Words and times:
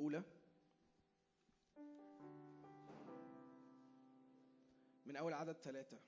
الأولى. 0.00 0.22
من 5.06 5.16
أول 5.16 5.32
عدد 5.32 5.56
ثلاثة. 5.56 5.98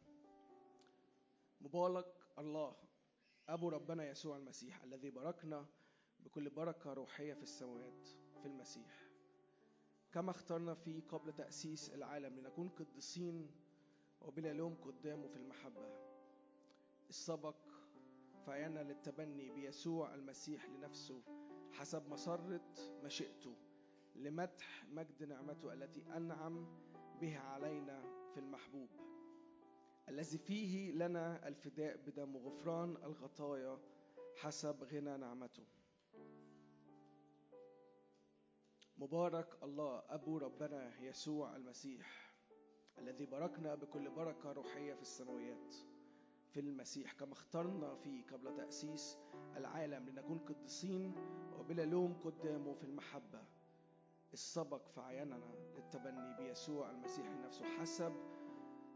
مبارك 1.61 2.07
الله. 2.39 2.77
أبو 3.49 3.69
ربنا 3.69 4.09
يسوع 4.11 4.37
المسيح 4.37 4.83
الذي 4.83 5.11
باركنا 5.11 5.67
بكل 6.21 6.51
بركة 6.51 6.93
روحية 6.93 7.35
في 7.35 7.43
السماوات 7.43 8.07
في 8.43 8.47
المسيح. 8.49 9.09
كما 10.13 10.31
اخترنا 10.31 10.75
فيه 10.75 11.03
قبل 11.09 11.33
تأسيس 11.33 11.91
العالم 11.91 12.39
لنكون 12.39 12.69
قديسين 12.69 13.51
وبلا 14.21 14.53
لوم 14.53 14.75
قدامه 14.75 15.29
في 15.29 15.37
المحبة. 15.37 16.13
السبق 17.09 17.57
فعينا 18.47 18.81
للتبني 18.81 19.51
بيسوع 19.51 20.15
المسيح 20.15 20.69
لنفسه 20.69 21.23
حسب 21.73 22.09
مسرة 22.09 22.61
مشيئته 23.05 23.57
لمدح 24.17 24.85
مجد 24.85 25.23
نعمته 25.23 25.73
التي 25.73 26.17
أنعم 26.17 26.67
بها 27.21 27.41
علينا 27.41 28.03
في 28.35 28.41
المحبوب 28.41 28.89
الذي 30.09 30.39
فيه 30.39 30.93
لنا 30.93 31.49
الفداء 31.49 31.97
بدم 31.97 32.37
غفران 32.37 32.97
الخطايا 32.97 33.79
حسب 34.37 34.85
غنى 34.85 35.17
نعمته. 35.17 35.65
مبارك 38.97 39.63
الله 39.63 40.03
أبو 40.09 40.39
ربنا 40.39 41.01
يسوع 41.01 41.57
المسيح 41.57 42.33
الذي 42.99 43.27
باركنا 43.27 43.75
بكل 43.75 44.11
بركة 44.11 44.53
روحية 44.53 44.95
في 44.95 45.03
السماويات 45.03 45.75
في 46.51 46.61
المسيح 46.61 47.13
كما 47.13 47.33
اخترنا 47.33 47.95
فيه 47.95 48.25
قبل 48.27 48.57
تأسيس 48.57 49.19
العالم 49.57 50.09
لنكون 50.09 50.39
قديسين 50.39 51.15
وبلا 51.59 51.83
لوم 51.85 52.15
قدامه 52.25 52.75
في 52.75 52.85
المحبة. 52.85 53.45
السبق 54.33 54.89
فعيننا 54.89 55.55
للتبني 55.77 56.35
بيسوع 56.37 56.91
المسيح 56.91 57.27
نفسه 57.45 57.65
حسب 57.65 58.13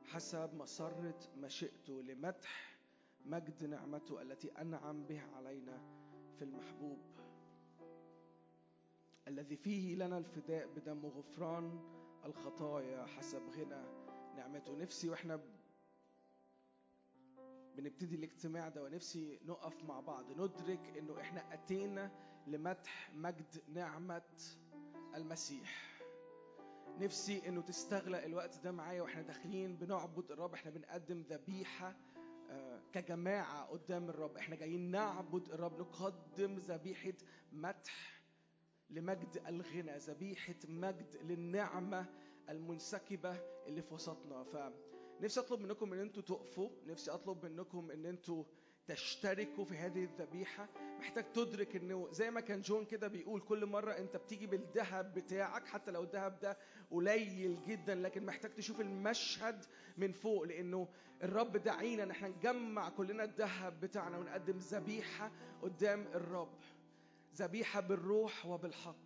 حسب 0.05 0.55
مسرة 0.55 1.19
مشيئته 1.37 2.03
لمدح 2.03 2.77
مجد 3.27 3.65
نعمته 3.65 4.23
التي 4.23 4.49
أنعم 4.61 5.05
بها 5.07 5.27
علينا 5.37 5.81
في 6.39 6.45
المحبوب. 6.45 6.99
الذي 9.29 9.57
فيه 9.57 9.95
لنا 9.97 10.19
الفداء 10.19 10.67
بدم 10.77 11.07
غفران 11.07 11.81
الخطايا 12.25 13.07
حسب 13.07 13.43
غنى 13.51 13.83
نعمته. 14.37 14.77
نفسي 14.77 15.09
وإحنا 15.11 15.41
بنبتدي 17.77 18.15
الاجتماع 18.17 18.69
ده 18.69 18.83
ونفسي 18.85 19.39
نقف 19.47 19.85
مع 19.85 20.01
بعض 20.01 20.31
ندرك 20.33 20.99
إنه 20.99 21.21
إحنا 21.21 21.55
أتينا 21.55 22.11
لمدح 22.47 23.11
مجد 23.15 23.63
نعمة 23.75 24.23
المسيح. 25.17 25.97
نفسي 26.99 27.49
إنه 27.49 27.63
تستغلق 27.63 28.23
الوقت 28.25 28.59
ده 28.65 28.73
معايا 28.73 29.03
وإحنا 29.03 29.23
داخلين 29.23 29.77
بنعبد 29.77 30.31
الرب. 30.33 30.55
إحنا 30.55 30.71
بنقدم 30.71 31.21
ذبيحة 31.21 31.97
آه، 32.51 32.81
كجماعة 32.93 33.65
قدام 33.67 34.09
الرب. 34.11 34.37
إحنا 34.37 34.57
جايين 34.57 34.91
نعبد 34.91 35.49
الرب 35.53 35.81
نقدم 35.81 36.55
ذبيحة 36.59 37.13
مدح 37.53 38.23
لمجد 38.91 39.43
الغنى 39.47 39.97
ذبيحة 39.99 40.55
مجد 40.69 41.17
للنعمة 41.23 42.07
المنسكبة 42.49 43.37
اللي 43.67 43.83
في 43.83 43.95
وسطنا. 43.95 44.45
فنفسي 44.45 45.41
أطلب 45.41 45.61
منكم 45.61 45.93
أن 45.93 45.99
أنتوا 45.99 46.23
تقفوا. 46.23 46.71
نفسي 46.87 47.11
أطلب 47.11 47.47
منكم 47.47 47.91
أن 47.91 48.07
أنتوا 48.07 48.45
تشتركوا 48.89 49.65
في 49.65 49.77
هذه 49.77 50.05
الذبيحة. 50.05 50.69
محتاج 50.99 51.33
تدرك 51.33 51.77
إنه 51.77 52.09
زي 52.11 52.31
ما 52.31 52.41
كان 52.41 52.61
جون 52.61 52.85
كده 52.85 53.09
بيقول 53.09 53.41
كل 53.41 53.67
مرة 53.67 53.91
أنت 53.93 54.17
بتيجي 54.17 54.47
بالذهب 54.47 55.15
بتاعك 55.15 55.67
حتى 55.67 55.91
لو 55.91 56.03
الذهب 56.03 56.39
ده 56.41 56.57
قليل 56.91 57.59
جدا 57.67 57.95
لكن 57.95 58.27
محتاج 58.27 58.55
تشوف 58.55 58.81
المشهد 58.81 59.65
من 59.97 60.13
فوق 60.13 60.43
لأنه 60.43 60.89
الرب 61.23 61.57
دعينا 61.57 62.03
إن 62.03 62.11
إحنا 62.11 62.29
نجمع 62.29 62.89
كلنا 62.89 63.25
الذهب 63.25 63.81
بتاعنا 63.81 64.19
ونقدم 64.19 64.57
ذبيحة 64.57 65.31
قدام 65.63 66.07
الرب. 66.15 66.59
ذبيحة 67.37 67.81
بالروح 67.81 68.47
وبالحق. 68.47 68.97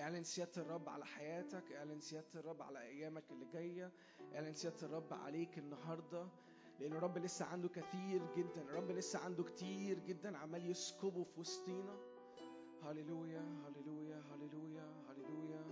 اعلن 0.00 0.22
سيادة 0.24 0.62
الرب 0.62 0.88
على 0.88 1.06
حياتك 1.06 1.72
اعلن 1.72 2.00
سيادة 2.00 2.26
الرب 2.34 2.62
على 2.62 2.82
أيامك 2.82 3.24
اللي 3.30 3.46
جاية 3.52 3.92
اعلن 4.34 4.52
سيادة 4.52 4.76
الرب 4.82 5.12
عليك 5.12 5.58
النهاردة 5.58 6.28
لأن 6.80 6.92
الرب 6.92 7.18
لسه 7.18 7.44
عنده 7.44 7.68
كثير 7.68 8.22
جدا 8.36 8.62
الرب 8.62 8.90
لسه 8.90 9.18
عنده 9.18 9.44
كتير 9.44 9.98
جدا 9.98 10.38
عمال 10.38 10.70
يسكبه 10.70 11.24
في 11.24 11.40
وسطينا. 11.40 11.96
هللويا 12.82 13.40
هللويا 13.66 14.22
هللويا 14.32 14.94
هللويا 15.08 15.64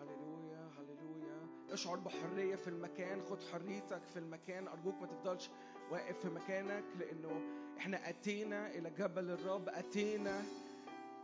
هللويا 0.00 0.70
هللويا. 0.78 1.46
اشعر 1.70 1.96
بحرية 1.96 2.56
في 2.56 2.68
المكان 2.68 3.22
خد 3.22 3.42
حريتك 3.42 4.02
في 4.04 4.18
المكان. 4.18 4.68
أرجوك 4.68 4.94
ما 5.00 5.06
تفضلش 5.06 5.50
واقف 5.90 6.18
في 6.20 6.28
مكانك 6.28 6.84
لأنه 6.98 7.40
إحنا 7.78 8.08
أتينا 8.08 8.70
إلى 8.70 8.90
جبل 8.90 9.30
الرب 9.30 9.68
أتينا 9.68 10.42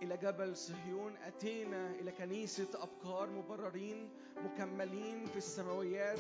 إلى 0.03 0.17
جبل 0.17 0.57
صهيون 0.57 1.17
أتينا 1.17 1.91
إلى 1.91 2.13
كنيسة 2.13 2.69
أبكار 2.75 3.31
مبررين 3.31 4.11
مكملين 4.45 5.27
في 5.27 5.37
السماويات. 5.37 6.19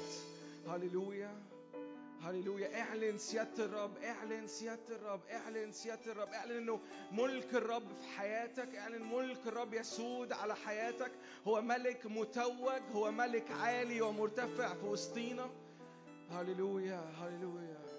هللويا 0.69 1.43
هللويا. 2.21 2.81
اعلن 2.81 3.19
سيادة 3.19 3.65
الرب 3.65 3.97
اعلن 3.97 4.47
سيادة 4.47 4.97
الرب 4.97 5.21
اعلن 5.31 5.73
سيادة 5.73 6.13
الرب. 6.13 6.29
اعلن 6.29 6.57
إنه 6.57 6.81
ملك 7.13 7.55
الرب 7.55 7.89
في 8.01 8.09
حياتك. 8.09 8.75
اعلن 8.75 9.03
ملك 9.03 9.47
الرب 9.47 9.75
يسود 9.75 10.33
على 10.33 10.57
حياتك. 10.57 11.13
هو 11.49 11.63
ملك 11.63 12.07
متوج 12.07 12.83
هو 12.95 13.11
ملك 13.11 13.51
عالي 13.51 14.01
ومرتفع 14.01 14.75
في 14.75 14.87
وسطينا. 14.87 15.51
هللويا 16.31 17.01
هللويا. 17.01 17.92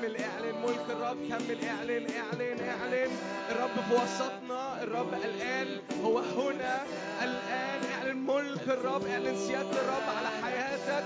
كمل 0.00 0.16
اعلن 0.16 0.62
ملك 0.62 0.84
الرب 0.90 1.16
كمل 1.28 1.64
اعلن 1.68 2.06
اعلن 2.10 2.68
اعلن. 2.68 3.10
الرب 3.50 3.70
في 3.88 3.94
وسطنا 3.94 4.82
الرب 4.82 5.14
الآن 5.14 5.80
هو 6.04 6.18
هنا. 6.18 6.82
الآن 7.22 7.80
اعلن 7.98 8.16
ملك 8.16 8.68
الرب 8.68 9.06
اعلن 9.06 9.36
سيادة 9.46 9.70
الرب 9.70 10.16
على 10.18 10.28
حياتك. 10.42 11.04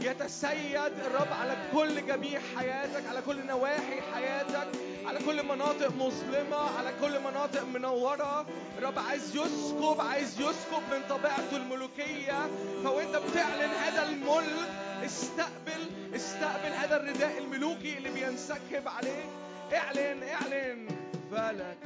يتسيد 0.00 0.92
الرب 1.06 1.32
على 1.40 1.56
كل 1.72 2.06
جميع 2.06 2.40
حياتك 2.56 3.06
على 3.08 3.20
كل 3.26 3.46
نواحي 3.46 4.00
حياتك 4.14 4.68
على 5.06 5.18
كل 5.26 5.42
مناطق 5.42 5.92
مظلمة 5.92 6.56
على 6.78 6.92
كل 7.00 7.20
مناطق 7.20 7.64
منورة. 7.74 8.46
الرب 8.78 8.98
عايز 8.98 9.36
يسكب 9.36 10.00
عايز 10.00 10.40
يسكب 10.40 10.82
من 10.92 11.02
طبيعته 11.08 11.56
الملوكية. 11.56 12.50
فوانت 12.84 13.16
بتعلن 13.16 13.70
هذا 13.84 14.02
الملك 14.02 14.68
استقبل 15.04 15.53
استقبل 16.24 16.72
هذا 16.72 16.96
الرداء 16.96 17.38
الملوكي 17.38 17.98
اللي 17.98 18.10
بينسكب 18.10 18.88
عليك 18.88 19.28
اعلن 19.74 20.22
اعلن. 20.22 20.86
فلك 21.30 21.78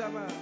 Sama. 0.00 0.39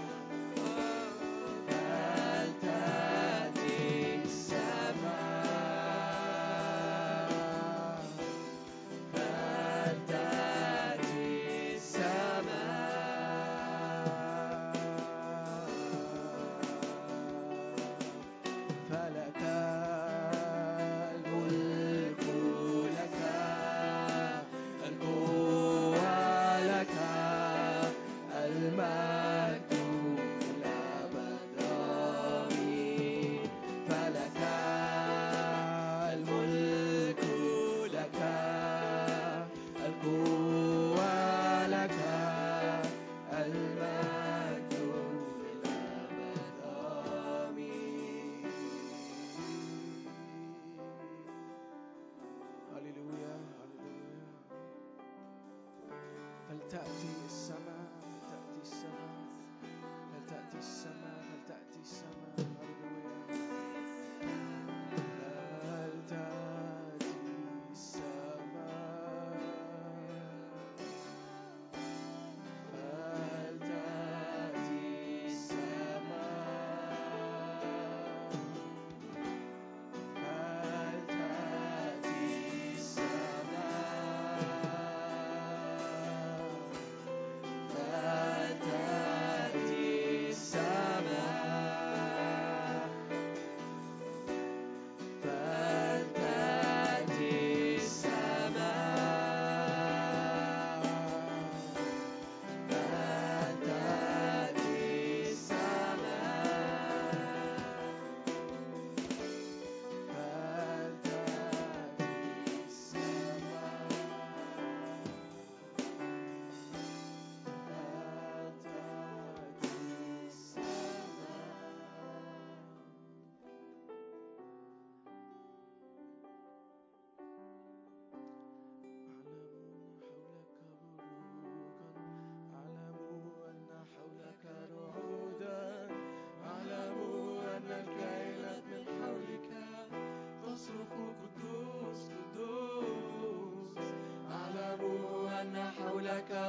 Tatis, 56.78 57.50
I'm 57.50 57.68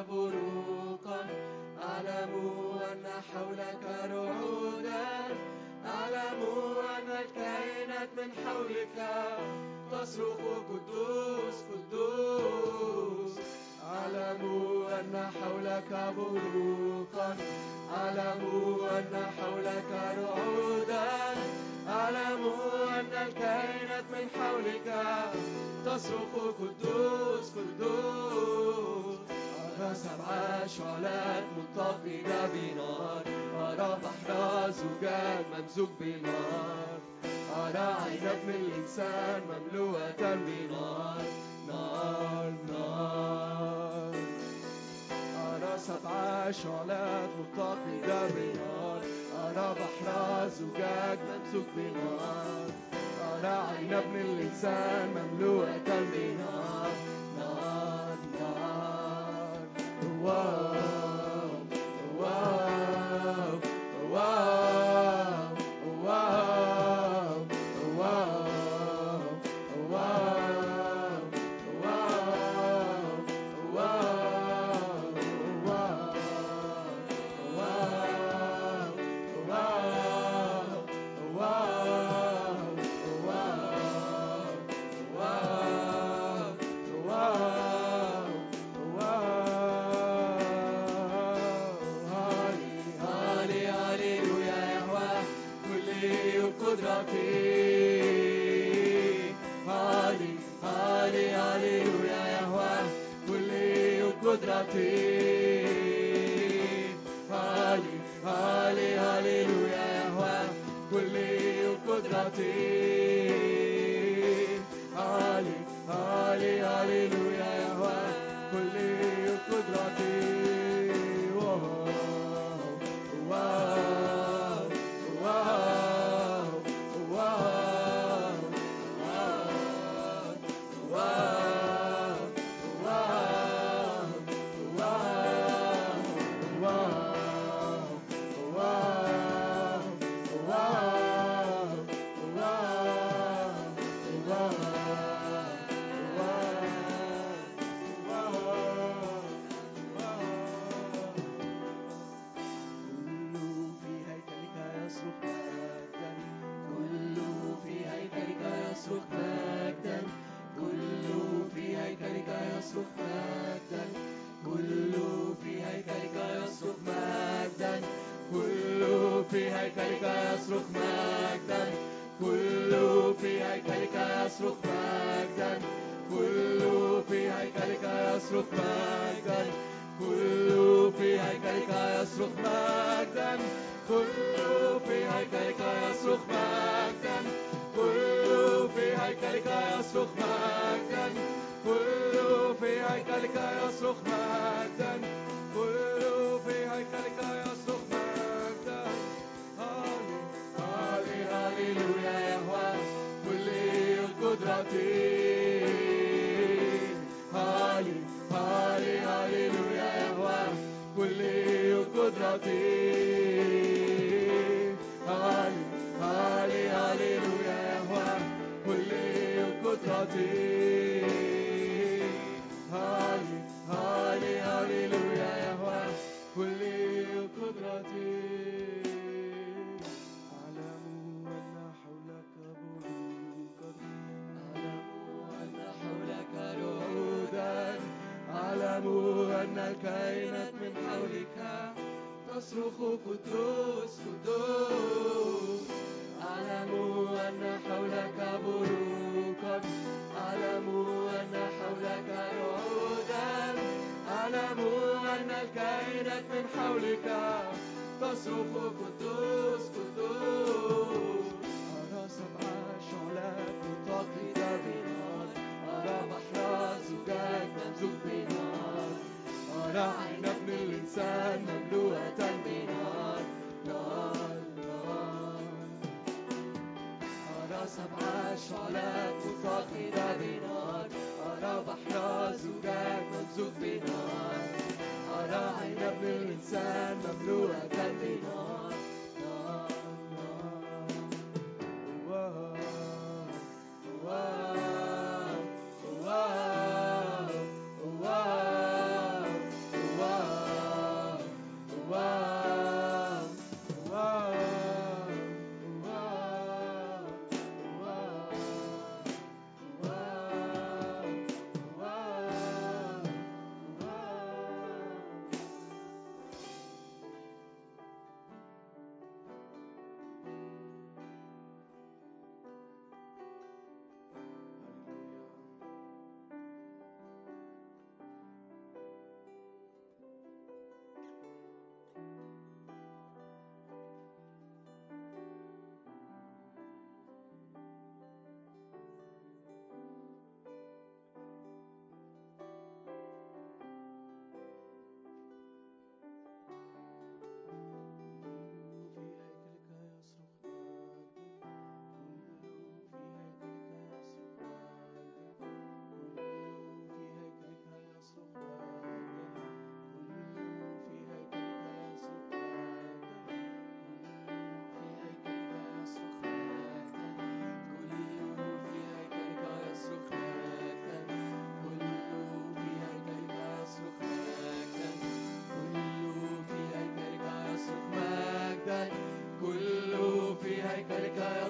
بروقا 0.10 1.22
أعلم 1.84 2.34
أن 2.92 3.06
حولك 3.34 3.84
رعودا 4.12 5.08
أعلم 5.86 6.42
أن 6.98 7.10
الكائنات 7.22 8.10
من 8.18 8.30
حولك 8.46 8.98
تصرخ 9.92 10.38
قدوس 10.70 11.58
قدوس. 11.72 13.36
أعلم 13.84 14.42
أن 15.00 15.32
حولك 15.42 16.14
بروقا 16.18 17.38
أعلم 17.98 18.42
أن 18.98 19.14
تمزج 35.70 35.88
بنار 36.00 37.00
أرى 37.56 37.96
عينك 38.04 38.40
من 38.48 38.56
الإنسان 38.56 39.42
مملوءة 39.50 40.36
بنار 40.36 41.22
نار 41.68 42.54
نار. 42.70 44.14
أرى 45.46 45.78
سبع 45.78 46.52
شعلات 46.52 47.30
متقدة 47.40 48.28
بنار 48.28 49.02
أرى 49.46 49.76
بحر 49.76 50.50
زجاج 50.50 51.20
ممزوج 51.20 51.66
بنار 51.76 52.68
أرى 53.34 53.78
عين 53.78 53.94
ابن 53.94 54.16
الإنسان 54.16 55.10
مملوءة 55.16 55.90
بنار 56.14 56.92
نار 57.38 58.18
نار. 58.40 59.60
واو 60.24 60.89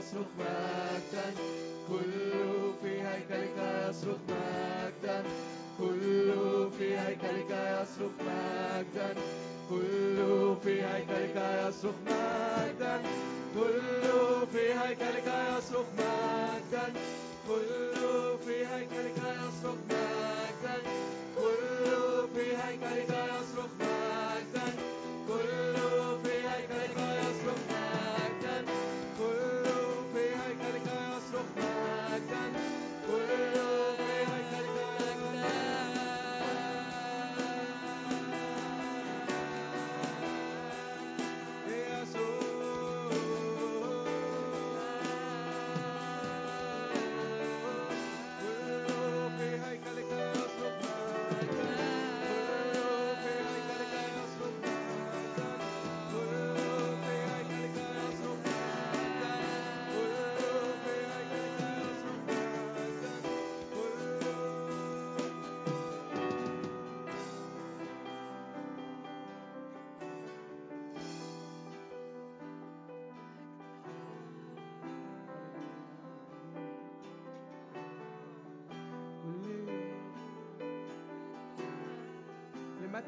يصرخ 0.10 0.28
مجدا 0.39 1.34
كل 1.88 2.32
في 2.82 3.01
هيكلك 3.01 3.58
يصرخ 3.89 4.18
مجدا 4.30 5.24
كل 5.78 6.34
في 6.78 6.98
هيكلك 7.00 7.51
يصرخ 7.51 8.12
مجدا 8.20 9.13
كل 9.70 10.56
في 10.63 10.82
هيكلك 10.84 11.36
يصرخ 11.68 11.94
مجدا 12.08 13.01
كل 13.56 14.48
في 14.51 14.74
هيكلك 14.80 15.28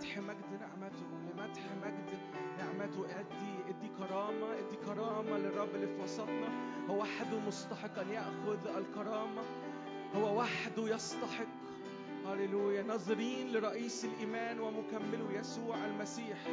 لمدح 0.01 0.17
مجد 0.17 0.61
نعمته 0.61 1.05
لمدح 1.29 1.61
مجد 1.83 2.19
نعمته. 2.57 3.05
ادي 3.19 3.53
ادي 3.69 3.87
كرامة 3.99 4.53
ادي 4.53 4.75
كرامة 4.85 5.37
للرب 5.37 5.75
اللي 5.75 5.87
في 5.87 6.01
وسطنا. 6.03 6.49
هو 6.89 7.01
وحده 7.01 7.39
مستحق 7.39 7.99
أن 7.99 8.09
يأخذ 8.09 8.67
الكرامة. 8.77 9.41
هو 10.15 10.39
وحده 10.39 10.95
يستحق. 10.95 11.45
هللويا. 12.25 12.83
ناظرين 12.83 13.53
لرئيس 13.53 14.05
الإيمان 14.05 14.59
ومكمله 14.59 15.31
يسوع 15.39 15.85
المسيح. 15.85 16.47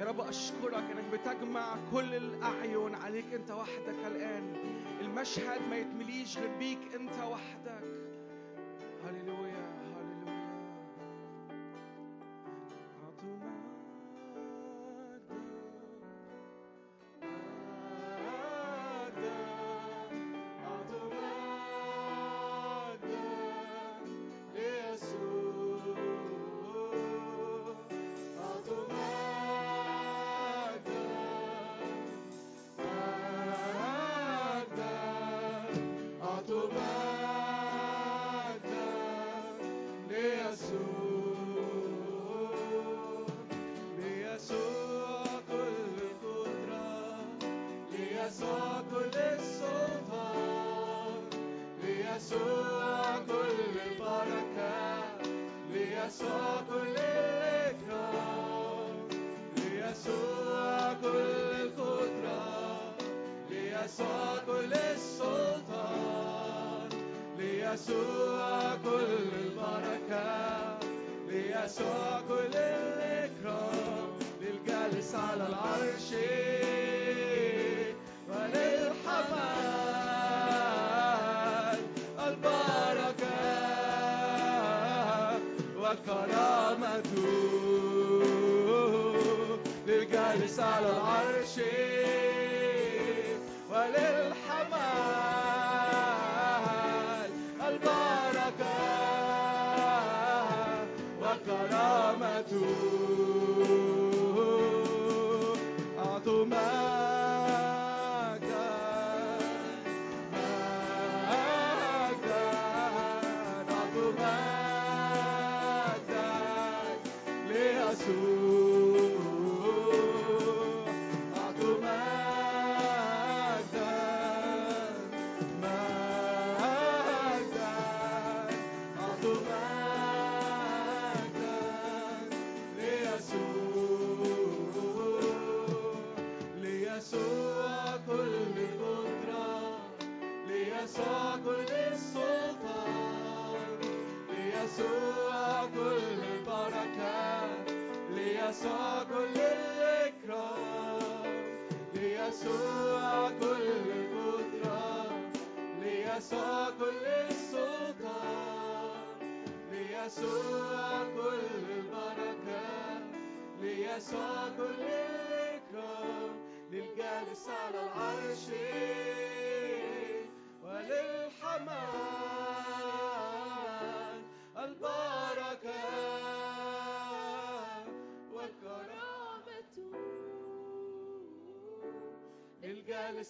يا 0.00 0.04
رب 0.04 0.20
أشكرك 0.20 0.84
إنك 0.90 1.04
بتجمع 1.20 1.76
كل 1.92 2.14
الأعين 2.14 2.94
عليك 2.94 3.34
أنت 3.34 3.50
وحدك 3.50 4.06
الآن. 4.06 4.56
المشهد 5.00 5.60
ما 5.70 5.76
يتمليش 5.76 6.38
غير 6.38 6.58
بيك 6.58 6.94
أنت 6.94 7.22
وحدك. 7.30 7.71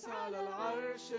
على 0.08 0.40
العرش. 0.40 1.12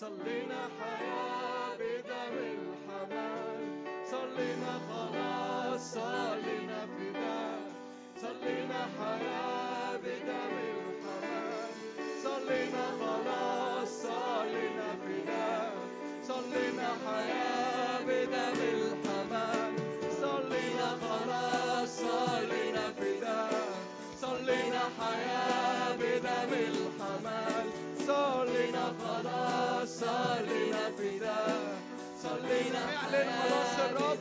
صلينا 0.00 0.68
حياة 0.80 1.76
بدم 1.76 2.34
الحمام 2.38 3.84
صلينا 4.10 4.72
خلاص 4.88 5.94
صلينا 5.94 6.15
اعلن 32.96 33.28
خلاص 33.42 33.90
الرب 33.90 34.18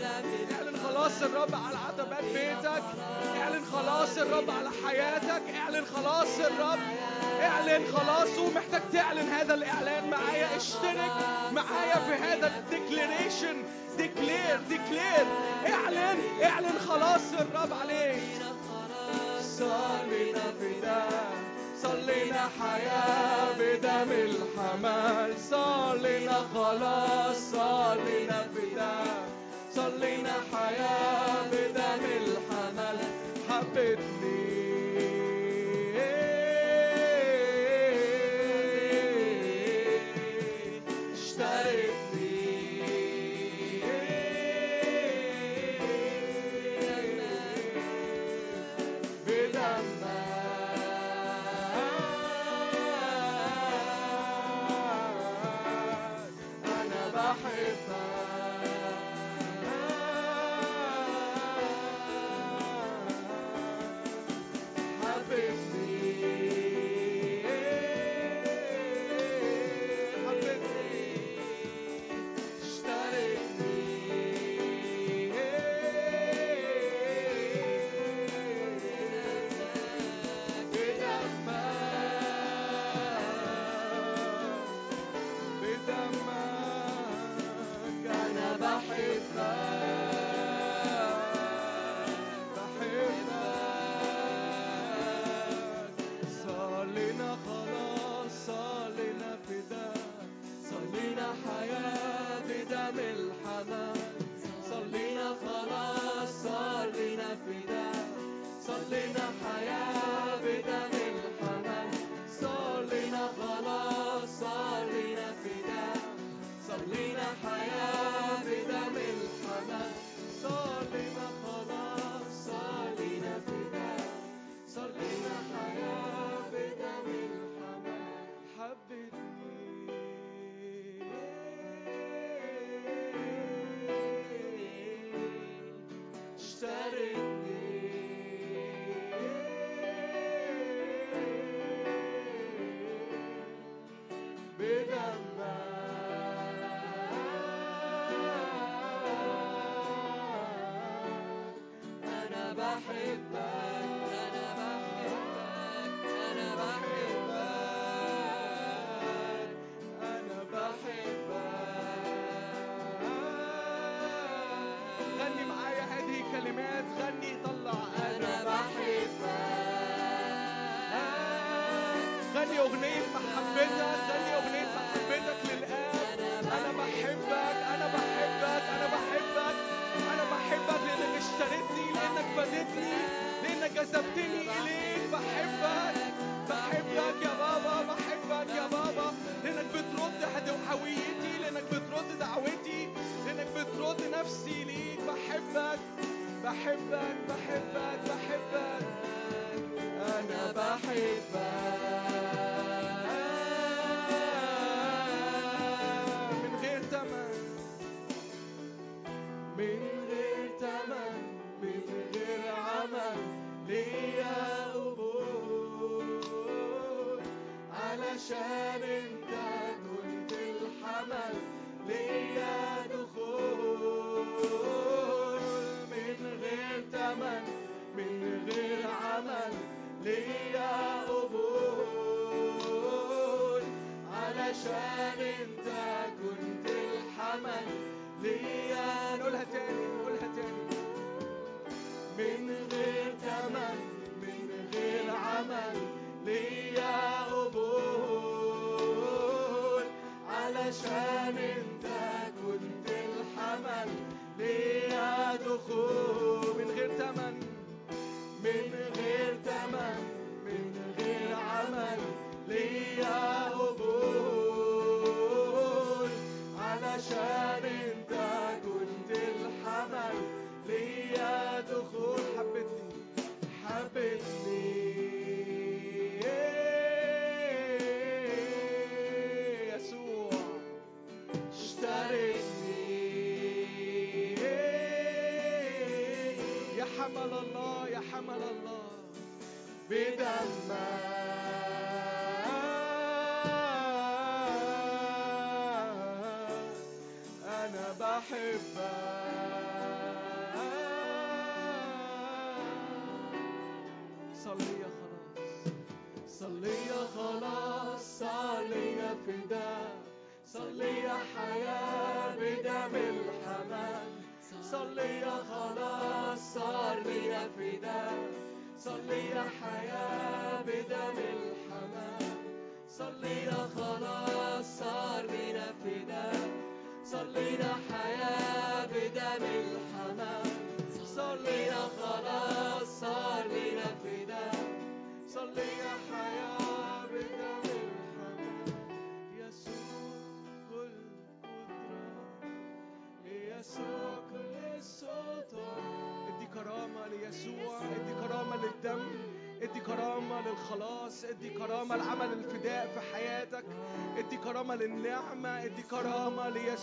اعلن 0.52 0.78
خلاص 0.88 1.22
الرب 1.22 1.56
على 1.56 1.78
عتبات 1.78 2.24
بيتك 2.24 2.84
اعلن 3.42 3.66
خلاص 3.74 4.18
الرب 4.18 4.50
على 4.50 4.70
حياتك 4.86 5.44
اعلن 5.56 5.86
خلاص 5.96 6.40
الرب 6.40 6.80
اعلن 7.42 7.84
خلاصه 7.96 8.50
محتاج 8.56 8.82
تعلن 8.94 9.30
هذا 9.30 9.54
الإعلان 9.54 10.10
معايا 10.10 10.58
اشترك 10.58 11.12
معايا 11.52 11.96
في 11.96 12.14
هذا 12.24 12.48
ال 12.58 12.67
declaration 12.67 13.64
declare 13.98 14.60
declare 14.70 15.26
اعلن 15.74 16.20
اعلن 16.44 16.80
خلاص 16.88 17.34
الرب 17.40 17.74
عليك. 17.82 18.22
صار 19.42 20.06
فداك 20.60 21.35
صلينا 21.86 22.44
حياة 22.60 23.52
بدم 23.60 24.12
الحمل 24.12 25.34
صلينا 25.52 26.38
خلاص 26.54 27.38
صلينا 27.52 28.40
فداء 28.56 29.24
صلينا 29.76 30.34
حياة 30.54 31.44
بدم 31.52 32.04
الحمال 32.22 32.98
حبيت 33.50 34.00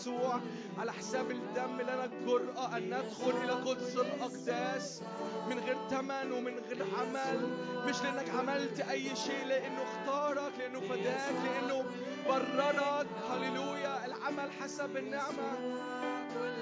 ليسوع 0.03 0.41
على 0.79 0.93
حساب 0.93 1.31
الدم 1.31 1.81
لنا 1.81 2.05
الجرأة 2.05 2.77
أن 2.77 2.83
ندخل 2.87 3.31
إلى 3.45 3.53
قدس 3.53 3.97
الأقداس. 3.97 5.03
من 5.49 5.59
غير 5.59 5.77
ثمن 5.91 6.33
ومن 6.33 6.59
غير 6.69 6.87
عمل. 6.99 7.51
مش 7.87 8.03
لأنك 8.03 8.31
عملت 8.31 8.81
أي 8.81 9.17
شيء 9.17 9.47
لأنه 9.47 9.83
اختارك 9.83 10.53
لأنه 10.59 10.81
فداك 10.81 11.35
لأنه 11.45 11.85
بررك. 12.29 13.07
هللويا. 13.31 14.07
العمل 14.07 14.51
حسب 14.61 14.97
النعمة. 14.97 15.79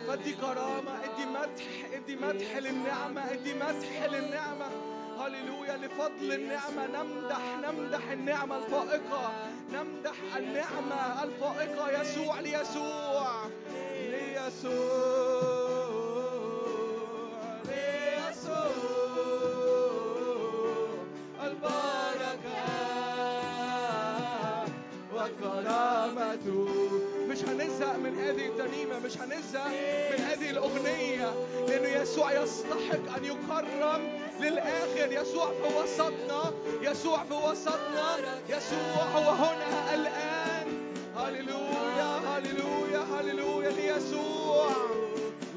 فادي 0.07 0.33
كرامة 0.33 0.93
ادي 1.05 1.27
مدح 1.27 1.95
ادي 1.95 2.17
مدح 2.17 2.57
للنعمة 2.57 3.33
ادي 3.33 3.55
مدح 3.55 4.05
للنعمة. 4.13 4.67
هللويا 5.21 5.77
لفضل 5.77 6.33
النعمة. 6.33 6.87
نمدح 6.87 7.41
نمدح 7.63 8.11
النعمة 8.11 8.57
الفائقة. 8.57 9.33
نمدح 9.73 10.37
النعمة 10.37 11.23
الفائقة. 11.25 12.01
يسوع 12.01 12.41
ليسوع. 12.41 13.45
ليسوع 14.11 15.11
ليسوع 17.65 18.71
البركة 21.45 22.65
وكرامته. 25.15 26.69
مش 27.29 27.45
هنزهق 27.45 27.97
من 27.97 28.19
هذه 28.19 28.47
الترنيمة 28.47 28.99
مش 28.99 29.19
هنزهق 29.19 29.67
من 30.13 30.25
هذه 30.25 30.51
الأغنية. 30.51 31.35
يسوع 32.11 32.33
يستحق 32.33 33.17
أن 33.17 33.25
يكرم 33.25 34.21
للآخر. 34.41 35.13
يسوع 35.13 35.47
في 35.47 35.77
وسطنا. 35.79 36.53
يسوع 36.83 37.25
في 37.25 37.35
وسطنا. 37.35 38.17
يسوع 38.49 39.03
هو 39.15 39.31
هنا 39.31 39.95
الآن. 39.95 40.67
هللويا 41.17 42.21
هللويا 42.27 42.99
هللويا 42.99 43.71
ليسوع. 43.71 44.71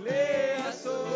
ليسوع. 0.04 1.13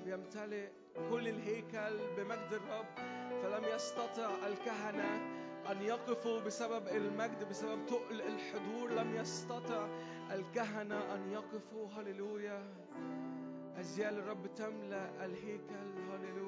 الرب 0.00 0.08
يمتلئ 0.08 0.68
كل 1.10 1.28
الهيكل 1.28 1.98
بمجد 2.16 2.52
الرب 2.52 2.86
فلم 3.42 3.64
يستطع 3.74 4.30
الكهنة 4.46 5.20
أن 5.70 5.82
يقفوا 5.82 6.40
بسبب 6.40 6.88
المجد 6.88 7.48
بسبب 7.50 7.86
تقل 7.86 8.22
الحضور 8.22 8.90
لم 8.92 9.14
يستطع 9.16 9.88
الكهنة 10.30 11.14
أن 11.14 11.32
يقفوا. 11.32 11.88
هللويا. 11.96 12.62
أزيال 13.80 14.18
الرب 14.18 14.46
تملأ 14.54 15.24
الهيكل. 15.24 15.90
هللويا. 16.12 16.39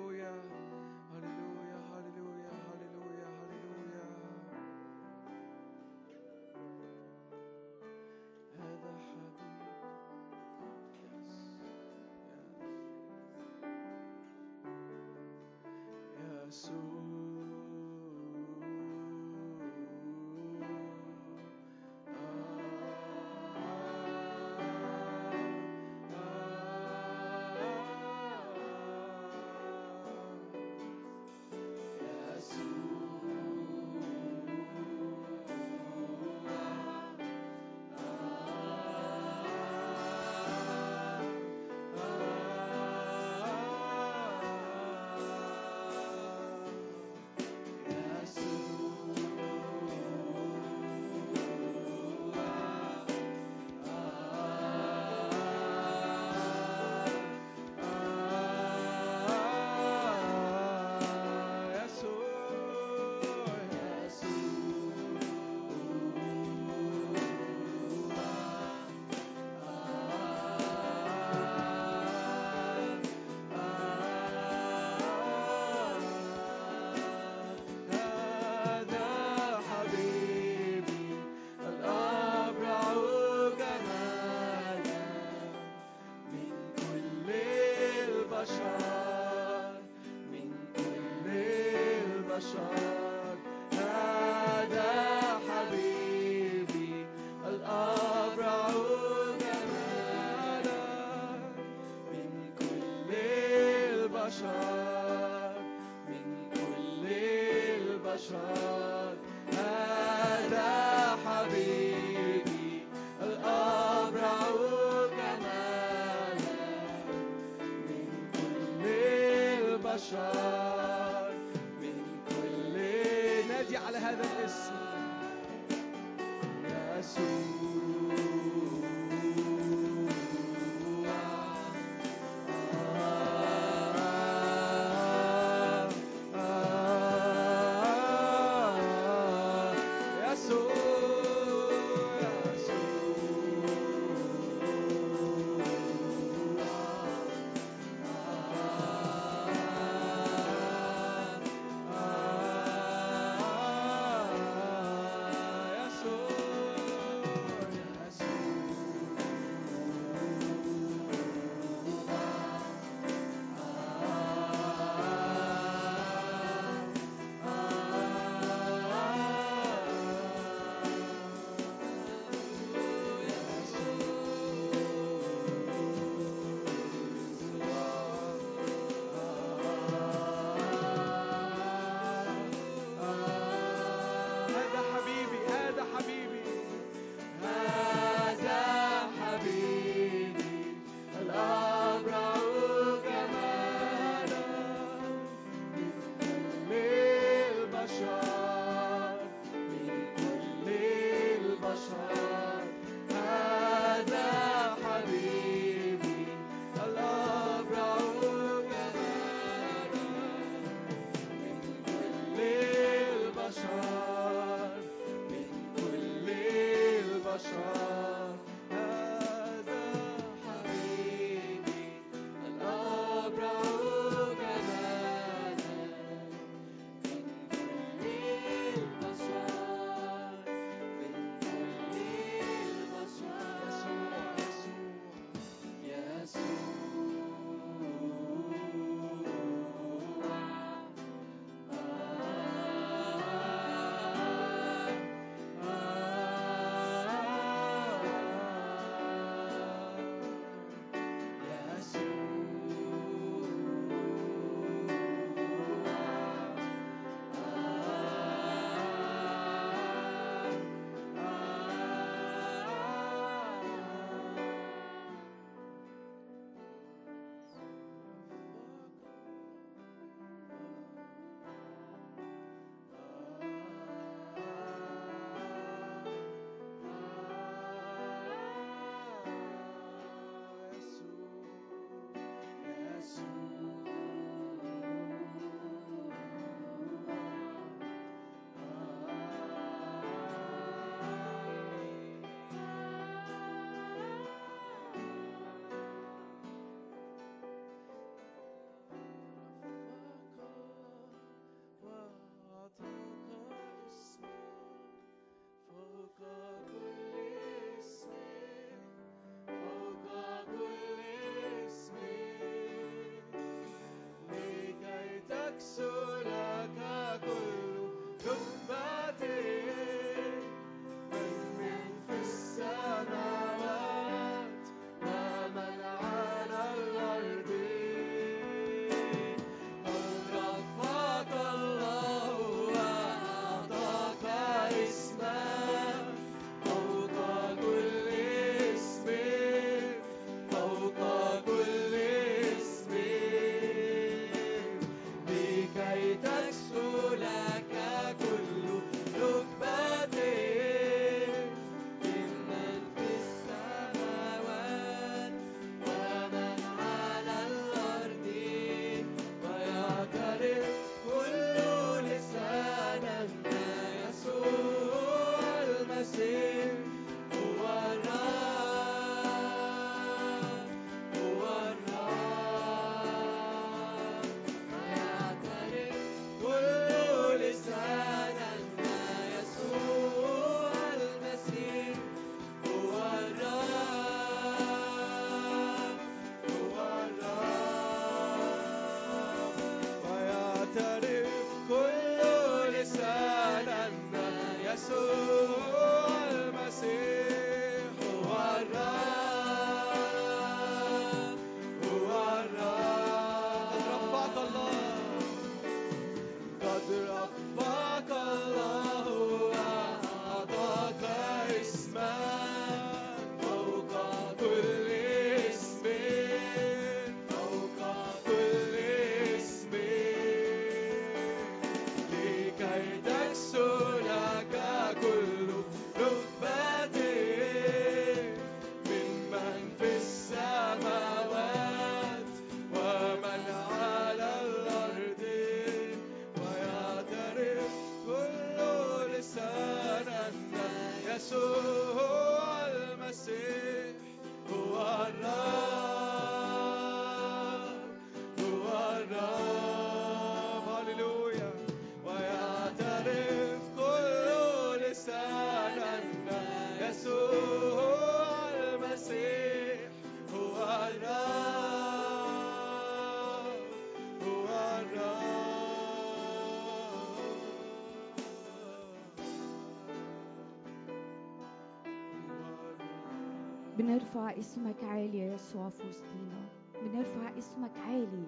بنرفع 473.83 474.39
اسمك 474.39 474.85
عالي 474.85 475.19
يا 475.19 475.35
يسوع 475.35 475.69
في 475.69 475.89
وسطينا 475.89 476.49
بنرفع 476.83 477.39
اسمك 477.39 477.71
عالي. 477.87 478.25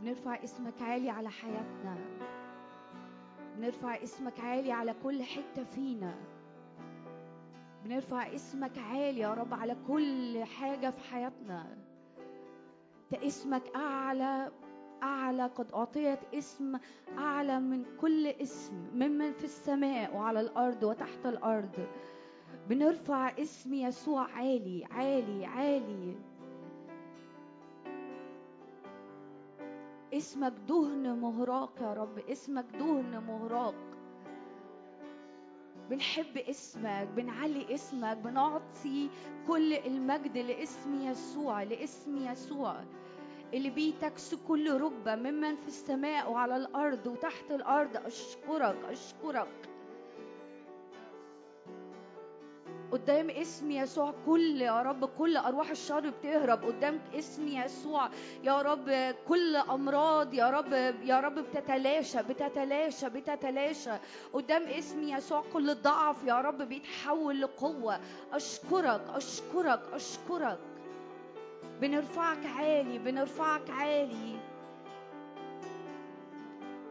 بنرفع 0.00 0.44
اسمك 0.44 0.82
عالي 0.82 1.10
على 1.10 1.30
حياتنا. 1.30 1.96
بنرفع 3.56 4.02
اسمك 4.02 4.40
عالي 4.40 4.72
على 4.72 4.94
كل 5.02 5.22
حتة 5.22 5.64
فينا. 5.64 6.14
بنرفع 7.84 8.34
اسمك 8.34 8.78
عالي 8.78 9.20
يا 9.20 9.34
رب 9.34 9.54
على 9.54 9.76
كل 9.88 10.44
حاجة 10.44 10.90
في 10.90 11.00
حياتنا. 11.10 11.76
انت 13.12 13.22
اسمك 13.22 13.62
أعلى 13.76 14.52
أعلى. 15.02 15.46
قد 15.46 15.72
أعطيت 15.72 16.18
اسم 16.34 16.78
أعلى 17.18 17.60
من 17.60 17.84
كل 18.00 18.26
اسم 18.26 18.74
ممن 18.94 19.32
في 19.32 19.44
السماء 19.44 20.16
وعلى 20.16 20.40
الأرض 20.40 20.82
وتحت 20.82 21.26
الأرض. 21.26 21.86
بنرفع 22.70 23.28
اسم 23.28 23.74
يسوع. 23.74 24.30
عالي 24.30 24.84
عالي 24.90 25.46
عالي. 25.46 26.14
اسمك 30.14 30.52
دهن 30.68 31.18
مهراق 31.20 31.82
يا 31.82 31.92
رب. 31.94 32.18
اسمك 32.18 32.64
دهن 32.64 33.24
مهراق. 33.26 33.74
بنحب 35.90 36.36
اسمك 36.38 37.08
بنعلي 37.16 37.74
اسمك 37.74 38.16
بنعطي 38.16 39.08
كل 39.48 39.72
المجد 39.72 40.38
لاسم 40.38 41.02
يسوع 41.02 41.62
لاسم 41.62 42.16
يسوع. 42.16 42.84
اللي 43.54 43.70
بيه 43.70 43.92
تكسو 44.00 44.36
كل 44.48 44.80
ركبة 44.80 45.16
ممن 45.16 45.56
في 45.56 45.68
السماء 45.68 46.32
وعلى 46.32 46.56
الأرض 46.56 47.06
وتحت 47.06 47.50
الأرض. 47.50 47.96
أشكرك 47.96 48.84
أشكرك. 48.84 49.69
قدام 52.92 53.30
اسم 53.30 53.70
يسوع 53.70 54.14
كل 54.26 54.60
يا 54.60 54.82
رب 54.82 55.04
كل 55.04 55.36
أرواح 55.36 55.70
الشر 55.70 56.10
بتهرب. 56.10 56.64
قدام 56.64 56.98
اسم 57.18 57.48
يسوع 57.48 58.08
يا 58.44 58.62
رب 58.62 59.14
كل 59.28 59.56
أمراض 59.56 60.34
يا 60.34 60.50
رب 60.50 60.72
يا 61.04 61.20
رب 61.20 61.34
بتتلاشى 61.38 62.22
بتتلاشى 62.22 63.08
بتتلاشى. 63.08 63.90
قدام 64.32 64.62
اسم 64.62 65.02
يسوع 65.02 65.44
كل 65.52 65.74
ضعف 65.74 66.16
يا 66.26 66.40
رب 66.40 66.62
بيتحول 66.62 67.40
لقوة. 67.40 68.00
أشكرك 68.32 69.02
أشكرك 69.14 69.80
أشكرك. 69.92 70.58
بنرفعك 71.80 72.46
عالي 72.46 72.98
بنرفعك 72.98 73.70
عالي. 73.70 74.39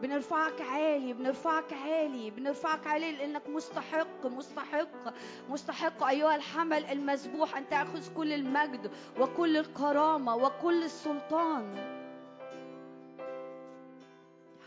بنرفعك 0.02 0.60
عالي 0.60 1.12
بنرفعك 1.12 1.72
عالي 1.72 2.30
بنرفعك 2.30 2.86
عالي 2.86 3.12
لأنك 3.12 3.48
مستحق 3.48 4.26
مستحق 4.26 5.14
مستحق 5.50 6.04
أيها 6.04 6.36
الحمل 6.36 6.84
المذبوح 6.84 7.56
أن 7.56 7.68
تأخذ 7.68 8.14
كل 8.14 8.32
المجد 8.32 8.90
وكل 9.20 9.56
الكرامة 9.56 10.36
وكل 10.36 10.82
السلطان. 10.84 11.96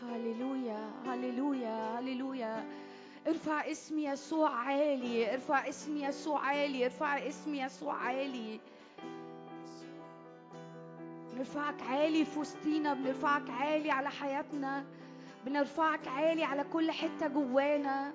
هللويا 0.02 0.90
هللويا 1.06 1.98
هللويا. 1.98 2.64
ارفع 3.26 3.70
اسم 3.70 3.98
يسوع 3.98 4.50
عالي 4.50 5.34
ارفع 5.34 5.68
اسم 5.68 5.96
يسوع 5.96 6.40
عالي 6.40 6.84
ارفع 6.84 7.28
اسم 7.28 7.54
يسوع 7.54 7.94
عالي. 7.94 8.60
بنرفعك 11.32 11.82
عالي 11.82 12.24
في 12.24 12.38
وسطينا 12.38 12.94
بنرفعك 12.94 13.50
عالي 13.50 13.90
على 13.90 14.10
حياتنا. 14.10 14.84
بنرفعك 15.44 16.08
عالي 16.08 16.44
على 16.44 16.64
كل 16.64 16.90
حتة 16.90 17.28
جوانا. 17.28 18.12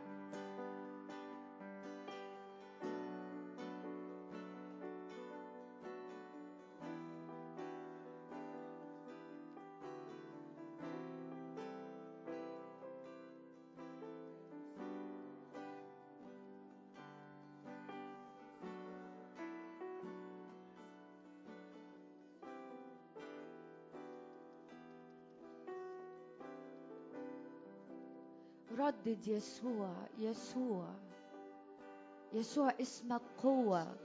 ردد 28.90 29.28
يسوع 29.28 29.94
يسوع. 30.20 30.86
يسوع 32.34 32.74
اسمك 32.82 33.22
قوة. 33.44 33.96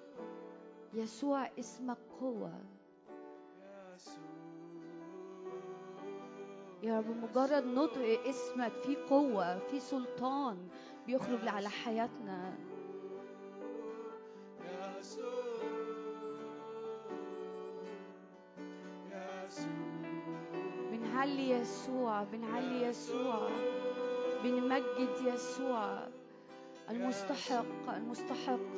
يسوع 0.95 1.51
اسمك 1.59 1.99
قوة. 2.21 2.53
يا 6.83 6.99
رب 6.99 7.17
مجرد 7.17 7.65
نطق 7.65 8.29
اسمك 8.29 8.73
في 8.73 8.97
قوة 8.97 9.59
في 9.59 9.81
سلطان 9.81 10.69
بيخرج 11.07 11.49
على 11.49 11.69
حياتنا. 11.69 12.59
بنعلي 20.91 21.51
يسوع 21.51 22.25
بنعلي 22.25 22.83
يسوع. 22.83 23.51
بنمجد 24.45 25.09
يسوع 25.25 26.09
المستحق 26.91 27.95
المستحق. 27.97 28.77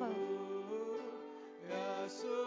أتم 1.71 2.46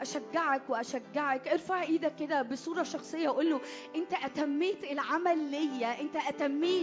أشجعك 0.00 0.62
وأشجعك. 0.68 1.48
ارفع 1.48 1.82
إيدك 1.82 2.14
كده 2.20 2.42
بصورة 2.42 2.82
شخصية 2.82 3.28
وقول 3.28 3.50
له 3.50 3.60
أنت 3.96 4.12
أتميت 4.12 4.84
العمل 4.84 5.38
ليا 5.50 6.00
أنت 6.00 6.16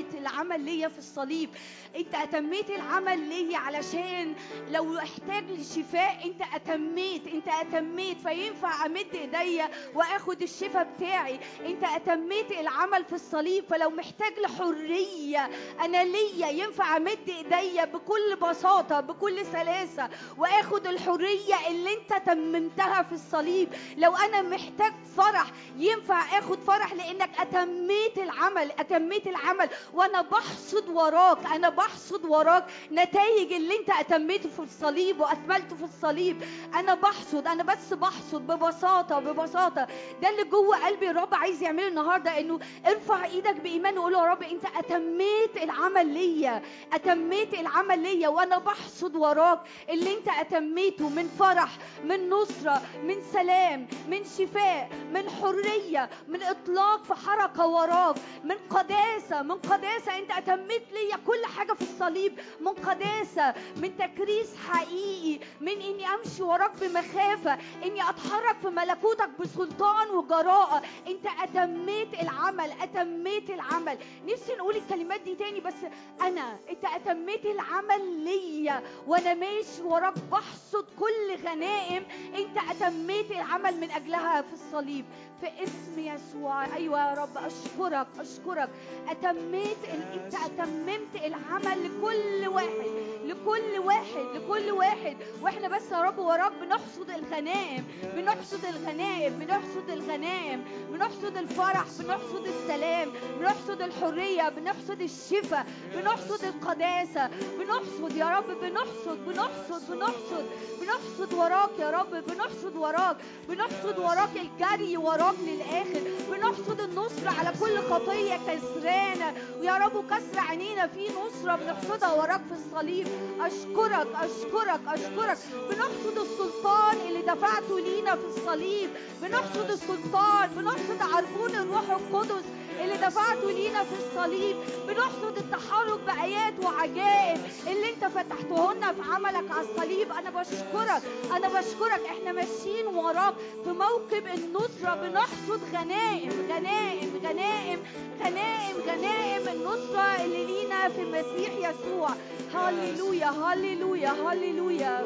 أتميت 0.10 0.22
العمل 0.22 0.62
ليا 0.62 0.88
في 0.88 0.99
الصليب. 0.99 1.49
أنت 1.95 2.16
أتميت 2.16 2.70
العمل 2.70 3.20
ليا 3.20 3.57
علشان 3.57 4.34
لو 4.72 4.97
احتاج 4.97 5.51
لشفاء 5.51 6.26
أنت 6.26 6.41
أتميت. 6.55 7.28
أنت 7.28 7.47
أتميت. 7.47 8.18
فينفع 8.18 8.86
أمد 8.86 9.07
إيديا 9.14 9.70
وآخد 9.95 10.41
الشفاء 10.41 10.88
بتاعي. 10.97 11.39
أنت 11.66 11.84
أتميت 11.84 12.51
العمل 12.51 13.05
في 13.05 13.14
الصليب. 13.14 13.66
فلو 13.70 13.89
محتاج 13.89 14.39
لحرية 14.39 15.49
أنا 15.82 16.03
ليا 16.03 16.47
ينفع 16.47 16.97
أمد 16.97 17.20
إيديا 17.28 17.86
بكل 17.86 18.36
بساطة 18.41 18.99
بكل 18.99 19.45
سلاسة 19.45 20.10
وآخد 20.38 20.88
الحرية 20.88 21.68
اللي 21.68 21.93
أنت 21.93 22.26
تممتها 22.26 23.03
في 23.03 23.14
الصليب. 23.14 23.70
لو 23.97 24.16
أنا 24.16 24.41
محتاج 24.41 24.93
فرح 25.18 25.51
ينفع 25.78 26.39
آخد 26.39 26.60
فرح 26.60 26.93
لأنك 26.93 27.30
أتميت 27.39 28.18
العمل. 28.18 28.72
أتميت 28.72 29.28
العمل 29.28 29.70
وأنا 30.00 30.22
بحصد 30.22 30.89
وراك 30.89 31.45
أنا 31.45 31.70
بحصد 31.70 32.26
وراك. 32.26 32.66
نتائج 32.91 33.54
اللي 33.54 33.76
أنت 33.80 33.89
اتميته 33.89 34.50
في 34.50 34.60
الصليب 34.60 35.20
واكملته 35.20 35.76
في 35.76 35.84
الصليب 35.84 36.43
أنا 36.76 36.93
بحصد 36.93 37.47
أنا 37.47 37.64
بس 37.64 37.93
بحصد 37.93 38.41
ببساطة 38.47 39.20
ببساطة. 39.20 39.88
ده 40.22 40.30
اللي 40.30 40.43
جوه 40.43 40.86
قلبي 40.86 41.10
الرب 41.10 41.34
عايز 41.36 41.62
يعمله 41.64 41.88
النهارده 41.88 42.39
إنه 42.39 42.60
ارفع 42.88 43.26
إيدك 43.26 43.56
بإيمان 43.56 43.97
وقول 43.97 44.14
يا 44.14 44.24
رب 44.26 44.43
أنت 44.43 44.64
أتميت 44.78 45.58
العمل 45.64 46.08
ليا 46.08 46.62
أتميت 46.93 47.54
العمل 47.54 48.00
ليا 48.00 48.28
وأنا 48.28 48.58
بحصد 48.58 49.16
وراك. 49.16 49.60
اللي 49.89 50.18
أنت 50.18 50.28
أتميته 50.28 51.10
من 51.10 51.28
فرح 51.39 51.70
من 52.04 52.30
نصرة 52.30 52.82
من 53.04 53.16
سلام 53.34 53.88
من 54.08 54.24
شفاء 54.38 54.89
من 55.14 55.30
حرية 55.30 56.10
من 56.28 56.43
إطلاق 56.43 57.04
في 57.04 57.14
حركة 57.14 57.68
وراك 57.68 58.16
من 58.43 58.56
قداسة 58.70 59.41
من 59.41 59.56
قداسة 59.56 59.89
أنت 59.98 60.32
اتميت 60.32 60.92
ليا 60.92 61.16
كل 61.28 61.46
حاجة 61.46 61.74
في 61.74 61.82
الصليب. 61.82 62.40
من 62.60 62.68
قداسة 62.68 63.54
من 63.76 63.98
تكريس 63.98 64.56
حقيقي 64.58 65.46
من 65.62 65.82
إني 65.82 66.06
أمشي 66.08 66.44
وراك 66.44 66.72
بمخافة 66.82 67.58
إني 67.84 68.10
أتحرك 68.10 68.56
في 68.62 68.68
ملكوتك 68.68 69.30
بسلطان 69.40 70.10
وجراءة. 70.10 70.82
أنت 71.08 71.26
اتميت 71.42 72.14
العمل 72.22 72.72
اتميت 72.82 73.50
العمل. 73.50 73.98
نفسي 74.26 74.56
نقول 74.56 74.76
الكلمات 74.76 75.22
دي 75.22 75.36
تاني 75.36 75.60
بس 75.60 75.74
أنا 76.22 76.58
أنت 76.70 76.86
اتميت 76.86 77.46
العمل 77.46 78.24
ليا. 78.24 78.84
وأنا 79.08 79.34
ماشي 79.34 79.82
وراك 79.82 80.14
بحصد 80.32 80.86
كل 81.00 81.48
غنائم. 81.48 82.06
أنت 82.36 82.58
اتميت 82.70 83.32
العمل 83.32 83.80
من 83.80 83.92
أجلها 83.92 84.42
في 84.42 84.54
الصليب. 84.54 85.06
في 85.42 85.64
اسم 85.64 86.00
يسوع. 86.00 86.76
أيوه 86.76 87.10
يا 87.10 87.14
رب 87.14 87.38
أشكرك 87.38 88.08
أشكرك. 88.20 88.70
أتميت 89.10 89.78
ال... 89.94 90.20
أنت 90.20 90.34
أتممت 90.36 91.16
العمل 91.26 91.84
لكل 91.84 92.48
واحد 92.48 92.90
لكل 93.26 93.80
واحد 93.80 94.26
لكل 94.36 94.72
واحد. 94.72 95.18
وإحنا 95.42 95.68
بس 95.68 95.92
يا 95.92 96.02
رب 96.02 96.20
وراك 96.20 96.52
بنحصد 96.62 97.10
الغنائم 97.10 97.84
بنحصد 98.16 98.66
الغنائم 98.66 99.40
بنحصد 99.40 99.90
الغنائم 99.90 100.64
بنحصد 100.92 101.38
الفرح 101.38 101.86
بنحصد 102.00 102.48
السلام 102.48 103.10
بنحصد 103.40 103.82
الحرية 103.82 104.50
بنحصد 104.50 105.02
الشفاء 105.02 105.66
بنحصد 105.96 106.44
القداسة. 106.44 107.30
بنحصد 107.60 108.18
يا 108.18 108.26
رب 108.38 108.48
بنحصد 108.62 109.18
بنحصد 109.28 109.92
بنحصد 109.92 110.46
بنحصد 110.82 111.34
وراك 111.34 111.80
يا 111.80 111.90
رب 111.90 112.12
بنحصد 112.28 112.76
وراك 112.76 113.18
بنحصد 113.50 114.00
وراك 114.00 114.30
الجري 114.36 114.98
وراك. 114.98 115.29
للاخر 115.40 116.02
بنحصد 116.32 116.80
النصر 116.82 117.28
على 117.40 117.54
كل 117.60 117.78
خطية 117.90 118.36
كسرانه 118.36 119.34
ويا 119.60 119.78
رب 119.78 120.06
كسر 120.10 120.40
عينينا 120.40 120.88
في 120.88 121.08
نصرة 121.08 121.56
بنحصدها 121.56 122.14
وراك 122.14 122.42
في 122.50 122.56
الصليب. 122.56 123.08
أشكرك 123.42 124.08
أشكرك 124.16 124.80
أشكرك. 124.88 125.38
بنحصد 125.70 126.18
السلطان 126.18 126.98
اللي 127.08 127.22
دفعته 127.22 127.80
لينا 127.80 128.16
في 128.16 128.26
الصليب. 128.26 128.90
بنحصد 129.22 129.70
السلطان 129.72 130.50
بنحصد 130.58 131.02
عربون 131.02 131.56
الروح 131.56 131.90
القدس. 131.90 132.46
اللي 132.84 132.98
دفعته 132.98 133.52
لينا 133.52 133.84
في 133.84 133.96
الصليب 134.00 134.56
بنحصد 134.88 135.38
التحرك 135.38 136.00
بآيات 136.00 136.54
وعجائب. 136.64 137.40
اللي 137.68 137.90
انت 137.94 138.06
فتحتهن 138.06 138.94
في 138.96 139.12
عملك 139.12 139.52
على 139.52 139.68
الصليب 139.70 140.12
أنا 140.12 140.30
بشكرك 140.30 141.02
أنا 141.32 141.48
بشكرك. 141.48 142.02
إحنا 142.06 142.32
ماشيين 142.32 142.88
وراك 142.88 143.34
في 143.64 143.70
موكب 143.70 144.28
النصرة 144.28 144.96
بنحصد 144.96 145.62
غنائم 145.74 146.48
غنائم 146.50 147.22
غنائم 147.26 147.80
غنائم 148.22 148.76
غنائم 148.88 149.48
النصرة 149.48 150.24
اللي 150.26 150.46
لينا 150.46 150.90
في 150.90 151.02
المسيح 151.02 151.54
يسوع. 151.70 152.10
هللويا 152.54 153.30
هللويا 153.30 154.10
هللويا. 154.10 155.06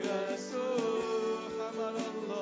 يسوع 0.00 1.40
حمل 1.58 1.96
الله. 2.14 2.41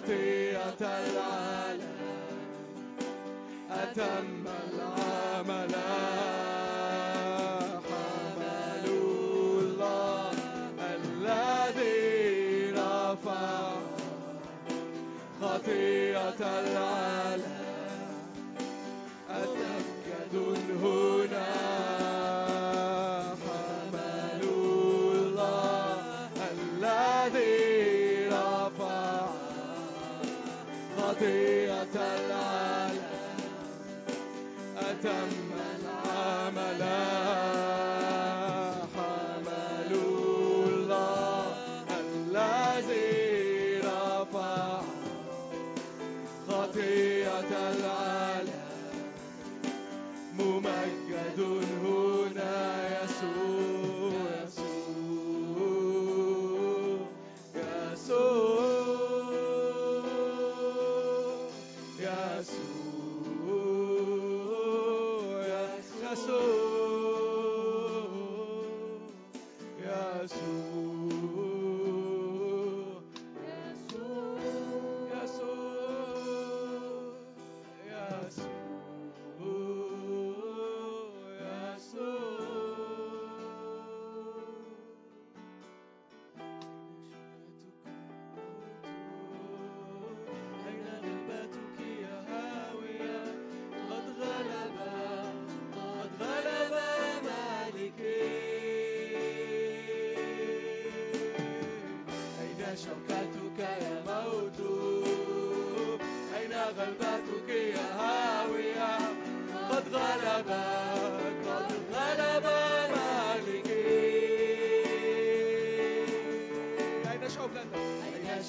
خطيئة 0.00 0.80
العالم. 0.80 1.96
أتم 3.70 4.44
العمل. 4.72 5.74
حمل 7.88 8.86
الله 8.86 10.30
الذي 10.80 12.72
رفع 12.72 13.72
خطيئة 15.42 16.40
العالم. 16.40 17.60
أتمجد 19.30 20.34
هنا 20.82 21.50
خطيئة 31.20 31.96
العالم. 31.96 33.02
أتم 34.76 35.32
العمل 35.76 36.82
حملوا 38.94 40.66
الله 40.66 41.44
الذي 42.00 43.80
رفع 43.84 44.80
خطيئة 46.48 47.52
العالم. 47.72 48.64
ممجد 50.38 51.38
هنا 51.84 52.56
يسوع. 53.02 53.89
يسوع 69.84 70.24
يسوع 70.24 70.59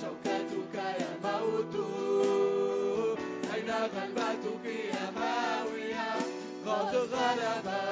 شوكتك 0.01 0.75
يا 0.75 1.09
موت 1.23 1.75
أين 3.53 3.69
غلبتك 3.69 4.65
يا 4.65 5.05
هاوية 5.17 6.13
قد 6.65 6.95
غلب 6.95 7.90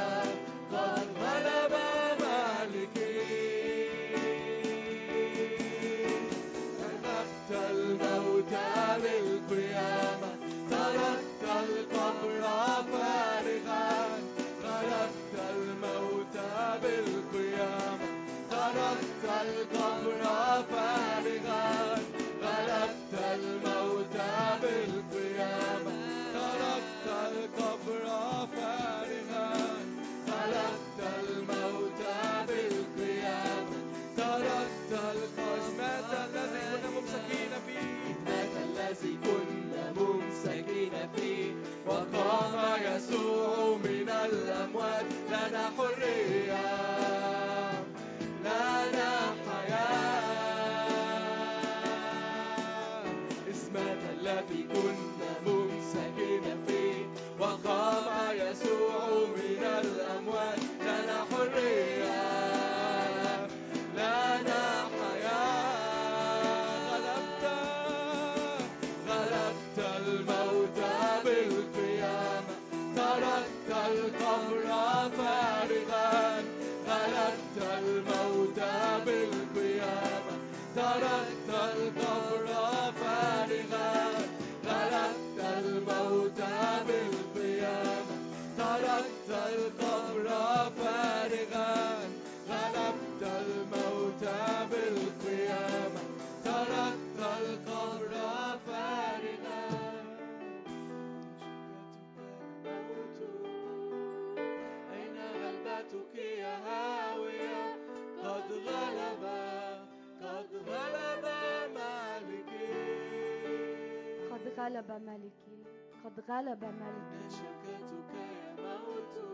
غلب 114.79 114.91
ملكي 114.91 115.63
قد 116.05 116.23
غلب 116.29 116.63
ملكي 116.63 117.35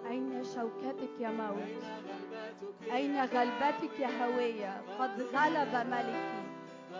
أين 0.10 0.44
شوكتك 0.44 1.20
يا 1.20 1.30
موت؟ 1.32 1.84
أين 1.84 2.06
شوكتك 2.14 2.80
يا 2.80 2.90
موت؟ 2.90 2.92
أين 2.92 3.16
غلبتك 3.26 4.00
يا 4.00 4.26
هوية؟ 4.26 4.82
قد 5.00 5.22
غلب 5.22 5.88
ملكي 5.88 6.44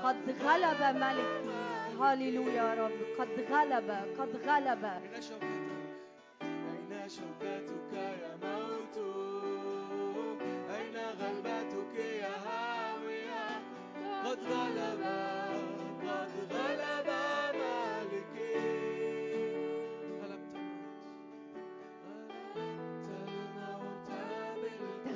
قد 0.04 0.30
غلب 0.44 0.96
ملكي 0.96 1.50
هاليلويا 2.00 2.54
يا 2.54 2.74
رب 2.74 3.00
قد 3.20 3.46
غلب 3.52 3.90
قد 4.20 4.36
غلب. 4.48 4.84
أين 4.86 5.22
شوكتك 5.22 5.56
أين 6.42 7.10
شوكتك 7.10 7.55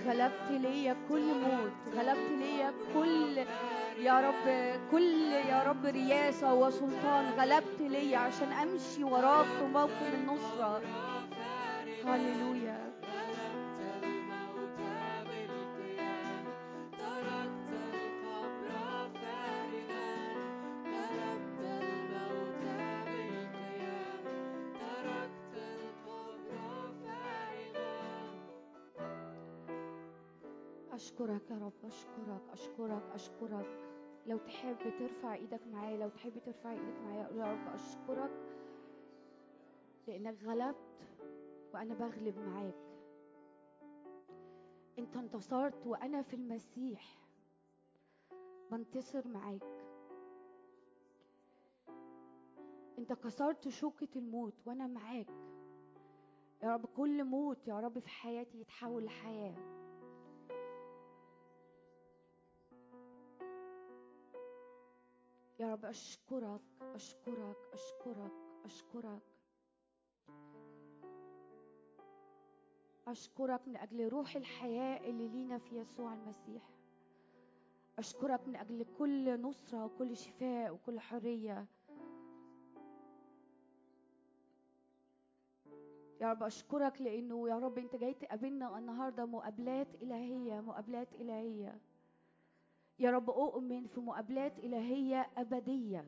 غلبت 0.10 0.52
ليا 0.52 0.96
كل 1.10 1.22
موت 1.22 1.96
غلبت 1.98 2.30
ليا 2.40 2.74
كل 2.94 3.38
يا 4.00 4.20
رب 4.20 4.46
كل 4.92 5.32
يا 5.50 5.64
رب 5.64 5.86
رياسة 5.86 6.54
وسلطان 6.54 7.26
غلبت 7.40 7.80
ليا 7.80 8.18
عشان 8.18 8.52
أمشي 8.52 9.04
وراك 9.04 9.46
في 9.46 9.66
موكب 9.74 10.14
النصرة. 10.14 10.82
هاليلويا 12.06 12.89
أشكرك 31.20 31.52
يا 31.52 31.58
رب 31.58 31.74
أشكرك 31.86 32.42
أشكرك 32.52 33.04
أشكرك. 33.14 33.68
لو 34.28 34.38
تحب 34.38 34.78
ترفع 35.00 35.34
إيدك 35.34 35.68
معايا 35.68 35.98
لو 35.98 36.10
تحب 36.10 36.40
ترفع 36.46 36.72
إيدك 36.72 37.00
معايا 37.04 37.30
يا 37.30 37.52
رب 37.52 37.74
أشكرك 37.74 38.32
لأنك 40.08 40.44
غلبت 40.44 41.08
وأنا 41.74 41.94
بغلب 41.94 42.40
معاك. 42.40 42.76
أنت 45.00 45.18
انتصرت 45.18 45.88
وأنا 45.88 46.22
في 46.22 46.36
المسيح 46.36 47.18
بنتصر 48.72 49.28
معاك. 49.28 49.86
أنت 52.98 53.14
كسرت 53.14 53.68
شوكة 53.68 54.10
الموت 54.16 54.68
وأنا 54.68 54.88
معاك. 54.88 55.30
يا 56.64 56.74
رب 56.74 56.86
كل 56.86 57.24
موت 57.24 57.68
يا 57.68 57.80
رب 57.80 58.00
في 58.00 58.10
حياتي 58.10 58.62
يتحول 58.62 59.06
لحياة. 59.06 59.79
يا 65.60 65.72
رب 65.74 65.86
أشكرك 65.86 66.62
أشكرك 66.82 67.58
أشكرك 67.74 68.32
أشكرك. 68.66 69.22
أشكرك 73.08 73.68
من 73.68 73.78
أجل 73.78 74.08
روح 74.10 74.36
الحياة 74.36 75.10
اللي 75.10 75.28
لينا 75.28 75.58
في 75.58 75.76
يسوع 75.78 76.14
المسيح. 76.14 76.70
أشكرك 78.00 78.48
من 78.48 78.56
أجل 78.56 78.86
كل 79.00 79.42
نصرة 79.42 79.86
وكل 79.86 80.18
شفاء 80.18 80.74
وكل 80.74 81.00
حرية. 81.00 81.66
يا 86.22 86.32
رب 86.32 86.44
أشكرك 86.44 87.02
لأنه 87.02 87.50
يا 87.50 87.60
رب 87.60 87.78
أنت 87.78 87.96
جاي 87.96 88.14
تقابلنا 88.14 88.78
النهاردة 88.78 89.26
مقابلات 89.26 89.96
إلهية 90.02 90.62
مقابلات 90.62 91.14
إلهية. 91.14 91.80
يا 93.00 93.12
رب 93.12 93.30
أؤمن 93.30 93.88
في 93.88 94.00
مقابلات 94.00 94.60
إلهية 94.60 95.30
أبدية. 95.38 96.06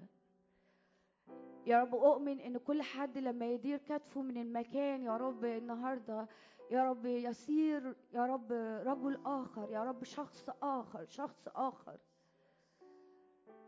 يا 1.66 1.82
رب 1.82 1.96
أؤمن 1.96 2.39
إن 2.39 2.58
كل 2.58 2.82
حد 2.82 3.18
لما 3.18 3.46
يدير 3.46 3.78
كتفه 3.78 4.22
من 4.22 4.38
المكان 4.38 5.04
يا 5.04 5.18
رب 5.18 5.46
النهاردة 5.46 6.28
يا 6.72 6.89
رب 6.89 7.06
يصير 7.06 7.96
يا 8.14 8.26
رب 8.26 8.52
رجل 8.86 9.20
آخر 9.26 9.72
يا 9.72 9.84
رب 9.84 10.04
شخص 10.04 10.50
آخر 10.62 11.06
شخص 11.06 11.48
آخر. 11.48 11.98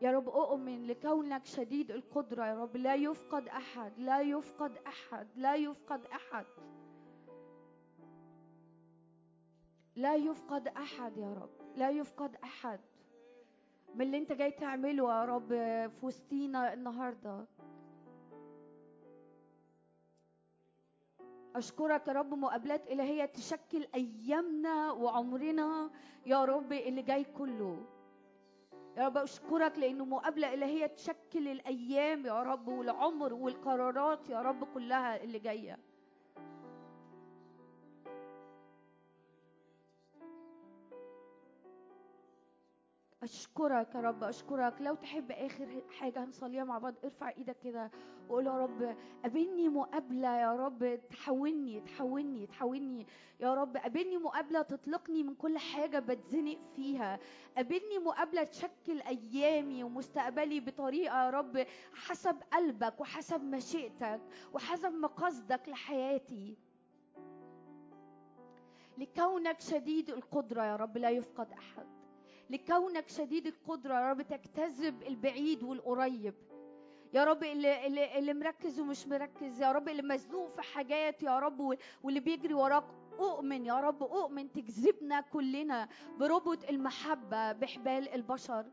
يا 0.01 0.11
رب 0.11 0.29
أؤمن 0.29 0.87
لكونك 0.87 1.45
شديد 1.45 1.91
القدرة 1.91 2.45
يا 2.45 2.55
رب. 2.55 2.77
لا 2.77 2.95
يفقد 2.95 3.47
أحد 3.47 3.99
لا 3.99 4.21
يفقد 4.21 4.77
أحد 4.77 5.27
لا 5.35 5.55
يفقد 5.55 6.05
أحد. 6.05 6.45
لا 9.95 10.15
يفقد 10.15 10.67
أحد 10.67 11.17
يا 11.17 11.33
رب 11.33 11.77
لا 11.77 11.89
يفقد 11.89 12.35
أحد. 12.35 12.79
من 13.95 14.01
اللي 14.01 14.17
انت 14.17 14.31
جاي 14.31 14.51
تعمله 14.51 15.13
يا 15.19 15.25
رب 15.25 15.47
في 15.89 16.05
وسطينا 16.05 16.73
النهارده. 16.73 17.45
أشكرك 21.55 22.07
يا 22.07 22.13
رب 22.13 22.33
مقابلات 22.33 22.87
إلهية 22.87 23.25
تشكل 23.25 23.87
أيامنا 23.95 24.91
وعمرنا 24.91 25.89
يا 26.25 26.45
رب 26.45 26.73
اللي 26.73 27.01
جاي 27.01 27.23
كله. 27.23 27.85
يا 28.97 29.05
رب 29.05 29.17
أشكرك 29.17 29.77
لأنه 29.77 30.05
مقابلة 30.05 30.53
إلهية 30.53 30.85
تشكل 30.85 31.47
الأيام 31.47 32.25
يا 32.25 32.43
رب 32.43 32.67
والعمر 32.67 33.33
والقرارات 33.33 34.29
يا 34.29 34.41
رب 34.41 34.63
كلها 34.73 35.23
اللي 35.23 35.39
جاية. 35.39 35.79
أشكرك 43.23 43.95
يا 43.95 43.99
رب 44.01 44.23
أشكرك. 44.23 44.81
لو 44.81 44.95
تحب 44.95 45.31
آخر 45.31 45.83
حاجة 45.99 46.23
هنصليها 46.23 46.63
مع 46.63 46.77
بعض 46.77 46.93
ارفع 47.03 47.29
إيدك 47.29 47.57
كده 47.63 47.91
وقول 48.29 48.45
يا 48.47 48.57
رب 48.57 48.95
قابلني 49.23 49.69
مقابلة 49.69 50.37
يا 50.37 50.53
رب. 50.55 50.99
تحولني 51.09 51.79
تحولني 51.81 52.47
تحولني 52.47 53.07
يا 53.39 53.53
رب. 53.53 53.77
قابلني 53.77 54.17
مقابلة 54.17 54.61
تطلقني 54.61 55.23
من 55.23 55.35
كل 55.35 55.57
حاجة 55.57 55.99
بتزنق 55.99 56.59
فيها. 56.75 57.19
قابلني 57.57 57.99
مقابلة 58.05 58.43
تشكل 58.43 59.01
أيامي 59.01 59.83
ومستقبلي 59.83 60.59
بطريقة 60.59 61.25
يا 61.25 61.29
رب 61.29 61.65
حسب 61.93 62.35
قلبك 62.53 62.99
وحسب 63.01 63.43
مشيئتك 63.43 64.21
وحسب 64.53 64.93
مقاصدك 64.93 65.69
لحياتي. 65.69 66.57
لكونك 68.97 69.59
شديد 69.59 70.09
القدرة 70.09 70.63
يا 70.63 70.75
رب 70.75 70.97
لا 70.97 71.09
يفقد 71.09 71.51
أحد. 71.51 72.02
لكونك 72.49 73.09
شديد 73.09 73.47
القدرة 73.47 73.93
يا 73.93 74.09
رب 74.11 74.21
تجتذب 74.21 75.03
البعيد 75.03 75.63
والقريب. 75.63 76.33
يا 77.13 77.23
رب 77.23 77.43
اللي, 77.43 77.87
اللي, 77.87 78.19
اللي 78.19 78.33
مركز 78.33 78.79
ومش 78.79 79.07
مركز 79.07 79.61
يا 79.61 79.71
رب 79.71 79.89
اللي 79.89 80.01
مزنوق 80.01 80.55
في 80.55 80.61
حاجات 80.61 81.23
يا 81.23 81.39
رب 81.39 81.59
وال- 81.59 81.77
واللي 82.03 82.19
بيجري 82.19 82.53
وراك 82.53 82.83
أؤمن 83.19 83.65
يا 83.65 83.73
رب 83.79 84.03
أؤمن 84.03 84.51
تجذبنا 84.51 85.21
كلنا 85.21 85.89
بربط 86.19 86.69
المحبة 86.69 87.51
بحبال 87.51 88.09
البشر. 88.13 88.65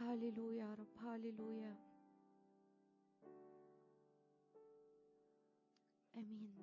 هاليلويا 0.00 0.64
يا 0.64 0.74
رب 0.74 0.96
هاليلويا. 1.04 1.76
آمين. 6.16 6.54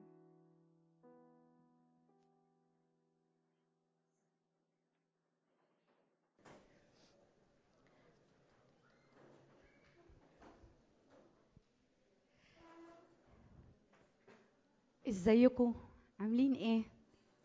إزيكم؟ 15.07 15.75
عاملين 16.19 16.53
إيه؟ 16.53 16.83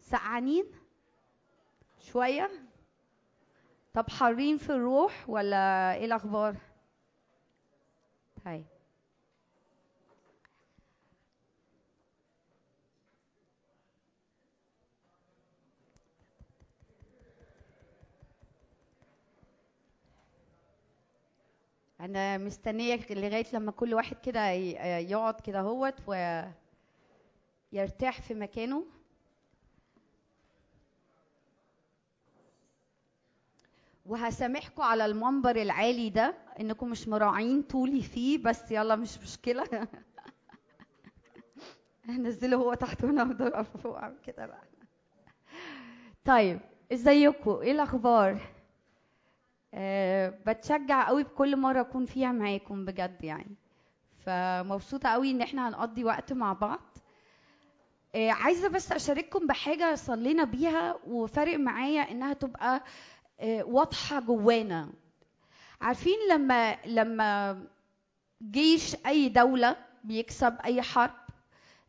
سقعانين؟ 0.01 0.67
شوية؟ 1.99 2.72
طب 3.95 4.11
حارين 4.11 4.59
في 4.59 4.71
الروح 4.73 5.25
ولا 5.29 5.95
إيه 5.95 6.05
الأخبار؟ 6.05 6.57
طيب 8.45 8.65
أنا 22.01 22.39
مستنيه 22.39 23.01
لغاية 23.11 23.47
لما 23.53 23.73
كل 23.73 23.95
واحد 23.95 24.17
كده 24.17 24.49
يقعد 24.51 25.41
كده 25.41 25.61
هوت 25.61 25.95
ويرتاح 27.73 28.23
في 28.23 28.35
مكانه. 28.35 28.85
وهسامحكم 34.07 34.83
على 34.83 35.07
المنبر 35.07 35.57
العالي 35.57 36.11
ده 36.11 36.35
إنكم 36.61 36.89
مش 36.91 37.09
مراعين 37.09 37.63
طولي 37.63 38.03
فيه 38.03 38.39
بس 38.39 38.71
يلا 38.71 38.97
مش 38.97 39.19
مشكلة. 39.19 39.65
هنزله 42.09 42.57
هو 42.57 42.75
تحت 42.75 43.05
افضل 43.05 43.47
اقف 43.47 43.77
فوق 43.77 44.21
كده 44.27 44.47
بقى. 44.47 44.63
طيب 46.25 46.61
إزيكم؟ 46.93 47.51
إيه 47.63 47.73
الأخبار؟ 47.73 48.41
أه 49.75 50.29
بتشجع 50.47 51.07
قوي 51.09 51.23
بكل 51.23 51.57
مرة 51.57 51.81
أكون 51.81 52.07
فيها 52.07 52.33
معاكم 52.33 52.85
بجد 52.85 53.25
يعني. 53.25 53.57
فمبسوطة 54.27 55.09
قوي 55.09 55.31
إن 55.31 55.41
إحنا 55.43 55.69
هنقضي 55.69 56.05
وقت 56.05 56.33
مع 56.33 56.53
بعض. 56.53 56.81
أه 58.15 58.31
عايزة 58.31 58.69
بس 58.69 58.93
أشارككم 58.93 59.47
بحاجة 59.47 59.95
صلينا 59.95 60.45
بيها 60.45 60.99
وفارق 61.07 61.59
معايا 61.59 62.11
إنها 62.11 62.33
تبقى 62.33 62.83
واضحة 63.65 64.21
جوانا. 64.21 64.93
عارفين 65.81 66.17
لما 66.31 66.77
لما 66.87 67.63
جيش 68.43 68.97
أي 69.07 69.29
دولة 69.29 69.77
بيكسب 70.05 70.57
أي 70.65 70.83
حرب 70.83 71.11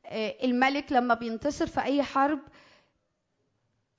آه، 0.06 0.36
الملك 0.44 0.92
لما 0.92 1.14
بينتصر 1.14 1.68
في 1.68 1.82
أي 1.82 2.04
حرب 2.04 2.40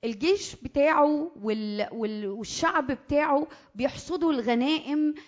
الجيش 0.03 0.55
بتاعه 0.55 1.31
وال... 1.41 1.87
وال... 1.91 2.27
والشعب 2.27 2.91
بتاعه 2.91 3.47
بيحصدوا 3.75 4.31
الغنائم 4.31 5.13
آه، 5.17 5.21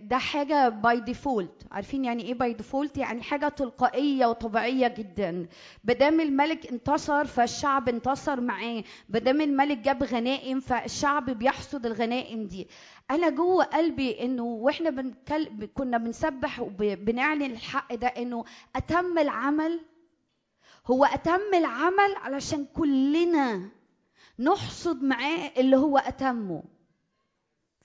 ده 0.00 0.18
حاجة 0.18 0.68
by 0.68 1.00
default 1.00 1.62
عارفين 1.70 2.04
يعني 2.04 2.22
إيه 2.22 2.34
by 2.34 2.52
default 2.52 2.96
يعني 2.98 3.22
حاجة 3.22 3.48
تلقائية 3.48 4.26
وطبيعية 4.26 4.88
جدا. 4.88 5.46
بدام 5.84 6.20
الملك 6.20 6.66
انتصر 6.72 7.24
فالشعب 7.24 7.88
انتصر 7.88 8.40
معاه. 8.40 8.84
بدام 9.08 9.40
الملك 9.40 9.78
جاب 9.78 10.02
غنائم 10.02 10.60
فالشعب 10.60 11.30
بيحصد 11.30 11.86
الغنائم 11.86 12.46
دي. 12.46 12.68
أنا 13.10 13.28
جوه 13.30 13.64
قلبي 13.64 14.22
إنه 14.24 14.42
وإحنا 14.44 14.90
بنكل... 14.90 15.66
كنا 15.74 15.98
بنسبح 15.98 16.60
وبنعلن 16.60 17.42
الحق 17.42 17.94
ده 17.94 18.06
إنه 18.06 18.44
أتم 18.76 19.18
العمل. 19.18 19.80
هو 20.86 21.04
أتم 21.04 21.54
العمل 21.54 22.14
علشان 22.22 22.64
كلنا 22.76 23.68
نحصد 24.38 25.02
معاه 25.02 25.50
اللي 25.56 25.76
هو 25.76 25.98
أتمه. 25.98 26.62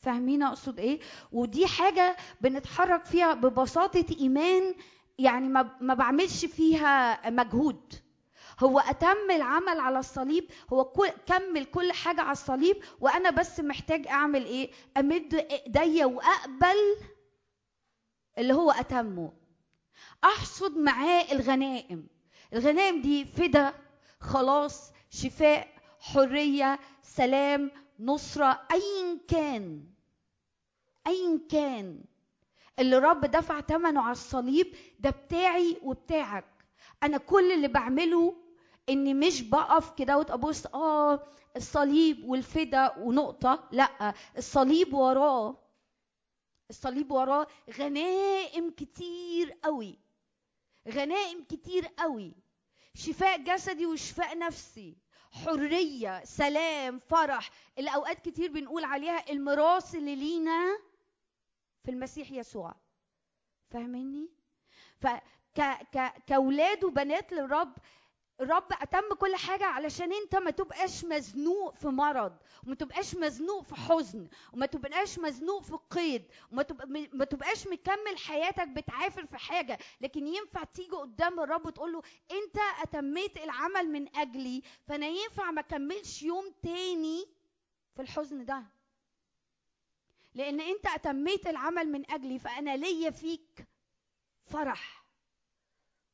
فاهمين 0.05 0.43
أقصد 0.43 0.79
إيه؟ 0.79 0.99
ودي 1.31 1.67
حاجة 1.67 2.15
بنتحرك 2.41 3.05
فيها 3.05 3.33
ببساطة 3.33 4.05
إيمان 4.19 4.75
يعني 5.19 5.47
ما 5.81 5.93
بعملش 5.93 6.45
فيها 6.45 7.29
مجهود 7.29 7.93
هو 8.59 8.79
أتم 8.79 9.31
العمل 9.31 9.79
على 9.79 9.99
الصليب 9.99 10.51
هو 10.73 10.83
كمل 11.25 11.65
كل 11.65 11.91
حاجة 11.91 12.21
على 12.21 12.31
الصليب 12.31 12.77
وأنا 12.99 13.29
بس 13.29 13.59
محتاج 13.59 14.07
أعمل 14.07 14.45
إيه؟ 14.45 14.71
أمد 14.97 15.33
إيديا 15.35 16.05
وأقبل 16.05 16.97
اللي 18.37 18.53
هو 18.53 18.71
أتمه 18.71 19.33
أحصد 20.23 20.77
معاه 20.77 21.25
الغنائم 21.31 22.07
الغنائم 22.53 23.01
دي 23.01 23.25
فدا 23.25 23.73
خلاص 24.19 24.91
شفاء 25.09 25.67
حرية 25.99 26.79
سلام 27.01 27.71
نصرة 27.99 28.61
أيا 28.71 29.19
كان 29.27 29.83
أيا 31.07 31.39
كان. 31.49 32.03
اللي 32.79 32.97
رب 32.97 33.25
دفع 33.25 33.61
ثمنه 33.61 34.01
على 34.01 34.11
الصليب 34.11 34.75
ده 34.99 35.09
بتاعي 35.09 35.77
وبتاعك. 35.83 36.45
أنا 37.03 37.17
كل 37.17 37.51
اللي 37.51 37.67
بعمله 37.67 38.35
إني 38.89 39.13
مش 39.13 39.41
بقف 39.41 39.91
كده 39.97 40.17
وابص 40.17 40.65
آه 40.65 41.23
الصليب 41.55 42.29
والفدا 42.29 42.97
ونقطة. 42.97 43.67
لأ 43.71 44.13
الصليب 44.37 44.93
وراه. 44.93 45.57
الصليب 46.69 47.11
وراه 47.11 47.47
غنائم 47.79 48.69
كتير 48.71 49.57
قوي 49.63 49.97
غنائم 50.89 51.43
كتير 51.43 51.87
قوي 51.99 52.33
شفاء 52.93 53.37
جسدي 53.43 53.85
وشفاء 53.85 54.37
نفسي. 54.37 54.97
حرية 55.31 56.23
سلام 56.23 56.99
فرح. 56.99 57.49
اللي 57.77 57.89
أوقات 57.95 58.19
كتير 58.29 58.51
بنقول 58.51 58.83
عليها 58.83 59.31
الميراث 59.31 59.95
اللي 59.95 60.15
لينا 60.15 60.77
في 61.85 61.91
المسيح 61.91 62.31
يسوع. 62.31 62.75
فاهميني؟ 63.69 64.29
فكأولاد 65.55 66.83
وبنات 66.83 67.33
للرب 67.33 67.73
الرب 68.41 68.67
أتم 68.71 69.13
كل 69.19 69.35
حاجة 69.35 69.65
علشان 69.65 70.13
أنت 70.13 70.35
ما 70.35 70.51
تبقاش 70.51 71.05
مزنوق 71.05 71.75
في 71.75 71.87
مرض 71.87 72.37
وما 72.65 72.75
تبقاش 72.75 73.15
مزنوق 73.15 73.63
في 73.63 73.75
حزن 73.75 74.27
وما 74.53 74.65
تبقاش 74.65 75.19
مزنوق 75.19 75.61
في 75.63 75.77
قيد 75.89 76.23
وما 76.51 76.63
تبقى 76.63 76.87
ما 77.13 77.25
تبقاش 77.25 77.67
مكمل 77.67 78.17
حياتك 78.17 78.67
بتعافر 78.67 79.25
في 79.25 79.37
حاجة. 79.37 79.77
لكن 80.01 80.27
ينفع 80.27 80.63
تيجي 80.63 80.91
قدام 80.95 81.39
الرب 81.39 81.65
وتقول 81.65 81.93
له 81.93 82.01
أنت 82.31 82.57
أتميت 82.81 83.37
العمل 83.37 83.91
من 83.91 84.15
أجلي 84.17 84.61
فأنا 84.87 85.07
ينفع 85.07 85.51
ما 85.51 85.61
أكملش 85.61 86.23
يوم 86.23 86.53
تاني 86.63 87.25
في 87.95 88.01
الحزن 88.01 88.45
ده. 88.45 88.63
لأن 90.35 90.61
أنت 90.61 90.85
أتميت 90.87 91.47
العمل 91.47 91.91
من 91.91 92.11
أجلي 92.11 92.39
فأنا 92.39 92.77
ليا 92.77 93.09
فيك 93.09 93.67
فرح. 94.45 95.05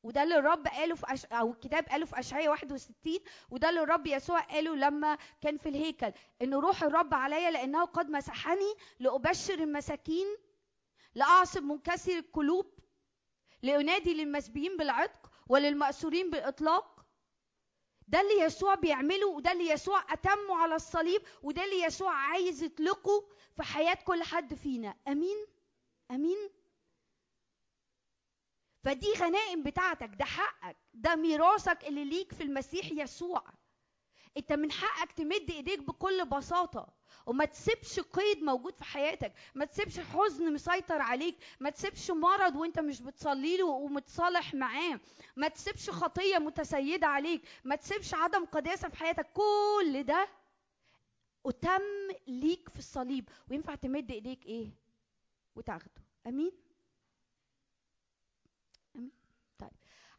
وده 0.03 0.23
اللي 0.23 0.35
الرب 0.37 0.67
قاله 0.67 0.95
في 0.95 1.13
أش... 1.13 1.25
أو 1.25 1.51
الكتاب 1.51 1.85
قاله 1.89 2.05
في 2.05 2.19
أشعياء 2.19 2.49
61 2.49 3.19
وده 3.49 3.69
اللي 3.69 3.81
الرب 3.83 4.07
يسوع 4.07 4.39
قاله 4.39 4.75
لما 4.75 5.17
كان 5.41 5.57
في 5.57 5.69
الهيكل 5.69 6.11
إن 6.41 6.53
روح 6.53 6.83
الرب 6.83 7.13
عليا 7.13 7.51
لأنه 7.51 7.85
قد 7.85 8.09
مسحني 8.09 8.73
لأبشر 8.99 9.53
المساكين 9.53 10.27
لأعصب 11.15 11.63
منكسر 11.63 12.17
القلوب 12.17 12.79
لأنادي 13.61 14.13
للمسبيين 14.13 14.77
بالعتق 14.77 15.31
وللمأسورين 15.47 16.29
بالإطلاق. 16.29 17.05
ده 18.07 18.21
اللي 18.21 18.39
يسوع 18.39 18.75
بيعمله 18.75 19.27
وده 19.27 19.51
اللي 19.51 19.69
يسوع 19.69 20.13
أتمه 20.13 20.55
على 20.55 20.75
الصليب 20.75 21.21
وده 21.43 21.63
اللي 21.63 21.81
يسوع 21.81 22.13
عايز 22.13 22.63
يطلقه. 22.63 23.27
في 23.55 23.63
حياة 23.63 23.93
كل 24.05 24.23
حد 24.23 24.53
فينا. 24.53 24.95
أمين؟ 25.07 25.45
أمين؟ 26.11 26.49
فدي 28.83 29.13
غنائم 29.17 29.63
بتاعتك 29.63 30.09
ده 30.19 30.25
حقك. 30.25 30.77
ده 30.93 31.15
ميراثك 31.15 31.83
اللي 31.83 32.05
ليك 32.05 32.33
في 32.33 32.43
المسيح 32.43 32.91
يسوع. 32.91 33.43
انت 34.37 34.53
من 34.53 34.71
حقك 34.71 35.11
تمد 35.11 35.49
ايديك 35.51 35.79
بكل 35.79 36.25
بساطة. 36.25 36.87
وما 37.25 37.45
تسيبش 37.45 37.99
قيد 37.99 38.43
موجود 38.43 38.75
في 38.75 38.83
حياتك. 38.83 39.33
ما 39.55 39.65
تسيبش 39.65 39.99
حزن 39.99 40.53
مسيطر 40.53 41.01
عليك. 41.01 41.37
ما 41.59 41.69
تسيبش 41.69 42.11
مرض 42.11 42.55
وانت 42.55 42.79
مش 42.79 43.01
بتصلي 43.01 43.57
له 43.57 43.65
ومتصالح 43.65 44.53
معاه. 44.53 44.99
ما 45.35 45.47
تسيبش 45.47 45.89
خطية 45.89 46.37
متسيدة 46.37 47.07
عليك. 47.07 47.41
ما 47.63 47.75
تسيبش 47.75 48.13
عدم 48.13 48.45
قداسة 48.45 48.89
في 48.89 48.97
حياتك. 48.97 49.27
كل 49.33 50.03
ده 50.03 50.27
أتم 51.45 51.81
ليك 52.27 52.69
في 52.69 52.79
الصليب 52.79 53.29
وينفع 53.51 53.75
تمد 53.75 54.11
إيديك 54.11 54.45
إيه؟ 54.45 54.69
وتاخده. 55.55 56.01
آمين؟ 56.27 56.51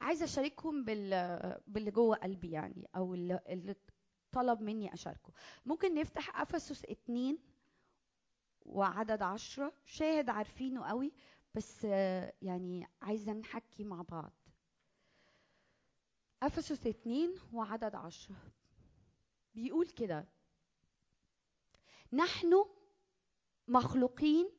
عايزه 0.01 0.25
اشاركهم 0.25 0.85
بال 0.85 1.61
باللي 1.67 1.91
جوه 1.91 2.17
قلبي 2.17 2.51
يعني 2.51 2.89
أو 2.97 3.15
اللي 3.15 3.75
طلب 4.33 4.61
مني 4.61 4.95
أشاركه. 4.95 5.33
ممكن 5.67 5.95
نفتح 5.95 6.41
أفسس 6.41 6.85
اتنين 6.85 7.39
وعدد 8.63 9.23
عشرة. 9.23 9.73
شاهد 9.85 10.29
عارفينه 10.29 10.85
قوي 10.89 11.13
بس 11.55 11.85
يعني 12.43 12.87
عايزة 13.03 13.33
نحكي 13.33 13.85
مع 13.85 14.03
بعض. 14.03 14.33
أفسس 16.43 16.87
اتنين 16.87 17.35
وعدد 17.53 17.95
عشرة. 17.95 18.37
بيقول 19.55 19.87
كده 19.89 20.29
نحن 22.13 22.65
مخلوقين 23.69 24.51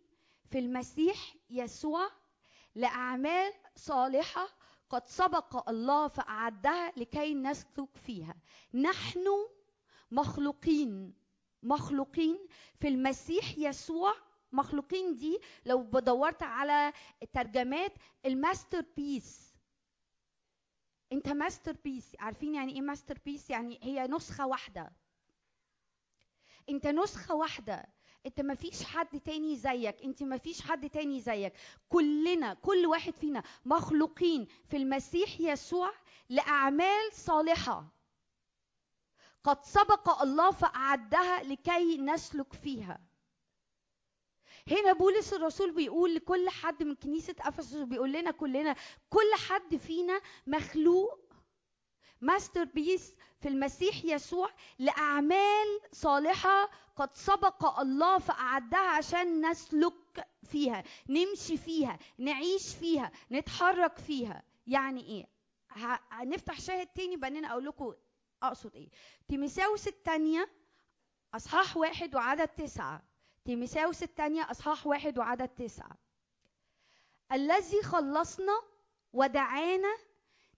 في 0.52 0.60
المسيح 0.60 1.36
يسوع 1.50 2.10
لأعمال 2.76 3.54
صالحة 3.76 4.48
قد 4.90 5.08
سبق 5.08 5.70
الله 5.70 6.08
فأعدها 6.08 6.92
لكي 6.98 7.34
نسلك 7.34 7.96
فيها. 8.06 8.36
نحن 8.74 9.26
مخلوقين 10.12 11.14
مخلوقين 11.64 12.48
في 12.80 12.88
المسيح 12.88 13.58
يسوع. 13.58 14.14
مخلوقين 14.52 15.16
دي 15.16 15.40
لو 15.66 15.82
دورت 15.84 16.44
على 16.44 16.94
ترجمات 17.34 17.94
ال 18.26 18.86
masterpiece 18.98 19.54
انت 21.12 21.30
masterpiece 21.30 22.16
عارفين 22.20 22.56
يعني 22.56 22.74
إيه 22.76 22.82
masterpiece 22.82 23.50
يعني 23.50 23.80
هي 23.84 24.08
نسخة 24.08 24.48
واحدة. 24.48 24.92
انت 26.70 26.88
نسخة 26.88 27.36
واحدة. 27.36 27.86
انت 28.26 28.42
ما 28.42 28.56
فيش 28.56 28.84
حد 28.84 29.20
تاني 29.20 29.56
زيك. 29.56 30.04
انت 30.04 30.24
ما 30.24 30.38
فيش 30.38 30.62
حد 30.62 30.90
تاني 30.90 31.20
زيك. 31.22 31.54
كلنا 31.90 32.54
كل 32.54 32.86
واحد 32.86 33.16
فينا 33.16 33.44
مخلوقين 33.66 34.48
في 34.70 34.78
المسيح 34.78 35.40
يسوع 35.40 35.92
لأعمال 36.30 37.14
صالحة. 37.14 37.86
قد 39.44 39.66
سبق 39.66 40.22
الله 40.22 40.52
فأعدها 40.52 41.44
لكي 41.44 41.98
نسلك 41.98 42.54
فيها. 42.54 43.00
هنا 44.72 44.94
بولس 44.94 45.34
الرسول 45.34 45.72
بيقول 45.72 46.16
لكل 46.16 46.50
حد 46.50 46.84
من 46.84 46.96
كنيسة 46.96 47.36
أفسس 47.40 47.76
بيقول 47.76 48.12
لنا 48.14 48.32
كلنا 48.32 48.76
كل 49.10 49.34
حد 49.48 49.76
فينا 49.76 50.22
مخلوق 50.48 51.20
masterpiece 52.24 53.16
في 53.42 53.48
المسيح 53.50 54.06
يسوع 54.06 54.50
لأعمال 54.80 55.80
صالحة 55.92 56.70
قد 56.96 57.10
سبق 57.16 57.80
الله 57.80 58.18
فأعدها 58.20 58.80
عشان 58.90 59.50
نسلك 59.50 60.28
فيها 60.44 60.84
نمشي 61.10 61.58
فيها 61.58 62.00
نعيش 62.18 62.76
فيها 62.76 63.12
نتحرك 63.32 63.98
فيها. 63.98 64.44
يعني 64.68 65.06
إيه؟ 65.06 65.28
هنفتح 66.12 66.60
شاهد 66.60 66.88
تاني 66.88 67.18
بعدين 67.18 67.46
أقول 67.46 67.66
لكم 67.66 67.94
أقصد 68.44 68.76
إيه. 68.76 68.90
تيموثاوس 69.28 69.88
الثانية 69.88 70.50
أصحاح 71.36 71.78
واحد 71.78 72.16
وعدد 72.16 72.48
تسعة. 72.48 73.02
تيموثاوس 73.46 74.04
الثانية 74.04 74.52
أصحاح 74.52 74.88
واحد 74.88 75.18
وعدد 75.20 75.48
تسعة. 75.48 75.98
الذي 77.32 77.82
خلصنا 77.84 78.62
ودعانا 79.14 79.98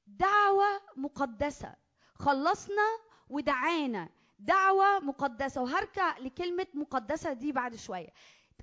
دعوة 0.08 0.82
مقدسة. 0.96 1.76
خلصنا 2.16 2.98
ودعانا. 3.30 4.10
دعوة 4.40 5.00
مقدسة. 5.00 5.62
وهرجع 5.62 6.18
لكلمة 6.18 6.68
مقدسة 6.74 7.34
دي 7.34 7.52
بعد 7.52 7.76
شوية. 7.76 8.14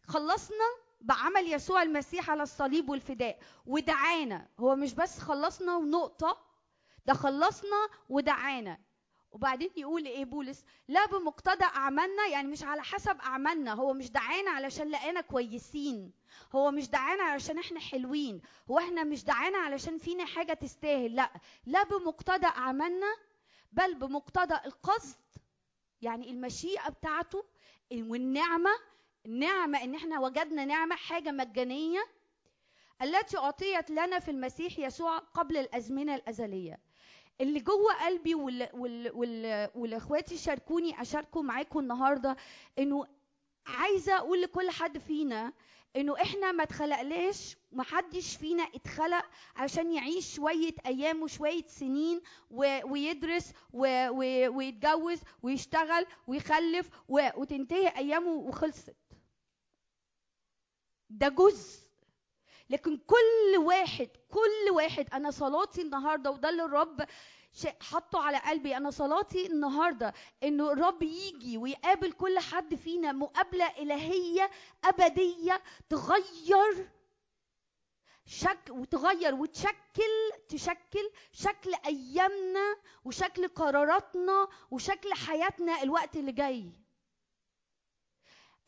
خلصنا 0.06 0.64
بعمل 1.00 1.52
يسوع 1.52 1.82
المسيح 1.82 2.30
على 2.30 2.42
الصليب 2.42 2.88
والفداء. 2.88 3.38
ودعانا. 3.66 4.48
هو 4.60 4.76
مش 4.76 4.94
بس 4.94 5.18
خلصنا 5.18 5.76
ونقطة. 5.76 6.38
ده 7.06 7.14
خلصنا 7.14 7.88
ودعانا. 8.08 8.78
وبعدين 9.32 9.70
يقول 9.76 10.06
إيه 10.06 10.24
بولس؟ 10.24 10.64
لا 10.88 11.06
بمقتضى 11.06 11.64
أعمالنا 11.64 12.26
يعني 12.26 12.48
مش 12.48 12.62
على 12.62 12.82
حسب 12.82 13.20
أعمالنا 13.20 13.72
هو 13.74 13.92
مش 13.92 14.10
دعانا 14.10 14.50
علشان 14.50 14.90
لقانا 14.90 15.20
كويسين 15.20 16.12
هو 16.54 16.70
مش 16.70 16.90
دعانا 16.90 17.22
علشان 17.22 17.58
إحنا 17.58 17.80
حلوين 17.80 18.42
هو 18.70 18.78
إحنا 18.78 19.04
مش 19.04 19.24
دعانا 19.24 19.58
علشان 19.58 19.98
فينا 19.98 20.24
حاجة 20.24 20.52
تستاهل 20.52 21.14
لا 21.16 21.32
لا 21.66 21.82
بمقتضى 21.84 22.46
أعمالنا 22.46 23.16
بل 23.72 23.94
بمقتضى 23.94 24.54
القصد 24.66 25.16
يعني 26.02 26.30
المشيئة 26.30 26.88
بتاعته 26.90 27.44
والنعمة 27.92 28.70
النعمة 29.26 29.84
إن 29.84 29.94
إحنا 29.94 30.20
وجدنا 30.20 30.64
نعمة 30.64 30.96
حاجة 30.96 31.30
مجانية 31.30 32.04
التي 33.02 33.38
أعطيت 33.38 33.90
لنا 33.90 34.18
في 34.18 34.30
المسيح 34.30 34.78
يسوع 34.78 35.18
قبل 35.18 35.56
الأزمنة 35.56 36.14
الأزلية. 36.14 36.78
اللي 37.40 37.60
جوه 37.60 38.04
قلبي 38.06 38.34
وال... 38.34 38.68
وال... 38.74 39.10
وال... 39.14 39.70
والاخواتي 39.74 40.36
شاركوني 40.38 41.02
اشاركوا 41.02 41.42
معاكم 41.42 41.78
النهارده 41.78 42.36
انه 42.78 43.06
عايزة 43.66 44.16
أقول 44.16 44.42
لكل 44.42 44.70
حد 44.70 44.98
فينا 44.98 45.52
انه 45.96 46.16
إحنا 46.22 46.52
ما 46.52 46.62
اتخلقناش 46.62 47.56
محدش 47.72 48.36
فينا 48.36 48.62
اتخلق 48.62 49.24
عشان 49.56 49.92
يعيش 49.92 50.34
شوية 50.34 50.74
أيام 50.86 51.22
وشوية 51.22 51.66
سنين. 51.66 52.20
ويدرس. 52.50 53.52
ويتجوز 53.72 55.20
ويشتغل 55.42 56.06
ويخلف. 56.26 56.90
وتنتهي 57.08 57.88
ايامه 57.88 58.30
وخلصت 58.32 58.94
ده 61.10 61.28
جزء 61.28 61.81
لكن 62.72 62.96
كل 62.96 63.58
واحد 63.58 64.08
كل 64.30 64.70
واحد 64.72 65.06
أنا 65.14 65.30
صلاتي 65.30 65.82
النهارده 65.82 66.30
وده 66.30 66.48
اللي 66.48 66.64
الرب 66.64 67.06
حطه 67.80 68.20
على 68.20 68.38
قلبي 68.38 68.76
أنا 68.76 68.90
صلاتي 68.90 69.46
النهارده 69.46 70.14
إنه 70.42 70.72
الرب 70.72 71.02
يجي 71.02 71.58
ويقابل 71.58 72.12
كل 72.12 72.38
حد 72.38 72.74
فينا 72.74 73.12
مقابلة 73.12 73.66
إلهية 73.66 74.50
أبدية 74.84 75.62
تغير 75.88 76.90
شك 78.26 78.68
وتغير 78.70 79.34
وتشكل 79.34 80.12
تشكل 80.48 81.10
شكل 81.32 81.74
أيامنا 81.86 82.76
وشكل 83.04 83.48
قراراتنا 83.48 84.48
وشكل 84.70 85.14
حياتنا 85.14 85.82
الوقت 85.82 86.16
اللي 86.16 86.32
جاي. 86.32 86.72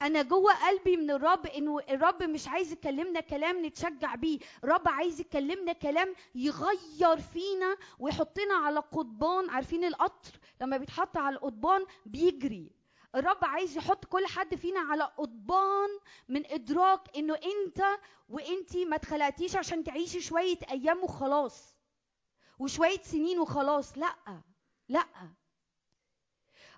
أنا 0.03 0.23
جوه 0.23 0.69
قلبي 0.69 0.97
من 0.97 1.11
الرب 1.11 1.47
إنه 1.47 1.79
الرب 1.91 2.23
مش 2.23 2.49
عايز 2.49 2.73
يكلمنا 2.73 3.21
كلام 3.21 3.67
نتشجع 3.67 4.15
بيه. 4.15 4.39
الرب 4.65 4.89
عايز 4.89 5.21
يكلمنا 5.21 5.73
كلام 5.73 6.15
يغير 6.35 7.21
فينا 7.21 7.77
ويحطنا 7.99 8.55
على 8.55 8.81
قضبان. 8.81 9.51
عارفين 9.51 9.85
القطر 9.85 10.31
لما 10.61 10.77
بيتحط 10.77 11.17
على 11.17 11.37
القضبان 11.37 11.85
بيجري. 12.07 12.71
الرب 13.15 13.45
عايز 13.45 13.77
يحط 13.77 14.05
كل 14.05 14.27
حد 14.27 14.55
فينا 14.55 14.81
على 14.81 15.05
قضبان 15.05 15.89
من 16.29 16.47
إدراك 16.47 17.17
إنه 17.17 17.35
أنت 17.35 17.85
وأنتي 18.29 18.85
ما 18.85 18.97
اتخلقتيش 18.97 19.57
عشان 19.57 19.85
تعيشي 19.85 20.21
شوية 20.21 20.59
أيام 20.71 21.05
وخلاص. 21.05 21.75
وشوية 22.59 23.03
سنين 23.03 23.39
وخلاص. 23.39 23.99
لأ 23.99 24.15
لأ. 24.89 25.05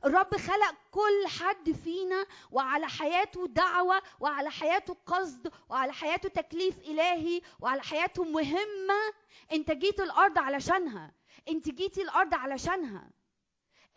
الرب 0.07 0.37
خلق 0.37 0.75
كل 0.91 1.27
حد 1.41 1.73
فينا 1.73 2.27
وعلى 2.51 2.89
حياته 2.89 3.47
دعوة 3.47 4.03
وعلى 4.21 4.51
حياته 4.51 4.97
قصد 5.07 5.53
وعلى 5.69 5.93
حياته 5.93 6.29
تكليف 6.29 6.79
إلهي 6.79 7.43
وعلى 7.61 7.83
حياته 7.83 8.25
مهمة. 8.25 9.13
انت 9.53 9.71
جيت 9.71 10.01
الأرض 10.01 10.39
علشانها. 10.39 11.13
انت 11.49 11.69
جيتي 11.69 12.03
الأرض 12.03 12.35
علشانها. 12.35 13.11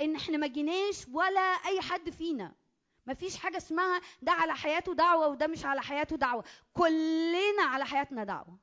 ان 0.01 0.15
إحنا 0.15 0.37
ما 0.37 0.47
جيناش 0.47 1.05
ولا 1.13 1.41
أي 1.41 1.81
حد 1.81 2.09
فينا. 2.09 2.51
مفيش 3.05 3.37
حاجة 3.37 3.57
اسمها 3.57 4.01
ده 4.21 4.31
على 4.31 4.53
حياته 4.53 4.93
دعوة 4.93 5.27
وده 5.27 5.47
مش 5.47 5.65
على 5.65 5.81
حياته 5.81 6.15
دعوة. 6.15 6.43
كلنا 6.73 7.63
على 7.63 7.85
حياتنا 7.85 8.23
دعوة. 8.23 8.57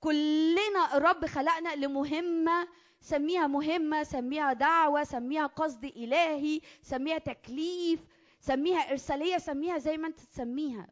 كلنا 0.00 0.96
الرب 0.96 1.26
خلقنا 1.26 1.74
لمهمة 1.74 2.68
سميها 3.04 3.46
مهمة 3.46 4.02
سميها 4.02 4.52
دعوة 4.52 5.04
سميها 5.04 5.46
قصد 5.46 5.84
إلهي 5.84 6.60
سميها 6.82 7.18
تكليف 7.18 8.00
سميها 8.40 8.90
إرسالية 8.90 9.38
سميها 9.38 9.78
زي 9.78 9.96
ما 9.96 10.06
أنت 10.08 10.20
تسميها. 10.20 10.88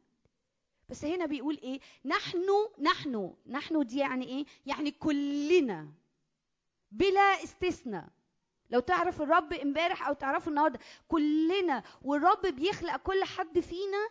بس 0.88 1.04
هنا 1.04 1.26
بيقول 1.26 1.60
إيه؟ 1.62 1.80
نحن 2.04 2.44
نحن 2.80 3.32
نحن 3.46 3.86
دي 3.86 3.98
يعني 3.98 4.26
إيه؟ 4.28 4.44
يعني 4.66 4.90
كلنا 4.90 5.88
بلا 6.90 7.44
استثناء. 7.44 8.08
لو 8.70 8.80
تعرف 8.80 9.22
الرب 9.22 9.52
امبارح 9.52 10.08
أو 10.08 10.12
تعرفه 10.14 10.48
النهارده 10.48 10.78
كلنا 11.08 11.82
والرب 12.02 12.46
بيخلق 12.46 12.96
كل 12.96 13.24
حد 13.24 13.60
فينا 13.60 14.08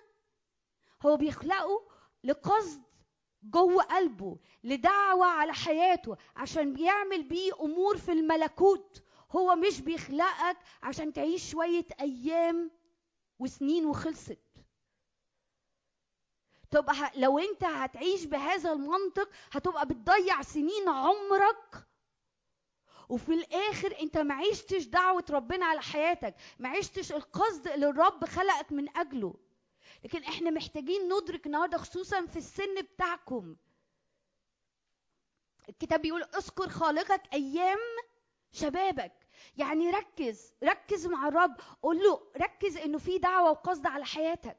هو 1.05 1.17
بيخلقه 1.17 1.87
لقصد 2.23 2.81
جوه 3.43 3.83
قلبه 3.83 4.37
لدعوة 4.63 5.25
على 5.25 5.53
حياته 5.53 6.17
عشان 6.35 6.73
بيعمل 6.73 7.23
بيه 7.23 7.51
أمور 7.61 7.97
في 7.97 8.11
الملكوت. 8.11 9.03
هو 9.31 9.55
مش 9.55 9.81
بيخلقك 9.81 10.57
عشان 10.83 11.13
تعيش 11.13 11.51
شوية 11.51 11.85
أيام 12.01 12.71
وسنين 13.39 13.85
وخلصت. 13.85 14.39
تبقى 16.71 17.11
لو 17.15 17.39
أنت 17.39 17.63
هتعيش 17.63 18.25
بهذا 18.25 18.71
المنطق 18.71 19.29
هتبقى 19.51 19.85
بتضيع 19.85 20.41
سنين 20.41 20.89
عمرك. 20.89 21.87
وفي 23.09 23.33
الآخر 23.33 23.95
أنت 24.01 24.17
ما 24.17 24.33
عشتش 24.33 24.83
دعوة 24.85 25.25
ربنا 25.29 25.65
على 25.65 25.81
حياتك 25.81 26.35
ما 26.59 26.69
عشتش 26.69 27.11
القصد 27.11 27.67
اللي 27.67 27.89
الرب 27.89 28.25
خلقك 28.25 28.71
من 28.71 28.97
أجله. 28.97 29.33
لكن 30.03 30.23
إحنا 30.23 30.49
محتاجين 30.51 31.13
ندرك 31.13 31.45
النهارده 31.45 31.77
خصوصا 31.77 32.25
في 32.25 32.37
السن 32.37 32.81
بتاعكم. 32.81 33.55
الكتاب 35.69 36.01
بيقول 36.01 36.23
اذكر 36.23 36.69
خالقك 36.69 37.33
أيام 37.33 37.79
شبابك. 38.51 39.13
يعني 39.57 39.89
ركز 39.89 40.53
ركز 40.63 41.07
مع 41.07 41.27
الرب. 41.27 41.55
قول 41.81 41.97
له 42.03 42.21
ركز 42.37 42.77
إنه 42.77 42.97
في 42.97 43.17
دعوة 43.17 43.49
وقصد 43.51 43.87
على 43.87 44.05
حياتك. 44.05 44.57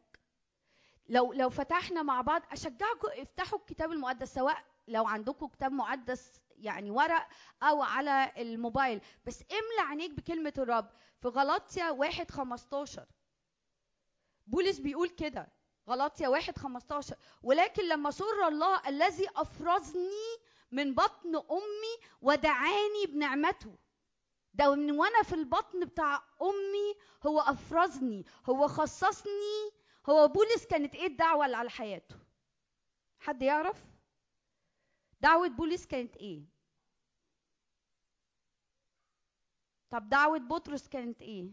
لو 1.09 1.33
لو 1.33 1.51
فتحنا 1.51 2.03
مع 2.03 2.21
بعض 2.21 2.43
أشجعكم 2.53 3.09
افتحوا 3.13 3.59
الكتاب 3.59 3.93
المقدس 3.93 4.35
سواء 4.35 4.65
لو 4.89 5.07
عندكم 5.07 5.47
كتاب 5.47 5.73
مقدس 5.73 6.41
يعني 6.59 6.91
ورق 6.91 7.29
أو 7.63 7.83
على 7.83 8.33
الموبايل. 8.39 9.01
بس 9.27 9.43
املى 9.43 9.89
عينيك 9.89 10.11
بكلمة 10.11 10.53
الرب 10.59 10.89
في 11.21 11.29
غلطيا 11.29 11.91
واحد 11.91 12.31
15 12.31 13.07
بولس 14.47 14.79
بيقول 14.79 15.09
كده 15.09 15.53
غلطيا 15.89 16.29
واحد 16.29 16.59
15 16.59 17.17
ولكن 17.43 17.89
لما 17.89 18.11
سر 18.11 18.49
الله 18.49 18.89
الذي 18.89 19.27
أفرزني 19.37 20.39
من 20.71 20.95
بطن 20.95 21.37
أمي 21.37 22.09
ودعاني 22.21 23.07
بنعمته. 23.09 23.79
ده 24.55 24.75
من 24.75 24.91
وأنا 24.91 25.23
في 25.23 25.35
البطن 25.35 25.85
بتاع 25.85 26.23
أمي 26.43 26.95
هو 27.27 27.41
أفرزني 27.41 28.25
هو 28.47 28.69
خصصني. 28.69 29.71
هو 30.09 30.29
بولس 30.29 30.67
كانت 30.67 30.95
إيه 30.95 31.07
الدعوة 31.07 31.47
اللي 31.47 31.57
على 31.57 31.71
حياته؟ 31.71 32.17
حد 33.19 33.43
يعرف؟ 33.43 33.85
دعوة 35.21 35.49
بولس 35.49 35.87
كانت 35.87 36.17
إيه؟ 36.17 36.43
طب 39.91 40.09
دعوة 40.09 40.39
بطرس 40.39 40.89
كانت 40.89 41.23
إيه؟ 41.23 41.53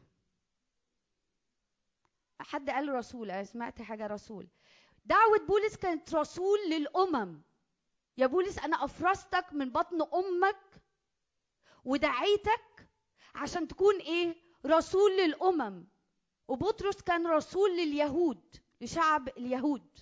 حد 2.41 2.69
قال 2.69 2.89
رسول؟ 2.89 3.31
أنا 3.31 3.43
سمعت 3.43 3.81
حاجة 3.81 4.07
رسول. 4.07 4.47
دعوة 5.05 5.39
بولس 5.47 5.75
كانت 5.75 6.15
رسول 6.15 6.59
للأمم. 6.69 7.41
يا 8.17 8.27
بولس 8.27 8.59
أنا 8.59 8.83
أفرزتك 8.83 9.45
من 9.53 9.69
بطن 9.69 10.01
أمك 10.01 10.81
ودعيتك 11.85 12.89
عشان 13.35 13.67
تكون 13.67 13.95
إيه؟ 13.95 14.35
رسول 14.65 15.17
للأمم. 15.17 15.87
وبطرس 16.47 17.01
كان 17.01 17.27
رسول 17.27 17.77
لليهود 17.77 18.55
لشعب 18.81 19.27
اليهود. 19.27 19.99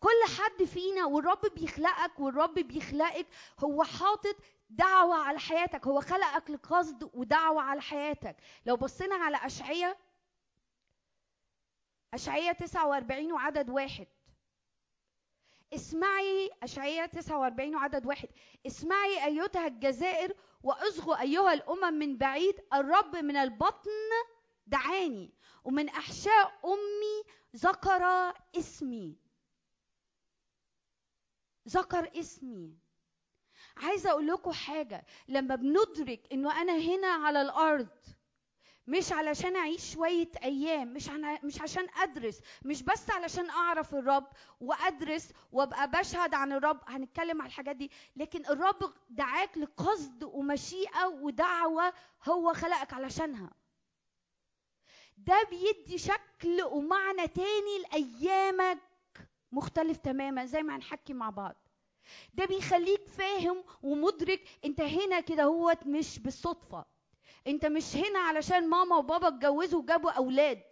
كل 0.00 0.36
حد 0.38 0.64
فينا 0.64 1.04
والرب 1.06 1.46
بيخلقك 1.54 2.20
والرب 2.20 2.54
بيخلقك 2.54 3.26
هو 3.58 3.82
حاطط 3.84 4.36
دعوة 4.70 5.14
على 5.14 5.38
حياتك. 5.38 5.86
هو 5.86 6.00
خلقك 6.00 6.50
لقصد 6.50 7.10
ودعوة 7.14 7.62
على 7.62 7.80
حياتك. 7.80 8.36
لو 8.66 8.76
بصينا 8.76 9.14
على 9.14 9.36
أشعية 9.36 9.96
أشعية 12.16 12.52
49 12.52 13.32
وعدد 13.32 13.70
واحد. 13.70 14.06
اسمعي 15.74 16.50
أشعية 16.62 17.06
49 17.06 17.74
وعدد 17.74 18.06
واحد. 18.06 18.28
اسمعي 18.66 19.24
أيتها 19.24 19.66
الجزائر 19.66 20.36
وأصغوا 20.62 21.20
أيها 21.20 21.52
الأمم 21.52 21.94
من 21.98 22.18
بعيد. 22.18 22.54
الرب 22.74 23.16
من 23.16 23.36
البطن 23.36 23.90
دعاني 24.66 25.34
ومن 25.64 25.88
أحشاء 25.88 26.60
أمي 26.64 27.34
ذكر 27.56 28.32
اسمي. 28.58 29.16
ذكر 31.68 32.20
اسمي. 32.20 32.78
عايزة 33.76 34.10
أقول 34.10 34.26
لكم 34.26 34.52
حاجة. 34.52 35.06
لما 35.28 35.54
بندرك 35.54 36.32
إنه 36.32 36.60
أنا 36.62 36.76
هنا 36.78 37.08
على 37.08 37.42
الأرض 37.42 37.88
مش 38.86 39.12
علشان 39.12 39.56
أعيش 39.56 39.92
شوية 39.92 40.28
أيام 40.42 40.94
مش 40.94 41.08
مش 41.44 41.60
عشان 41.62 41.86
أدرس 42.02 42.40
مش 42.64 42.82
بس 42.82 43.10
علشان 43.10 43.50
أعرف 43.50 43.94
الرب 43.94 44.26
وأدرس 44.60 45.28
وأبقى 45.52 45.90
بشهد 45.90 46.34
عن 46.34 46.52
الرب 46.52 46.80
هنتكلم 46.86 47.40
على 47.42 47.48
الحاجات 47.48 47.76
دي. 47.76 47.90
لكن 48.16 48.46
الرب 48.46 48.92
دعاك 49.10 49.58
لقصد 49.58 50.24
ومشيئة 50.24 51.06
ودعوة 51.06 51.92
هو 52.28 52.52
خلقك 52.54 52.92
علشانها. 52.94 53.50
ده 55.16 55.42
بيدي 55.50 55.98
شكل 55.98 56.62
ومعنى 56.62 57.28
تاني 57.28 57.78
لأيامك 57.90 58.78
مختلف 59.52 59.96
تماما 59.96 60.46
زي 60.46 60.62
ما 60.62 60.76
هنحكي 60.76 61.12
مع 61.14 61.30
بعض. 61.30 61.56
ده 62.34 62.44
بيخليك 62.44 63.08
فاهم 63.08 63.64
ومدرك 63.82 64.40
أنت 64.64 64.80
هنا 64.80 65.20
كده 65.20 65.44
هوت 65.44 65.86
مش 65.86 66.18
بالصدفة. 66.18 66.95
انت 67.46 67.66
مش 67.66 67.96
هنا 67.96 68.18
علشان 68.18 68.68
ماما 68.68 68.96
وبابا 68.96 69.28
اتجوزوا 69.28 69.80
وجابوا 69.80 70.10
أولاد. 70.10 70.62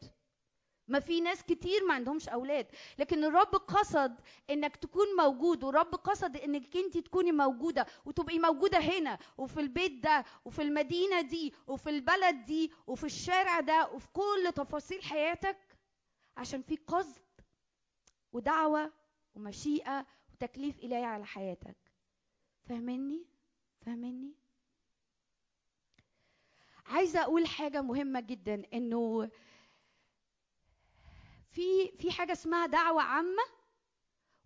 ما 0.88 1.00
في 1.00 1.20
ناس 1.20 1.42
كتير 1.42 1.84
ما 1.88 1.94
عندهمش 1.94 2.28
أولاد. 2.28 2.66
لكن 2.98 3.24
الرب 3.24 3.54
قصد 3.54 4.20
انك 4.50 4.76
تكون 4.76 5.06
موجود 5.18 5.64
والرب 5.64 5.94
قصد 5.94 6.36
انك 6.36 6.76
انت 6.76 6.98
تكوني 6.98 7.32
موجودة 7.32 7.86
وتبقي 8.04 8.38
موجودة 8.38 8.78
هنا 8.78 9.18
وفي 9.38 9.60
البيت 9.60 9.92
ده 10.04 10.24
وفي 10.44 10.62
المدينة 10.62 11.20
دي 11.20 11.54
وفي 11.66 11.90
البلد 11.90 12.44
دي 12.44 12.72
وفي 12.86 13.04
الشارع 13.04 13.60
ده 13.60 13.90
وفي 13.92 14.08
كل 14.12 14.52
تفاصيل 14.54 15.02
حياتك 15.02 15.58
عشان 16.36 16.62
في 16.62 16.76
قصد 16.76 17.22
ودعوة 18.32 18.92
ومشيئة 19.34 20.06
وتكليف 20.32 20.78
إلهي 20.78 21.04
على 21.04 21.26
حياتك. 21.26 21.76
فاهمني 22.68 23.26
فاهمني 23.86 24.34
عايزة 26.86 27.22
أقول 27.22 27.46
حاجة 27.46 27.82
مهمة 27.82 28.20
جدا 28.20 28.62
إنه 28.74 29.30
في 31.50 31.90
في 31.98 32.10
حاجة 32.12 32.32
اسمها 32.32 32.66
دعوة 32.66 33.02
عامة 33.02 33.42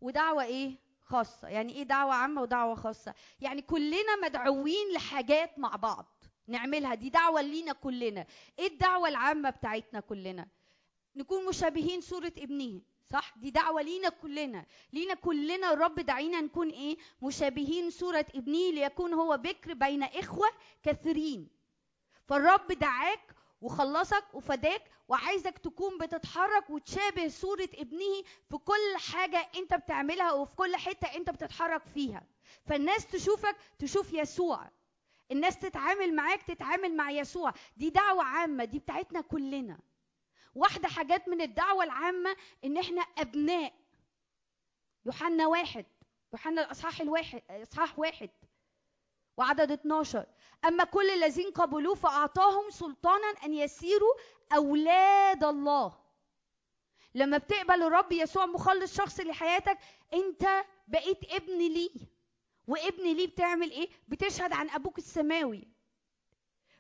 ودعوة 0.00 0.44
إيه؟ 0.44 0.74
خاصة. 1.02 1.48
يعني 1.48 1.72
إيه 1.72 1.82
دعوة 1.82 2.14
عامة 2.14 2.42
ودعوة 2.42 2.74
خاصة؟ 2.74 3.14
يعني 3.40 3.62
كلنا 3.62 4.16
مدعوين 4.22 4.92
لحاجات 4.94 5.58
مع 5.58 5.76
بعض. 5.76 6.06
نعملها. 6.46 6.94
دي 6.94 7.10
دعوة 7.10 7.42
لينا 7.42 7.72
كلنا. 7.72 8.26
إيه 8.58 8.66
الدعوة 8.66 9.08
العامة 9.08 9.50
بتاعتنا 9.50 10.00
كلنا؟ 10.00 10.48
نكون 11.16 11.46
مشابهين 11.46 12.00
صورة 12.00 12.32
ابنه 12.38 12.80
صح؟ 13.10 13.34
دي 13.38 13.50
دعوة 13.50 13.82
لينا 13.82 14.08
كلنا. 14.08 14.66
لينا 14.92 15.14
كلنا 15.14 15.72
الرب 15.72 15.94
دعينا 16.00 16.40
نكون 16.40 16.68
إيه؟ 16.70 16.96
مشابهين 17.22 17.90
صورة 17.90 18.26
ابنه 18.34 18.70
ليكون 18.70 19.14
هو 19.14 19.36
بكر 19.36 19.74
بين 19.74 20.02
إخوة 20.02 20.48
كثيرين. 20.82 21.48
فالرب 22.28 22.72
دعاك 22.72 23.34
وخلصك 23.60 24.24
وفداك 24.34 24.82
وعايزك 25.08 25.58
تكون 25.58 25.98
بتتحرك 25.98 26.70
وتشابه 26.70 27.28
صورة 27.28 27.68
ابنه 27.74 28.22
في 28.50 28.56
كل 28.56 28.96
حاجة 29.12 29.48
انت 29.56 29.74
بتعملها 29.74 30.32
وفي 30.32 30.54
كل 30.56 30.76
حتة 30.76 31.06
انت 31.16 31.30
بتتحرك 31.30 31.82
فيها. 31.94 32.22
فالناس 32.66 33.06
تشوفك 33.06 33.56
تشوف 33.78 34.12
يسوع. 34.12 34.70
الناس 35.32 35.58
تتعامل 35.58 36.14
معاك 36.16 36.42
تتعامل 36.42 36.96
مع 36.96 37.10
يسوع. 37.10 37.52
دي 37.76 37.90
دعوة 37.90 38.24
عامة 38.24 38.64
دي 38.64 38.78
بتاعتنا 38.78 39.20
كلنا. 39.20 39.78
واحدة 40.54 40.88
حاجات 40.88 41.28
من 41.28 41.40
الدعوة 41.40 41.84
العامة 41.84 42.36
إن 42.64 42.76
إحنا 42.78 43.02
أبناء. 43.02 43.72
يوحنا 45.06 45.46
واحد 45.46 45.86
يوحنا 46.32 46.62
الأصحاح 46.64 47.00
الواحد 47.00 47.42
إصحاح 47.50 47.98
واحد. 47.98 48.30
وعدد 49.38 49.72
12 49.72 50.26
أما 50.64 50.84
كل 50.84 51.10
الذين 51.10 51.50
قبلوه 51.50 51.94
فأعطاهم 51.94 52.70
سلطانا 52.70 53.26
أن 53.44 53.54
يسيروا 53.54 54.14
أولاد 54.54 55.44
الله. 55.44 55.98
لما 57.14 57.38
بتقبل 57.38 57.82
الرب 57.82 58.12
يسوع 58.12 58.46
مخلص 58.46 58.96
شخصي 58.96 59.22
لحياتك 59.22 59.78
أنت 60.14 60.64
بقيت 60.88 61.32
ابن 61.32 61.58
ليه؟ 61.58 61.90
وابن 62.66 63.02
ليه 63.02 63.26
بتعمل 63.26 63.70
إيه؟ 63.70 63.88
بتشهد 64.08 64.52
عن 64.52 64.70
أبوك 64.70 64.98
السماوي. 64.98 65.68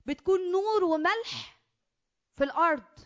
بتكون 0.06 0.52
نور 0.52 0.84
وملح 0.84 1.60
في 2.36 2.44
الأرض. 2.44 2.98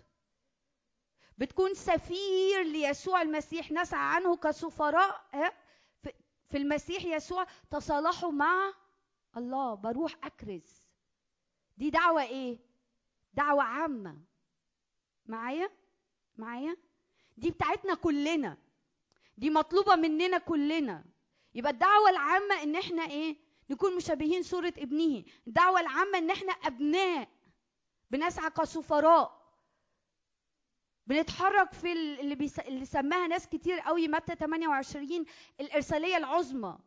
بتكون 1.38 1.74
سفير 1.74 2.62
ليسوع 2.62 3.22
المسيح. 3.22 3.72
نسعى 3.72 4.14
عنه 4.14 4.36
كسفراء 4.36 5.24
في 6.50 6.56
المسيح 6.58 7.04
يسوع 7.04 7.46
تصالحوا 7.70 8.30
مع 8.32 8.72
الله 9.36 9.74
بروح 9.74 10.12
أكرز. 10.24 10.88
دي 11.76 11.90
دعوة 11.90 12.22
إيه؟ 12.22 12.58
دعوة 13.34 13.62
عامة. 13.62 14.20
معايا؟ 15.26 15.70
معايا؟ 16.36 16.76
دي 17.36 17.50
بتاعتنا 17.50 17.94
كلنا. 17.94 18.56
دي 19.38 19.50
مطلوبة 19.50 19.96
مننا 19.96 20.38
كلنا. 20.38 21.04
يبقى 21.54 21.72
الدعوة 21.72 22.10
العامة 22.10 22.62
إن 22.62 22.76
إحنا 22.76 23.02
إيه؟ 23.02 23.36
نكون 23.70 23.96
مشابهين 23.96 24.42
صورة 24.42 24.74
ابنه. 24.78 25.24
الدعوة 25.46 25.80
العامة 25.80 26.18
إن 26.18 26.30
إحنا 26.30 26.52
أبناء. 26.52 27.28
بنسعى 28.10 28.50
كسفراء. 28.50 29.42
بنتحرك 31.06 31.72
في 31.72 31.92
اللي, 31.92 32.34
بيس... 32.34 32.58
اللي 32.58 32.84
سماها 32.84 33.26
ناس 33.26 33.48
كتير 33.48 33.80
قوي 33.80 34.08
متى 34.08 34.34
28 34.34 35.24
الإرسالية 35.60 36.16
العظمى. 36.16 36.78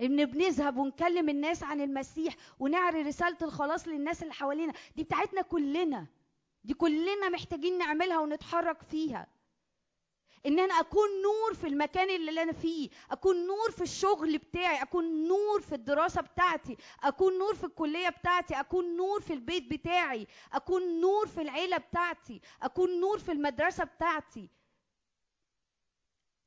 إن 0.00 0.24
بنذهب 0.24 0.76
ونكلم 0.76 1.28
الناس 1.28 1.62
عن 1.62 1.80
المسيح 1.80 2.36
ونعري 2.58 3.02
رسالة 3.02 3.36
الخلاص 3.42 3.88
للناس 3.88 4.22
اللي 4.22 4.34
حوالينا. 4.34 4.72
دي 4.96 5.02
بتاعتنا 5.04 5.42
كلنا. 5.42 6.06
دي 6.64 6.74
كلنا 6.74 7.28
محتاجين 7.28 7.78
نعملها 7.78 8.18
ونتحرك 8.18 8.82
فيها. 8.82 9.26
إن 10.46 10.58
أنا 10.58 10.74
أكون 10.80 11.08
نور 11.22 11.54
في 11.54 11.66
المكان 11.66 12.10
اللي 12.10 12.42
أنا 12.42 12.52
فيه 12.52 12.88
أكون 13.10 13.46
نور 13.46 13.70
في 13.70 13.82
الشغل 13.82 14.38
بتاعي 14.38 14.82
أكون 14.82 15.28
نور 15.28 15.60
في 15.60 15.74
الدراسة 15.74 16.20
بتاعتي 16.22 16.76
أكون 17.02 17.38
نور 17.38 17.54
في 17.54 17.64
الكلية 17.64 18.08
بتاعتي 18.08 18.54
أكون 18.60 18.96
نور 18.96 19.20
في 19.20 19.32
البيت 19.32 19.70
بتاعي 19.70 20.26
أكون 20.52 21.00
نور 21.00 21.26
في 21.26 21.42
العيلة 21.42 21.76
بتاعتي 21.76 22.40
أكون 22.62 23.00
نور 23.00 23.18
في 23.18 23.32
المدرسة 23.32 23.84
بتاعتي. 23.84 24.48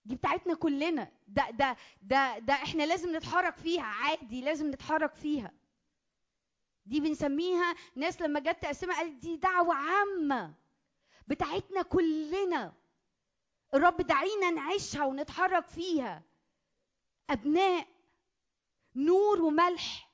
دي 0.05 0.15
بتاعتنا 0.15 0.53
كلنا. 0.53 1.11
ده 1.27 1.49
ده 1.49 1.77
ده 2.01 2.39
ده 2.39 2.53
إحنا 2.53 2.83
لازم 2.83 3.15
نتحرك 3.15 3.57
فيها. 3.57 3.83
عادي 3.83 4.41
لازم 4.41 4.71
نتحرك 4.71 5.15
فيها. 5.15 5.51
دي 6.85 6.99
بنسميها 6.99 7.75
ناس 7.95 8.21
لما 8.21 8.39
جت 8.39 8.61
تقسمها 8.61 8.97
قالت 8.97 9.13
دي 9.21 9.37
دعوة 9.37 9.75
عامة. 9.75 10.53
بتاعتنا 11.27 11.81
كلنا. 11.81 12.73
الرب 13.73 13.97
دعينا 14.01 14.49
نعيشها 14.49 15.05
ونتحرك 15.05 15.67
فيها. 15.67 16.23
أبناء 17.29 17.87
نور 18.95 19.41
وملح. 19.41 20.10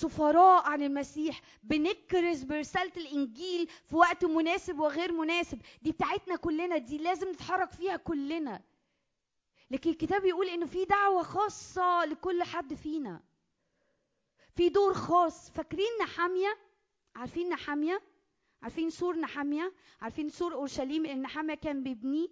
سفراء 0.00 0.64
عن 0.64 0.82
المسيح 0.82 1.40
بنكرز 1.62 2.42
برسالة 2.42 2.92
الإنجيل 2.96 3.68
في 3.86 3.96
وقت 3.96 4.24
مناسب 4.24 4.78
وغير 4.78 5.12
مناسب. 5.12 5.58
دي 5.82 5.92
بتاعتنا 5.92 6.36
كلنا 6.36 6.76
دي 6.78 6.98
لازم 6.98 7.28
نتحرك 7.30 7.72
فيها 7.72 7.96
كلنا. 7.96 8.62
لكن 9.70 9.90
الكتاب 9.90 10.24
يقول 10.24 10.48
إنه 10.48 10.66
في 10.66 10.84
دعوة 10.84 11.22
خاصة 11.22 12.04
لكل 12.04 12.42
حد 12.42 12.74
فينا. 12.74 13.20
في 14.56 14.68
دور 14.68 14.94
خاص. 14.94 15.50
فاكرين 15.50 15.88
نحامية؟ 16.02 16.58
عارفين 17.14 17.48
نحامية؟ 17.48 18.02
عارفين 18.62 18.90
سور 18.90 19.16
نحميا؟ 19.16 19.72
عارفين 20.00 20.28
سور 20.28 20.54
أورشليم؟ 20.54 21.04
اللي 21.04 21.14
نحميا 21.22 21.54
كان 21.54 21.82
بيبنيه. 21.82 22.28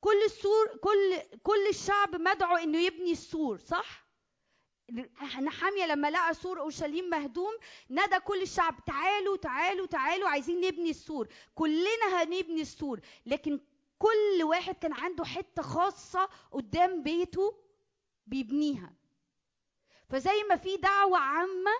كل 0.00 0.22
السور 0.24 0.66
كل 0.82 1.18
كل 1.42 1.66
الشعب 1.68 2.16
مدعو 2.16 2.56
إنه 2.56 2.78
يبني 2.78 3.12
السور 3.12 3.58
صح؟ 3.58 4.09
نحميا 5.42 5.86
لما 5.86 6.10
لقى 6.10 6.34
سور 6.34 6.60
أورشليم 6.60 7.10
مهدوم 7.10 7.52
نادى 7.88 8.18
كل 8.20 8.42
الشعب 8.42 8.84
تعالوا 8.84 9.36
تعالوا 9.36 9.86
تعالوا 9.86 10.28
عايزين 10.28 10.60
نبني 10.60 10.90
السور. 10.90 11.28
كلنا 11.54 12.22
هنبني 12.22 12.60
السور. 12.62 13.00
لكن 13.26 13.60
كل 13.98 14.42
واحد 14.42 14.74
كان 14.74 14.92
عنده 14.92 15.24
حتة 15.24 15.62
خاصة 15.62 16.28
قدام 16.52 17.02
بيته 17.02 17.54
بيبنيها. 18.26 18.92
فزي 20.08 20.42
ما 20.48 20.56
في 20.56 20.76
دعوة 20.76 21.18
عامة 21.18 21.70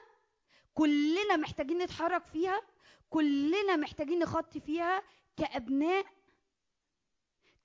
كلنا 0.75 1.37
محتاجين 1.37 1.79
نتحرك 1.79 2.27
فيها 2.27 2.63
كلنا 3.11 3.77
محتاجين 3.77 4.19
نخطي 4.19 4.61
فيها 4.61 5.03
كأبناء 5.37 6.07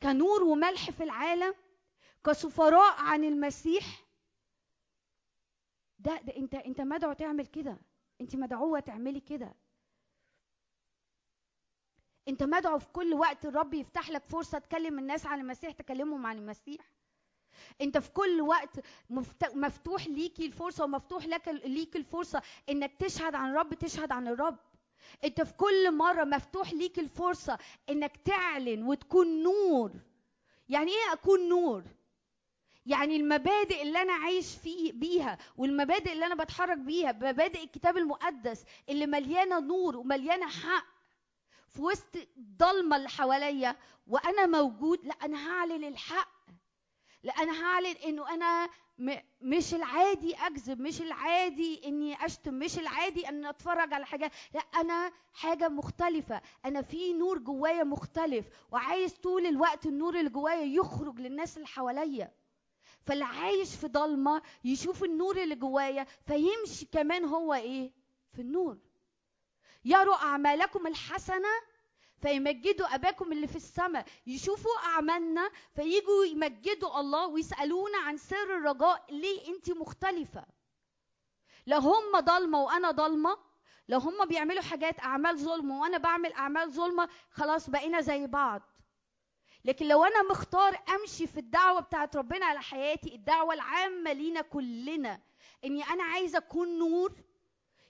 كنور 0.03 0.43
وملح 0.43 0.89
في 0.91 1.03
العالم 1.03 1.55
كسفراء 2.25 2.95
عن 2.97 3.23
المسيح. 3.23 4.04
ده, 5.99 6.21
ده 6.21 6.35
انت 6.37 6.55
انت 6.55 6.81
مدعو 6.81 7.13
تعمل 7.13 7.45
كده. 7.45 7.77
انت 8.21 8.35
مدعوة 8.35 8.79
تعملي 8.79 9.19
كده. 9.19 9.53
انت 12.27 12.43
مدعو 12.43 12.79
في 12.79 12.87
كل 12.91 13.13
وقت 13.13 13.45
الرب 13.45 13.73
يفتح 13.73 14.09
لك 14.09 14.23
فرصة 14.25 14.59
تكلم 14.59 14.99
الناس 14.99 15.25
عن 15.25 15.39
المسيح 15.39 15.71
تكلمهم 15.71 16.25
عن 16.25 16.37
المسيح. 16.37 16.85
انت 17.81 17.97
في 17.97 18.11
كل 18.11 18.41
وقت 18.41 18.79
مفت- 19.09 19.55
مفتوح 19.55 20.07
ليكي 20.07 20.45
الفرصة 20.45 20.83
ومفتوح 20.83 21.25
لك 21.25 21.47
ليك 21.47 21.95
الفرصة 21.95 22.41
انك 22.69 22.93
تشهد 22.99 23.35
عن 23.35 23.49
الرب 23.51 23.73
تشهد 23.73 24.11
عن 24.11 24.27
الرب. 24.27 24.57
انت 25.23 25.41
في 25.41 25.53
كل 25.53 25.91
مرة 25.97 26.23
مفتوح 26.23 26.73
ليك 26.73 26.99
الفرصة 26.99 27.57
انك 27.89 28.17
تعلن 28.17 28.83
وتكون 28.83 29.43
نور. 29.43 29.91
يعني 30.69 30.91
إيه 30.91 31.13
اكون 31.13 31.49
نور؟ 31.49 31.83
يعني 32.85 33.15
المبادئ 33.15 33.81
اللي 33.81 34.01
أنا 34.01 34.13
عايش 34.13 34.55
فيه 34.55 34.91
بيها 34.93 35.37
والمبادئ 35.57 36.13
اللي 36.13 36.25
أنا 36.25 36.35
بتحرك 36.35 36.77
بيها 36.77 37.11
مبادئ 37.11 37.63
الكتاب 37.63 37.97
المقدس 37.97 38.65
اللي 38.89 39.05
مليانة 39.07 39.59
نور 39.59 39.97
ومليانة 39.97 40.47
حق 40.47 40.85
في 41.69 41.81
وسط 41.81 42.15
الضلمه 42.37 42.95
اللي 42.95 43.09
حواليا 43.09 43.75
وأنا 44.07 44.45
موجود 44.45 45.05
لا 45.05 45.13
أنا 45.13 45.49
هعلن 45.49 45.83
الحق. 45.83 46.35
لا 47.23 47.33
أنا 47.33 47.63
هعلن 47.63 47.95
إنه 48.05 48.33
أنا 48.33 48.69
م- 48.97 49.19
مش 49.41 49.73
العادي 49.73 50.33
أكذب 50.35 50.79
مش 50.81 51.01
العادي 51.01 51.81
إني 51.87 52.25
أشتم 52.25 52.53
مش 52.53 52.79
العادي 52.79 53.29
ان 53.29 53.45
أتفرج 53.45 53.93
على 53.93 54.05
حاجة. 54.05 54.31
لا 54.53 54.59
أنا 54.61 55.11
حاجة 55.33 55.69
مختلفة. 55.69 56.41
أنا 56.65 56.81
في 56.81 57.13
نور 57.13 57.37
جوايا 57.37 57.83
مختلف 57.83 58.45
وعايز 58.71 59.13
طول 59.13 59.45
الوقت 59.45 59.85
النور 59.85 60.19
اللي 60.19 60.29
جوايا 60.29 60.63
يخرج 60.65 61.19
للناس 61.19 61.57
اللي 61.57 61.67
حواليا. 61.67 62.31
فاللي 63.05 63.25
عايش 63.25 63.75
في 63.75 63.87
ضلمة 63.87 64.41
يشوف 64.63 65.03
النور 65.03 65.43
اللي 65.43 65.55
جوايا 65.55 66.05
فيمشي 66.27 66.85
كمان 66.85 67.25
هو 67.25 67.53
إيه؟ 67.53 67.91
في 68.33 68.41
النور. 68.41 68.77
يروا 69.85 70.15
أعمالكم 70.15 70.87
الحسنة 70.87 71.49
فيمجدوا 72.21 72.95
أباكم 72.95 73.31
اللي 73.31 73.47
في 73.47 73.55
السماء. 73.55 74.05
يشوفوا 74.27 74.77
أعمالنا 74.85 75.51
فيجوا 75.75 76.25
يمجدوا 76.25 76.99
الله 76.99 77.27
ويسألونا 77.27 77.97
عن 77.97 78.17
سر 78.17 78.57
الرجاء. 78.57 79.05
ليه 79.09 79.47
انت 79.47 79.71
مختلفة؟ 79.71 80.45
لو 81.67 81.77
هم 81.79 82.19
ضلمة 82.19 82.63
وأنا 82.63 82.91
ضلمة. 82.91 83.37
لو 83.89 83.99
هم 83.99 84.25
بيعملوا 84.25 84.61
حاجات 84.61 84.99
أعمال 84.99 85.39
ظلم 85.39 85.71
وأنا 85.71 85.97
بعمل 85.97 86.33
أعمال 86.33 86.71
ظلمة. 86.71 87.09
خلاص 87.31 87.69
بقينا 87.69 88.01
زي 88.01 88.27
بعض. 88.27 88.61
لكن 89.65 89.87
لو 89.87 90.03
أنا 90.03 90.21
مختار 90.23 90.79
أمشي 90.89 91.27
في 91.27 91.39
الدعوة 91.39 91.79
بتاعت 91.81 92.15
ربنا 92.15 92.45
على 92.45 92.61
حياتي 92.61 93.15
الدعوة 93.15 93.53
العامة 93.53 94.11
لينا 94.13 94.41
كلنا 94.41 95.21
إني 95.63 95.83
أنا 95.83 96.03
عايزه 96.03 96.37
أكون 96.37 96.79
نور 96.79 97.13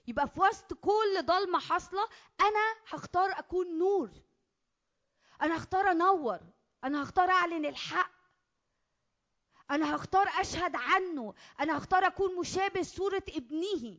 يبقى 0.06 0.28
في 0.28 0.40
وسط 0.40 0.74
كل 0.74 1.22
ضلمة 1.22 1.58
حاصلة 1.58 2.08
أنا 2.40 2.74
هختار 2.88 3.30
أكون 3.38 3.78
نور. 3.78 4.10
أنا 5.42 5.56
هختار 5.56 5.90
أنور 5.90 6.40
أنا 6.84 7.02
هختار 7.02 7.30
أعلن 7.30 7.66
الحق. 7.66 8.10
أنا 9.70 9.96
هختار 9.96 10.28
أشهد 10.28 10.76
عنه 10.76 11.34
أنا 11.60 11.78
هختار 11.78 12.06
أكون 12.06 12.36
مشابه 12.36 12.82
صورة 12.82 13.22
ابنه. 13.28 13.98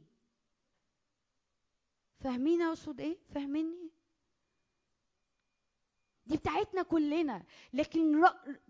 فاهمين 2.20 2.62
أقصد 2.62 2.99
إيه؟ 3.02 3.18
فاهميني؟ 3.36 3.91
دي 6.28 6.38
بتاعتنا 6.38 6.82
كلنا. 6.82 7.44
لكن 7.74 8.24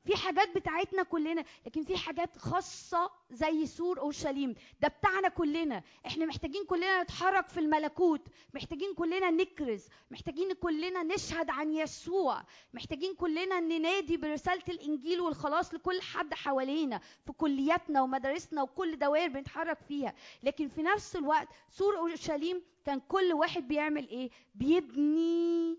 في 0.06 0.16
حاجات 0.16 0.56
بتاعتنا 0.56 1.04
كلنا 1.04 1.44
لكن 1.66 1.84
في 1.84 1.98
حاجات 1.98 2.38
خاصة 2.38 3.12
زي 3.32 3.66
سور 3.66 4.00
أورشليم. 4.00 4.56
ده 4.82 4.88
بتاعنا 4.88 5.30
كلنا. 5.30 5.84
إحنا 6.06 6.26
محتاجين 6.26 6.66
كلنا 6.66 7.04
نتحرك 7.04 7.50
في 7.50 7.60
الملكوت. 7.60 8.22
محتاجين 8.54 8.94
كلنا 8.94 9.30
نكرز. 9.32 9.88
محتاجين 10.12 10.54
كلنا 10.54 11.04
نشهد 11.04 11.50
عن 11.50 11.74
يسوع. 11.74 12.44
محتاجين 12.74 13.16
كلنا 13.16 13.60
ننادي 13.60 14.18
برسالة 14.18 14.64
الإنجيل 14.70 15.22
والخلاص 15.22 15.74
لكل 15.74 16.02
حد 16.02 16.34
حوالينا 16.34 17.02
في 17.26 17.32
كلياتنا 17.32 18.02
ومدارسنا 18.02 18.62
وكل 18.62 19.00
دوائر 19.00 19.28
بنتحرك 19.30 19.78
فيها. 19.88 20.14
لكن 20.44 20.68
في 20.68 20.84
نفس 20.84 21.16
الوقت 21.16 21.48
سور 21.70 21.98
أورشليم 21.98 22.62
كان 22.86 23.00
كل 23.00 23.34
واحد 23.34 23.68
بيعمل 23.68 24.10
إيه؟ 24.10 24.30
بيبني 24.56 25.78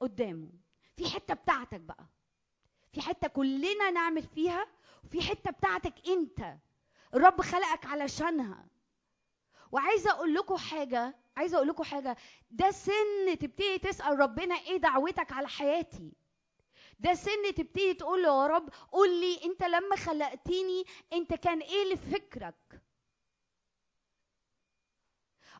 قدامه. 0.00 0.48
في 0.98 1.10
حتة 1.10 1.34
بتاعتك 1.34 1.80
بقى. 1.80 2.06
في 2.92 3.00
حتة 3.00 3.28
كلنا 3.28 3.90
نعمل 3.90 4.22
فيها 4.22 4.66
وفي 5.04 5.22
حتة 5.22 5.50
بتاعتك 5.50 5.94
انت. 6.08 6.54
الرب 7.14 7.40
خلقك 7.40 7.86
علشانها. 7.86 8.66
وعايزه 9.72 10.10
أقول 10.10 10.34
لكم 10.34 10.56
حاجة 10.56 11.14
عايزه 11.36 11.56
أقول 11.56 11.68
لكم 11.68 11.82
حاجة. 11.84 12.16
ده 12.50 12.70
سن 12.70 13.38
تبتدي 13.40 13.78
تسأل 13.78 14.18
ربنا 14.20 14.54
إيه 14.54 14.76
دعوتك 14.76 15.32
على 15.32 15.48
حياتي. 15.48 16.12
ده 17.00 17.14
سن 17.14 17.54
تبتدي 17.56 17.94
تقول 17.94 18.22
له 18.22 18.28
يا 18.42 18.46
رب 18.46 18.70
قول 18.92 19.20
لي 19.20 19.40
انت 19.44 19.62
لما 19.62 19.96
خلقتيني 19.96 20.84
انت 21.12 21.34
كان 21.34 21.60
إيه 21.60 21.82
اللي 21.82 21.96
في 21.96 22.10
فكرك 22.10 22.82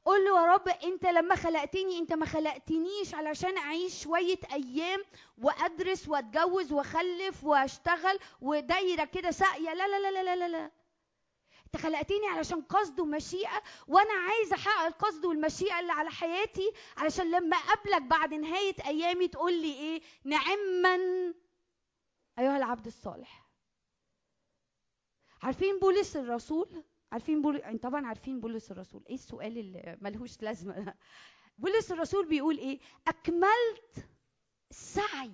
قول 0.09 0.25
له 0.25 0.41
يا 0.41 0.53
رب 0.55 0.69
انت 0.69 1.05
لما 1.07 1.35
خلقتني 1.35 1.99
انت 1.99 2.13
ما 2.13 2.27
خلقتنيش 2.27 3.15
علشان 3.15 3.57
اعيش 3.59 4.03
شوية 4.03 4.39
أيام 4.53 5.05
وادرس 5.39 6.09
واتجوز 6.09 6.73
واخلف 6.73 7.45
واشتغل 7.45 8.19
ودايرة 8.41 9.05
كده 9.05 9.31
ساقية. 9.31 9.75
لا 9.75 9.89
لا 9.89 10.11
لا 10.11 10.23
لا 10.23 10.37
لا 10.37 10.49
لا. 10.49 10.71
انت 11.67 11.77
خلقتني 11.83 12.27
علشان 12.27 12.63
قصد 12.63 13.01
ومشيئة 13.01 13.63
وأنا 13.89 14.13
عايزه 14.13 14.57
احقق 14.57 14.87
القصد 14.87 15.25
والمشيئة 15.25 15.81
اللي 15.81 15.93
على 15.93 16.11
حياتي 16.11 16.73
علشان 16.97 17.31
لما 17.31 17.57
اقابلك 17.57 18.03
بعد 18.03 18.35
نهاية 18.35 18.77
ايامي 18.87 19.29
تقول 19.29 19.53
لي 19.63 19.73
إيه؟ 19.75 20.03
نعما. 20.25 20.95
أيها 22.39 22.57
العبد 22.57 22.87
الصالح. 22.87 23.49
عارفين 25.43 25.79
بولس 25.79 26.17
الرسول؟ 26.17 26.85
عارفين 27.13 27.43
بول... 27.43 27.79
طبعا 27.79 28.07
عارفين 28.07 28.41
بولس 28.41 28.71
الرسول. 28.73 29.05
إيه 29.09 29.15
السؤال 29.15 29.59
اللي 29.59 29.99
ملهوش 30.01 30.43
لازمة؟ 30.43 30.81
ده 30.81 30.97
بولس 31.59 31.93
الرسول 31.93 32.27
بيقول 32.29 32.59
إيه؟ 32.59 32.81
أكملت 33.09 34.09
السعي. 34.71 35.33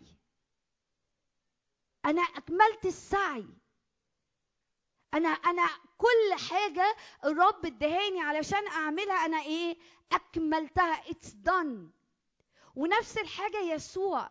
أنا 2.04 2.22
أكملت 2.22 2.84
السعي. 2.84 3.46
أنا 5.14 5.28
أنا 5.28 5.66
كل 5.98 6.34
حاجة 6.50 6.96
الرب 7.24 7.66
ادهاني 7.66 8.20
علشان 8.20 8.66
أعملها 8.66 9.26
أنا 9.26 9.40
إيه؟ 9.42 9.78
أكملتها. 10.12 11.10
اتس 11.10 11.34
done. 11.34 11.90
ونفس 12.74 13.18
الحاجة 13.18 13.60
يسوع 13.60 14.30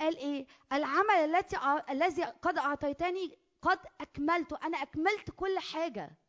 قال 0.00 0.16
إيه؟ 0.16 0.46
العمل 0.72 1.10
التي 1.14 1.56
الذي 1.90 2.24
قد 2.24 2.58
أعطيتني 2.58 3.38
قد 3.62 3.78
أكملته. 4.00 4.58
أنا 4.62 4.82
أكملت 4.82 5.30
كل 5.30 5.58
حاجة. 5.58 6.21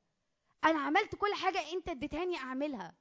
أنا 0.66 0.80
عملت 0.80 1.16
كل 1.16 1.34
حاجة 1.34 1.72
أنت 1.74 1.90
اديتهاني 1.90 2.38
أعملها. 2.38 2.94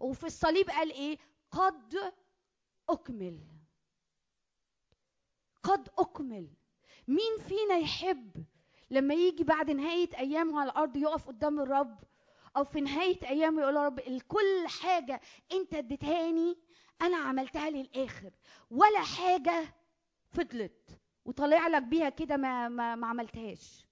وفي 0.00 0.24
الصليب 0.26 0.70
قال 0.70 0.92
إيه؟ 0.92 1.18
قد 1.50 2.12
أكمل. 2.88 3.38
قد 5.62 5.88
أكمل. 5.98 6.48
مين 7.08 7.38
فينا 7.48 7.76
يحب 7.76 8.44
لما 8.90 9.14
يجي 9.14 9.44
بعد 9.44 9.70
نهاية 9.70 10.08
أيامه 10.18 10.60
على 10.60 10.70
الأرض 10.70 10.96
يقف 10.96 11.26
قدام 11.26 11.60
الرب 11.60 11.98
أو 12.56 12.64
في 12.64 12.80
نهاية 12.80 13.28
أيامه 13.28 13.62
يقول 13.62 13.76
يا 13.76 13.84
رب 13.86 14.00
كل 14.28 14.64
حاجة 14.82 15.20
أنت 15.52 15.74
اديتهاني 15.74 16.58
أنا 17.02 17.16
عملتها 17.16 17.70
للآخر 17.70 18.30
ولا 18.70 19.00
حاجة 19.00 19.74
فضلت 20.30 21.00
وطالع 21.24 21.66
لك 21.68 21.82
بيها 21.82 22.08
كده 22.08 22.36
ما 22.36 22.68
ما, 22.68 22.94
ما 22.94 23.06
عملتهاش. 23.06 23.86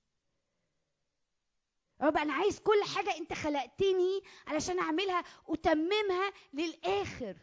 رب 2.02 2.16
أنا 2.16 2.32
عايز 2.32 2.60
كل 2.60 2.82
حاجة 2.96 3.16
أنت 3.18 3.32
خلقتني 3.32 4.20
علشان 4.46 4.78
أعملها 4.78 5.24
وتممها 5.46 6.32
للآخر. 6.52 7.36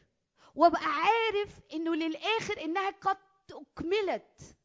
وأبقى 0.55 0.85
عارف 0.85 1.59
إنه 1.73 1.95
للآخر 1.95 2.61
إنها 2.63 2.89
قد 2.89 3.17
أكملت. 3.51 4.55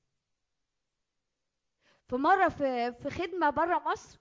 في 2.09 2.17
مرة 2.17 2.49
في 2.49 2.93
في 2.93 3.11
خدمة 3.11 3.51
بره 3.51 3.79
مصر 3.79 4.19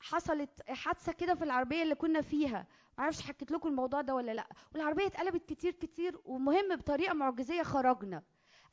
حصلت 0.00 0.50
حادثة 0.68 1.12
كده 1.12 1.34
في 1.34 1.44
العربية 1.44 1.82
اللي 1.82 1.94
كنا 1.94 2.20
فيها. 2.20 2.66
معرفش 2.98 3.20
حكيت 3.22 3.50
لكم 3.50 3.68
الموضوع 3.68 4.00
ده 4.00 4.14
ولا 4.14 4.32
لأ. 4.34 4.48
والعربية 4.74 5.06
اتقلبت 5.06 5.48
كتير 5.48 5.72
كتير 5.72 6.20
ومهم 6.24 6.76
بطريقة 6.76 7.14
معجزية 7.14 7.62
خرجنا. 7.62 8.22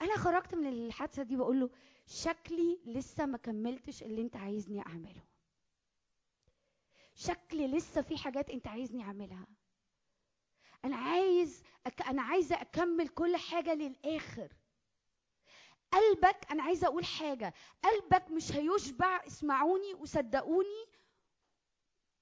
أنا 0.02 0.18
خرجت 0.18 0.56
من 0.56 0.68
الحادثة 0.68 1.24
دي 1.24 1.36
بقول 1.36 1.60
له 1.60 1.70
شكلي 2.06 2.80
لسه 2.86 3.26
ما 3.26 3.38
كملتش 3.38 4.04
اللي 4.04 4.22
أنت 4.22 4.36
عايزني 4.36 4.82
أعمله. 4.88 5.31
شكلي 7.16 7.68
لسه 7.68 8.02
في 8.02 8.18
حاجات 8.18 8.50
انت 8.50 8.68
عايزني 8.68 9.04
اعملها. 9.04 9.48
أنا 10.86 10.96
عايز 10.98 11.64
أك... 11.86 12.02
أنا 12.02 12.22
عايزة 12.22 12.62
اكمل 12.62 13.08
كل 13.08 13.36
حاجة 13.38 13.74
للآخر. 13.74 14.54
قلبك 15.92 16.52
أنا 16.52 16.64
عايزة 16.64 16.88
أقول 16.88 17.06
حاجة 17.06 17.54
قلبك 17.84 18.32
مش 18.32 18.52
هيشبع 18.52 19.22
اسمعوني 19.28 19.94
وصدقوني 19.94 20.86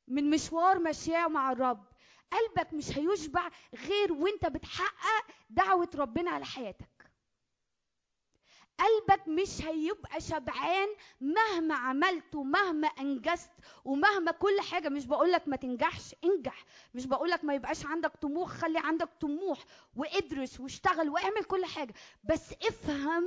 من 0.07 0.29
مشوار 0.29 0.79
مشاه 0.79 1.27
مع 1.27 1.51
الرب. 1.51 1.85
قلبك 2.31 2.73
مش 2.73 2.97
هيشبع 2.97 3.49
غير 3.75 4.13
وانت 4.13 4.45
بتحقق 4.45 5.25
دعوة 5.49 5.89
ربنا 5.95 6.31
على 6.31 6.45
حياتك. 6.45 6.98
قلبك 8.79 9.27
مش 9.27 9.61
هيبقى 9.61 10.21
شبعان 10.21 10.87
مهما 11.21 11.75
عملت 11.75 12.35
ومهما 12.35 12.87
انجزت 12.87 13.51
ومهما 13.85 14.31
كل 14.31 14.61
حاجة. 14.61 14.89
مش 14.89 15.05
بقولك 15.05 15.47
ما 15.47 15.55
تنجحش 15.55 16.15
انجح. 16.23 16.65
مش 16.93 17.05
بقولك 17.05 17.43
ما 17.43 17.53
يبقاش 17.53 17.85
عندك 17.85 18.11
طموح 18.21 18.49
خلي 18.49 18.79
عندك 18.79 19.09
طموح 19.21 19.59
وادرس 19.95 20.59
واشتغل 20.59 21.09
واعمل 21.09 21.43
كل 21.43 21.65
حاجة. 21.65 21.93
بس 22.23 22.53
افهم 22.67 23.25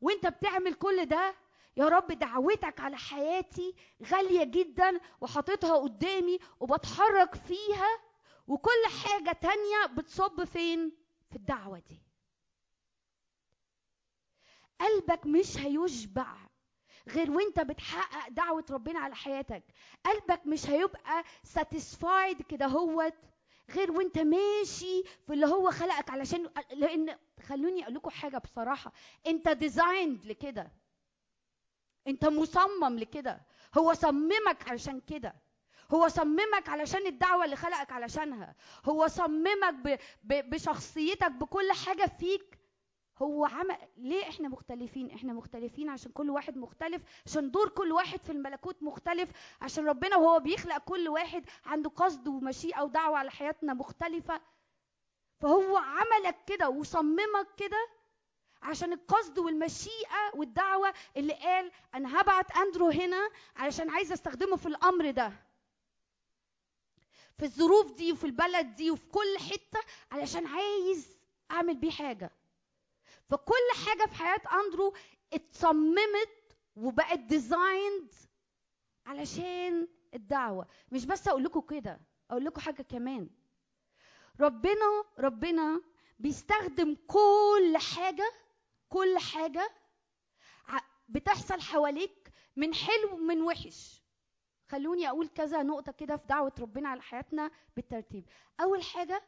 وانت 0.00 0.26
بتعمل 0.26 0.74
كل 0.74 1.04
ده 1.06 1.34
يا 1.76 1.88
رب 1.88 2.06
دعوتك 2.12 2.80
على 2.80 2.96
حياتي 2.96 3.74
غالية 4.06 4.44
جدا 4.44 5.00
وحاططها 5.20 5.76
قدامي 5.76 6.38
وبتحرك 6.60 7.34
فيها 7.34 7.88
وكل 8.46 8.84
حاجة 9.04 9.32
تانية 9.32 9.86
بتصب 9.96 10.44
فين؟ 10.44 10.92
في 11.30 11.36
الدعوة 11.36 11.78
دي. 11.78 12.02
قلبك 14.80 15.26
مش 15.26 15.56
هيشبع 15.58 16.36
غير 17.08 17.30
وانت 17.30 17.60
بتحقق 17.60 18.28
دعوة 18.28 18.64
ربنا 18.70 18.98
على 18.98 19.14
حياتك. 19.14 19.62
قلبك 20.06 20.46
مش 20.46 20.66
هيبقى 20.70 21.24
satisfied 21.42 22.42
كده 22.42 22.66
هوت 22.66 23.14
غير 23.70 23.92
وانت 23.92 24.18
ماشي 24.18 25.02
في 25.26 25.32
اللي 25.34 25.46
هو 25.46 25.70
خلقك 25.70 26.10
علشان 26.10 26.48
لأن 26.72 27.18
خلوني 27.42 27.82
أقول 27.82 27.94
لكم 27.94 28.10
حاجة 28.10 28.38
بصراحة. 28.38 28.92
انت 29.26 29.48
designed 29.48 30.26
لكده. 30.26 30.72
انت 32.08 32.24
مصمم 32.24 32.98
لكده. 32.98 33.42
هو 33.78 33.92
صممك 33.94 34.68
علشان 34.68 35.00
كده. 35.00 35.34
هو 35.94 36.08
صممك 36.08 36.68
علشان 36.68 37.06
الدعوة 37.06 37.44
اللي 37.44 37.56
خلقك 37.56 37.92
علشانها. 37.92 38.54
هو 38.84 39.06
صممك 39.06 39.74
ب... 39.74 39.98
ب... 40.24 40.50
بشخصيتك 40.50 41.30
بكل 41.30 41.72
حاجة 41.86 42.06
فيك. 42.18 42.53
هو 43.22 43.44
عمل 43.44 43.76
ليه 43.96 44.28
إحنا 44.28 44.48
مختلفين؟ 44.48 45.10
إحنا 45.10 45.32
مختلفين 45.32 45.88
عشان 45.88 46.12
كل 46.12 46.30
واحد 46.30 46.56
مختلف 46.56 47.02
عشان 47.26 47.50
دور 47.50 47.68
كل 47.68 47.92
واحد 47.92 48.20
في 48.24 48.32
الملكوت 48.32 48.82
مختلف 48.82 49.30
عشان 49.60 49.88
ربنا 49.88 50.16
وهو 50.16 50.40
بيخلق 50.40 50.78
كل 50.78 51.08
واحد 51.08 51.44
عنده 51.64 51.90
قصد 51.90 52.28
ومشيئة 52.28 52.82
ودعوة 52.82 53.18
على 53.18 53.30
حياتنا 53.30 53.74
مختلفة. 53.74 54.40
فهو 55.40 55.76
عملك 55.76 56.36
كده 56.46 56.68
وصممك 56.68 57.46
كده 57.56 57.88
عشان 58.62 58.92
القصد 58.92 59.38
والمشيئة 59.38 60.34
والدعوة 60.34 60.94
اللي 61.16 61.32
قال 61.32 61.70
أنا 61.94 62.20
هبعت 62.20 62.56
أندرو 62.56 62.88
هنا 62.90 63.30
علشان 63.56 63.90
عايز 63.90 64.12
أستخدمه 64.12 64.56
في 64.56 64.66
الأمر 64.66 65.10
ده. 65.10 65.32
في 67.38 67.44
الظروف 67.44 67.92
دي 67.92 68.12
وفي 68.12 68.24
البلد 68.24 68.74
دي 68.76 68.90
وفي 68.90 69.06
كل 69.06 69.38
حتة 69.38 69.80
علشان 70.12 70.46
عايز 70.46 71.18
أعمل 71.50 71.76
بيه 71.76 71.90
حاجة. 71.90 72.30
فكل 73.28 73.86
حاجة 73.86 74.06
في 74.08 74.14
حياة 74.14 74.40
أندرو 74.64 74.94
اتصممت 75.32 76.56
وبقت 76.76 77.18
ديزايند 77.18 78.12
علشان 79.06 79.88
الدعوة. 80.14 80.66
مش 80.92 81.06
بس 81.06 81.28
أقول 81.28 81.44
لكم 81.44 81.60
كده 81.60 82.00
أقول 82.30 82.44
لكم 82.44 82.60
حاجة 82.60 82.82
كمان. 82.82 83.30
ربنا 84.40 85.04
ربنا 85.18 85.80
بيستخدم 86.18 86.96
كل 87.06 87.76
حاجة 87.96 88.32
كل 88.88 89.18
حاجة 89.18 89.70
بتحصل 91.08 91.60
حواليك 91.60 92.32
من 92.56 92.74
حلو 92.74 93.14
ومن 93.14 93.42
وحش. 93.42 94.02
خلوني 94.68 95.08
أقول 95.08 95.28
كذا 95.28 95.62
نقطة 95.62 95.92
كده 95.92 96.16
في 96.16 96.26
دعوة 96.26 96.52
ربنا 96.60 96.88
على 96.88 97.02
حياتنا 97.02 97.50
بالترتيب. 97.76 98.24
أول 98.60 98.82
حاجة 98.82 99.22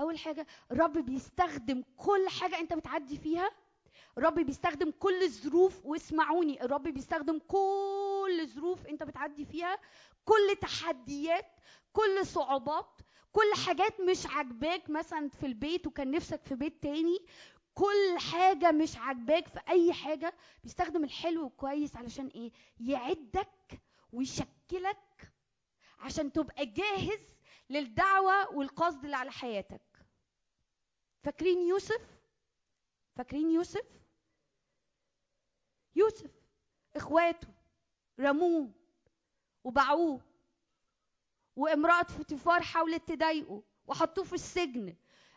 أول 0.00 0.18
حاجة 0.18 0.46
الرب 0.72 0.98
بيستخدم 0.98 1.82
كل 1.96 2.28
حاجة 2.28 2.58
أنت 2.60 2.72
بتعدي 2.74 3.18
فيها 3.18 3.50
الرب 4.18 4.34
بيستخدم 4.40 4.90
كل 4.90 5.22
الظروف 5.22 5.86
واسمعوني 5.86 6.62
الرب 6.64 6.82
بيستخدم 6.82 7.38
كل 7.38 8.46
ظروف 8.46 8.86
أنت 8.86 9.02
بتعدي 9.02 9.44
فيها 9.44 9.78
كل 10.24 10.56
تحديات 10.60 11.46
كل 11.92 12.26
صعوبات 12.26 13.00
كل 13.32 13.62
حاجات 13.66 14.00
مش 14.00 14.26
عاجباك 14.26 14.90
مثلا 14.90 15.28
في 15.28 15.46
البيت 15.46 15.86
وكان 15.86 16.10
نفسك 16.10 16.44
في 16.44 16.54
بيت 16.54 16.82
تاني 16.82 17.18
كل 17.74 18.18
حاجة 18.32 18.72
مش 18.72 18.96
عاجباك 18.96 19.48
في 19.48 19.60
أي 19.68 19.92
حاجة 19.92 20.34
بيستخدم 20.62 21.04
الحلو 21.04 21.50
كويس 21.50 21.96
علشان 21.96 22.26
إيه؟ 22.26 22.50
يعدك 22.80 23.80
ويشكلك 24.12 25.32
عشان 25.98 26.32
تبقى 26.32 26.66
جاهز 26.66 27.36
للدعوة 27.70 28.54
والقصد 28.56 29.04
اللي 29.04 29.16
على 29.16 29.30
حياتك. 29.32 29.80
فاكرين 31.26 31.62
يوسف؟ 31.68 32.00
فاكرين 33.16 33.50
يوسف؟ 33.50 33.86
يوسف 35.96 36.30
إخواته 36.96 37.48
رموه 38.20 38.70
وباعوه 39.64 40.20
وامرأة 41.56 42.02
فوتيفار 42.02 42.62
حاولت 42.62 43.08
تضايقه 43.12 43.62
وحطوه 43.86 44.24
في 44.24 44.32
السجن 44.32 44.96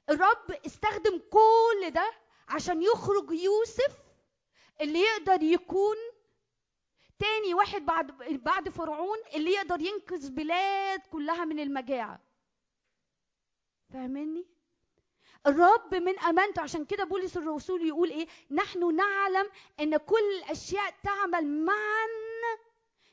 الرب 0.09 0.51
استخدم 0.65 1.19
كل 1.31 1.91
ده 1.91 2.11
عشان 2.47 2.81
يخرج 2.83 3.31
يوسف 3.31 3.97
اللي 4.81 4.99
يقدر 4.99 5.41
يكون 5.43 5.95
تاني 7.19 7.53
واحد 7.53 7.81
بعد 7.81 8.11
بعد 8.43 8.69
فرعون 8.69 9.17
اللي 9.33 9.51
يقدر 9.51 9.81
ينقذ 9.81 10.29
بلاد 10.31 10.99
كلها 11.07 11.45
من 11.45 11.59
المجاعة 11.59 12.21
فاهمني 13.93 14.58
الرب 15.47 15.95
من 15.95 16.19
أمانته. 16.19 16.61
عشان 16.61 16.85
كده 16.85 17.03
بولس 17.03 17.37
الرسول 17.37 17.87
يقول 17.87 18.09
إيه؟ 18.09 18.27
نحن 18.51 18.95
نعلم 18.95 19.49
إن 19.79 19.97
كل 19.97 20.33
الأشياء 20.43 20.93
تعمل 21.03 21.47
معا 21.65 22.07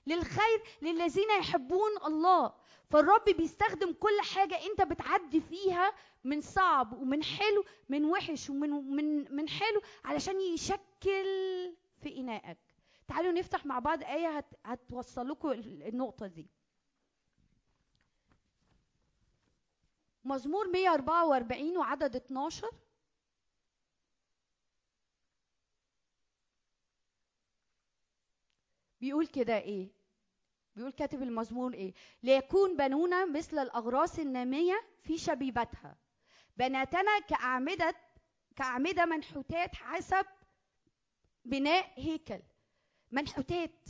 للخير 0.07 0.63
للذين 0.83 1.31
يحبون 1.39 1.91
الله. 2.07 2.53
فالرب 2.91 3.25
بيستخدم 3.25 3.93
كل 3.93 4.21
حاجة 4.35 4.59
أنت 4.67 4.83
بتعدي 4.83 5.41
فيها 5.41 5.93
من 6.25 6.41
صعب 6.41 6.93
ومن 7.03 7.23
حلو 7.25 7.65
من 7.89 8.05
وحش 8.05 8.51
ومن 8.51 8.71
من 8.71 9.37
من 9.37 9.49
حلو 9.49 9.81
علشان 10.05 10.41
يشكل 10.41 11.25
في 12.03 12.17
إنائك 12.19 12.59
تعالوا 13.09 13.33
نفتح 13.33 13.67
مع 13.67 13.79
بعض 13.79 14.03
آية 14.03 14.29
هت 14.39 14.45
هتوصل 14.65 15.29
لكم 15.29 15.51
النقطة 15.53 16.27
دي. 16.27 16.47
مزمور 20.27 20.69
144 20.69 21.77
وعدد 21.79 22.17
12 22.17 22.71
بيقول 29.01 29.27
كده 29.27 29.59
إيه؟ 29.59 29.89
بيقول 30.77 30.93
كاتب 30.93 31.23
المزمور 31.23 31.75
إيه؟ 31.75 31.95
ليكون 32.23 32.77
بنونا 32.77 33.25
مثل 33.25 33.59
الأغراس 33.59 34.21
النامية 34.21 34.85
في 35.03 35.19
شبيبتها. 35.19 35.97
بناتنا 36.57 37.19
كأعمدة 37.29 37.95
كأعمدة 38.57 39.05
منحوتات 39.05 39.75
حسب 39.75 40.27
بناء 41.45 41.93
هيكل. 42.01 42.43
منحوتات. 43.13 43.89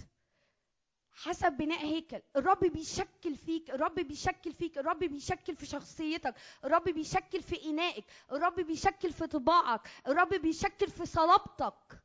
حسب 1.17 1.53
بناء 1.53 1.87
هيكل. 1.87 2.21
الرب 2.37 2.61
بيشكل 2.65 3.37
فيك 3.37 3.71
الرب 3.71 3.95
بيشكل 3.95 4.53
فيك 4.53 4.79
الرب 4.79 4.99
بيشكل 4.99 5.57
في 5.57 5.67
شخصيتك 5.67 6.35
الرب 6.65 6.85
بيشكل 6.85 7.43
في 7.43 7.65
إنائك 7.65 8.05
الرب 8.33 8.61
بيشكل 8.61 9.13
في 9.13 9.27
طباعك 9.27 9.89
الرب 10.07 10.35
بيشكل 10.35 10.91
في 10.91 11.07
صلابتك. 11.07 12.03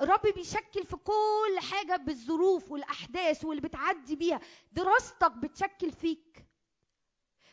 الرب 0.00 0.22
بيشكل 0.34 0.84
في 0.84 0.96
كل 0.96 1.58
حاجة 1.70 1.96
بالظروف 1.96 2.70
والأحداث 2.70 3.44
واللي 3.44 3.62
بتعدي 3.62 4.16
بيها. 4.16 4.40
دراستك 4.72 5.32
بتشكل 5.32 5.92
فيك. 5.92 6.46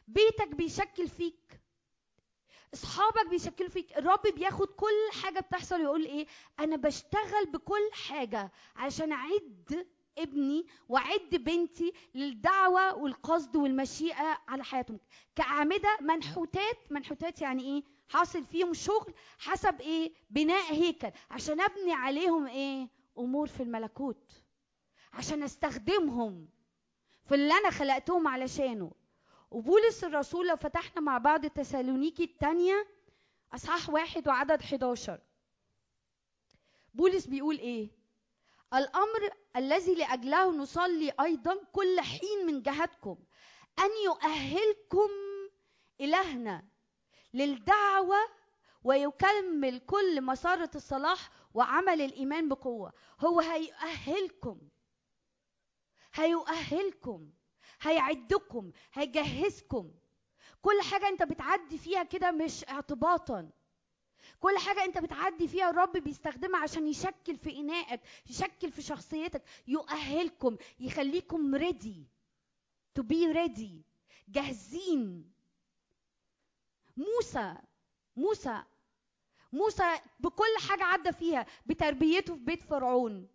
بيتك 0.07 0.55
بيشكل 0.55 1.07
فيك. 1.09 1.61
أصحابك 2.73 3.27
بيشكلوا 3.29 3.69
فيك. 3.69 3.97
الرب 3.97 4.21
بياخد 4.35 4.67
كل 4.67 5.21
حاجة 5.23 5.39
بتحصل 5.39 5.75
ويقول 5.81 6.05
إيه؟ 6.05 6.27
أنا 6.59 6.75
بشتغل 6.75 7.45
بكل 7.53 7.89
حاجة 7.93 8.51
عشان 8.75 9.11
أعد 9.11 9.87
ابني 10.17 10.65
واعد 10.89 11.29
بنتي 11.31 11.93
للدعوة 12.15 12.95
والقصد 12.95 13.55
والمشيئة 13.55 14.37
على 14.47 14.63
حياتهم. 14.63 14.99
كأعمدة 15.35 15.97
منحوتات 16.01 16.91
منحوتات 16.91 17.41
يعني 17.41 17.63
إيه؟ 17.63 17.83
حاصل 18.09 18.43
فيهم 18.43 18.73
شغل 18.73 19.13
حسب 19.39 19.81
إيه؟ 19.81 20.13
بناء 20.29 20.73
هيكل. 20.73 21.11
عشان 21.31 21.61
أبني 21.61 21.93
عليهم 21.93 22.47
إيه؟ 22.47 22.87
أمور 23.17 23.47
في 23.47 23.63
الملكوت. 23.63 24.31
عشان 25.13 25.43
أستخدمهم 25.43 26.47
في 27.25 27.35
اللي 27.35 27.53
أنا 27.53 27.69
خلقتهم 27.69 28.27
علشانه. 28.27 28.91
وبولس 29.51 30.03
الرسول 30.03 30.47
لو 30.47 30.55
فتحنا 30.55 31.01
مع 31.01 31.17
بعض 31.17 31.45
تسالونيكي 31.45 32.23
الثانية 32.23 32.87
أصحاح 33.53 33.89
واحد 33.89 34.27
وعدد 34.27 34.59
11 34.61 35.19
بولس 36.93 37.25
بيقول 37.27 37.57
إيه؟ 37.57 37.89
الأمر 38.73 39.29
الذي 39.55 39.95
لأجله 39.95 40.51
نصلي 40.51 41.13
أيضا 41.21 41.55
كل 41.71 41.99
حين 42.01 42.45
من 42.45 42.61
جهتكم 42.61 43.17
أن 43.79 43.89
يؤهلكم 44.05 45.09
إلهنا 46.01 46.63
للدعوة 47.33 48.17
ويكمل 48.83 49.79
كل 49.79 50.21
مسارة 50.21 50.71
الصلاح 50.75 51.29
وعمل 51.53 52.01
الإيمان 52.01 52.49
بقوة. 52.49 52.93
هو 53.19 53.39
هيؤهلكم 53.39 54.59
هيؤهلكم 56.13 57.29
هيعدكم 57.81 58.71
هيجهزكم. 58.93 59.91
كل 60.61 60.81
حاجة 60.91 61.07
أنت 61.09 61.23
بتعدي 61.23 61.77
فيها 61.77 62.03
كده 62.03 62.31
مش 62.31 62.65
اعتباطا. 62.69 63.49
كل 64.39 64.57
حاجة 64.57 64.83
أنت 64.83 64.97
بتعدي 64.97 65.47
فيها 65.47 65.69
الرب 65.69 65.97
بيستخدمها 65.97 66.59
عشان 66.59 66.87
يشكل 66.87 67.37
في 67.37 67.57
انائك 67.59 68.01
يشكل 68.29 68.71
في 68.71 68.81
شخصيتك 68.81 69.43
يؤهلكم 69.67 70.57
يخليكم 70.79 71.57
ready 71.57 71.95
to 72.99 73.03
be 73.03 73.33
ready. 73.35 73.81
جاهزين. 74.27 75.31
موسى 76.97 77.55
موسى 78.15 78.63
موسى 79.53 79.99
بكل 80.19 80.55
حاجة 80.69 80.83
عدى 80.83 81.11
فيها 81.11 81.45
بتربيته 81.65 82.33
في 82.35 82.39
بيت 82.43 82.63
فرعون 82.63 83.27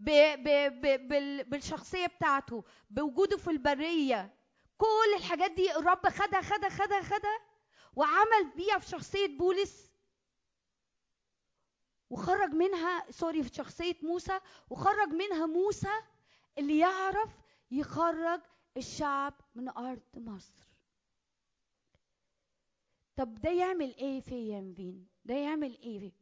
ب 0.00 0.10
ب 0.38 0.48
ب 0.80 1.08
بال 1.08 1.44
بالشخصية 1.44 2.06
بتاعته 2.06 2.64
بوجوده 2.90 3.36
في 3.36 3.50
البرية. 3.50 4.34
كل 4.78 5.14
الحاجات 5.16 5.50
دي 5.50 5.76
الرب 5.76 6.08
خدها 6.08 6.40
خدها 6.40 6.68
خدها 6.70 7.02
خدها 7.02 7.38
وعمل 7.96 8.50
بيها 8.56 8.78
في 8.78 8.88
شخصية 8.88 9.26
بولس. 9.38 9.87
وخرج 12.10 12.50
منها 12.50 13.10
سوري 13.10 13.42
في 13.42 13.54
شخصية 13.54 13.96
موسى 14.02 14.40
وخرج 14.70 15.08
منها 15.08 15.46
موسى 15.46 15.92
اللي 16.58 16.78
يعرف 16.78 17.30
يخرج 17.70 18.40
الشعب 18.76 19.34
من 19.54 19.68
أرض 19.68 20.00
مصر 20.14 20.52
طب 23.16 23.34
ده 23.34 23.50
يعمل 23.50 23.94
إيه 23.96 24.20
فيا 24.20 24.60
مبين 24.60 25.06
ده 25.24 25.34
يعمل 25.34 25.78
إيه 25.82 25.98
فيه؟ 25.98 26.12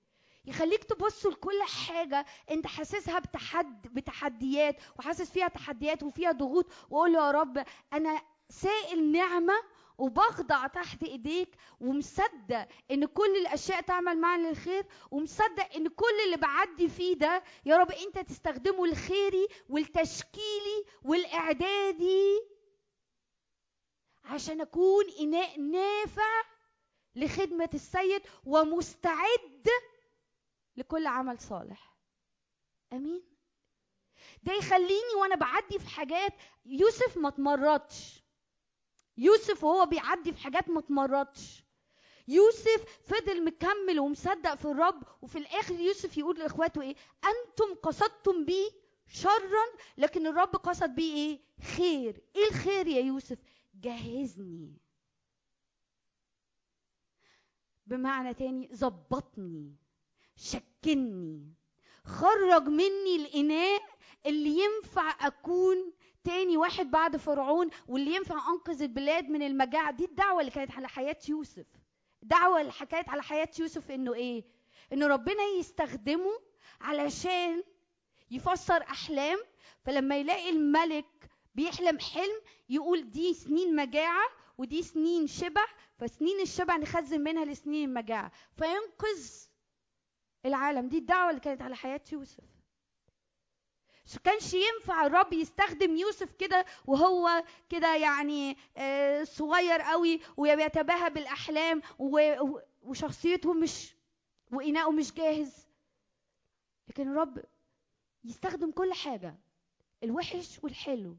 يخليك 0.45 0.85
تبص 0.85 1.27
لكل 1.27 1.63
حاجة 1.63 2.27
أنت 2.51 2.67
حاسسها 2.67 3.19
بتحد 3.19 3.83
بتحديات 3.95 4.77
وحاسس 4.99 5.31
فيها 5.31 5.49
تحديات 5.49 6.03
وفيها 6.03 6.33
ضغوط 6.33 6.67
وقول 6.91 7.13
له 7.13 7.27
يا 7.27 7.31
رب 7.31 7.65
أنا 7.93 8.23
سائل 8.49 9.13
نعمة 9.13 9.55
وبخضع 9.99 10.67
تحت 10.67 11.03
إيديك 11.03 11.57
ومصدق 11.81 12.69
إن 12.91 13.07
كل 13.07 13.37
الأشياء 13.37 13.81
تعمل 13.81 14.19
معا 14.21 14.39
للخير 14.39 14.87
ومصدق 15.11 15.75
إن 15.77 15.89
كل 15.89 16.21
اللي 16.25 16.37
بعدي 16.37 16.89
فيه 16.89 17.15
ده 17.15 17.43
يا 17.65 17.77
رب 17.77 17.91
أنت 17.93 18.19
تستخدمه 18.19 18.87
لخيري 18.87 19.47
والتشكيلي 19.69 20.85
والاعدادي 21.05 22.41
عشان 24.25 24.61
أكون 24.61 25.05
اناء 25.21 25.61
نافع 25.61 26.43
لخدمة 27.17 27.71
السيد 27.75 28.23
ومستعد 28.45 29.69
لكل 30.77 31.07
عمل 31.07 31.39
صالح. 31.41 31.97
آمين. 32.93 33.23
ده 34.43 34.53
يخليني 34.53 35.15
وأنا 35.21 35.35
بعدي 35.35 35.79
في 35.79 35.89
حاجات 35.89 36.33
يوسف 36.67 37.17
ما 37.17 37.31
تمرضش 37.31 38.23
يوسف 39.19 39.65
وهو 39.65 39.87
بيعدي 39.87 40.33
في 40.33 40.39
حاجات 40.43 40.69
ما 40.71 40.81
تمرضش 40.81 41.65
يوسف 42.29 42.99
فضل 43.05 43.45
مكمل 43.45 44.01
ومصدق 44.01 44.55
في 44.55 44.65
الرب 44.65 45.03
وفي 45.23 45.39
الآخر 45.39 45.75
يوسف 45.81 46.19
يقول 46.19 46.39
لإخواته 46.39 46.83
إيه؟ 46.83 46.97
أنتم 47.25 47.75
قصدتم 47.83 48.45
بي 48.45 48.71
شرا 49.09 49.65
لكن 49.99 50.27
الرب 50.27 50.49
قصد 50.57 50.91
بيه 50.95 51.15
إيه؟ 51.15 51.41
خير. 51.77 52.23
إيه 52.37 52.49
الخير 52.49 52.87
يا 52.87 53.01
يوسف؟ 53.01 53.39
جهزني. 53.75 54.77
بمعنى 57.87 58.35
تاني 58.35 58.71
ظبطني 58.75 59.77
شكلني 60.37 61.55
خرج 62.05 62.63
مني 62.69 63.17
الإناء 63.17 63.83
اللي 64.27 64.59
ينفع 64.65 65.27
أكون 65.27 65.93
تاني 66.27 66.57
واحد 66.57 66.91
بعد 66.91 67.17
فرعون 67.17 67.71
واللي 67.89 68.15
ينفع 68.15 68.35
أنقذ 68.49 68.83
البلاد 68.83 69.29
من 69.29 69.43
المجاعة 69.43 69.91
دي 69.93 70.05
الدعوة 70.05 70.41
اللي 70.41 70.51
كانت 70.53 70.73
على 70.73 70.89
حياة 70.89 71.19
يوسف. 71.29 71.67
الدعوه 72.23 72.61
اللي 72.61 72.73
حكايه 72.73 73.05
على 73.09 73.23
حياة 73.23 73.49
يوسف 73.59 73.91
إنه 73.91 74.15
إيه؟ 74.15 74.45
إنه 74.93 75.07
ربنا 75.07 75.43
يستخدمه 75.59 76.41
علشان 76.81 77.63
يفسر 78.31 78.83
أحلام. 78.83 79.39
فلما 79.85 80.17
يلاقي 80.17 80.51
الملك 80.51 81.31
بيحلم 81.55 81.99
حلم 81.99 82.41
يقول 82.69 83.11
دي 83.11 83.35
سنين 83.35 83.77
مجاعة 83.77 84.27
ودي 84.59 84.83
سنين 84.83 85.27
شبع 85.27 85.65
فسنين 85.99 86.41
الشبع 86.41 86.77
نخزن 86.77 87.21
منها 87.21 87.45
لسنين 87.45 87.89
المجاعة. 87.89 88.33
فينقذ 88.57 89.31
العالم. 90.47 90.89
دي 90.89 90.99
الدعوة 90.99 91.31
اللي 91.31 91.41
كانت 91.41 91.63
على 91.63 91.77
حياة 91.77 92.01
يوسف. 92.13 92.45
كانش 94.25 94.55
ينفع 94.55 95.07
الرب 95.07 95.33
يستخدم 95.33 95.97
يوسف 95.97 96.33
كده 96.33 96.65
وهو 96.87 97.45
كده 97.69 97.97
يعني 97.97 98.57
آه، 98.77 99.25
صغير 99.25 99.81
قوي 99.81 100.21
وبيتباهى 100.37 101.11
بالأحلام 101.11 101.83
وشخصيته 102.83 103.53
مش 103.53 103.97
وإناؤه 104.53 104.91
مش 104.93 105.13
جاهز. 105.15 105.67
لكن 106.89 107.09
الرب 107.09 107.45
يستخدم 108.25 108.71
كل 108.71 108.93
حاجة 108.93 109.35
الوحش 110.03 110.59
والحلو. 110.63 111.17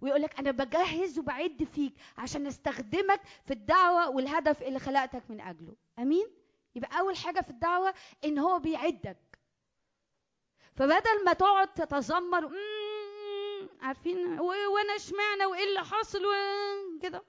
ويقول 0.00 0.22
لك 0.22 0.38
أنا 0.38 0.50
بجهز 0.50 1.18
وبعد 1.18 1.64
فيك 1.74 1.94
عشان 2.18 2.46
أستخدمك 2.46 3.20
في 3.44 3.52
الدعوة 3.52 4.10
والهدف 4.10 4.62
اللي 4.62 4.78
خلقتك 4.78 5.22
من 5.30 5.40
أجله. 5.40 5.76
أمين؟ 5.98 6.26
يبقى 6.74 6.98
أول 7.00 7.16
حاجة 7.16 7.40
في 7.40 7.50
الدعوة 7.50 7.94
إن 8.24 8.38
هو 8.38 8.58
بيعدك. 8.58 9.16
فبدل 10.74 11.24
ما 11.24 11.32
تقعد 11.32 11.74
تتذمر 11.74 12.48
"مم، 12.48 13.68
عارفين 13.80 14.40
وأنا 14.40 14.96
اشمعنى 14.96 15.46
وايه 15.46 15.68
اللي 15.68 15.80
حاصل 15.84 16.22
وكده 16.26 17.24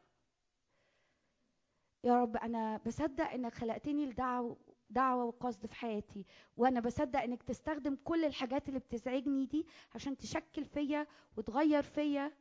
يا 2.03 2.15
رب 2.21 2.37
أنا 2.37 2.77
بصدق 2.85 3.29
إنك 3.29 3.53
خلقتني 3.53 4.05
لدعوه 4.05 4.57
دعوة 4.89 5.25
وقصد 5.25 5.65
في 5.65 5.75
حياتي 5.75 6.25
وأنا 6.57 6.79
بصدق 6.79 7.19
إنك 7.21 7.43
تستخدم 7.43 7.95
كل 8.03 8.25
الحاجات 8.25 8.69
اللي 8.69 8.79
بتزعجني 8.79 9.45
دي 9.45 9.65
عشان 9.95 10.17
تشكل 10.17 10.65
فيا 10.65 11.07
وتغير 11.37 11.83
فيا 11.83 12.31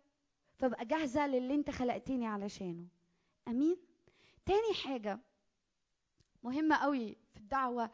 فأبقى 0.58 0.84
جاهزة 0.84 1.26
للي 1.26 1.54
أنت 1.54 1.70
خلقتني 1.70 2.26
علشانه. 2.26 2.86
آمين. 3.48 3.76
تاني 4.46 4.74
حاجة 4.84 5.18
مهمة 6.42 6.76
قوي 6.76 7.16
في 7.32 7.36
الدعوة 7.40 7.90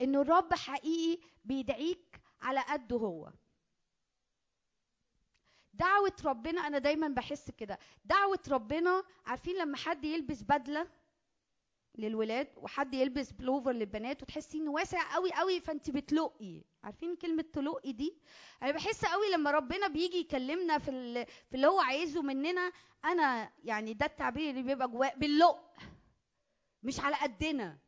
انه 0.00 0.20
الرب 0.20 0.54
حقيقي 0.54 1.22
بيدعيك 1.44 2.21
على 2.42 2.60
قده 2.60 2.96
هو. 2.96 3.32
دعوة 5.74 6.16
ربنا 6.24 6.66
أنا 6.66 6.78
دايما 6.78 7.08
بحس 7.08 7.50
كده. 7.50 7.78
دعوة 8.04 8.40
ربنا 8.48 9.02
عارفين 9.26 9.56
لما 9.56 9.76
حد 9.76 10.04
يلبس 10.04 10.42
بدلة 10.42 10.88
للولاد 11.94 12.48
وحد 12.56 12.94
يلبس 12.94 13.32
بلوفر 13.32 13.72
للبنات 13.72 14.22
وتحسي 14.22 14.58
انه 14.58 14.70
واسع 14.70 15.14
قوي 15.14 15.32
قوي 15.32 15.60
فأنت 15.60 15.90
بتلقي. 15.90 16.62
عارفين 16.84 17.16
كلمة 17.16 17.42
تلقي 17.52 17.92
دي؟ 17.92 18.16
أنا 18.62 18.72
بحس 18.72 19.04
قوي 19.04 19.30
لما 19.30 19.50
ربنا 19.50 19.88
بيجي 19.88 20.16
يكلمنا 20.18 20.78
في 20.78 20.90
في 21.24 21.54
اللي 21.54 21.66
هو 21.66 21.80
عايزه 21.80 22.22
مننا 22.22 22.72
أنا 23.04 23.52
يعني 23.64 23.94
ده 23.94 24.06
التعبير 24.06 24.50
اللي 24.50 24.62
بيبقى 24.62 24.88
جواه 24.88 25.12
باللق 25.16 25.76
مش 26.82 27.00
على 27.00 27.16
قدنا. 27.16 27.78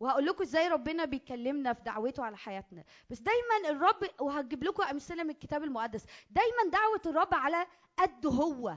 وهقول 0.00 0.26
لكم 0.26 0.42
إزاي 0.42 0.68
ربنا 0.68 1.04
بيكلمنا 1.04 1.72
في 1.72 1.82
دعوته 1.82 2.24
على 2.24 2.36
حياتنا. 2.36 2.84
بس 3.10 3.18
دايما 3.18 3.70
الرب 3.70 4.10
وهجيب 4.20 4.64
لكم 4.64 4.82
أمثلة 4.82 5.22
من 5.22 5.30
الكتاب 5.30 5.64
المقدس. 5.64 6.04
دايما 6.30 6.70
دعوة 6.72 7.02
الرب 7.06 7.34
على 7.34 7.66
قد 7.98 8.26
هو. 8.26 8.74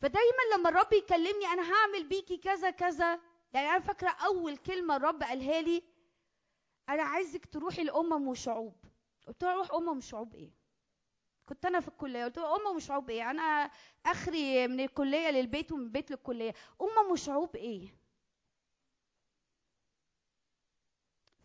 فدايما 0.00 0.54
لما 0.54 0.68
الرب 0.68 0.92
يكلمني 0.92 1.46
أنا 1.46 1.72
هعمل 1.72 2.08
بيكي 2.08 2.36
كذا 2.36 2.70
كذا 2.70 3.20
يعني 3.52 3.68
أنا 3.68 3.78
فاكرة 3.78 4.08
أول 4.10 4.56
كلمة 4.56 4.96
الرب 4.96 5.22
قالها 5.22 5.60
لي 5.60 5.82
أنا 6.88 7.02
عايزك 7.02 7.46
تروحي 7.46 7.84
لأمم 7.84 8.28
وشعوب. 8.28 8.74
قلت 9.26 9.42
له 9.44 9.52
أروح 9.52 9.72
أمم 9.74 9.96
وشعوب 9.98 10.34
إيه؟ 10.34 10.50
كنت 11.46 11.66
أنا 11.66 11.80
في 11.80 11.88
الكلية. 11.88 12.24
قلت 12.24 12.38
له 12.38 12.56
أمم 12.56 12.76
وشعوب 12.76 13.10
إيه؟ 13.10 13.30
أنا 13.30 13.70
آخري 14.06 14.68
من 14.68 14.80
الكلية 14.80 15.30
للبيت 15.30 15.72
ومن 15.72 15.82
البيت 15.82 16.10
للكلية. 16.10 16.54
أمم 16.80 17.10
وشعوب 17.10 17.56
إيه؟ 17.56 17.99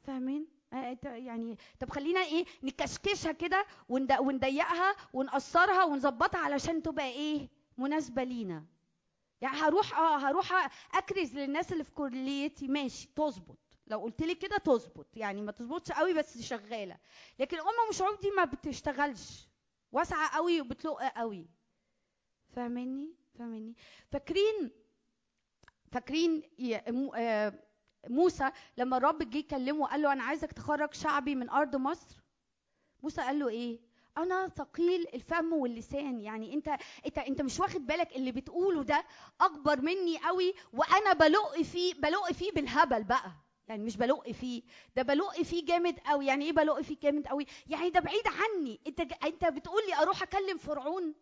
فاهمين؟ 0.08 0.48
آه، 0.74 0.92
إنت 0.92 1.06
يعني 1.06 1.58
طب 1.80 1.90
خلينا 1.90 2.20
إيه 2.24 2.46
نكشكشها 2.64 3.32
كده 3.32 3.66
ونضيقها 3.90 4.96
ونقصرها 5.14 5.84
ونظبطها 5.84 6.40
علشان 6.40 6.84
تبقى 6.84 7.06
إيه 7.06 7.50
مناسبة 7.78 8.24
لينا. 8.24 8.66
يعني 9.42 9.58
هروح 9.58 10.00
آه 10.00 10.18
هروح 10.18 10.70
أكرز 10.94 11.34
للناس 11.34 11.72
اللي 11.72 11.84
في 11.84 11.92
كليتي. 11.92 12.68
ماشي 12.68 13.10
تظبط. 13.16 13.58
لو 13.88 14.00
قلت 14.00 14.22
لي 14.22 14.36
كده 14.36 14.58
تظبط. 14.58 15.18
يعني 15.18 15.42
ما 15.42 15.52
تظبطش 15.52 15.92
قوي 15.92 16.14
بس 16.14 16.42
شغالة. 16.42 16.98
لكن 17.40 17.58
امم 17.60 17.90
وشعوب 17.90 18.20
دي 18.20 18.32
ما 18.32 18.46
بتشتغلش. 18.46 19.48
واسعة 19.92 20.36
قوي 20.36 20.62
وبتلق 20.62 21.04
قوي. 21.04 21.48
فاهميني؟ 22.56 23.14
فاهميني؟ 23.40 23.76
فاكرين 24.12 24.72
فاكرين 25.92 26.44
آه، 27.16 27.54
موسى 28.10 28.50
لما 28.78 28.98
الرب 28.98 29.30
جه 29.30 29.38
يكلمه 29.38 29.88
قال 29.88 30.02
له 30.02 30.14
أنا 30.14 30.24
عايزك 30.24 30.52
تخرج 30.52 30.94
شعبي 30.94 31.36
من 31.36 31.50
أرض 31.50 31.76
مصر. 31.76 32.16
موسى 33.04 33.22
قال 33.22 33.40
له 33.40 33.50
إيه؟ 33.50 33.80
أنا 34.18 34.48
ثقيل 34.48 35.08
الفم 35.14 35.54
واللسان. 35.54 36.22
يعني 36.22 36.54
أنت 36.54 36.68
أنت 37.06 37.18
أنت 37.18 37.42
مش 37.42 37.60
واخد 37.60 37.88
بالك 37.88 38.16
اللي 38.16 38.32
بتقوله 38.32 38.84
ده 38.84 39.06
أكبر 39.42 39.82
مني 39.82 40.18
قوي 40.18 40.54
وأنا 40.74 41.14
بلق 41.14 41.62
فيه 41.62 41.94
بلق 41.94 42.32
فيه 42.32 42.52
بالهبل 42.52 43.04
بقى. 43.04 43.32
يعني 43.68 43.84
مش 43.84 43.98
بلق 43.98 44.32
فيه 44.32 44.64
ده 44.96 45.02
بلق 45.02 45.42
فيه 45.42 45.66
جامد 45.66 46.00
قوي. 46.00 46.26
يعني 46.26 46.46
إيه 46.46 46.52
بلق 46.52 46.82
فيه 46.82 46.98
جامد 47.04 47.28
قوي؟ 47.28 47.46
يعني 47.68 47.90
ده 47.90 48.00
بعيد 48.00 48.24
عني. 48.28 48.80
أنت 48.88 49.00
أنت 49.24 49.46
بتقولي 49.46 49.96
أروح 49.96 50.22
أكلم 50.24 50.58
فرعون؟ 50.58 51.14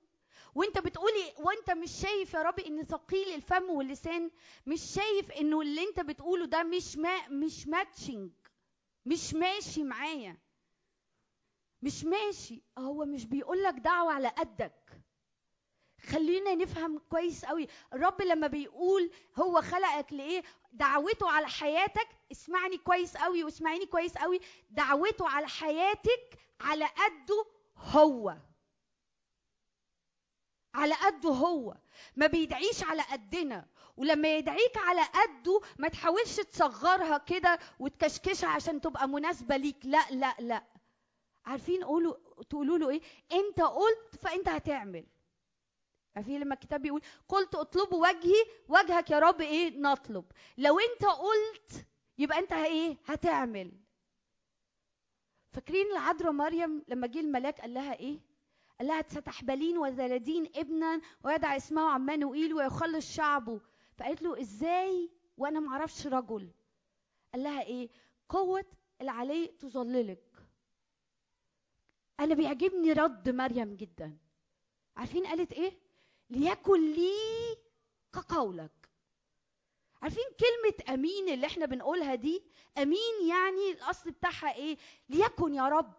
وانت 0.56 0.78
بتقولي 0.80 1.34
وانت 1.40 1.72
مش 1.72 1.92
شايف 1.92 2.34
يا 2.34 2.42
رب 2.42 2.60
ان 2.60 2.84
ثقيل 2.84 3.28
الفم 3.36 3.70
واللسان 3.70 4.32
مش 4.68 4.82
شايف 4.82 5.32
انه 5.32 5.62
اللي 5.62 5.84
انت 5.84 6.00
بتقوله 6.00 6.46
ده 6.46 6.64
مش 6.64 6.98
ما 6.98 7.28
مش 7.28 7.68
ماتشنج 7.68 8.32
مش 9.06 9.34
ماشي 9.34 9.84
معايا. 9.84 10.38
مش 11.82 12.04
ماشي 12.04 12.64
هو 12.78 13.06
مش 13.06 13.26
بيقول 13.26 13.64
لك 13.64 13.74
دعوة 13.74 14.14
على 14.14 14.28
قدك. 14.28 15.02
خلينا 16.10 16.56
نفهم 16.56 16.98
كويس 17.10 17.46
قوي. 17.46 17.68
الرب 17.94 18.22
لما 18.22 18.48
بيقول 18.48 19.12
هو 19.36 19.62
خلقك 19.62 20.14
لإيه؟ 20.14 20.44
دعوته 20.72 21.30
على 21.32 21.48
حياتك 21.48 22.08
اسمعني 22.32 22.78
كويس 22.78 23.18
قوي 23.18 23.44
واسمعيني 23.44 23.86
كويس 23.86 24.18
قوي. 24.18 24.40
دعوته 24.70 25.30
على 25.30 25.48
حياتك 25.48 26.38
على 26.60 26.86
قده 26.86 27.46
هو. 27.78 28.38
على 30.74 30.94
قده 30.94 31.30
هو 31.30 31.76
ما 32.16 32.28
بيدعيش 32.28 32.84
على 32.84 33.02
قدنا. 33.02 33.66
ولما 33.98 34.36
يدعيك 34.38 34.78
على 34.78 35.02
قده 35.02 35.62
ما 35.78 35.88
تحاولش 35.88 36.36
تصغرها 36.36 37.18
كده 37.18 37.60
وتكشكشها 37.80 38.50
عشان 38.50 38.82
تبقى 38.82 39.08
مناسبة 39.08 39.58
ليك. 39.58 39.86
لا 39.86 40.10
لا 40.12 40.36
لا. 40.40 40.64
عارفين 41.46 41.84
قولوا 41.84 42.16
تقولوا 42.50 42.78
له 42.78 42.90
إيه؟ 42.90 43.02
أنت 43.32 43.62
قلت 43.62 44.16
فأنت 44.22 44.50
هتعمل. 44.50 45.06
عارفين 46.16 46.40
لما 46.40 46.54
الكتاب 46.54 46.82
بيقول 46.82 47.02
قلت 47.30 47.56
اطلبوا 47.56 48.08
وجهي 48.08 48.46
وجهك 48.68 49.10
يا 49.10 49.20
رب 49.20 49.42
إيه؟ 49.42 49.78
نطلب. 49.80 50.26
لو 50.58 50.80
أنت 50.80 51.06
قلت 51.06 51.86
يبقى 52.18 52.40
أنت 52.40 52.52
إيه؟ 52.54 52.98
هتعمل. 53.06 53.72
فاكرين 55.52 55.92
العذراء 55.92 56.32
مريم 56.32 56.84
لما 56.88 57.08
جه 57.08 57.20
الملاك 57.20 57.62
قال 57.62 57.74
لها 57.74 57.94
إيه؟ 58.00 58.20
قال 58.80 58.88
لها 58.88 59.02
ستحبلين 59.08 59.78
وتلدين 59.78 60.50
ابنا 60.56 61.02
ويدعى 61.24 61.58
اسمه 61.58 61.82
عمانوئيل 61.90 62.54
ويخلص 62.54 63.12
شعبه 63.16 63.62
فقالت 63.98 64.22
له 64.22 64.42
إزاي 64.42 65.10
وأنا 65.38 65.60
معرفش 65.60 66.08
رجل؟ 66.08 66.50
قال 67.34 67.44
لها 67.44 67.62
إيه؟ 67.64 67.90
قوة 68.30 68.66
العلي 69.02 69.48
تظللك 69.48 70.24
أنا 72.20 72.36
بيعجبني 72.36 72.94
رد 72.94 73.30
مريم 73.30 73.76
جدا 73.76 74.18
عارفين 74.98 75.26
قالت 75.28 75.54
إيه؟ 75.54 75.80
ليكن 76.30 76.94
لي 76.94 77.14
كقولك 78.14 78.90
عارفين 80.02 80.24
كلمة 80.40 80.94
أمين 80.94 81.30
اللي 81.30 81.48
إحنا 81.48 81.66
بنقولها 81.66 82.16
دي؟ 82.16 82.44
أمين 82.78 83.28
يعني 83.30 83.72
الأصل 83.72 84.12
بتاعها 84.12 84.56
إيه؟ 84.56 84.78
ليكن 85.10 85.54
يا 85.54 85.68
رب 85.70 85.94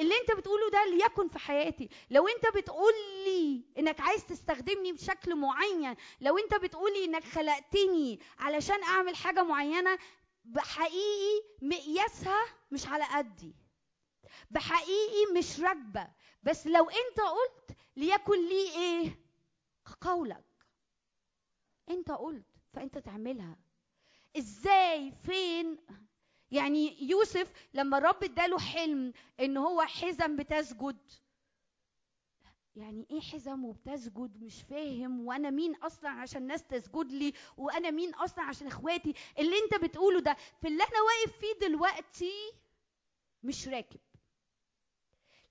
اللي 0.00 0.14
انت 0.20 0.38
بتقوله 0.38 0.70
ده 0.70 0.84
ليكن 0.84 1.28
في 1.28 1.38
حياتي. 1.38 1.88
لو 2.10 2.28
انت 2.28 2.56
بتقول 2.56 2.92
لي 3.24 3.64
انك 3.78 4.00
عايز 4.00 4.26
تستخدمني 4.26 4.92
بشكل 4.92 5.34
معين 5.34 5.96
لو 6.20 6.38
انت 6.38 6.54
بتقولي 6.54 7.04
انك 7.04 7.24
خلقتني 7.24 8.20
علشان 8.38 8.82
اعمل 8.82 9.16
حاجة 9.16 9.42
معينة 9.42 9.98
بحقيقي 10.44 11.42
مقياسها 11.62 12.44
مش 12.70 12.86
على 12.86 13.04
قدي. 13.04 13.54
بحقيقي 14.50 15.32
مش 15.38 15.60
راكبة. 15.60 16.08
بس 16.42 16.66
لو 16.66 16.84
انت 16.90 17.20
قلت 17.20 17.78
ليكن 17.96 18.48
لي 18.48 18.70
إيه؟ 18.76 19.18
قولك. 20.00 20.44
انت 21.90 22.10
قلت 22.10 22.46
فانت 22.74 22.98
تعملها. 22.98 23.56
إزاي؟ 24.38 25.12
فين؟ 25.26 25.78
يعني 26.50 27.02
يوسف 27.10 27.52
لما 27.74 27.98
الرب 27.98 28.24
اداله 28.24 28.58
حلم 28.58 29.12
ان 29.40 29.56
هو 29.56 29.82
حزم 29.82 30.36
بتسجد 30.36 30.96
يعني 32.76 33.06
إيه 33.10 33.20
حزم 33.20 33.64
وبتسجد؟ 33.64 34.42
مش 34.42 34.62
فاهم. 34.62 35.26
وأنا 35.26 35.50
مين 35.50 35.74
أصلا 35.76 36.10
عشان 36.10 36.42
الناس 36.42 36.64
تسجد 36.66 37.12
لي؟ 37.12 37.32
وأنا 37.56 37.90
مين 37.90 38.14
أصلا 38.14 38.44
عشان 38.44 38.66
اخواتي؟ 38.66 39.14
اللي 39.38 39.54
انت 39.64 39.84
بتقوله 39.84 40.20
ده 40.20 40.36
في 40.60 40.68
اللي 40.68 40.82
أنا 40.82 41.00
واقف 41.02 41.38
فيه 41.40 41.66
دلوقتي 41.68 42.32
مش 43.42 43.68
راكب. 43.68 44.00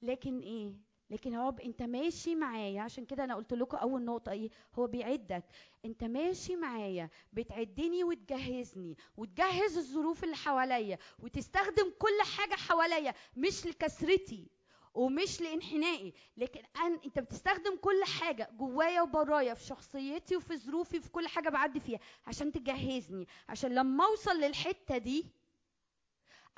لكن 0.01 0.39
إيه؟ 0.39 0.73
لكن 1.09 1.33
يا 1.33 1.47
رب 1.47 1.59
انت 1.61 1.81
ماشي 1.81 2.35
معايا 2.35 2.81
عشان 2.81 3.05
كده 3.05 3.23
أنا 3.23 3.35
قلت 3.35 3.53
لكم 3.53 3.77
أول 3.77 4.05
نقطة 4.05 4.31
إيه 4.31 4.49
هو 4.79 4.87
بيعدك. 4.87 5.43
انت 5.85 6.03
ماشي 6.03 6.55
معايا 6.55 7.09
بتعدني 7.33 8.03
وتجهزني 8.03 8.97
وتجهز 9.17 9.77
الظروف 9.77 10.23
اللي 10.23 10.35
حواليا 10.35 10.97
وتستخدم 11.19 11.91
كل 11.99 12.21
حاجة 12.37 12.55
حواليا 12.55 13.13
مش 13.37 13.65
لكسرتي 13.65 14.47
ومش 14.93 15.41
لانحنائي. 15.41 16.13
لكن 16.37 16.61
أن 16.85 16.99
انت 17.05 17.19
بتستخدم 17.19 17.77
كل 17.81 18.03
حاجة 18.19 18.49
جوايا 18.57 19.01
وبرايا 19.01 19.53
في 19.53 19.63
شخصيتي 19.65 20.35
وفي 20.35 20.57
ظروفي 20.57 20.99
في 20.99 21.09
كل 21.09 21.27
حاجة 21.27 21.49
بعدي 21.49 21.79
فيها 21.79 21.99
عشان 22.27 22.51
تجهزني. 22.51 23.27
عشان 23.49 23.75
لما 23.75 24.05
أوصل 24.05 24.37
للحتة 24.37 24.97
دي 24.97 25.25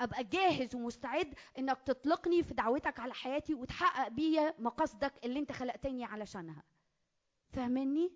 أبقى 0.00 0.24
جاهز 0.24 0.74
ومستعد 0.74 1.34
إنك 1.58 1.78
تطلقني 1.82 2.42
في 2.42 2.54
دعوتك 2.54 3.00
على 3.00 3.14
حياتي 3.14 3.54
وتحقق 3.54 4.08
بيا 4.08 4.54
مقاصدك 4.58 5.12
اللي 5.24 5.38
أنت 5.40 5.52
خلقتني 5.52 6.04
علشانها. 6.04 6.62
فاهمني 7.50 8.12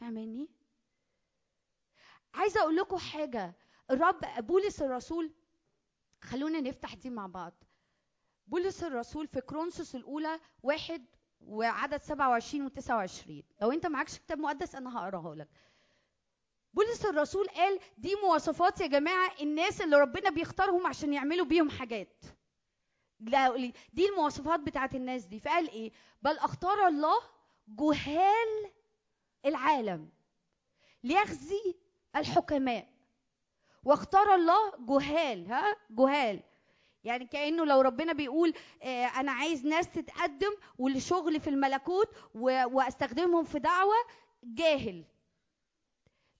فاهمني 0.00 0.48
عايزة 2.34 2.60
أقول 2.60 2.76
لكم 2.76 2.96
حاجة. 2.96 3.54
الرب 3.90 4.20
بولس 4.38 4.82
الرسول 4.82 5.32
خلونا 6.22 6.60
نفتح 6.60 6.94
دي 6.94 7.10
مع 7.10 7.26
بعض. 7.26 7.52
بولس 8.46 8.84
الرسول 8.84 9.26
في 9.26 9.40
كرونسوس 9.40 9.94
الأولى 9.96 10.40
واحد 10.62 11.06
وعدد 11.40 12.02
27 12.02 12.66
و 12.66 12.68
29 12.68 13.42
لو 13.62 13.72
أنت 13.72 13.86
معكش 13.86 14.18
كتاب 14.18 14.38
مقدس 14.38 14.74
أنا 14.74 14.98
هقراه 14.98 15.34
لك 15.34 15.48
بولس 16.76 17.04
الرسول 17.06 17.46
قال 17.48 17.78
دي 17.98 18.14
مواصفات 18.22 18.80
يا 18.80 18.86
جماعة 18.86 19.30
الناس 19.40 19.80
اللي 19.80 19.96
ربنا 19.96 20.30
بيختارهم 20.30 20.86
عشان 20.86 21.12
يعملوا 21.12 21.46
بيهم 21.46 21.70
حاجات. 21.70 22.24
دي 23.92 24.08
المواصفات 24.08 24.60
بتاعت 24.60 24.94
الناس 24.94 25.24
دي. 25.24 25.40
فقال 25.40 25.70
إيه؟ 25.70 25.92
بل 26.22 26.38
أختار 26.38 26.86
الله 26.88 27.18
جهال 27.68 28.70
العالم 29.46 30.08
ليخزي 31.04 31.74
الحكماء. 32.16 32.88
واختار 33.84 34.34
الله 34.34 34.72
جهال 34.78 35.46
ها؟ 35.52 35.76
جهال. 35.90 36.40
يعني 37.04 37.26
كأنه 37.26 37.64
لو 37.64 37.80
ربنا 37.80 38.12
بيقول 38.12 38.54
آه 38.82 39.04
أنا 39.06 39.32
عايز 39.32 39.66
ناس 39.66 39.88
تتقدم 39.88 40.52
ولشغل 40.78 41.40
في 41.40 41.50
الملكوت 41.50 42.08
وأستخدمهم 42.34 43.44
في 43.44 43.58
دعوة 43.58 43.94
جاهل. 44.44 45.04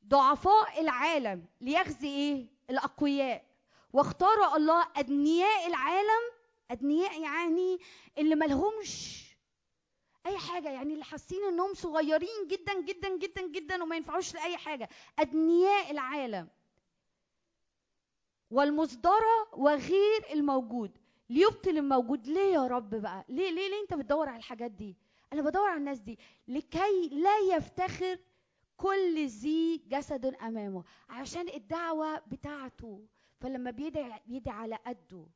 ضعفاء 0.09 0.81
العالم 0.81 1.45
ليخزي 1.61 2.09
إيه؟ 2.09 2.47
الأقوياء. 2.71 3.45
واختار 3.93 4.57
الله 4.57 4.87
أدنياء 4.97 5.67
العالم 5.67 6.23
أدنياء 6.71 7.21
يعني 7.23 7.79
اللي 8.19 8.35
ملهمش 8.35 9.23
أي 10.27 10.39
حاجة 10.39 10.69
يعني 10.71 10.93
اللي 10.95 11.05
حاسين 11.05 11.45
إنهم 11.45 11.75
صغيرين 11.75 12.47
جدا 12.49 12.81
جدا 12.81 13.17
جدا 13.17 13.47
جدا 13.47 13.83
وما 13.83 13.97
ينفعوش 13.97 14.35
لأي 14.35 14.57
حاجة. 14.57 14.89
أدنياء 15.19 15.91
العالم. 15.91 16.49
والمصدرة 18.51 19.49
وغير 19.53 20.33
الموجود. 20.33 20.99
ليبطل 21.31 21.71
الموجود؟ 21.79 22.27
ليه 22.27 22.53
يا 22.55 22.67
رب 22.67 22.91
بقى؟ 22.95 23.25
ليه 23.29 23.51
ليه 23.51 23.69
ليه 23.69 23.81
أنت 23.83 23.95
بتدور 23.95 24.29
على 24.29 24.39
الحاجات 24.39 24.71
دي؟ 24.71 24.97
أنا 25.33 25.43
بدور 25.43 25.69
على 25.69 25.79
الناس 25.79 25.99
دي. 25.99 26.19
لكي 26.49 27.09
لا 27.13 27.39
يفتخر 27.39 28.19
كل 28.77 29.27
ذي 29.27 29.77
جسد 29.77 30.25
أمامه 30.27 30.85
عشان 31.09 31.49
الدعوة 31.49 32.19
بتاعته. 32.19 33.07
فلما 33.41 33.71
بيدعي 33.71 34.21
بيدعي 34.27 34.55
على 34.57 34.77
قده. 34.77 35.27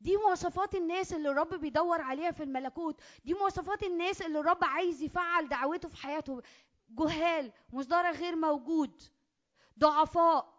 دي 0.00 0.16
مواصفات 0.16 0.74
الناس 0.74 1.12
اللي 1.12 1.30
الرب 1.30 1.54
بيدور 1.54 2.00
عليها 2.00 2.30
في 2.30 2.42
الملكوت. 2.42 3.00
دي 3.24 3.34
مواصفات 3.34 3.82
الناس 3.82 4.22
اللي 4.22 4.40
الرب 4.40 4.64
عايز 4.64 5.02
يفعل 5.02 5.48
دعوته 5.48 5.88
في 5.88 5.96
حياته. 5.96 6.42
جهال 6.88 7.52
مصدر 7.72 8.10
غير 8.10 8.36
موجود. 8.36 9.02
ضعفاء. 9.78 10.56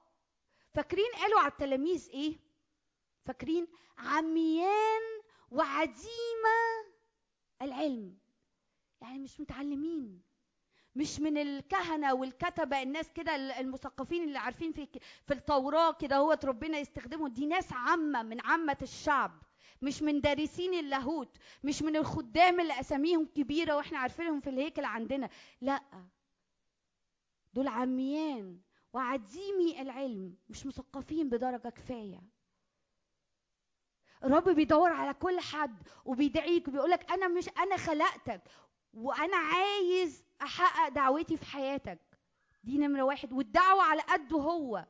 فاكرين 0.74 1.12
قالوا 1.22 1.40
على 1.40 1.52
التلاميذ 1.52 2.10
إيه؟ 2.10 2.40
فاكرين؟ 3.26 3.68
عميان 3.98 5.02
وعديمة 5.52 6.60
العلم. 7.62 8.18
يعني 9.02 9.20
مش 9.20 9.40
متعلمين. 9.40 10.22
مش 10.96 11.20
من 11.20 11.38
الكهنة 11.38 12.14
والكتبة 12.14 12.82
الناس 12.82 13.12
كده 13.12 13.60
المثقفين 13.60 14.24
اللي 14.24 14.40
عارفين 14.40 14.72
في 14.72 14.88
في 15.28 15.34
التوراة 15.34 15.92
كده 15.94 16.18
هو 16.18 16.38
ربنا 16.44 16.78
يستخدمهم. 16.78 17.28
دي 17.28 17.46
ناس 17.46 17.74
عامة 17.74 18.24
من 18.24 18.42
عامة 18.42 18.78
الشعب 18.82 19.44
مش 19.82 20.02
من 20.02 20.22
دارسين 20.22 20.74
اللاهوت 20.74 21.38
مش 21.64 21.82
من 21.84 21.96
الخدام 21.96 22.60
اللي 22.60 22.80
أساميهم 22.80 23.26
كبيرة 23.26 23.76
وإحنا 23.76 24.00
عارفينهم 24.00 24.40
في 24.40 24.50
الهيكل 24.50 24.86
عندنا. 24.86 25.30
لا 25.62 25.82
دول 27.54 27.68
عميان 27.68 28.60
وعديمي 28.94 29.82
العلم 29.82 30.36
مش 30.50 30.66
مثقفين 30.66 31.30
بدرجة 31.30 31.70
كفاية. 31.70 32.22
الرب 34.24 34.50
بيدور 34.50 34.92
على 34.92 35.14
كل 35.14 35.40
حد 35.40 35.88
وبيدعيك 36.06 36.68
وبيقولك 36.68 37.12
أنا 37.12 37.28
مش 37.28 37.50
أنا 37.58 37.78
خلقتك 37.78 38.42
وأنا 38.98 39.38
عايز 39.38 40.24
أحقق 40.42 40.88
دعوتي 40.90 41.38
في 41.38 41.46
حياتك. 41.46 42.00
دي 42.64 42.78
نمرة 42.78 43.02
واحد. 43.02 43.34
والدعوة 43.34 43.84
على 43.84 44.02
قده 44.02 44.38
هو. 44.38 44.86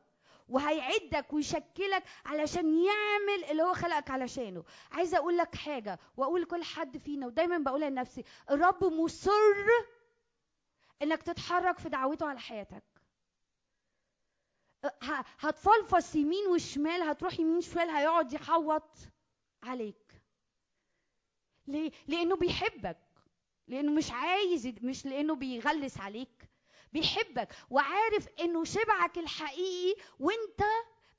وهيعدك 0.49 1.33
ويشكلك 1.33 2.03
علشان 2.25 2.83
يعمل 2.85 3.43
اللي 3.51 3.63
هو 3.63 3.73
خلقك 3.73 4.11
علشانه. 4.11 4.63
عايزه 4.91 5.17
أقول 5.17 5.37
لك 5.37 5.55
حاجة 5.55 5.99
وأقول 6.17 6.41
لكل 6.41 6.63
حد 6.63 6.97
فينا 6.97 7.27
ودايما 7.27 7.57
بقولها 7.57 7.89
لنفسي. 7.89 8.23
الرب 8.49 8.83
مصر 8.83 9.31
إنك 11.01 11.23
تتحرك 11.23 11.79
في 11.79 11.89
دعوته 11.89 12.25
على 12.27 12.39
حياتك. 12.39 12.83
هتفلفص 15.39 16.15
يمين 16.15 16.47
وشمال 16.47 17.01
هتروح 17.01 17.39
يمين 17.39 17.61
شمال 17.61 17.89
هيقعد 17.89 18.33
يحوط 18.33 18.97
عليك. 19.63 20.21
ليه؟ 21.67 21.91
لأنه 22.07 22.35
بيحبك. 22.35 23.06
لأنه 23.67 23.91
مش 23.91 24.11
عايز 24.11 24.67
مش 24.81 25.05
لأنه 25.05 25.35
بيغلس 25.35 25.97
عليك. 25.99 26.49
بيحبك 26.93 27.55
وعارف 27.69 28.27
إنه 28.39 28.63
شبعك 28.63 29.17
الحقيقي 29.17 30.01
وإنت 30.19 30.63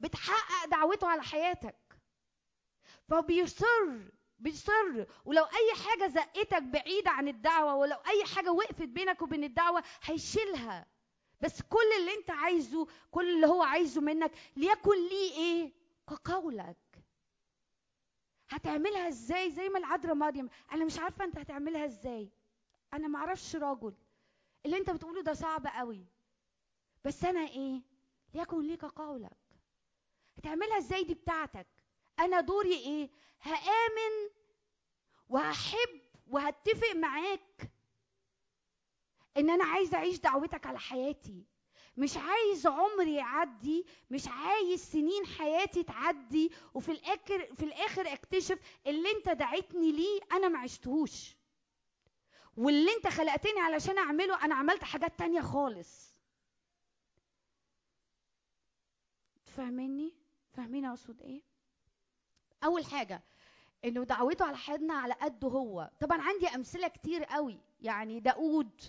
بتحقق 0.01 0.69
دعوته 0.71 1.07
على 1.07 1.23
حياتك. 1.23 1.77
فبيصر 3.09 3.99
بيصر. 4.39 5.05
ولو 5.25 5.45
أي 5.45 5.75
حاجة 5.85 6.09
زقتك 6.09 6.63
بعيده 6.63 7.11
عن 7.11 7.29
الدعوة 7.29 7.75
ولو 7.75 7.97
أي 7.97 8.25
حاجة 8.25 8.53
وقفت 8.53 8.83
بينك 8.83 9.23
وبين 9.23 9.45
الدعوة 9.45 9.83
هيشيلها. 10.03 10.87
بس 11.41 11.63
كل 11.63 11.93
اللي 12.01 12.15
أنت 12.15 12.31
عايزه 12.31 12.87
كل 13.11 13.35
اللي 13.35 13.47
هو 13.47 13.63
عايزه 13.63 14.01
منك 14.01 14.33
ليكن 14.57 15.09
ليه 15.09 15.33
إيه؟ 15.33 15.73
كقولك. 16.09 16.77
هتعملها 18.49 19.09
إزاي؟ 19.09 19.51
زي 19.51 19.69
ما 19.69 19.79
العذراء 19.79 20.15
مريم. 20.15 20.49
أنا 20.73 20.85
مش 20.85 20.99
عارفة 20.99 21.25
أنت 21.25 21.39
هتعملها 21.39 21.85
إزاي. 21.85 22.31
أنا 22.95 23.09
معرفش 23.09 23.57
راجل 23.57 23.95
اللي 24.67 24.77
أنت 24.77 24.91
بتقوله 24.91 25.23
ده 25.23 25.33
صعب 25.35 25.67
قوي. 25.67 26.07
بس 27.05 27.25
أنا 27.25 27.41
إيه؟ 27.49 27.81
ليكن 28.35 28.61
ليك 28.63 28.85
قولك. 28.85 29.37
هتعملها 30.39 30.79
إزاي 30.79 31.05
دي 31.05 31.15
بتاعتك؟ 31.15 31.67
أنا 32.19 32.41
دوري 32.41 32.75
إيه؟ 32.75 33.11
هآمن 33.41 34.31
وهحب 35.29 36.01
وهتفق 36.27 36.93
معاك 36.97 37.71
إن 39.37 39.51
أنا 39.51 39.65
عايز 39.65 39.95
أعيش 39.95 40.19
دعوتك 40.19 40.67
على 40.67 40.79
حياتي. 40.79 41.45
مش 41.97 42.17
عايز 42.17 42.67
عمري 42.67 43.15
يعدي 43.15 43.87
مش 44.11 44.29
عايز 44.29 44.81
سنين 44.85 45.27
حياتي 45.27 45.83
تعدي 45.83 46.53
وفي 46.75 46.93
الآخر 46.93 47.55
في 47.55 47.63
الآخر 47.65 48.13
أكتشف 48.13 48.59
اللي 48.87 49.11
أنت 49.11 49.29
دعيتني 49.29 49.93
ليه 49.93 50.21
أنا 50.33 50.49
ما 50.49 50.59
عشتهوش. 50.59 51.37
واللي 52.59 52.91
انت 52.97 53.09
خلقتني 53.09 53.61
علشان 53.61 53.99
اعمله 53.99 54.45
أنا 54.45 54.55
عملت 54.55 54.85
حاجات 54.85 55.19
تانية 55.19 55.41
خالص. 55.41 56.15
فاهميني 59.47 60.15
فاهمين 60.53 60.85
أقصد 60.85 61.23
إيه؟ 61.23 61.43
أول 62.65 62.85
حاجة 62.85 63.23
إنه 63.85 64.05
دعوته 64.05 64.45
على 64.45 64.57
حياتنا 64.57 64.95
على 64.95 65.15
قده 65.15 65.49
هو. 65.49 65.91
طبعا 66.01 66.23
عندي 66.23 66.49
أمثلة 66.49 66.89
كتير 66.89 67.25
قوي. 67.25 67.61
يعني 67.81 68.21
داود 68.21 68.81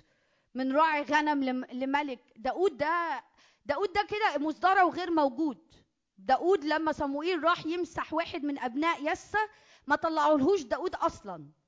من 0.54 0.76
راعي 0.76 1.02
غنم 1.02 1.66
لملك. 1.66 2.34
داود 2.36 2.78
ده 2.78 3.24
داود 3.66 3.94
ده 3.94 4.08
كده 4.10 4.48
مصدره 4.48 4.86
وغير 4.86 5.12
موجود. 5.12 5.76
داود 6.18 6.64
لما 6.64 6.92
صموئيل 6.92 7.44
راح 7.44 7.66
يمسح 7.66 8.14
واحد 8.14 8.44
من 8.44 8.60
أبناء 8.60 9.12
يسى 9.12 9.48
ما 9.88 9.96
طلعولهوش 9.96 10.62
داود 10.62 10.96
أصلا. 10.96 11.59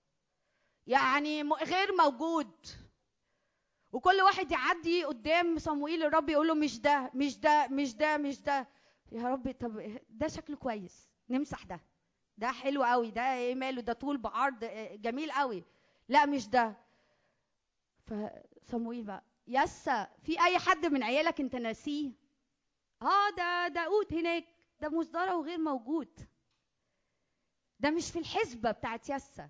يعني 0.88 1.44
غير 1.44 1.96
موجود. 1.96 2.52
وكل 3.92 4.22
واحد 4.22 4.52
يعدي 4.52 5.04
قدام 5.04 5.58
صموئيل 5.60 6.04
الرب 6.04 6.30
يقول 6.30 6.48
له 6.48 6.54
مش 6.54 6.80
ده 6.82 7.12
مش 7.14 7.38
ده 7.40 7.68
مش 7.68 7.96
ده 7.96 8.18
مش 8.18 8.42
ده. 8.42 8.68
يا 9.12 9.24
رب 9.24 9.52
طب 9.52 10.00
ده 10.10 10.28
شكله 10.28 10.56
كويس 10.56 11.10
نمسح 11.30 11.64
ده. 11.64 11.80
ده 12.38 12.52
حلو 12.52 12.84
قوي 12.84 13.12
ده 13.12 13.34
إيه 13.34 13.56
ماله؟ 13.56 13.82
ده 13.82 13.94
طول 13.94 14.18
بعرض 14.18 14.60
جميل 15.02 15.32
قوي. 15.32 15.64
لا 16.10 16.26
مش 16.26 16.48
ده. 16.48 16.78
فصموئيل 18.06 19.04
بقى 19.04 19.24
يسا 19.48 20.08
في 20.24 20.44
أي 20.46 20.60
حد 20.60 20.86
من 20.86 21.04
عيالك 21.04 21.40
أنت 21.42 21.56
ناسيه؟ 21.56 22.12
آه 23.02 23.30
ده 23.38 23.68
داود 23.68 24.14
هناك 24.14 24.46
ده 24.82 24.90
مصدره 24.90 25.36
وغير 25.38 25.58
موجود. 25.58 26.20
ده 27.80 27.90
مش 27.90 28.12
في 28.12 28.20
الحسبة 28.20 28.72
بتاعت 28.72 29.10
يسا 29.10 29.50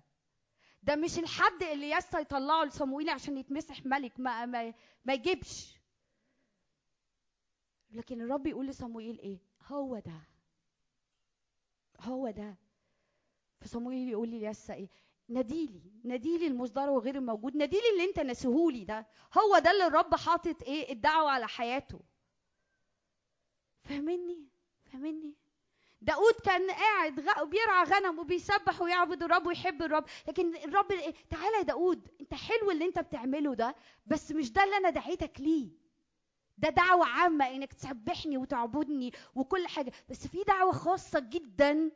ده 0.82 0.96
مش 0.96 1.18
الحد 1.18 1.62
اللي 1.62 1.90
يسا 1.90 2.18
يطلعه 2.18 2.64
لصموئيل 2.64 3.08
عشان 3.08 3.36
يتمسح 3.36 3.86
ملك 3.86 4.20
ما 4.20 4.46
ما, 4.46 4.74
ما 5.04 5.12
يجيبش. 5.12 5.78
لكن 7.90 8.20
الرب 8.20 8.46
يقول 8.46 8.66
لصموئيل 8.66 9.18
إيه؟ 9.18 9.38
هو 9.66 9.98
ده. 9.98 10.20
هو 12.00 12.30
ده. 12.30 12.56
فصموئيل 13.60 14.08
يقول 14.08 14.28
لي 14.28 14.38
ليسا 14.40 14.74
إيه؟ 14.74 14.88
ناديلي 15.28 15.82
ناديلي 16.04 16.46
المصدر 16.46 16.90
وغير 16.90 17.14
الموجود. 17.14 17.56
ناديلي 17.56 17.90
اللي 17.92 18.04
انت 18.04 18.20
ناسيهولي 18.20 18.84
ده. 18.84 19.06
هو 19.38 19.58
ده 19.58 19.70
اللي 19.70 19.86
الرب 19.86 20.14
حاطط 20.14 20.62
إيه؟ 20.62 20.92
الدعوة 20.92 21.30
على 21.30 21.48
حياته. 21.48 22.00
فاهمني 23.82 24.48
فاهمني 24.84 25.34
داود 26.02 26.34
كان 26.44 26.70
قاعد. 26.70 27.14
بيرعى 27.50 27.84
غنم 27.84 28.18
وبيسبح 28.18 28.82
ويعبد 28.82 29.22
الرب 29.22 29.46
ويحب 29.46 29.82
الرب 29.82 30.04
لكن 30.28 30.56
الرب؟ 30.56 30.86
تعالى 31.30 31.56
يا 31.58 31.62
داود 31.62 32.08
انت 32.20 32.34
حلو 32.34 32.70
اللي 32.70 32.84
انت 32.84 32.98
بتعمله 32.98 33.54
ده 33.54 33.74
بس 34.06 34.32
مش 34.32 34.52
ده 34.52 34.64
اللي 34.64 34.76
أنا 34.76 34.90
دعيتك 34.90 35.40
ليه 35.40 35.70
ده 36.58 36.68
دعوة 36.68 37.06
عامة 37.06 37.48
إنك 37.50 37.72
تسبحني 37.72 38.36
وتعبدني 38.38 39.12
وكل 39.34 39.66
حاجة 39.66 39.92
بس 40.10 40.26
في 40.26 40.42
دعوة 40.46 40.72
خاصة 40.72 41.18
جدا 41.20 41.90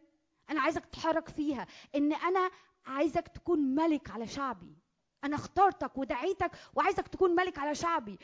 أنا 0.51 0.61
عايزك 0.61 0.85
تتحرك 0.85 1.29
فيها 1.29 1.67
إن 1.95 2.13
أنا 2.13 2.51
عايزك 2.87 3.29
تكون 3.29 3.59
ملك 3.75 4.11
على 4.11 4.27
شعبي 4.27 4.77
أنا 5.25 5.37
اخترتك 5.37 5.99
ودعيتك 5.99 6.51
وعايزك 6.75 7.09
تكون 7.09 7.35
ملك 7.35 7.59
على 7.59 7.75
شعبي 7.75 8.19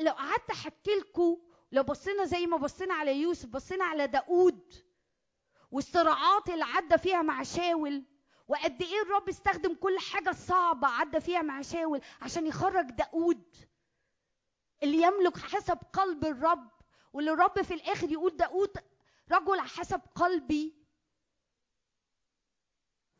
لو 0.00 0.12
قعدت 0.12 0.50
أحكي 0.50 0.90
لكم 1.00 1.36
لو 1.72 1.82
بصينا 1.82 2.24
زي 2.24 2.46
ما 2.46 2.56
بصينا 2.56 2.94
على 2.94 3.20
يوسف 3.20 3.48
بصينا 3.48 3.84
على 3.84 4.06
داود 4.06 4.74
والصراعات 5.74 6.48
اللي 6.50 6.64
عدى 6.64 6.98
فيها 6.98 7.22
مع 7.22 7.42
شاول 7.42 8.04
وقد 8.48 8.82
إيه 8.82 9.02
الرب 9.02 9.28
استخدم 9.28 9.74
كل 9.74 9.98
حاجة 9.98 10.32
صعبة 10.32 10.88
عدى 10.88 11.20
فيها 11.20 11.42
مع 11.42 11.62
شاول 11.62 12.00
عشان 12.22 12.46
يخرج 12.46 12.90
داود 12.90 13.56
اللي 14.82 15.02
يملك 15.02 15.36
حسب 15.38 15.78
قلب 15.92 16.24
الرب 16.24 16.70
واللي 17.12 17.30
الرب 17.32 17.62
في 17.62 17.74
الآخر 17.74 18.12
يقول 18.12 18.36
داود 18.36 18.70
رجل 19.32 19.60
حسب 19.60 20.00
قلبي. 20.14 20.74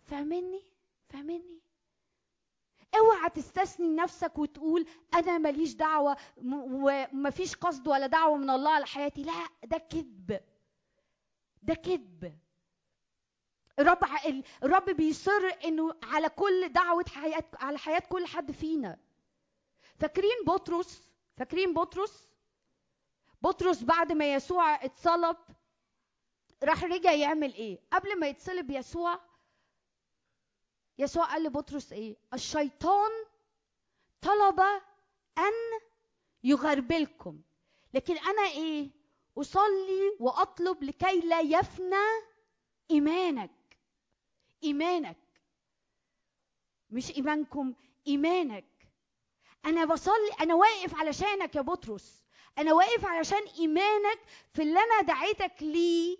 فاهمني؟ 0.03 0.63
فاهمني؟ 1.09 1.61
اوعى 2.99 3.31
تستثني 3.31 3.95
نفسك 3.97 4.39
وتقول 4.39 4.87
أنا 5.15 5.39
ماليش 5.39 5.75
دعوة 5.75 6.17
ومفيش 6.37 7.57
قصد 7.57 7.89
ولا 7.89 8.07
دعوة 8.07 8.37
من 8.37 8.51
الله 8.51 8.71
على 8.71 8.87
حياتي. 8.87 9.23
لا 9.23 9.49
ده 9.65 9.79
كذب. 9.79 10.41
ده 11.63 11.75
كذب. 11.75 12.44
الرب 13.79 13.99
الرب 14.63 14.91
بيصر 14.91 15.51
إنه 15.65 15.95
على 16.03 16.29
كل 16.29 16.69
دعوة 16.69 17.05
حياة 17.15 17.45
على 17.55 17.79
حياة 17.79 17.99
كل 18.09 18.27
حد 18.27 18.53
فينا. 18.53 18.99
فاكرين 19.97 20.45
بطرس؟ 20.47 21.03
فاكرين 21.37 21.75
بطرس؟ 21.75 22.29
بطرس 23.43 23.83
بعد 23.83 24.13
ما 24.13 24.35
يسوع 24.35 24.85
اتصلب 24.85 25.37
راح 26.63 26.85
رجع 26.85 27.13
يعمل 27.13 27.55
إيه؟ 27.55 27.79
قبل 27.93 28.21
ما 28.21 28.27
يتصلب 28.27 28.71
يسوع 28.71 29.21
يسوع 30.99 31.25
قال 31.25 31.43
لبطرس 31.43 31.93
إيه؟ 31.93 32.17
الشيطان 32.35 33.11
طلب 34.23 34.61
أن 35.39 35.81
يغربلكم. 36.45 37.41
لكن 37.95 38.19
أنا 38.19 38.43
إيه؟ 38.43 38.91
أصلي 39.39 40.17
وأطلب 40.21 40.83
لكي 40.85 41.21
لا 41.21 41.41
يفنى 41.41 42.07
إيمانك. 42.91 43.51
إيمانك. 44.65 45.17
مش 46.91 47.17
إيمانكم 47.17 47.75
إيمانك. 48.07 48.65
أنا 49.67 49.85
بصلي 49.85 50.31
أنا 50.41 50.55
واقف 50.55 50.95
علشانك 50.95 51.57
يا 51.57 51.61
بطرس. 51.61 52.25
أنا 52.59 52.73
واقف 52.73 53.05
علشان 53.07 53.43
إيمانك 53.59 54.19
في 54.53 54.63
اللي 54.63 54.79
أنا 54.81 55.01
دعيتك 55.01 55.63
ليه. 55.63 56.19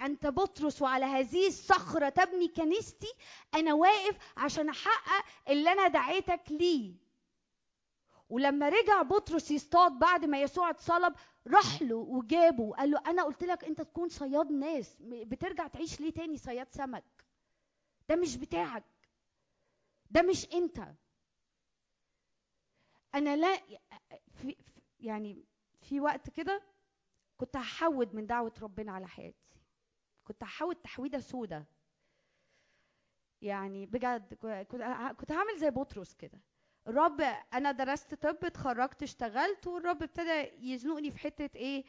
أنت 0.00 0.26
بطرس 0.26 0.82
وعلى 0.82 1.04
هذه 1.04 1.46
الصخرة 1.48 2.08
تبني 2.08 2.48
كنيستي. 2.48 3.12
أنا 3.54 3.74
واقف 3.74 4.16
عشان 4.36 4.68
أحقق 4.68 5.24
اللي 5.48 5.72
أنا 5.72 5.88
دعيتك 5.88 6.42
ليه. 6.50 6.94
ولما 8.28 8.68
رجع 8.68 9.02
بطرس 9.02 9.50
يصطاد 9.50 9.92
بعد 9.92 10.24
ما 10.24 10.40
يسوع 10.42 10.70
اتصلب 10.70 11.14
راح 11.46 11.82
له 11.82 11.96
وجابه 11.96 12.62
وقال 12.62 12.90
له 12.90 13.02
أنا 13.06 13.22
قلت 13.22 13.44
لك 13.44 13.64
أنت 13.64 13.80
تكون 13.82 14.08
صياد 14.08 14.52
ناس. 14.52 14.96
بترجع 15.00 15.66
تعيش 15.66 16.00
ليه 16.00 16.10
تاني 16.10 16.38
صياد 16.38 16.66
سمك؟ 16.70 17.04
ده 18.08 18.16
مش 18.16 18.36
بتاعك. 18.36 18.84
ده 20.10 20.22
مش 20.22 20.44
انت. 20.54 20.94
أنا 23.14 23.36
لا 23.36 23.60
في 24.32 24.56
يعني 25.00 25.44
في 25.80 26.00
وقت 26.00 26.30
كده 26.30 26.62
كنت 27.36 27.56
هحود 27.56 28.14
من 28.14 28.26
دعوة 28.26 28.52
ربنا 28.62 28.92
على 28.92 29.08
حياتي. 29.08 29.46
كنت 30.24 30.42
هحود 30.42 30.76
تحويدة 30.76 31.18
سودة. 31.18 31.66
يعني 33.42 33.86
بجد 33.86 34.34
كنت 35.20 35.32
هعمل 35.32 35.58
زي 35.58 35.70
بطرس 35.70 36.14
كده. 36.14 36.40
الرب 36.88 37.20
أنا 37.54 37.72
درست 37.72 38.14
طب 38.14 38.44
اتخرجت 38.44 39.02
اشتغلت 39.02 39.66
والرب 39.66 40.02
ابتدى 40.02 40.50
يزنقني 40.72 41.10
في 41.10 41.18
حتة 41.18 41.56
إيه 41.58 41.84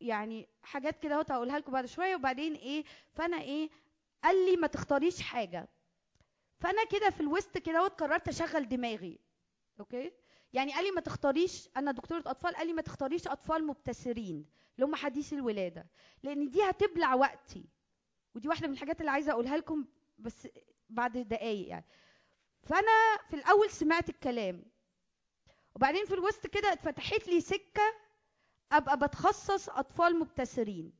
يعني 0.00 0.48
حاجات 0.62 0.98
كده 0.98 1.14
أهوت 1.14 1.30
هقولها 1.32 1.58
لكم 1.58 1.72
بعد 1.72 1.86
شوية 1.86 2.14
وبعدين 2.16 2.54
إيه 2.54 2.84
فأنا 3.12 3.40
إيه 3.40 3.70
قال 4.24 4.46
لي 4.50 4.56
ما 4.56 4.66
تختاريش 4.66 5.22
حاجة. 5.22 5.68
فأنا 6.60 6.84
كده 6.84 7.10
في 7.10 7.20
الوسط 7.20 7.58
كده 7.58 7.88
قررت 7.88 8.28
أشغل 8.28 8.68
دماغي. 8.68 9.18
أوكي؟ 9.80 10.12
يعني 10.52 10.72
قال 10.74 10.84
لي 10.84 10.90
ما 10.90 11.00
تختاريش 11.00 11.68
أنا 11.76 11.92
دكتورة 11.92 12.22
أطفال 12.26 12.56
قال 12.56 12.66
لي 12.66 12.72
ما 12.72 12.82
تختاريش 12.82 13.28
أطفال 13.28 13.66
مبتسرين 13.66 14.46
اللي 14.74 14.86
هم 14.86 14.94
حديثي 14.94 15.34
الولادة. 15.34 15.86
لأن 16.22 16.50
دي 16.50 16.62
هتبلع 16.62 17.14
وقتي. 17.14 17.64
ودي 18.34 18.48
واحدة 18.48 18.66
من 18.68 18.74
الحاجات 18.74 19.00
اللي 19.00 19.10
عايزة 19.10 19.32
أقولها 19.32 19.56
لكم 19.56 19.86
بس 20.18 20.48
بعد 20.88 21.18
دقايق 21.18 21.68
يعني. 21.68 21.84
فأنا 22.62 23.16
في 23.30 23.36
الأول 23.36 23.70
سمعت 23.70 24.08
الكلام. 24.08 24.64
وبعدين 25.74 26.04
في 26.06 26.14
الوسط 26.14 26.46
كده 26.46 26.72
اتفتحت 26.72 27.28
لي 27.28 27.40
سكة 27.40 27.82
أبقى 28.72 28.98
بتخصص 28.98 29.68
أطفال 29.68 30.18
مبتسرين. 30.18 30.92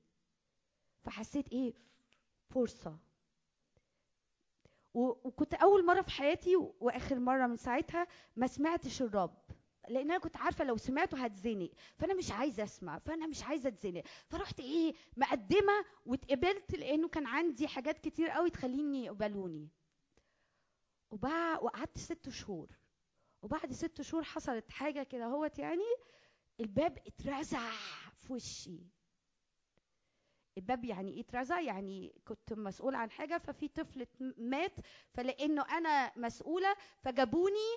فحسيت 1.05 1.49
إيه؟ 1.53 1.75
فرصة. 2.51 2.99
وكنت 4.95 5.55
أول 5.55 5.87
مرة 5.87 6.03
في 6.03 6.11
حياتي 6.11 6.57
وآخر 6.57 7.19
مرة 7.19 7.47
من 7.47 7.57
ساعتها 7.57 8.07
ما 8.37 8.47
سمعتش 8.47 9.03
الرب 9.03 9.45
لأن 9.89 10.11
أنا 10.11 10.19
كنت 10.19 10.37
عارفة 10.37 10.65
لو 10.65 10.77
سمعته 10.77 11.25
هتزنق 11.25 11.71
فأنا 11.97 12.15
مش 12.15 12.31
عايزة 12.33 12.65
أسمع 12.65 12.99
فأنا 12.99 13.27
مش 13.27 13.43
عايزة 13.43 13.69
أتزنق. 13.69 14.03
فرحت 14.29 14.61
إيه 14.61 14.95
مقدمة 15.17 15.85
واتقبلت 16.07 16.75
لأنه 16.77 17.09
كان 17.09 17.27
عندي 17.27 17.69
حاجات 17.69 17.99
كتير 17.99 18.29
قوي 18.29 18.51
تخليني 18.51 19.05
يقبلوني. 19.05 19.69
وبع... 21.11 21.59
وقعدت 21.59 21.99
ست 21.99 22.29
شهور. 22.29 22.69
وبعد 23.43 23.73
ست 23.73 24.03
شهور 24.03 24.23
حصلت 24.25 24.71
حاجة 24.71 25.03
كده 25.03 25.27
هوت 25.27 25.59
يعني 25.59 25.85
الباب 26.61 26.99
اترزع 27.07 27.71
في 28.21 28.33
وشي. 28.33 28.81
الباب 30.59 30.85
يعني 30.85 31.11
إيه 31.15 31.21
اترزع 31.21 31.61
يعني 31.61 32.13
كنت 32.29 32.53
مسؤول 32.53 32.95
عن 32.95 33.11
حاجة 33.11 33.39
ففي 33.39 33.69
طفل 33.69 34.07
مات 34.39 34.73
فلأنه 35.13 35.63
أنا 35.63 36.13
مسؤولة 36.19 36.77
فجابوني 37.03 37.77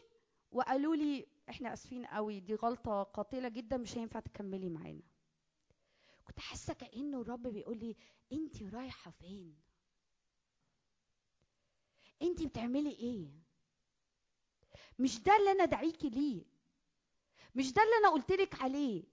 وقالوا 0.52 0.96
لي 0.96 1.28
إحنا 1.50 1.74
آسفين 1.74 2.06
قوي 2.06 2.40
دي 2.40 2.56
غلطة 2.56 3.04
قاتلة 3.04 3.50
جدا 3.50 3.78
مش 3.78 3.98
هينفع 3.98 4.20
تكملي 4.20 4.70
معانا. 4.70 5.02
كنت 6.28 6.40
حاسة 6.40 6.74
كأنه 6.74 7.22
الرب 7.22 7.48
بيقول 7.48 7.78
لي 7.78 7.96
انت 8.32 8.64
رايحة 8.64 9.12
فين؟ 9.12 9.56
انت 12.22 12.44
بتعملي 12.44 12.90
إيه؟ 12.92 13.28
مش 15.00 15.24
ده 15.24 15.36
اللي 15.38 15.52
أنا 15.52 15.66
دعيكي 15.66 16.10
ليه؟ 16.10 16.44
مش 17.56 17.74
ده 17.74 17.82
اللي 17.84 17.96
أنا 18.00 18.10
قلت 18.10 18.32
لك 18.32 18.62
عليه؟ 18.62 19.04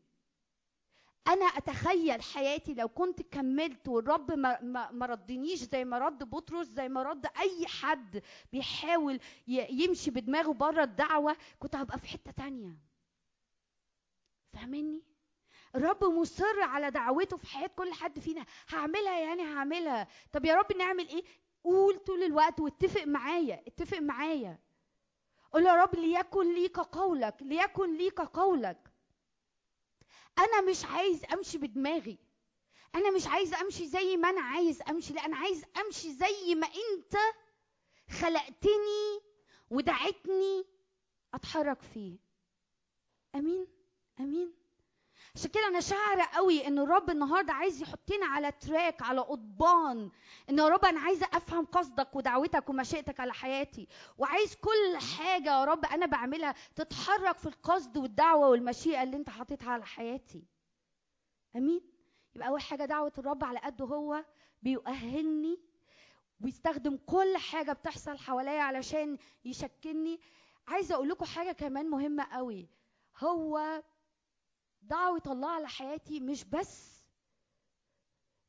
أنا 1.28 1.44
أتخيل 1.44 2.22
حياتي 2.22 2.74
لو 2.74 2.88
كنت 2.88 3.22
كملت 3.22 3.88
والرب 3.88 4.32
ما, 4.32 4.60
ما, 4.60 4.90
ما 4.90 5.06
ردنيش 5.06 5.58
زي 5.58 5.84
ما 5.84 5.98
رد 5.98 6.30
بطرس 6.30 6.66
زي 6.66 6.88
ما 6.88 7.02
رد 7.02 7.26
أي 7.40 7.66
حد 7.66 8.22
بيحاول 8.52 9.20
يمشي 9.48 10.10
بدماغه 10.10 10.52
بره 10.52 10.82
الدعوة 10.82 11.36
كنت 11.58 11.76
هبقى 11.76 11.98
في 11.98 12.08
حتة 12.08 12.30
تانية. 12.30 12.76
فاهمني؟ 14.52 15.02
الرب 15.74 16.04
مصر 16.04 16.60
على 16.62 16.90
دعوته 16.90 17.36
في 17.36 17.46
حياة 17.46 17.66
كل 17.76 17.92
حد 17.92 18.18
فينا. 18.18 18.44
هعملها 18.68 19.18
يعني 19.20 19.42
هعملها. 19.42 20.08
طب 20.32 20.44
يا 20.44 20.54
رب 20.54 20.76
نعمل 20.76 21.08
إيه؟ 21.08 21.24
قول 21.64 21.96
طول 21.98 22.22
الوقت 22.22 22.60
واتفق 22.60 23.04
معايا 23.04 23.62
اتفق 23.66 23.98
معايا. 23.98 24.58
قول 25.52 25.66
يا 25.66 25.74
رب 25.74 25.94
ليكن 25.94 26.54
ليك 26.54 26.78
قولك 26.78 27.34
ليكن 27.42 27.96
ليك 27.96 28.20
قولك. 28.20 28.83
أنا 30.38 30.60
مش 30.60 30.84
عايز 30.84 31.24
أمشي 31.24 31.58
بدماغي. 31.58 32.18
أنا 32.94 33.10
مش 33.10 33.26
عايز 33.26 33.54
أمشي 33.54 33.86
زي 33.88 34.16
ما 34.16 34.30
أنا 34.30 34.40
عايز 34.40 34.82
أمشي 34.82 35.12
لا 35.12 35.24
أنا 35.26 35.36
عايز 35.36 35.64
أمشي 35.76 36.12
زي 36.12 36.54
ما 36.54 36.66
أنت 36.66 37.16
خلقتني 38.20 39.20
ودعتني 39.70 40.64
أتحرك 41.34 41.82
فيه. 41.82 42.18
آمين 43.34 43.66
آمين. 44.20 44.54
عشان 45.34 45.50
كده 45.50 45.66
أنا 45.68 45.80
شاعرة 45.80 46.28
قوي 46.34 46.66
إن 46.66 46.78
الرب 46.78 47.10
النهارده 47.10 47.52
عايز 47.52 47.82
يحطنا 47.82 48.26
على 48.26 48.52
تراك 48.52 49.02
على 49.02 49.20
قضبان. 49.20 50.10
إن 50.50 50.58
يا 50.58 50.68
رب 50.68 50.84
أنا 50.84 51.00
عايزة 51.00 51.26
أفهم 51.32 51.64
قصدك 51.64 52.16
ودعوتك 52.16 52.68
ومشيئتك 52.68 53.20
على 53.20 53.32
حياتي. 53.32 53.88
وعايز 54.18 54.54
كل 54.54 54.98
حاجة 55.18 55.50
يا 55.50 55.64
رب 55.64 55.84
أنا 55.84 56.06
بعملها 56.06 56.54
تتحرك 56.76 57.38
في 57.38 57.46
القصد 57.46 57.96
والدعوة 57.98 58.48
والمشيئة 58.48 59.02
اللي 59.02 59.16
أنت 59.16 59.30
حاططها 59.30 59.70
على 59.70 59.86
حياتي. 59.86 60.44
آمين؟ 61.56 61.80
يبقى 62.34 62.48
أول 62.48 62.60
حاجة 62.60 62.84
دعوة 62.84 63.12
الرب 63.18 63.44
على 63.44 63.58
قده 63.58 63.84
هو 63.84 64.24
بيؤهلني 64.62 65.60
ويستخدم 66.40 66.96
كل 67.06 67.36
حاجة 67.36 67.72
بتحصل 67.72 68.18
حواليا 68.18 68.62
علشان 68.62 69.18
يشكلني. 69.44 70.20
عايزة 70.68 70.94
أقول 70.94 71.08
لكم 71.08 71.24
حاجة 71.24 71.52
كمان 71.52 71.90
مهمة 71.90 72.24
قوي. 72.32 72.68
هو 73.18 73.82
دعوة 74.88 75.22
الله 75.26 75.48
على 75.50 75.68
حياتي 75.68 76.20
مش 76.20 76.44
بس 76.44 76.94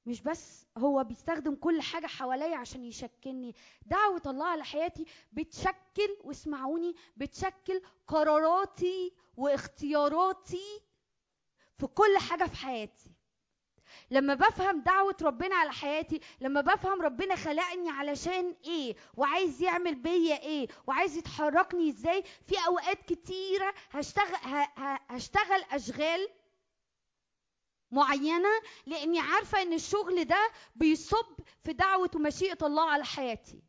مش 0.05 0.21
بس 0.21 0.65
هو 0.77 1.03
بيستخدم 1.03 1.55
كل 1.55 1.81
حاجة 1.81 2.07
حواليا 2.07 2.57
عشان 2.57 2.83
يشكلني. 2.85 3.55
دعوة 3.85 4.21
الله 4.25 4.45
على 4.45 4.63
حياتي 4.63 5.05
بتشكل 5.31 6.17
واسمعوني 6.23 6.95
بتشكل 7.17 7.81
قراراتي 8.07 9.13
واختياراتي 9.37 10.81
في 11.77 11.87
كل 11.87 12.17
حاجة 12.17 12.43
في 12.43 12.55
حياتي. 12.55 13.14
لما 14.11 14.33
بفهم 14.33 14.81
دعوة 14.81 15.15
ربنا 15.21 15.55
على 15.55 15.71
حياتي 15.71 16.21
لما 16.41 16.61
بفهم 16.61 17.01
ربنا 17.01 17.35
خلقني 17.35 17.89
علشان 17.89 18.55
إيه؟ 18.65 18.95
وعايز 19.17 19.61
يعمل 19.61 19.95
بيا 19.95 20.39
إيه؟ 20.41 20.67
وعايز 20.87 21.17
يتحركني 21.17 21.89
إزاي؟ 21.89 22.23
في 22.47 22.55
أوقات 22.67 23.01
كتيرة 23.13 23.73
هشتغل 23.91 24.35
هشتغل 25.09 25.63
أشغال 25.71 26.29
معينة 27.91 28.49
لأني 28.85 29.19
عارفة 29.19 29.61
إن 29.61 29.73
الشغل 29.73 30.25
ده 30.25 30.51
بيصب 30.75 31.39
في 31.63 31.73
دعوة 31.73 32.09
ومشيئة 32.15 32.57
الله 32.65 32.89
على 32.91 33.05
حياتي. 33.05 33.61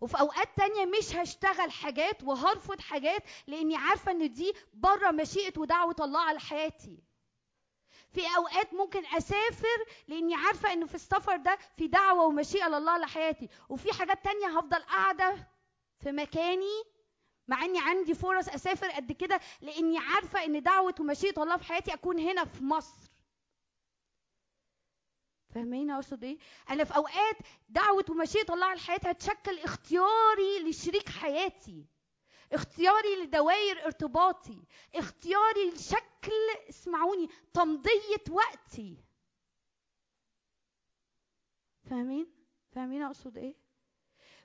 وفي 0.00 0.20
أوقات 0.20 0.48
تانية 0.56 0.84
مش 0.86 1.16
هشتغل 1.16 1.70
حاجات 1.72 2.22
وهرفض 2.22 2.80
حاجات 2.80 3.22
لأني 3.46 3.76
عارفة 3.76 4.12
إن 4.12 4.32
دي 4.32 4.52
بره 4.74 5.10
مشيئة 5.10 5.58
ودعوة 5.60 5.96
الله 6.00 6.20
على 6.20 6.40
حياتي. 6.40 6.98
في 8.12 8.20
أوقات 8.36 8.74
ممكن 8.74 9.06
أسافر 9.06 9.84
لأني 10.08 10.34
عارفة 10.34 10.72
ان 10.72 10.86
في 10.86 10.94
السفر 10.94 11.36
ده 11.36 11.58
في 11.76 11.86
دعوة 11.88 12.24
ومشيئة 12.24 12.68
لله 12.68 12.98
لحياتي. 12.98 13.48
وفي 13.68 13.92
حاجات 13.92 14.24
تانية 14.24 14.58
هفضل 14.58 14.82
قاعدة 14.82 15.48
في 16.02 16.12
مكاني 16.12 16.82
مع 17.48 17.64
إني 17.64 17.78
عندي 17.80 18.14
فرص 18.14 18.48
أسافر 18.48 18.90
قد 18.90 19.12
كده 19.12 19.40
لأني 19.60 19.98
عارفة 19.98 20.44
إن 20.44 20.62
دعوة 20.62 20.94
ومشيئة 21.00 21.42
الله 21.42 21.56
في 21.56 21.64
حياتي 21.64 21.94
أكون 21.94 22.18
هنا 22.18 22.44
في 22.44 22.64
مصر. 22.64 23.10
فاهمين 25.54 25.90
أقصد 25.90 26.24
إيه؟ 26.24 26.38
أنا 26.70 26.84
في 26.84 26.96
أوقات 26.96 27.36
دعوة 27.68 28.04
ومشيئة 28.10 28.54
الله 28.54 28.66
على 28.66 28.80
حياتي 28.80 29.10
هتشكل 29.10 29.58
اختياري 29.58 30.58
لشريك 30.70 31.08
حياتي. 31.08 31.86
اختياري 32.52 33.16
لدوائر 33.24 33.84
ارتباطي 33.84 34.62
اختياري 34.94 35.70
لشكل 35.70 36.32
اسمعوني 36.68 37.28
تمضية 37.54 38.24
وقتي. 38.30 38.96
فاهمين؟ 41.90 42.26
فاهمين 42.72 43.02
أقصد 43.02 43.38
إيه؟ 43.38 43.54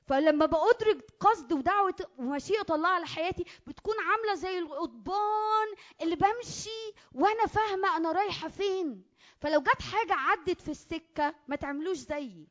فلما 0.07 0.45
بأدرك 0.45 1.11
قصد 1.19 1.53
ودعوة 1.53 1.95
ومشيئة 2.17 2.65
الله 2.75 2.89
على 2.89 3.05
حياتي 3.05 3.45
بتكون 3.67 3.95
عاملة 3.99 4.35
زي 4.35 4.59
القضبان 4.59 5.67
اللي 6.01 6.15
بمشي 6.15 6.93
وأنا 7.13 7.45
فاهمة 7.45 7.97
أنا 7.97 8.11
رايحة 8.11 8.47
فين. 8.49 9.03
فلو 9.39 9.61
جت 9.61 9.81
حاجة 9.81 10.13
عدت 10.13 10.61
في 10.61 10.71
السكة 10.71 11.35
ما 11.47 11.55
تعملوش 11.55 11.97
زيي. 11.97 12.47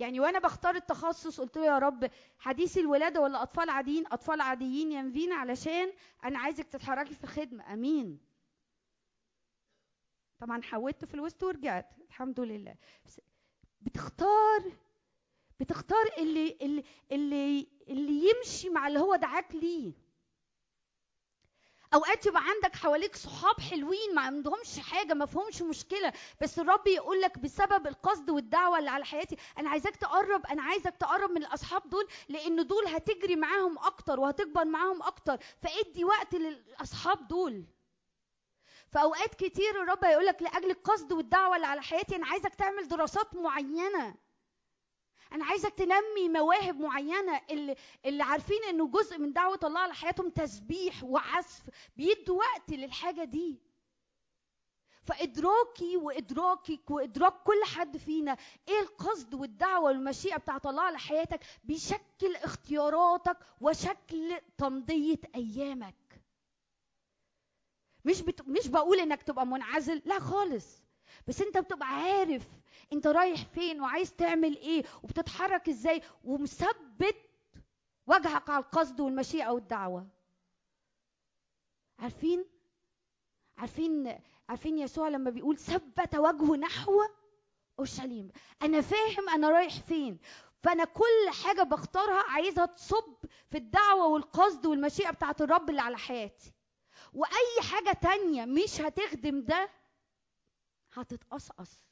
يعني 0.00 0.20
وأنا 0.20 0.38
بختار 0.38 0.74
التخصص 0.74 1.40
قلت 1.40 1.56
له 1.56 1.64
يا 1.64 1.78
رب 1.78 2.10
حديث 2.38 2.78
الولادة 2.78 3.20
ولا 3.20 3.42
اطفال 3.42 3.70
عاديين 3.70 4.04
أطفال 4.12 4.40
عاديين 4.40 4.92
ينفينا 4.92 5.34
علشان 5.34 5.92
أنا 6.24 6.38
عايزك 6.38 6.66
تتحركي 6.68 7.14
في 7.14 7.24
الخدمه 7.24 7.72
أمين. 7.72 8.18
طبعا 10.38 10.62
حودت 10.62 11.04
في 11.04 11.14
الوسط 11.14 11.42
ورجعت. 11.42 11.86
الحمد 12.08 12.40
لله. 12.40 12.74
بتختار 13.80 14.72
بتختار 15.60 16.06
اللي 16.18 16.58
اللي 16.62 16.84
اللي 17.12 17.66
اللي 17.88 18.30
يمشي 18.30 18.70
مع 18.70 18.88
اللي 18.88 18.98
هو 18.98 19.16
دعاك 19.16 19.54
ليه. 19.54 19.92
أوقات 21.94 22.26
يبقى 22.26 22.42
عندك 22.44 22.76
حواليك 22.76 23.16
صحاب 23.16 23.60
حلوين 23.60 24.14
ما 24.14 24.20
عندهمش 24.20 24.78
حاجة 24.78 25.14
ما 25.14 25.26
فيهمش 25.26 25.62
مشكلة. 25.62 26.12
بس 26.42 26.58
الرب 26.58 26.86
يقول 26.86 27.20
لك 27.20 27.38
بسبب 27.38 27.86
القصد 27.86 28.30
والدعوة 28.30 28.78
اللي 28.78 28.90
على 28.90 29.04
حياتي 29.04 29.36
أنا 29.58 29.70
عايزاك 29.70 29.96
تقرب 29.96 30.46
أنا 30.46 30.62
عايزك 30.62 30.94
تقرب 31.00 31.30
من 31.30 31.36
الأصحاب 31.36 31.90
دول 31.90 32.08
لأن 32.28 32.66
دول 32.66 32.86
هتجري 32.86 33.36
معاهم 33.36 33.78
أكتر 33.78 34.20
وهتكبر 34.20 34.64
معاهم 34.64 35.02
أكتر. 35.02 35.38
فادي 35.62 36.04
وقت 36.04 36.34
للأصحاب 36.34 37.28
دول. 37.28 37.64
فأوقات 38.92 39.34
كتير 39.34 39.82
الرب 39.82 40.04
هيقول 40.04 40.26
لك 40.26 40.42
لأجل 40.42 40.70
القصد 40.70 41.12
والدعوة 41.12 41.56
اللي 41.56 41.66
على 41.66 41.82
حياتي 41.82 42.16
أنا 42.16 42.26
عايزك 42.26 42.54
تعمل 42.54 42.88
دراسات 42.88 43.34
معينة. 43.34 44.14
أنا 45.32 45.44
عايزك 45.44 45.74
تنمي 45.74 46.28
مواهب 46.28 46.80
معينة 46.80 47.40
اللي 47.50 47.76
اللي 48.04 48.22
عارفين 48.22 48.64
إنه 48.68 48.88
جزء 48.88 49.18
من 49.18 49.32
دعوة 49.32 49.58
الله 49.64 49.80
على 49.80 49.94
حياتهم 49.94 50.30
تسبيح 50.30 51.04
وعزف 51.04 51.62
بيدوا 51.96 52.38
وقت 52.38 52.70
للحاجة 52.70 53.24
دي. 53.24 53.60
فإدراكي 55.02 55.96
وإدراكك 55.96 56.90
وإدراك 56.90 57.42
كل 57.42 57.64
حد 57.64 57.96
فينا 57.96 58.36
إيه 58.68 58.80
القصد 58.80 59.34
والدعوة 59.34 59.84
والمشيئة 59.84 60.36
بتاعت 60.36 60.66
الله 60.66 60.82
على 60.82 60.98
حياتك؟ 60.98 61.40
بيشكل 61.64 62.36
اختياراتك 62.36 63.36
وشكل 63.60 64.40
تمضية 64.58 65.20
أيامك. 65.34 65.94
مش 68.04 68.22
بت... 68.22 68.48
مش 68.48 68.68
بقول 68.68 68.98
إنك 69.00 69.22
تبقى 69.22 69.46
منعزل 69.46 70.02
لا 70.04 70.18
خالص. 70.18 70.82
بس 71.28 71.40
انت 71.42 71.58
بتبقى 71.58 71.88
عارف 71.88 72.42
انت 72.92 73.06
رايح 73.06 73.44
فين 73.44 73.80
وعايز 73.80 74.14
تعمل 74.14 74.56
إيه 74.56 74.84
وبتتحرك 75.02 75.68
إزاي 75.68 76.02
ومثبت 76.24 77.16
وجهك 78.06 78.50
على 78.50 78.64
القصد 78.64 79.00
والمشيئة 79.00 79.48
والدعوة. 79.50 80.06
عارفين؟ 81.98 82.44
عارفين؟ 83.58 84.18
عارفين 84.48 84.78
يسوع 84.78 85.08
لما 85.08 85.30
بيقول 85.30 85.56
ثبت 85.58 86.14
وجهه 86.16 86.56
نحو 86.56 87.00
أورشليم. 87.78 88.30
أنا 88.62 88.80
فاهم 88.80 89.28
أنا 89.28 89.50
رايح 89.50 89.80
فين 89.80 90.18
فأنا 90.62 90.84
كل 90.84 91.30
حاجة 91.44 91.62
بختارها 91.62 92.22
عايزها 92.30 92.66
تصب 92.66 93.14
في 93.50 93.58
الدعوة 93.58 94.06
والقصد 94.06 94.66
والمشيئة 94.66 95.10
بتاعت 95.10 95.40
الرب 95.42 95.70
اللي 95.70 95.80
على 95.80 95.98
حياتي. 95.98 96.52
وأي 97.14 97.70
حاجة 97.70 97.92
تانية 97.92 98.44
مش 98.44 98.80
هتخدم 98.80 99.40
ده 99.42 99.68
هتتقصقص. 100.92 101.84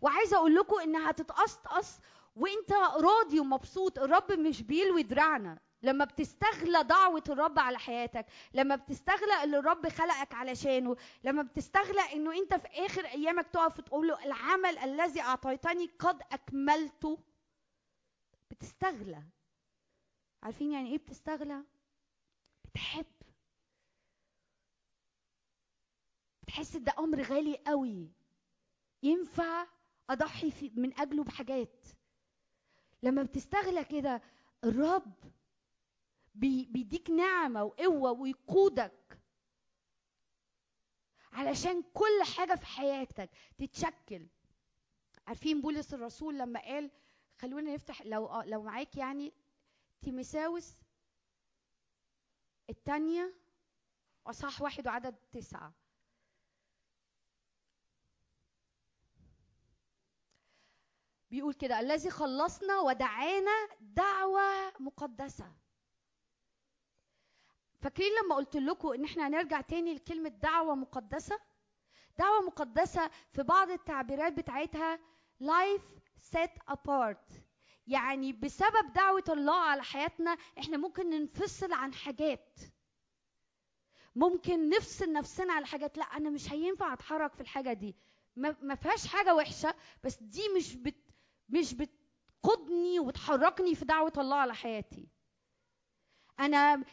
وعايزة 0.00 0.36
أقول 0.36 0.54
لكم 0.54 0.80
انها 0.80 1.10
هتتقصقص 1.10 1.98
وإنت 2.36 2.72
راضي 2.96 3.40
ومبسوط 3.40 3.98
الرب 3.98 4.32
مش 4.32 4.62
بيلوي 4.62 5.02
دراعنا. 5.02 5.58
لما 5.82 6.04
بتستغلى 6.04 6.82
دعوة 6.84 7.22
الرب 7.28 7.58
على 7.58 7.78
حياتك 7.78 8.26
لما 8.54 8.76
بتستغلى 8.76 9.44
اللي 9.44 9.58
الرب 9.58 9.88
خلقك 9.88 10.34
علشانه 10.34 10.96
لما 11.24 11.42
بتستغلى 11.42 12.00
إنه 12.12 12.32
إنت 12.34 12.54
في 12.54 12.68
آخر 12.68 13.04
أيامك 13.06 13.46
تقف 13.48 13.80
تقول 13.80 14.08
له 14.08 14.24
العمل 14.24 14.78
الذي 14.78 15.20
أعطيتني 15.20 15.86
قد 15.98 16.22
أكملته. 16.32 17.18
بتستغلى. 18.50 19.22
عارفين 20.42 20.72
يعني 20.72 20.92
إيه 20.92 20.98
بتستغلى؟ 20.98 21.62
بتحب. 22.64 23.06
بتحس 26.54 26.76
ده 26.76 26.94
أمر 26.98 27.22
غالي 27.22 27.56
قوي. 27.66 28.08
ينفع 29.02 29.66
أضحي 30.10 30.50
في 30.50 30.70
من 30.74 31.00
أجله 31.00 31.24
بحاجات. 31.24 31.86
لما 33.02 33.22
بتستغلى 33.22 33.84
كده 33.84 34.22
الرب 34.64 35.14
بي 36.34 36.64
بيديك 36.70 37.10
نعمة 37.10 37.64
وقوة 37.64 38.10
ويقودك 38.12 39.18
علشان 41.32 41.82
كل 41.82 42.22
حاجة 42.36 42.54
في 42.54 42.66
حياتك 42.66 43.30
تتشكل. 43.58 44.26
عارفين 45.26 45.60
بولس 45.60 45.94
الرسول 45.94 46.38
لما 46.38 46.60
قال 46.60 46.90
خلونا 47.38 47.74
نفتح 47.74 48.02
لو 48.02 48.42
لو 48.42 48.62
معاك 48.62 48.96
يعني 48.96 49.32
تيمساوس 50.02 50.74
الثانية 52.70 53.34
اصح 54.26 54.62
واحد 54.62 54.86
وعدد 54.86 55.14
تسعة. 55.32 55.83
بيقول 61.34 61.54
كده 61.54 61.80
الذي 61.80 62.10
خلصنا 62.10 62.80
ودعانا 62.80 63.68
دعوة 63.80 64.72
مقدسة. 64.80 65.52
فاكرين 67.80 68.12
لما 68.24 68.34
قلت 68.34 68.56
لكم 68.56 68.88
إن 68.88 69.04
إحنا 69.04 69.26
هنرجع 69.26 69.60
تاني 69.60 69.94
لكلمة 69.94 70.28
دعوة 70.28 70.74
مقدسة؟ 70.74 71.40
دعوة 72.18 72.40
مقدسة 72.40 73.10
في 73.32 73.42
بعض 73.42 73.70
التعبيرات 73.70 74.32
بتاعتها 74.32 74.98
life 75.42 75.82
set 76.34 76.74
apart. 76.74 77.32
يعني 77.86 78.32
بسبب 78.32 78.92
دعوة 78.94 79.24
الله 79.28 79.60
على 79.60 79.82
حياتنا 79.82 80.36
إحنا 80.58 80.76
ممكن 80.76 81.10
ننفصل 81.10 81.72
عن 81.72 81.94
حاجات. 81.94 82.58
ممكن 84.14 84.68
نفصل 84.68 85.12
نفسنا 85.12 85.52
على 85.52 85.66
حاجات. 85.66 85.98
لا 85.98 86.04
أنا 86.04 86.30
مش 86.30 86.52
هينفع 86.52 86.92
أتحرك 86.92 87.34
في 87.34 87.40
الحاجة 87.40 87.72
دي. 87.72 87.96
ما 88.36 88.74
فيهاش 88.74 89.06
حاجة 89.06 89.34
وحشة 89.34 89.74
بس 90.04 90.16
دي 90.22 90.48
مش 90.56 90.74
بت 90.76 91.03
مش 91.48 91.74
بتقودني 91.74 93.00
وتحركني 93.00 93.74
في 93.74 93.84
دعوة 93.84 94.12
الله 94.18 94.36
على 94.36 94.54
حياتي. 94.54 95.08
أنا 96.40 96.84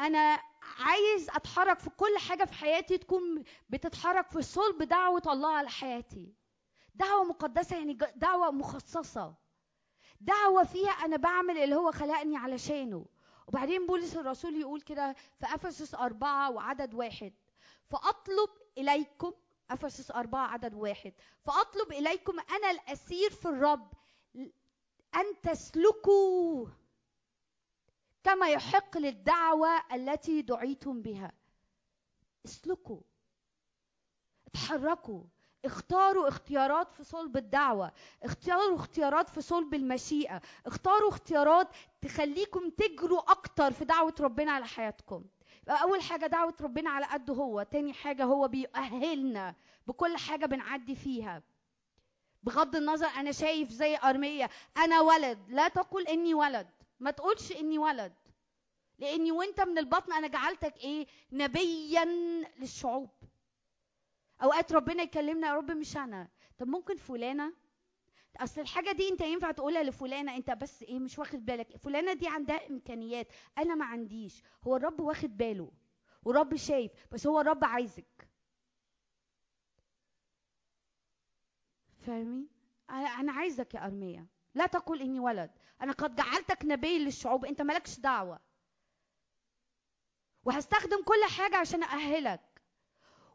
أنا 0.00 0.40
عايز 0.78 1.30
أتحرك 1.30 1.78
في 1.78 1.90
كل 1.90 2.18
حاجة 2.28 2.44
في 2.44 2.52
حياتي 2.54 2.98
تكون 2.98 3.44
بتتحرك 3.68 4.30
في 4.30 4.42
صلب 4.42 4.82
دعوة 4.82 5.22
الله 5.26 5.52
على 5.56 5.68
حياتي. 5.70 6.34
دعوة 6.94 7.24
مقدسة 7.24 7.76
يعني 7.76 7.98
دعوة 8.16 8.50
مخصصة. 8.50 9.34
دعوة 10.20 10.64
فيها 10.64 10.90
أنا 10.90 11.16
بعمل 11.16 11.58
اللي 11.58 11.74
هو 11.74 11.92
خلقني 11.92 12.36
علشانه. 12.36 13.06
وبعدين 13.46 13.86
بولس 13.86 14.16
الرسول 14.16 14.60
يقول 14.60 14.80
كده 14.80 15.12
في 15.12 15.54
أفسس 15.54 15.94
أربعة 15.94 16.50
وعدد 16.50 16.94
واحد. 16.94 17.32
فأطلب 17.90 18.50
إليكم 18.78 19.32
أفسس 19.70 20.10
أربعة 20.10 20.46
عدد 20.46 20.74
واحد. 20.74 21.12
فأطلب 21.44 21.92
إليكم 21.92 22.40
أنا 22.40 22.70
الأسير 22.70 23.30
في 23.30 23.48
الرب 23.48 23.92
أن 25.16 25.40
تسلكوا 25.42 26.66
كما 28.24 28.48
يحق 28.48 28.98
للدعوة 28.98 29.94
التي 29.94 30.42
دعيتم 30.42 31.02
بها. 31.02 31.32
اسلكوا. 32.46 33.00
اتحركوا. 34.46 35.22
اختاروا 35.64 36.28
اختيارات 36.28 36.92
في 36.92 37.04
صلب 37.04 37.36
الدعوة. 37.36 37.92
اختاروا 38.22 38.76
اختيارات 38.76 39.28
في 39.30 39.40
صلب 39.40 39.74
المشيئة. 39.74 40.40
اختاروا 40.66 41.08
اختيارات 41.08 41.68
تخليكم 42.00 42.70
تجروا 42.70 43.30
أكتر 43.30 43.72
في 43.72 43.84
دعوة 43.84 44.14
ربنا 44.20 44.52
على 44.52 44.66
حياتكم. 44.66 45.24
أول 45.68 46.02
حاجة 46.02 46.26
دعوة 46.26 46.54
ربنا 46.60 46.90
على 46.90 47.06
قده 47.06 47.34
هو 47.34 47.62
تاني 47.62 47.92
حاجة 47.92 48.24
هو 48.24 48.48
بيؤهلنا 48.48 49.54
بكل 49.86 50.16
حاجة 50.16 50.46
بنعدي 50.46 50.94
فيها. 50.96 51.42
بغض 52.42 52.76
النظر 52.76 53.06
أنا 53.06 53.32
شايف 53.32 53.70
زي 53.70 53.96
أرمية 54.04 54.50
أنا 54.76 55.00
ولد 55.00 55.38
لا 55.48 55.68
تقل 55.68 56.06
إني 56.06 56.34
ولد 56.34 56.68
ما 57.00 57.10
تقولش 57.10 57.52
إني 57.52 57.78
ولد. 57.78 58.12
لإني 58.98 59.32
وأنت 59.32 59.60
من 59.60 59.78
البطن 59.78 60.12
أنا 60.12 60.26
جعلتك 60.26 60.76
إيه؟ 60.76 61.06
نبيا 61.32 62.04
للشعوب. 62.58 63.10
أوقات 64.42 64.72
ربنا 64.72 65.02
يكلمنا 65.02 65.48
يا 65.48 65.54
رب 65.54 65.70
مش 65.70 65.96
أنا. 65.96 66.28
طب 66.58 66.68
ممكن 66.68 66.96
فلانة 66.96 67.52
أصل 68.36 68.60
الحاجة 68.60 68.92
دي 68.92 69.08
أنت 69.08 69.20
ينفع 69.20 69.50
تقولها 69.50 69.82
لفلانة 69.82 70.36
أنت 70.36 70.50
بس 70.50 70.82
إيه 70.82 70.98
مش 70.98 71.18
واخد 71.18 71.44
بالك. 71.44 71.76
فلانة 71.76 72.12
دي 72.12 72.28
عندها 72.28 72.70
إمكانيات 72.70 73.26
أنا 73.58 73.74
ما 73.74 73.84
عنديش. 73.84 74.42
هو 74.64 74.76
الرب 74.76 75.00
واخد 75.00 75.36
باله 75.36 75.72
والرب 76.24 76.56
شايف 76.56 76.92
بس 77.12 77.26
هو 77.26 77.40
الرب 77.40 77.64
عايزك. 77.64 78.28
فاهمين؟ 82.06 82.48
أنا 82.90 83.32
عايزك 83.32 83.74
يا 83.74 83.84
ارميا 83.86 84.26
لا 84.54 84.66
تقل 84.66 85.00
إني 85.02 85.20
ولد. 85.20 85.50
أنا 85.82 85.92
قد 85.92 86.16
جعلتك 86.16 86.64
نبي 86.64 86.98
للشعوب. 86.98 87.44
أنت 87.44 87.62
مالكش 87.62 87.98
دعوة. 88.00 88.40
وهستخدم 90.44 91.02
كل 91.04 91.24
حاجة 91.38 91.56
عشان 91.56 91.82
أأهلك. 91.82 92.62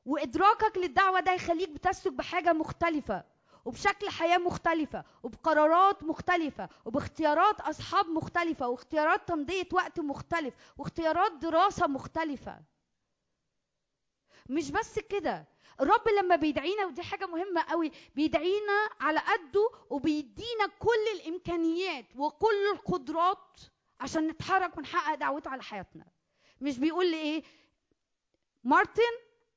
وإدراكك 0.05 0.77
للدعوة 0.77 1.19
ده 1.19 1.33
يخليك 1.33 1.69
بتسلك 1.69 2.13
بحاجة 2.13 2.53
مختلفة. 2.53 3.23
وبشكل 3.67 4.09
حياة 4.09 4.37
مختلفة 4.37 5.03
وبقرارات 5.23 6.03
مختلفة 6.03 6.69
وباختيارات 6.85 7.61
أصحاب 7.61 8.05
مختلفة 8.05 8.67
واختيارات 8.67 9.27
تمضية 9.27 9.67
وقت 9.73 9.99
مختلف 9.99 10.53
واختيارات 10.77 11.31
دراسة 11.31 11.87
مختلفة. 11.87 12.59
مش 14.49 14.71
بس 14.71 14.99
كده 14.99 15.45
الرب 15.81 16.07
لما 16.19 16.35
بيدعينا 16.35 16.85
ودي 16.85 17.03
حاجة 17.03 17.25
مهمة 17.25 17.61
قوي 17.61 17.91
بيدعينا 18.15 18.89
على 18.99 19.19
قده 19.19 19.69
وبيدينا 19.89 20.67
كل 20.79 21.19
الإمكانيات 21.21 22.05
وكل 22.15 22.71
القدرات 22.73 23.59
عشان 23.99 24.27
نتحرك 24.27 24.77
ونحقق 24.77 25.15
دعوته 25.15 25.49
على 25.49 25.63
حياتنا. 25.63 26.05
مش 26.61 26.77
بيقول 26.79 27.11
لي 27.11 27.17
إيه 27.21 27.43
مارتن 28.63 29.13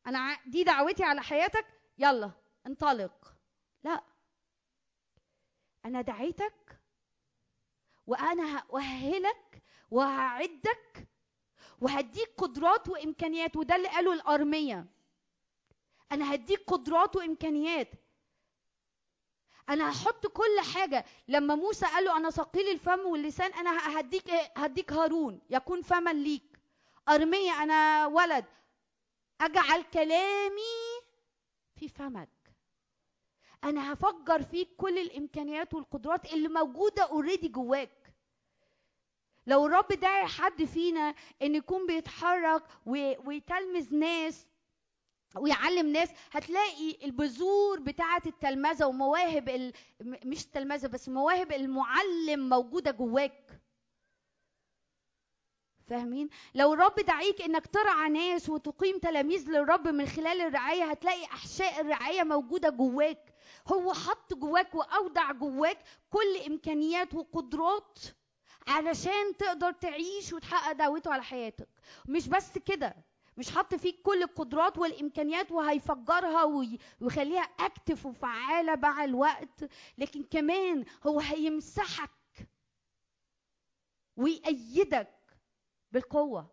أنا 0.07 0.37
دي 0.47 0.65
دعوتي 0.65 1.05
على 1.05 1.23
حياتك 1.23 1.66
يلا 1.99 2.31
انطلق. 2.66 3.40
لا. 3.85 4.05
أنا 5.85 6.01
دعيتك 6.01 6.81
وأنا 8.07 8.57
هأهلك 8.57 9.62
وهعدك 9.90 11.09
وهديك 11.81 12.31
قدرات 12.39 12.89
وإمكانيات 12.89 13.57
وده 13.57 13.77
اللي 13.77 13.89
قاله 13.89 14.12
الأرمية. 14.12 14.86
أنا 16.12 16.35
هديك 16.35 16.65
قدرات 16.66 17.16
وإمكانيات. 17.16 17.90
أنا 19.69 19.90
هحط 19.90 20.27
كل 20.27 20.61
حاجة. 20.74 21.05
لما 21.28 21.55
موسى 21.55 21.86
قال 21.86 22.05
له 22.05 22.16
أنا 22.16 22.31
ثقيل 22.31 22.69
الفم 22.69 23.01
واللسان 23.01 23.52
أنا 23.52 24.01
هديك؟ 24.01 24.31
هديك 24.57 24.93
هارون 24.93 25.40
يكون 25.51 25.82
فما 25.82 26.12
ليك. 26.12 26.61
ارميا 27.09 27.52
أنا 27.52 28.07
ولد. 28.07 28.44
أجعل 29.40 29.82
كلامي 29.82 31.01
في 31.77 31.89
فمك. 31.89 32.40
أنا 33.65 33.93
هفجر 33.93 34.43
فيك 34.43 34.69
كل 34.77 34.99
الإمكانيات 34.99 35.74
والقدرات 35.74 36.32
اللي 36.32 36.49
موجودة 36.49 37.03
اوريدي 37.03 37.49
جواك. 37.49 38.15
لو 39.47 39.66
الرب 39.66 39.89
داعي 39.89 40.27
حد 40.27 40.65
فينا 40.65 41.15
إن 41.43 41.55
يكون 41.55 41.87
بيتحرك 41.87 42.62
ويتلمذ 43.27 43.95
ناس 43.95 44.47
ويعلم 45.37 45.87
ناس 45.87 46.09
هتلاقي 46.32 46.99
البذور 47.05 47.81
بتاعة 47.81 48.23
التلمذة 48.27 48.87
ومواهب 48.87 49.49
ال... 49.49 49.73
مش 50.01 50.45
التلمذة 50.45 50.87
بس 50.87 51.09
مواهب 51.09 51.53
المعلم 51.53 52.49
موجودة 52.49 52.91
جواك. 52.91 53.61
فاهمين؟ 55.87 56.28
لو 56.55 56.73
الرب 56.74 56.95
دعيك 56.95 57.43
إنك 57.43 57.66
ترعى 57.66 58.09
ناس 58.09 58.49
وتقيم 58.49 58.99
تلاميذ 58.99 59.49
للرب 59.51 59.89
من 59.89 60.07
خلال 60.07 60.41
الرعاية 60.41 60.85
هتلاقي 60.85 61.24
أحشاء 61.24 61.81
الرعاية 61.81 62.23
موجودة 62.23 62.69
جواك. 62.70 63.35
هو 63.72 63.92
حط 63.92 64.34
جواك 64.34 64.74
وأودع 64.74 65.32
جواك 65.32 65.78
كل 66.10 66.36
إمكانيات 66.47 67.14
وقدرات 67.14 67.98
علشان 68.66 69.36
تقدر 69.38 69.72
تعيش 69.72 70.32
وتحقق 70.32 70.72
دعوته 70.72 71.12
على 71.12 71.22
حياتك. 71.22 71.68
مش 72.09 72.28
بس 72.28 72.59
كده 72.59 72.94
مش 73.36 73.51
حط 73.51 73.74
فيك 73.74 74.02
كل 74.02 74.22
القدرات 74.22 74.78
والإمكانيات 74.78 75.52
وهيفجرها 75.52 76.44
وي- 76.44 76.78
ويخليها 77.01 77.42
اكتف 77.42 78.06
وفعالة 78.06 78.76
مع 78.76 79.05
الوقت 79.05 79.64
لكن 79.98 80.22
كمان 80.24 80.84
هو 81.06 81.20
هيمسحك 81.20 82.10
ويأيدك 84.16 85.18
بالقوة. 85.92 86.51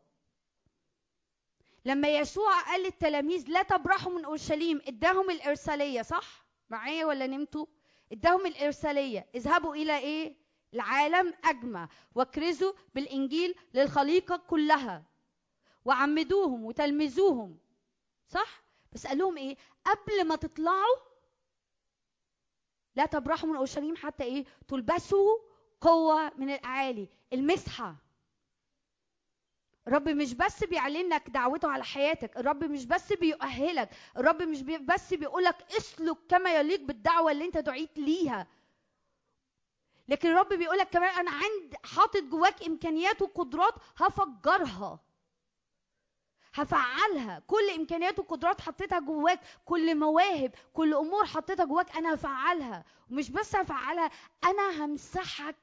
لما 1.85 2.07
يسوع 2.17 2.61
قال 2.61 2.83
للتلاميذ 2.83 3.45
لا 3.49 3.63
تبرحوا 3.63 4.11
من 4.13 4.25
أورشليم 4.25 4.81
اداهم 4.87 5.29
الإرسالية 5.29 6.01
صح؟ 6.01 6.46
معايا 6.69 7.05
ولا 7.05 7.27
نمتوا؟ 7.27 7.65
اداهم 8.11 8.45
الإرسالية. 8.45 9.27
اذهبوا 9.35 9.75
إلى 9.75 9.97
إيه؟ 9.97 10.35
العالم 10.73 11.33
أجمع. 11.43 11.89
واكرزوا 12.15 12.73
بالإنجيل 12.95 13.55
للخليقة 13.73 14.37
كلها. 14.37 15.03
وعمدوهم 15.85 16.65
وتلمذوهم. 16.65 17.57
صح؟ 18.27 18.63
بس 18.91 19.07
قال 19.07 19.17
لهم 19.17 19.37
إيه؟ 19.37 19.57
قبل 19.85 20.27
ما 20.27 20.35
تطلعوا 20.35 20.97
لا 22.95 23.05
تبرحوا 23.05 23.49
من 23.49 23.55
أورشليم 23.55 23.95
حتى 23.95 24.23
إيه؟ 24.23 24.45
تلبسوا 24.67 25.37
قوة 25.81 26.31
من 26.37 26.49
الأعالي. 26.49 27.09
المسحة. 27.33 27.95
الرب 29.87 30.09
مش 30.09 30.33
بس 30.33 30.63
بيعلنك 30.63 31.29
دعوته 31.29 31.69
على 31.69 31.83
حياتك 31.83 32.37
الرب 32.37 32.63
مش 32.63 32.85
بس 32.85 33.13
بيؤهلك 33.13 33.89
الرب 34.17 34.41
مش 34.41 34.61
بس 34.61 35.13
بيقولك 35.13 35.55
اسلك 35.77 36.17
كما 36.29 36.55
يليق 36.55 36.81
بالدعوة 36.81 37.31
اللي 37.31 37.45
انت 37.45 37.57
دعيت 37.57 37.97
ليها. 37.97 38.47
لكن 40.07 40.29
الرب 40.29 40.53
بيقولك 40.53 40.89
كمان 40.89 41.09
أنا 41.19 41.31
عند 41.31 41.75
حاطط 41.83 42.23
جواك 42.23 42.63
إمكانيات 42.63 43.21
وقدرات 43.21 43.73
هفجرها 43.97 44.99
هفعلها. 46.53 47.43
كل 47.47 47.69
إمكانيات 47.75 48.19
وقدرات 48.19 48.61
حطيتها 48.61 48.99
جواك 48.99 49.39
كل 49.65 49.95
مواهب 49.95 50.51
كل 50.73 50.93
أمور 50.93 51.25
حطيتها 51.25 51.65
جواك 51.65 51.95
أنا 51.97 52.13
هفعلها. 52.13 52.85
ومش 53.11 53.29
بس 53.31 53.55
هفعلها 53.55 54.11
أنا 54.43 54.85
همسحك 54.85 55.55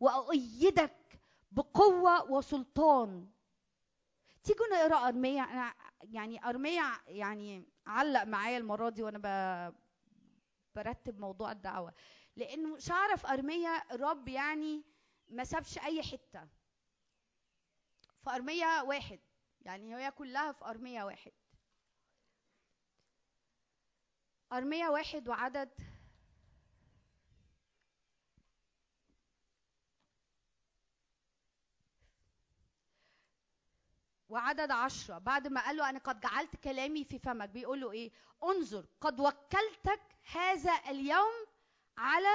وأؤيدك 0.00 0.99
بقوة 1.50 2.30
وسلطان. 2.32 3.30
تيجوا 4.42 4.66
نقرأ 4.66 5.08
ارميا 5.08 5.42
أنا 5.42 5.74
يعني 6.02 6.44
ارميا 6.44 6.84
يعني 7.06 7.68
علق 7.86 8.22
معايا 8.22 8.58
المرة 8.58 8.88
دي 8.88 9.02
وأنا. 9.02 9.72
برتب 10.74 11.18
موضوع 11.18 11.52
الدعوة. 11.52 11.94
لأنه 12.36 12.74
مش 12.74 12.90
هعرف 12.92 13.26
ارميا 13.26 13.94
الرب 13.94 14.28
يعني 14.28 14.84
ما 15.28 15.44
سابش 15.44 15.78
أي 15.78 16.02
حتة. 16.02 16.48
في 18.24 18.30
ارميا 18.30 18.82
واحد 18.82 19.20
يعني 19.60 19.96
هي 19.96 20.10
كلها 20.10 20.52
في 20.52 20.64
أرمية 20.64 21.02
واحد. 21.04 21.32
أرمية 24.52 24.88
واحد 24.88 25.28
وعدد 25.28 25.70
وعدد 34.30 34.70
عشرة. 34.70 35.18
بعد 35.18 35.48
ما 35.48 35.66
قال 35.66 35.76
له 35.76 35.90
أنا 35.90 35.98
قد 35.98 36.20
جعلت 36.20 36.56
كلامي 36.56 37.04
في 37.04 37.18
فمك. 37.18 37.48
بيقول 37.48 37.80
له 37.80 37.92
إيه؟ 37.92 38.10
انظر 38.44 38.84
قد 39.00 39.20
وكلتك 39.20 40.00
هذا 40.32 40.72
اليوم 40.88 41.46
على 41.98 42.28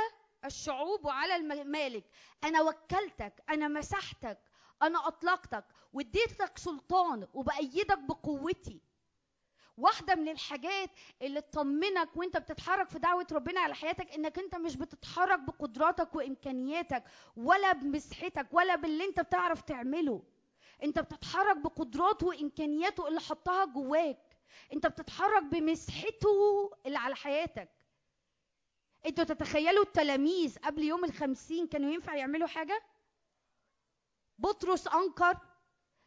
الشعوب 0.45 1.05
وعلى 1.05 1.35
الممالك. 1.35 2.03
أنا 2.43 2.61
وكلتك 2.61 3.43
أنا 3.49 3.67
مسحتك 3.67 4.39
أنا 4.81 5.07
أطلقتك 5.07 5.65
واديتك 5.93 6.57
سلطان 6.57 7.27
وبأيدك 7.33 7.99
بقوتي. 7.99 8.81
واحدة 9.77 10.15
من 10.15 10.29
الحاجات 10.29 10.89
اللي 11.21 11.41
تطمنك 11.41 12.17
وأنت 12.17 12.37
بتتحرك 12.37 12.89
في 12.89 12.99
دعوة 12.99 13.27
ربنا 13.31 13.59
على 13.61 13.75
حياتك 13.75 14.11
إنك 14.11 14.39
أنت 14.39 14.55
مش 14.55 14.75
بتتحرك 14.75 15.39
بقدراتك 15.39 16.15
وإمكانياتك 16.15 17.03
ولا 17.35 17.73
بمسحتك 17.73 18.47
ولا 18.51 18.75
باللي 18.75 19.05
أنت 19.05 19.19
بتعرف 19.19 19.61
تعمله. 19.61 20.23
انت 20.83 20.99
بتتحرك 20.99 21.57
بقدراته 21.57 22.27
وامكانياته 22.27 23.07
اللي 23.07 23.19
حطها 23.19 23.65
جواك. 23.65 24.37
انت 24.73 24.87
بتتحرك 24.87 25.43
بمسحته 25.43 26.71
اللي 26.85 26.97
على 26.97 27.15
حياتك. 27.15 27.69
أنتوا 29.05 29.23
تتخيلوا 29.23 29.83
التلاميذ 29.83 30.57
قبل 30.59 30.83
يوم 30.83 31.05
الخمسين 31.05 31.67
كانوا 31.67 31.91
ينفع 31.93 32.15
يعملوا 32.15 32.47
حاجة؟ 32.47 32.83
بطرس 34.37 34.87
أنكر 34.87 35.37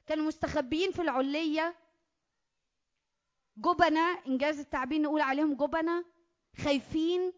كانوا 0.07 0.24
مستخبيين 0.27 0.93
في 0.93 1.03
العلية 1.03 1.77
جبنة 3.57 4.19
إنجاز 4.27 4.59
التعبير 4.59 5.01
نقول 5.01 5.20
عليهم 5.20 5.55
جبنة. 5.55 6.05
خايفين. 6.65 7.32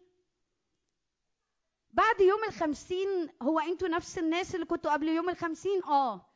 بعد 1.91 2.21
يوم 2.21 2.43
الخمسين 2.43 3.29
هو 3.41 3.59
أنتوا 3.59 3.87
نفس 3.87 4.17
الناس 4.17 4.55
اللي 4.55 4.65
كنتوا 4.65 4.93
قبل 4.93 5.07
يوم 5.09 5.29
الخمسين؟ 5.29 5.83
آه. 5.83 6.30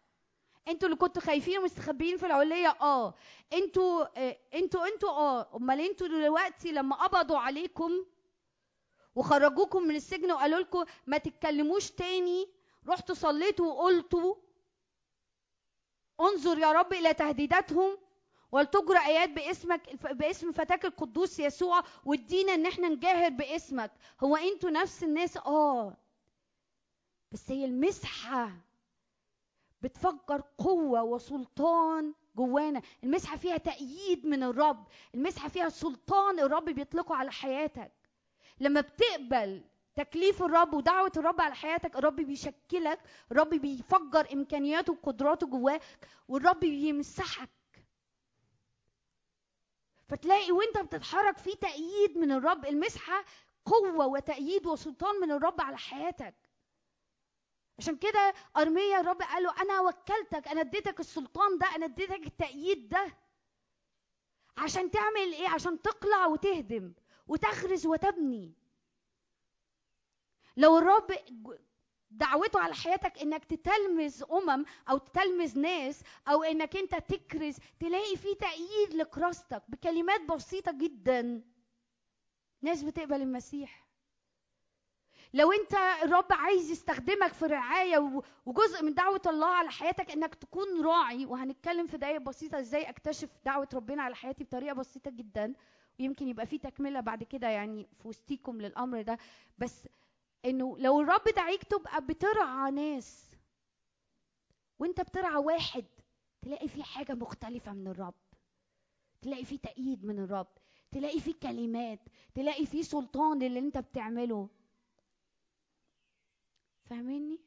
أنتوا 0.67 0.87
اللي 0.87 0.97
كنتوا 0.99 1.21
خايفين 1.21 1.57
ومستخبيين 1.59 2.17
في 2.17 2.25
العلية 2.25 2.67
آه. 2.81 3.13
أنتوا 3.53 4.05
آه 4.19 4.37
أنتوا 4.53 4.87
أنتوا 4.87 5.09
آه. 5.09 5.55
أمال 5.55 5.79
أنتوا 5.81 6.07
دلوقتي 6.07 6.71
لما 6.71 6.95
قبضوا 6.95 7.37
عليكم 7.37 7.91
وخرجوكم 9.15 9.83
من 9.83 9.95
السجن 9.95 10.31
وقالوا 10.31 10.59
لكم 10.59 10.85
ما 11.07 11.17
تتكلموش 11.17 11.91
تاني 11.91 12.47
رحتوا 12.87 13.15
صليتوا 13.15 13.65
وقلتوا 13.73 14.35
انظر 16.21 16.57
يا 16.59 16.71
رب 16.71 16.93
إلى 16.93 17.13
تهديداتهم 17.13 17.97
ولتجرى 18.51 18.97
آيات 19.05 19.29
باسمك 19.29 19.95
باسم 20.13 20.51
فتاك 20.51 20.85
القدوس 20.85 21.39
يسوع 21.39 21.81
وادينا 22.05 22.53
إن 22.53 22.65
إحنا 22.65 22.89
نجاهر 22.89 23.29
باسمك. 23.29 23.91
هو 24.23 24.35
أنتوا 24.35 24.69
نفس 24.69 25.03
الناس؟ 25.03 25.37
آه. 25.37 25.97
بس 27.31 27.51
هي 27.51 27.65
المسحة 27.65 28.51
بتفجر 29.85 30.43
قوة 30.57 31.03
وسلطان 31.03 32.13
جوانا. 32.35 32.81
المسحة 33.03 33.37
فيها 33.37 33.57
تأييد 33.57 34.25
من 34.25 34.43
الرب. 34.43 34.87
المسحة 35.15 35.49
فيها 35.49 35.69
سلطان 35.69 36.39
الرب 36.39 36.65
بيطلقه 36.65 37.15
على 37.15 37.31
حياتك. 37.31 37.91
لما 38.59 38.81
بتقبل 38.81 39.63
تكليف 39.95 40.43
الرب 40.43 40.73
ودعوة 40.73 41.11
الرب 41.17 41.41
على 41.41 41.55
حياتك 41.55 41.95
الرب 41.95 42.15
بيشكلك. 42.15 42.99
الرب 43.31 43.49
بيفجر 43.49 44.33
إمكانياته 44.33 44.93
وقدراته 44.93 45.47
جواك 45.47 45.81
والرب 46.27 46.59
بيمسحك. 46.59 47.49
فتلاقي 50.07 50.51
وانت 50.51 50.77
بتتحرك 50.77 51.37
في 51.37 51.55
تأييد 51.55 52.17
من 52.17 52.31
الرب. 52.31 52.65
المسحة 52.65 53.25
قوة 53.65 54.07
وتأييد 54.07 54.67
وسلطان 54.67 55.15
من 55.21 55.31
الرب 55.31 55.61
على 55.61 55.77
حياتك. 55.77 56.35
عشان 57.79 57.97
كده 57.97 58.33
أرميا 58.57 58.99
الرب 58.99 59.21
قال 59.21 59.43
له 59.43 59.61
أنا 59.61 59.79
وكلتك 59.81 60.47
أنا 60.47 60.61
اديتك 60.61 60.99
السلطان 60.99 61.57
ده 61.57 61.75
أنا 61.75 61.85
اديتك 61.85 62.27
التأييد 62.27 62.89
ده. 62.89 63.17
عشان 64.57 64.91
تعمل 64.91 65.33
إيه؟ 65.33 65.47
عشان 65.49 65.81
تقلع 65.81 66.25
وتهدم 66.27 66.93
وتغرز 67.27 67.85
وتبني. 67.87 68.53
لو 70.57 70.77
الرب 70.77 71.07
دعوته 72.11 72.59
على 72.59 72.73
حياتك 72.73 73.17
إنك 73.17 73.45
تتلمذ 73.45 74.23
أمم 74.31 74.65
أو 74.89 74.97
تتلمذ 74.97 75.59
ناس 75.59 76.03
أو 76.27 76.43
إنك 76.43 76.75
أنت 76.77 76.95
تكرز 76.95 77.57
تلاقي 77.79 78.15
في 78.15 78.35
تأييد 78.35 78.93
لكراستك 78.93 79.63
بكلمات 79.67 80.21
بسيطة 80.21 80.71
جدا. 80.71 81.43
ناس 82.61 82.83
بتقبل 82.83 83.21
المسيح. 83.21 83.84
لو 85.35 85.51
انت 85.51 85.73
الرب 86.03 86.25
عايز 86.31 86.71
يستخدمك 86.71 87.33
في 87.33 87.45
رعاية 87.45 88.21
وجزء 88.45 88.83
من 88.83 88.93
دعوة 88.93 89.21
الله 89.27 89.47
على 89.47 89.69
حياتك 89.71 90.11
انك 90.11 90.35
تكون 90.35 90.85
راعي 90.85 91.25
وهنتكلم 91.25 91.87
في 91.87 91.97
دقايق 91.97 92.21
بسيطة 92.21 92.59
إزاي 92.59 92.89
اكتشف 92.89 93.29
دعوة 93.45 93.67
ربنا 93.73 94.03
على 94.03 94.15
حياتي 94.15 94.43
بطريقة 94.43 94.73
بسيطة 94.73 95.11
جدا 95.11 95.53
ويمكن 95.99 96.27
يبقى 96.27 96.45
في 96.45 96.57
تكملة 96.57 96.99
بعد 96.99 97.23
كده 97.23 97.47
يعني 97.49 97.87
في 98.01 98.07
وسطيكم 98.07 98.61
للأمر 98.61 99.01
ده. 99.01 99.17
بس 99.57 99.87
انه 100.45 100.77
لو 100.77 101.01
الرب 101.01 101.23
دعيك 101.35 101.63
تبقى 101.63 102.01
بترعى 102.05 102.71
ناس 102.71 103.31
وانت 104.79 105.01
بترعى 105.01 105.35
واحد 105.35 105.85
تلاقي 106.41 106.67
في 106.67 106.83
حاجة 106.83 107.13
مختلفة 107.13 107.73
من 107.73 107.87
الرب 107.87 108.13
تلاقي 109.21 109.45
في 109.45 109.57
تأييد 109.57 110.05
من 110.05 110.19
الرب 110.19 110.47
تلاقي 110.91 111.19
في 111.19 111.33
كلمات 111.33 111.99
تلاقي 112.35 112.65
في 112.65 112.83
سلطان 112.83 113.41
اللي 113.41 113.59
انت 113.59 113.77
بتعمله. 113.77 114.49
فاهميني؟ 116.85 117.39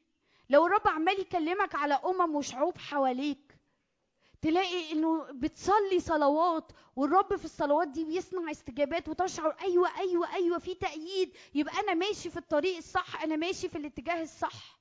لو 0.49 0.65
الرب 0.65 0.87
عمال 0.87 1.19
يكلمك 1.19 1.75
على 1.75 1.93
أمم 1.93 2.35
وشعوب 2.35 2.77
حواليك 2.77 3.55
تلاقي 4.41 4.91
إنه 4.91 5.31
بتصلي 5.31 5.99
صلوات 5.99 6.71
والرب 6.95 7.35
في 7.35 7.45
الصلوات 7.45 7.87
دي 7.87 8.05
بيصنع 8.05 8.51
استجابات 8.51 9.09
وتشعر 9.09 9.49
أيوه 9.61 9.97
أيوه 9.99 10.33
أيوه 10.33 10.57
في 10.59 10.75
تأييد 10.75 11.37
يبقى 11.53 11.79
أنا 11.79 11.93
ماشي 11.93 12.29
في 12.29 12.37
الطريق 12.37 12.77
الصح 12.77 13.23
أنا 13.23 13.35
ماشي 13.35 13.69
في 13.69 13.77
الاتجاه 13.77 14.21
الصح. 14.21 14.79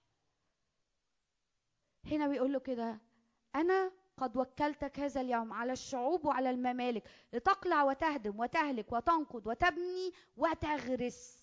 هنا 2.06 2.28
بيقول 2.28 2.52
له 2.52 2.58
كده 2.58 3.00
أنا 3.54 3.92
قد 4.16 4.36
وكلتك 4.36 5.00
هذا 5.00 5.20
اليوم 5.20 5.52
على 5.52 5.72
الشعوب 5.72 6.24
وعلى 6.24 6.50
الممالك 6.50 7.02
لتقلع 7.32 7.82
وتهدم 7.84 8.40
وتهلك 8.40 8.92
وتنقض 8.92 9.46
وتبني 9.46 10.12
وتغرس. 10.36 11.37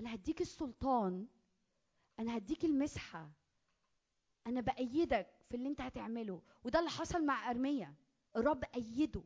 أنا 0.00 0.14
هديك 0.14 0.40
السلطان. 0.40 1.26
أنا 2.18 2.36
هديك 2.36 2.64
المسحة. 2.64 3.30
أنا 4.46 4.60
بأيدك 4.60 5.26
في 5.48 5.56
اللي 5.56 5.68
أنت 5.68 5.80
هتعمله. 5.80 6.42
وده 6.64 6.78
اللي 6.78 6.90
حصل 6.90 7.24
مع 7.26 7.50
ارميا 7.50 7.94
الرب 8.36 8.64
أيده. 8.74 9.24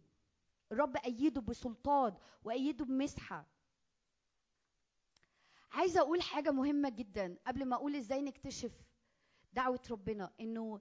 الرب 0.72 0.96
أيده 0.96 1.40
بسلطان 1.40 2.16
وأيده 2.44 2.84
بمسحة. 2.84 3.46
عايزة 5.72 6.00
أقول 6.00 6.22
حاجة 6.22 6.50
مهمة 6.50 6.88
جدا 6.88 7.38
قبل 7.46 7.64
ما 7.64 7.76
أقول 7.76 7.96
إزاي 7.96 8.22
نكتشف 8.22 8.72
دعوة 9.52 9.80
ربنا. 9.90 10.32
إنه 10.40 10.80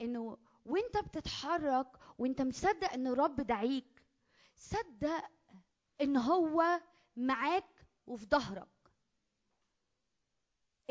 إنه 0.00 0.38
وأنت 0.64 0.96
بتتحرك 1.08 1.86
وأنت 2.18 2.42
مصدق 2.42 2.92
إن 2.92 3.06
الرب 3.06 3.36
دعيك 3.40 4.02
صدق 4.56 5.30
إن 6.00 6.16
هو 6.16 6.80
معاك 7.16 7.86
وفي 8.06 8.26
ظهرك. 8.26 8.68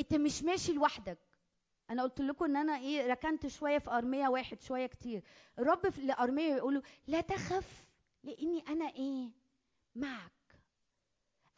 انت 0.01 0.13
مش 0.13 0.43
ماشي 0.43 0.73
لوحدك. 0.73 1.17
أنا 1.89 2.03
قلت 2.03 2.21
لكم 2.21 2.45
ان 2.45 2.55
أنا 2.55 2.77
إيه 2.77 3.07
ركنت 3.07 3.47
شوية 3.47 3.77
في 3.77 3.91
أرمية 3.91 4.27
واحد 4.27 4.61
شوية 4.61 4.87
كتير. 4.87 5.23
الرب 5.59 5.89
في 5.89 6.01
لأرمية 6.01 6.53
يقول 6.55 6.83
لا 7.07 7.21
تخف 7.21 7.85
لأني 8.23 8.63
أنا 8.67 8.85
إيه؟ 8.89 9.29
معك. 9.95 10.31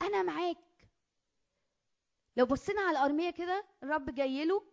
أنا 0.02 0.24
معاك. 0.24 0.57
لو 2.38 2.45
بصينا 2.45 2.82
على 2.82 2.98
أرمية 3.06 3.30
كده 3.30 3.65
الرب 3.84 4.15
جاي 4.15 4.45
له. 4.45 4.64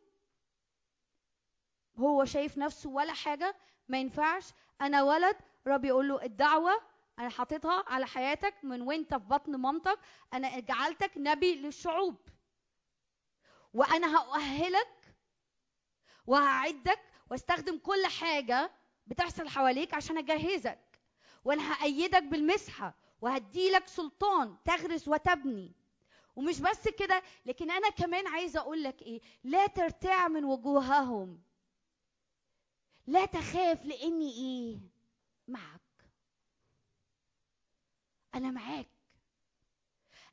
هو 1.99 2.25
شايف 2.25 2.59
نفسه 2.59 2.91
ولا 2.91 3.13
حاجة 3.13 3.57
ما 3.89 3.99
ينفعش. 4.01 4.53
أنا 4.81 5.03
ولد 5.03 5.37
الرب 5.67 5.85
يقول 5.85 6.09
له 6.09 6.23
الدعوة 6.23 6.73
أنا 7.19 7.29
حاططها 7.29 7.85
على 7.87 8.07
حياتك 8.07 8.55
من 8.63 8.83
وأنت 8.83 9.15
في 9.15 9.25
بطن 9.25 9.57
مامتك. 9.57 9.99
أنا 10.35 10.61
جعلتك 10.61 11.13
نبي 11.17 11.55
للشعوب. 11.55 12.17
وأنا 13.75 14.17
هأهلك 14.17 15.15
وهعدك 16.27 17.01
واستخدم 17.31 17.79
كل 17.79 18.07
حاجة 18.07 18.71
بتحصل 19.07 19.49
حواليك 19.49 19.95
عشان 19.95 20.19
أجهزك. 20.19 20.79
وأنا 21.45 21.73
هأيدك 21.73 22.23
بالمسحة 22.23 22.95
وهديلك 23.21 23.87
سلطان 23.87 24.57
تغرس 24.65 25.09
وتبني. 25.09 25.73
ومش 26.37 26.61
بس 26.61 26.89
كده 26.89 27.23
لكن 27.47 27.71
أنا 27.71 27.91
كمان 27.91 28.27
عايزة 28.27 28.61
أقول 28.61 28.83
لك 28.83 29.03
إيه؟ 29.03 29.21
لا 29.45 29.67
ترتاع 29.67 30.29
من 30.29 30.45
وجوههم. 30.45 31.43
لا 33.07 33.27
تخاف 33.27 33.85
لأني 33.85 34.31
إيه؟ 34.33 34.79
معك. 35.49 35.81
أنا 38.35 38.51
معاك. 38.51 38.89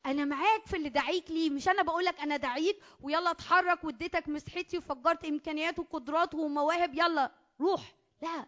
أنا 0.07 0.25
معاك 0.25 0.65
في 0.65 0.77
اللي 0.77 0.89
دعيك 0.89 1.31
ليه 1.31 1.49
مش 1.49 1.67
أنا 1.67 1.81
بقول 1.83 2.05
لك 2.05 2.19
أنا 2.19 2.37
دعيك 2.37 2.79
ويلا 3.01 3.31
اتحرك 3.31 3.83
واديتك 3.83 4.29
مسحتي 4.29 4.77
وفجرت 4.77 5.25
إمكانيات 5.25 5.79
وقدرات 5.79 6.35
ومواهب 6.35 6.93
يلا 6.95 7.31
روح. 7.61 7.95
لا 8.21 8.45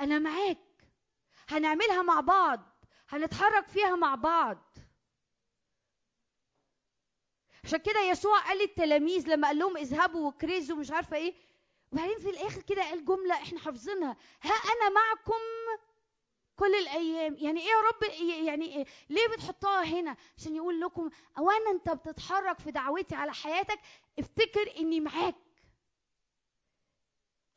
أنا 0.00 0.18
معاك. 0.18 0.58
هنعملها 1.48 2.02
مع 2.02 2.20
بعض 2.20 2.60
هنتحرك 3.08 3.68
فيها 3.68 3.96
مع 3.96 4.14
بعض. 4.14 4.58
عشان 7.64 7.78
كده 7.78 8.00
يسوع 8.00 8.38
قال 8.38 8.58
للتلاميذ 8.58 9.28
لما 9.28 9.48
قال 9.48 9.58
لهم 9.58 9.76
اذهبوا 9.76 10.28
وكرزوا 10.28 10.76
مش 10.76 10.90
عارفة 10.90 11.16
إيه 11.16 11.34
وبعدين 11.92 12.18
في 12.18 12.30
الآخر 12.30 12.62
كده 12.62 12.82
قال 12.82 13.04
جملة 13.04 13.34
إحنا 13.34 13.58
حافظينها 13.58 14.16
ها 14.42 14.50
أنا 14.50 14.88
معكم 14.94 15.40
كل 16.60 16.74
الأيام. 16.74 17.36
يعني 17.36 17.60
إيه 17.60 17.66
يا 17.66 17.80
رب؟ 17.90 18.12
يعني 18.46 18.64
إيه؟ 18.76 18.84
ليه 19.10 19.28
بتحطها 19.34 19.84
هنا؟ 19.84 20.16
عشان 20.36 20.56
يقول 20.56 20.80
لكم 20.80 21.10
وأنا 21.38 21.70
أنت 21.70 21.90
بتتحرك 21.90 22.58
في 22.58 22.70
دعوتي 22.70 23.14
على 23.14 23.32
حياتك 23.32 23.78
افتكر 24.18 24.76
إني 24.78 25.00
معاك. 25.00 25.34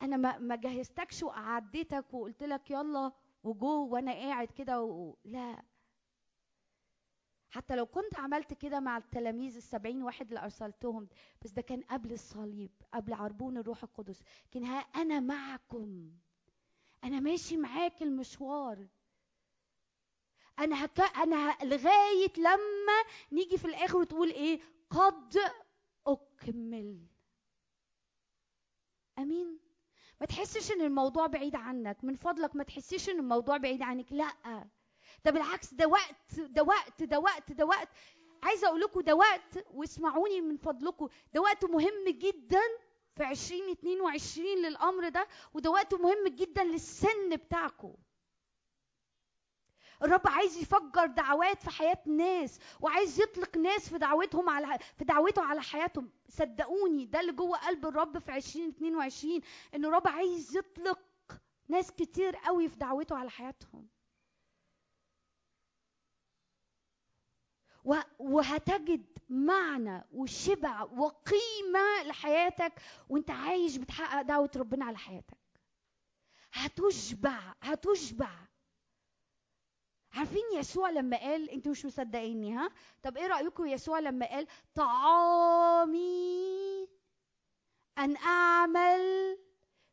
أنا 0.01 0.17
ما 0.17 0.37
ما 0.37 0.55
جهزتكش 0.55 1.23
وقعدتك 1.23 2.13
وقلت 2.13 2.43
لك 2.43 2.71
يلا 2.71 3.11
وجو 3.43 3.87
وأنا 3.87 4.11
قاعد 4.13 4.47
كده 4.47 4.81
و... 4.81 5.15
لا. 5.25 5.63
حتى 7.49 7.75
لو 7.75 7.85
كنت 7.85 8.19
عملت 8.19 8.53
كده 8.53 8.79
مع 8.79 8.97
التلاميذ 8.97 9.55
السبعين 9.55 10.03
واحد 10.03 10.27
اللي 10.27 10.43
أرسلتهم 10.43 11.07
بس 11.41 11.51
ده 11.51 11.61
كان 11.61 11.81
قبل 11.81 12.11
الصليب 12.13 12.71
قبل 12.93 13.13
عربون 13.13 13.57
الروح 13.57 13.83
القدس. 13.83 14.21
كان 14.51 14.63
ها 14.65 14.77
أنا 14.79 15.19
معكم. 15.19 16.11
أنا 17.03 17.19
ماشي 17.19 17.57
معاك 17.57 18.01
المشوار. 18.01 18.87
أنا 20.59 20.85
هك... 20.85 20.99
أنا 21.17 21.51
ه... 21.51 21.65
لغاية 21.65 22.33
لما 22.37 23.03
نيجي 23.31 23.57
في 23.57 23.65
الآخر 23.65 23.97
وتقول 23.97 24.29
إيه؟ 24.29 24.59
قد 24.89 25.37
أكمل. 26.07 26.97
أمين؟ 29.19 29.59
ما 30.21 30.25
تحسش 30.25 30.71
إن 30.71 30.81
الموضوع 30.81 31.27
بعيد 31.27 31.55
عنك. 31.55 32.03
من 32.03 32.15
فضلك 32.15 32.55
ما 32.55 32.63
تحسيش 32.63 33.09
إن 33.09 33.19
الموضوع 33.19 33.57
بعيد 33.57 33.81
عنك. 33.81 34.11
لأ. 34.11 34.67
ده 35.25 35.31
بالعكس 35.31 35.73
ده 35.73 35.87
وقت 35.87 36.39
ده 36.39 36.63
وقت 36.63 37.03
ده 37.03 37.19
وقت 37.19 37.51
ده 37.51 37.65
وقت. 37.65 37.89
عايزه 38.43 38.67
أقول 38.67 38.79
لكم 38.81 39.01
ده 39.01 39.15
وقت 39.15 39.65
واسمعوني 39.71 40.41
من 40.41 40.57
فضلكم 40.57 41.07
ده 41.33 41.41
وقت 41.41 41.65
مهم 41.65 42.09
جدا 42.09 42.61
في 43.15 43.23
2022 43.31 44.47
للأمر 44.47 45.09
ده 45.09 45.27
وده 45.53 45.69
وقت 45.71 45.93
مهم 45.93 46.27
جدا 46.27 46.63
للسن 46.63 47.35
بتاعكم 47.35 47.93
الرب 50.03 50.27
عايز 50.27 50.57
يفجر 50.57 51.05
دعوات 51.05 51.63
في 51.63 51.69
حياة 51.69 51.97
ناس 52.05 52.59
وعايز 52.81 53.21
يطلق 53.21 53.57
ناس 53.57 53.89
في 53.89 53.97
دعوتهم 53.97 54.49
على 54.49 54.79
في 54.97 55.05
دعوته 55.05 55.41
على 55.41 55.61
حياتهم. 55.61 56.09
صدقوني 56.29 57.05
ده 57.05 57.19
اللي 57.19 57.31
جوه 57.31 57.57
قلب 57.57 57.85
الرب 57.85 58.17
في 58.19 58.35
2022 58.35 59.41
إن 59.75 59.85
الرب 59.85 60.07
عايز 60.07 60.57
يطلق 60.57 60.99
ناس 61.67 61.91
كتير 61.91 62.35
قوي 62.35 62.69
في 62.69 62.75
دعوته 62.75 63.17
على 63.17 63.29
حياتهم. 63.29 63.87
وهتجد 68.19 69.05
معنى 69.29 70.03
وشبع 70.11 70.81
وقيمة 70.83 72.03
لحياتك 72.05 72.73
وانت 73.09 73.31
عايش 73.31 73.77
بتحقق 73.77 74.21
دعوة 74.21 74.51
ربنا 74.55 74.85
على 74.85 74.97
حياتك. 74.97 75.37
هتشبع 76.53 77.39
هتشبع. 77.61 78.29
عارفين 80.13 80.43
يسوع 80.55 80.89
لما 80.89 81.17
قال 81.17 81.49
أنتوا 81.49 81.71
مش 81.71 81.85
مصدقيني 81.85 82.53
ها؟ 82.55 82.69
طب 83.03 83.17
إيه 83.17 83.27
رأيكم 83.27 83.65
يسوع 83.67 83.99
لما 83.99 84.25
قال 84.25 84.47
طعامي 85.53 86.87
أن 87.97 88.15
أعمل 88.17 89.37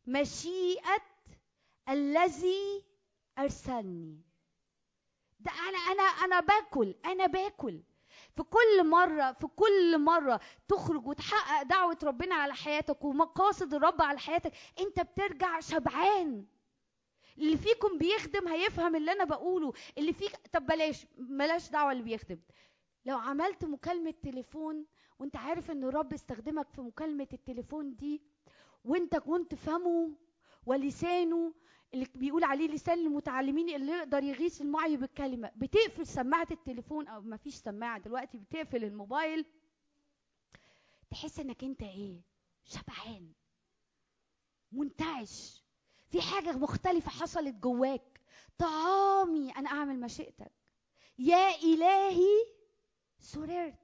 مشيئة 0.07 1.03
الذي 1.89 2.85
أرسلني. 3.39 4.21
ده 5.41 5.51
أنا 5.53 5.79
أنا 5.79 6.03
أنا 6.03 6.41
باكل 6.41 6.95
أنا 7.05 7.27
باكل. 7.27 7.83
في 8.37 8.43
كل 8.43 8.87
مرة 8.87 9.33
في 9.33 9.47
كل 9.47 9.99
مرة 9.99 10.41
تخرج 10.69 11.07
وتحقق 11.07 11.63
دعوة 11.63 11.99
ربنا 12.03 12.35
على 12.35 12.55
حياتك 12.55 13.05
ومقاصد 13.05 13.75
الرب 13.75 14.03
على 14.03 14.19
حياتك 14.19 14.53
انت 14.81 15.01
بترجع 15.01 15.61
شبعان. 15.61 16.47
اللي 17.41 17.57
فيكم 17.57 17.99
بيخدم 17.99 18.49
هيفهم 18.49 18.97
اللي 18.97 19.13
أنا 19.13 19.25
بقوله. 19.25 19.73
اللي 19.99 20.13
فيك 20.13 20.37
طب 20.53 20.67
بلاش 20.67 21.07
بلاش 21.19 21.71
دعوة 21.71 21.93
اللي 21.93 22.03
بيخدم. 22.03 22.39
لو 23.05 23.19
عملت 23.19 23.65
مكالمة 23.65 24.15
تليفون 24.23 24.87
وأنت 25.19 25.37
عارف 25.37 25.71
إن 25.71 25.85
الرب 25.85 26.13
استخدمك 26.13 26.69
في 26.71 26.81
مكالمة 26.81 27.29
التليفون 27.33 27.97
دي 27.97 28.23
وأنت 28.85 29.17
كنت 29.17 29.55
فمه 29.55 30.17
ولسانه 30.67 31.55
اللي 31.95 32.07
بيقول 32.15 32.45
عليه 32.45 32.69
لسان 32.69 32.99
المتعلمين 32.99 33.69
اللي 33.77 33.93
يقدر 33.93 34.23
يغيث 34.23 34.61
المعي 34.61 34.97
بالكلمة 34.97 35.51
بتقفل 35.57 36.07
سماعة 36.07 36.47
التليفون 36.51 37.09
أو 37.09 37.21
ما 37.21 37.37
فيش 37.37 37.55
سماعة 37.55 37.99
دلوقتي 38.01 38.39
بتقفل 38.39 38.85
الموبايل 38.85 39.45
تحس 41.11 41.41
إنك 41.41 41.65
أنت 41.65 41.83
إيه؟ 41.83 42.21
شبعان. 42.65 43.33
منتعش. 44.73 45.65
في 46.11 46.21
حاجة 46.23 46.53
مختلفة 46.53 47.11
حصلت 47.11 47.55
جواك. 47.55 48.21
طعامي 48.59 49.51
أنا 49.51 49.69
أعمل 49.71 50.01
مشيئتك. 50.01 50.53
يا 51.19 51.49
إلهي 51.57 52.27
سررت. 53.21 53.75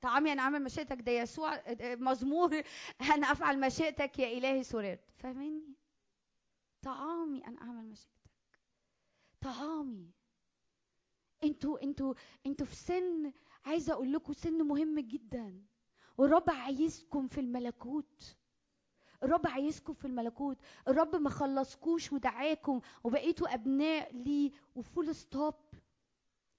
طعامي 0.00 0.32
أنا 0.32 0.42
أعمل 0.42 0.62
مشيئتك. 0.64 1.00
ده 1.00 1.12
يسوع 1.12 1.62
مزمور. 1.80 2.62
أنا 3.14 3.32
أفعل 3.32 3.60
مشيئتك. 3.60 4.18
يا 4.18 4.38
إلهي 4.38 4.62
سررت. 4.62 5.10
فاهميني 5.16 5.74
طعامي 6.82 7.46
أنا 7.46 7.60
أعمل 7.60 7.84
مشيئتك. 7.84 8.30
طعامي. 9.40 10.10
أنتوا 11.44 11.82
أنتوا 11.82 12.14
أنتوا 12.46 12.66
في 12.66 12.74
سن 12.76 13.32
عايزة 13.64 13.92
أقول 13.92 14.12
لكم 14.12 14.32
سن 14.32 14.62
مهم 14.66 14.98
جدا. 15.00 15.64
والرب 16.18 16.50
عايزكم 16.50 17.28
في 17.28 17.40
الملكوت. 17.40 18.37
الرب 19.22 19.46
عايزكم 19.46 19.92
في 19.94 20.04
الملكوت. 20.04 20.56
الرب 20.88 21.16
ما 21.16 21.30
خلصكوش 21.30 22.12
ودعاكم 22.12 22.80
وبقيتوا 23.04 23.54
أبناء 23.54 24.14
ليه 24.16 24.50
وفول 24.74 25.14
ستوب. 25.14 25.54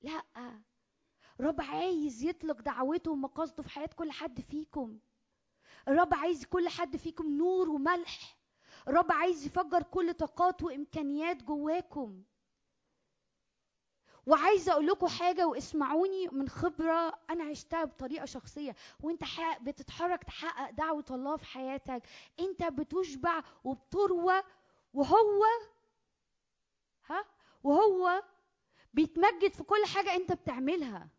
لا. 0.02 0.24
الرب 1.40 1.62
عايز 1.62 2.24
يطلق 2.24 2.62
دعوته 2.62 3.12
ومقاصده 3.12 3.64
في 3.64 3.70
حياة 3.70 3.90
كل 3.96 4.12
حد 4.12 4.42
فيكم. 4.42 5.00
الرب 5.88 6.14
عايز 6.14 6.46
كل 6.46 6.70
حد 6.70 6.98
فيكم 6.98 7.38
نور 7.38 7.70
وملح. 7.70 8.38
الرب 8.88 9.12
عايز 9.12 9.46
يفجر 9.46 9.84
كل 9.84 10.14
طاقات 10.14 10.64
وإمكانيات 10.64 11.44
جواكم. 11.44 12.24
وعايزة 14.26 14.72
أقول 14.72 14.88
لكم 14.88 15.08
حاجة 15.08 15.48
واسمعوني 15.48 16.28
من 16.28 16.50
خبرة 16.50 17.20
أنا 17.30 17.44
عشتها 17.44 17.84
بطريقة 17.84 18.26
شخصية. 18.26 18.76
وأنت 19.02 19.24
بتتحرك 19.62 20.24
تحقق 20.24 20.70
دعوة 20.72 21.06
الله 21.12 21.38
في 21.38 21.46
حياتك. 21.46 22.02
أنت 22.40 22.64
بتشبع 22.64 23.44
وبتروى 23.64 24.44
وهو 24.94 25.44
ها؟ 27.10 27.26
وهو 27.64 28.24
بيتمجد 28.94 29.54
في 29.54 29.64
كل 29.64 29.86
حاجة 29.96 30.16
أنت 30.16 30.32
بتعملها. 30.32 31.10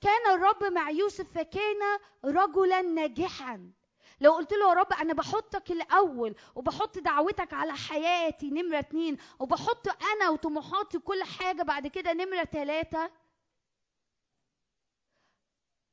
كان 0.00 0.34
الرب 0.34 0.64
مع 0.64 0.90
يوسف 0.90 1.32
فكان 1.32 1.98
رجلا 2.24 2.82
ناجحا. 2.82 3.72
لو 4.20 4.32
قلت 4.34 4.52
له 4.52 4.68
يا 4.68 4.74
رب 4.74 4.92
أنا 4.92 5.14
بحطك 5.14 5.70
الأول 5.70 6.34
وبحط 6.54 6.98
دعوتك 6.98 7.52
على 7.52 7.72
حياتي 7.72 8.50
نمرة 8.50 8.78
اتنين 8.78 9.16
وبحط 9.38 9.88
أنا 10.02 10.30
وطموحاتي 10.30 10.96
وكل 10.96 11.22
حاجة 11.24 11.62
بعد 11.62 11.86
كده 11.86 12.12
نمرة 12.12 12.44
تلاتة 12.44 13.10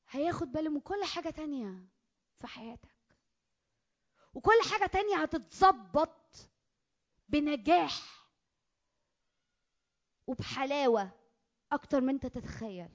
هياخد 0.10 0.52
باله 0.52 0.70
من 0.70 0.80
كل 0.80 1.04
حاجة 1.04 1.30
تانية 1.30 1.86
في 2.40 2.48
حياتك. 2.48 2.96
وكل 4.34 4.60
حاجة 4.72 4.86
تانية 4.86 5.16
هتتظبط 5.16 6.50
بنجاح 7.30 8.26
وبحلاوة 10.28 11.12
أكتر 11.72 12.02
من 12.02 12.10
أنت 12.10 12.26
تتخيل. 12.26 12.90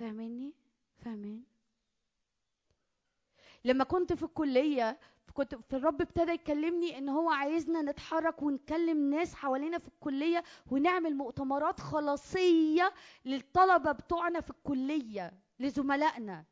فاهميني 0.00 0.54
فاهمين؟ 1.04 1.44
لما 3.64 3.84
كنت 3.84 4.12
في 4.12 4.22
الكلية 4.22 4.98
كنت 5.34 5.54
في 5.54 5.76
الرب 5.76 6.00
ابتدى 6.00 6.32
يكلمني 6.32 6.98
إن 6.98 7.08
هو 7.08 7.30
عايزنا 7.30 7.82
نتحرك 7.82 8.42
ونكلم 8.42 9.10
ناس 9.10 9.34
حوالينا 9.34 9.78
في 9.78 9.88
الكلية 9.88 10.44
ونعمل 10.70 11.16
مؤتمرات 11.16 11.80
خلاصية 11.80 12.92
للطلبة 13.24 13.92
بتوعنا 13.92 14.40
في 14.40 14.50
الكلية 14.50 15.32
لزملائنا. 15.60 16.44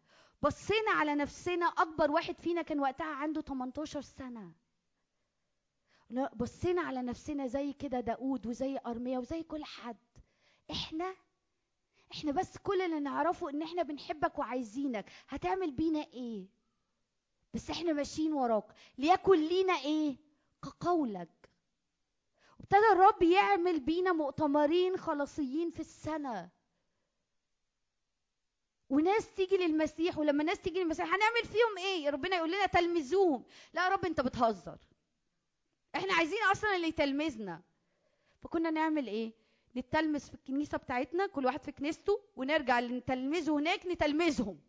بصينا 0.43 0.90
على 0.90 1.14
نفسنا 1.14 1.66
أكبر 1.66 2.10
واحد 2.10 2.39
فينا 2.40 2.62
كان 2.62 2.80
وقتها 2.80 3.06
عنده 3.14 3.40
18 3.40 4.01
سنة. 4.01 4.52
بصينا 6.36 6.82
على 6.82 7.02
نفسنا 7.02 7.47
زي 7.47 7.72
كده 7.72 8.01
داود 8.01 8.47
وزي 8.47 8.78
أرميا 8.86 9.18
وزي 9.18 9.43
كل 9.43 9.64
حد. 9.64 9.97
إحنا 10.70 11.14
إحنا 12.12 12.32
بس 12.32 12.59
كل 12.59 12.80
اللي 12.82 13.01
نعرفه 13.01 13.51
إن 13.51 13.62
إحنا 13.62 13.82
بنحبك 13.82 14.39
وعايزينك. 14.39 15.10
هتعمل 15.28 15.70
بينا 15.70 16.01
إيه؟ 16.01 16.57
بس 17.54 17.70
إحنا 17.70 17.92
ماشيين 17.92 18.32
وراك. 18.32 18.64
ليكن 18.98 19.48
لينا 19.48 19.72
إيه؟ 19.72 20.16
كقولك. 20.62 21.50
ابتدى 22.60 22.86
الرب 22.92 23.22
يعمل 23.22 23.80
بينا 23.80 24.12
مؤتمرين 24.12 24.96
خلاصيين 24.96 25.70
في 25.70 25.80
السنة. 25.80 26.50
وناس 28.90 29.34
تيجي 29.34 29.56
للمسيح 29.56 30.18
ولما 30.18 30.44
ناس 30.44 30.60
تيجي 30.60 30.78
للمسيح 30.78 31.06
هنعمل 31.06 31.42
فيهم 31.44 31.78
إيه؟ 31.78 32.10
ربنا 32.10 32.36
يقول 32.36 32.48
لنا 32.52 32.66
تلمذوهم. 32.66 33.44
لا 33.74 33.84
يا 33.84 33.88
رب 33.88 34.04
انت 34.04 34.20
بتهزر. 34.20 34.78
إحنا 35.94 36.14
عايزين 36.14 36.38
أصلا 36.52 36.76
اللي 36.76 36.88
يتلمذنا. 36.88 37.62
فكنا 38.42 38.70
نعمل 38.70 39.06
إيه؟ 39.06 39.32
نتلمذ 39.76 40.20
في 40.20 40.34
الكنيسة 40.34 40.78
بتاعتنا 40.78 41.26
كل 41.26 41.46
واحد 41.46 41.62
في 41.62 41.72
كنيسته 41.72 42.20
ونرجع 42.36 42.80
نتلمذه 42.80 43.50
هناك 43.58 43.86
نتلمذهم. 43.86 44.60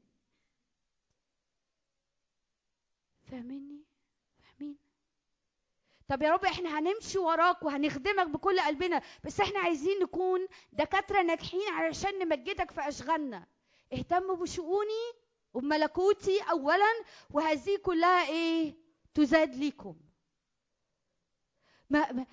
فاهميني 3.31 3.83
فاهمين 4.43 4.77
طب 6.07 6.21
يا 6.21 6.31
رب 6.31 6.45
إحنا 6.45 6.79
هنمشي 6.79 7.17
وراك 7.17 7.63
وهنخدمك 7.63 8.27
بكل 8.27 8.59
قلبنا 8.59 9.01
بس 9.23 9.39
إحنا 9.39 9.59
عايزين 9.59 9.99
نكون 9.99 10.47
دكاترة 10.73 11.21
ناجحين 11.21 11.69
علشان 11.73 12.19
نمجدك 12.19 12.71
في 12.71 12.87
أشغالنا. 12.87 13.47
اهتموا 13.93 14.35
بشؤوني 14.35 15.13
وبملكوتي 15.53 16.41
اولا 16.41 17.03
وهذه 17.29 17.77
كلها 17.77 18.27
إيه؟ 18.29 18.75
تزاد 19.13 19.55
ليكم. 19.55 19.95
ما, 21.89 22.11
ما 22.11 22.25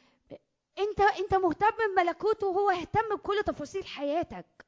انت 0.78 1.00
انت 1.00 1.34
مهتم 1.34 1.76
بملكوته 1.94 2.46
وهو 2.46 2.70
يهتم 2.70 3.16
بكل 3.16 3.42
تفاصيل 3.46 3.86
حياتك. 3.86 4.66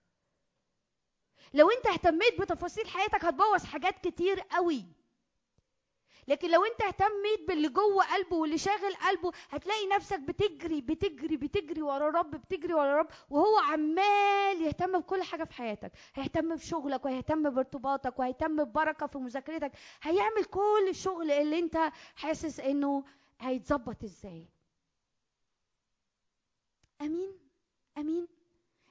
لو 1.55 1.71
انت 1.71 1.87
اهتميت 1.87 2.41
بتفاصيل 2.41 2.89
حياتك 2.89 3.25
هتبوظ 3.25 3.65
حاجات 3.65 3.99
كتير 4.09 4.41
قوي. 4.41 4.85
لكن 6.29 6.51
لو 6.51 6.65
انت 6.65 6.81
اهتميت 6.83 7.49
باللي 7.49 7.69
جوه 7.69 8.05
قلبه 8.15 8.37
واللي 8.37 8.59
شاغل 8.59 8.95
قلبه 8.97 9.33
هتلاقي 9.51 9.87
نفسك 9.87 10.21
بتجري 10.21 10.81
بتجري 10.81 11.37
بتجري 11.37 11.83
ورا 11.83 12.11
رب 12.21 12.31
بتجري 12.31 12.75
ورا 12.75 12.97
رب 12.99 13.09
وهو 13.31 13.59
عمال 13.59 14.63
يهتم 14.63 14.99
بكل 15.01 15.23
حاجة 15.23 15.45
في 15.45 15.53
حياتك. 15.55 15.93
هيهتم 16.15 16.55
بشغلك 16.55 17.05
وهيهتم 17.05 17.51
بارتباطك 17.51 18.19
وهيهتم 18.19 18.65
ببركة 18.65 19.07
في 19.07 19.19
مذاكرتك. 19.19 19.73
هيعمل 20.03 20.45
كل 20.45 20.87
الشغل 20.89 21.31
اللي 21.31 21.59
انت 21.59 21.93
حاسس 22.17 22.61
انه 22.61 23.05
هيتظبط 23.41 24.05
إزاي. 24.05 24.47
أمين؟ 27.01 27.39
أمين؟ 27.99 28.29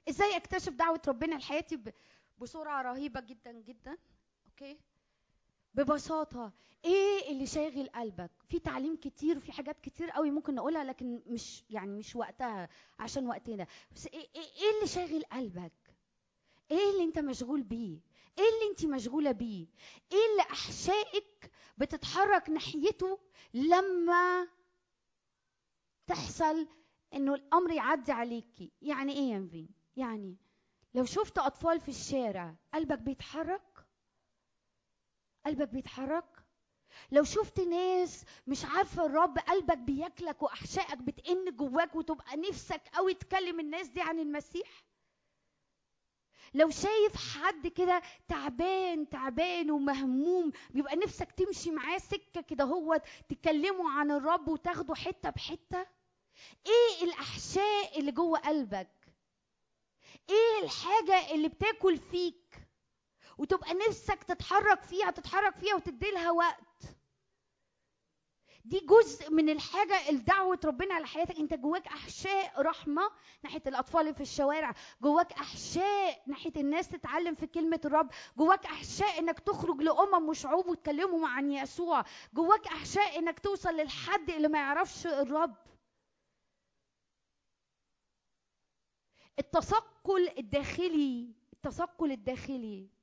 إزاي 0.09 0.38
اكتشف 0.38 0.73
دعوة 0.73 1.01
ربنا 1.07 1.35
لحياتي 1.35 1.76
ب- 1.76 1.93
بسرعة 2.38 2.81
رهيبة 2.81 3.19
جدا 3.19 3.51
جدا؟ 3.51 3.97
أوكي؟ 4.47 4.80
ببساطة 5.78 6.54
إيه 6.86 7.32
اللي 7.32 7.45
شاغل 7.45 7.90
قلبك؟ 7.90 8.32
في 8.49 8.60
تعليم 8.60 8.95
كتير 8.95 9.38
وفي 9.38 9.52
حاجات 9.52 9.80
كتير 9.80 10.10
قوي 10.10 10.32
ممكن 10.32 10.56
نقولها 10.56 10.84
لكن 10.84 11.22
مش 11.28 11.64
يعني 11.70 11.91
مش 11.91 12.16
وقتها 12.16 12.70
عشان 12.99 13.28
وقتنا. 13.28 13.68
بس 13.95 14.08
إيه 14.08 14.20
إيه, 14.36 14.41
إيه 14.41 14.76
اللي 14.76 14.88
شاغل 14.88 15.24
قلبك؟ 15.32 15.74
إيه 16.72 16.90
اللي 16.91 17.04
أنت 17.04 17.20
مشغول 17.20 17.64
بيه؟ 17.64 17.99
إيه 18.40 18.44
اللي 18.44 18.72
أنت 18.72 18.86
مشغولة 18.86 19.32
بيه؟ 19.32 19.68
إيه 20.12 20.18
اللي 20.32 20.41
أحشائك 20.41 21.52
بتتحرك 21.78 22.49
ناحيته 22.49 23.20
لما 23.54 24.48
تحصل 26.08 26.68
إنه 27.14 27.34
الأمر 27.34 27.72
يعدي 27.72 28.12
عليكي؟ 28.12 28.72
يعني 28.82 29.14
إيه 29.14 29.32
يا 29.34 29.40
نفين 29.40 29.70
يعني 29.98 30.38
لو 30.94 31.06
شفت 31.06 31.38
أطفال 31.38 31.80
في 31.80 31.90
الشارع 31.90 32.56
قلبك 32.74 32.99
بيتحرك؟ 32.99 33.77
قلبك 35.48 35.68
بيتحرك. 35.69 36.44
لو 37.11 37.24
شفت 37.24 37.60
ناس 37.60 38.26
مش 38.48 38.65
عارفة 38.65 39.06
الرب 39.06 39.38
قلبك 39.40 39.78
بياكلك 39.78 40.41
وأحشائك 40.44 40.98
بتئن 40.98 41.56
جواك 41.56 41.95
وتبقى 41.95 42.38
نفسك 42.38 42.82
قوي 42.94 43.14
تكلم 43.14 43.60
الناس 43.60 43.88
دي 43.88 44.02
عن 44.02 44.19
المسيح. 44.19 44.68
لو 46.53 46.69
شايف 46.69 47.15
حد 47.15 47.68
كده 47.68 48.02
تعبان 48.28 49.10
تعبان 49.10 49.72
ومهموم 49.72 50.52
بيبقى 50.69 50.95
نفسك 50.95 51.32
تمشي 51.32 51.72
معاه 51.72 51.98
سكة 51.98 52.41
كده 52.41 52.64
هو 52.64 53.02
تكلموا 53.30 53.90
عن 53.91 54.11
الرب 54.11 54.48
وتاخده 54.48 54.95
حتة 54.95 55.30
بحتة. 55.30 55.86
إيه 56.68 57.03
الأحشاء 57.03 57.99
اللي 57.99 58.11
جوه 58.11 58.40
قلبك؟ 58.40 58.90
إيه 60.30 60.64
الحاجة 60.64 61.32
اللي 61.36 61.48
بتاكل 61.49 61.98
فيك؟ 61.98 62.66
وتبقى 63.38 63.73
نفسك 63.73 64.23
تتحرك 64.23 64.81
فيها 64.81 65.11
تتحرك 65.11 65.55
فيها 65.55 65.76
وتدي 65.76 66.11
لها 66.11 66.31
وقت. 66.31 66.64
دي 68.65 68.80
جزء 68.80 69.31
من 69.31 69.49
الحاجة 69.49 70.09
اللي 70.09 70.22
دعوة 70.22 70.59
ربنا 70.65 70.93
على 70.93 71.05
حياتك. 71.07 71.35
انت 71.39 71.53
جواك 71.53 71.88
أحشاء 71.88 72.61
رحمة 72.61 73.11
ناحية 73.43 73.61
الأطفال 73.68 74.15
في 74.15 74.22
الشوارع. 74.22 74.73
جواك 75.01 75.31
أحشاء 75.34 76.23
ناحية 76.27 76.51
الناس 76.57 76.89
تتعلم 76.89 77.35
في 77.35 77.47
كلمة 77.47 77.81
الرب. 77.85 78.09
جواك 78.38 78.65
أحشاء 78.65 79.19
إنك 79.19 79.39
تخرج 79.39 79.81
لأمم 79.81 80.30
وشعوب 80.30 80.68
وتكلمهم 80.68 81.26
عن 81.26 81.51
يسوع. 81.51 82.03
جواك 82.34 82.68
أحشاء 82.68 83.19
إنك 83.19 83.39
توصل 83.39 83.69
للحد 83.73 84.30
اللي 84.30 84.47
ما 84.47 84.59
يعرفش 84.59 85.07
الرب. 85.07 85.55
التثقل 89.39 90.30
الداخلي 90.38 91.34
التثقل 91.53 92.11
الداخلي. 92.11 92.97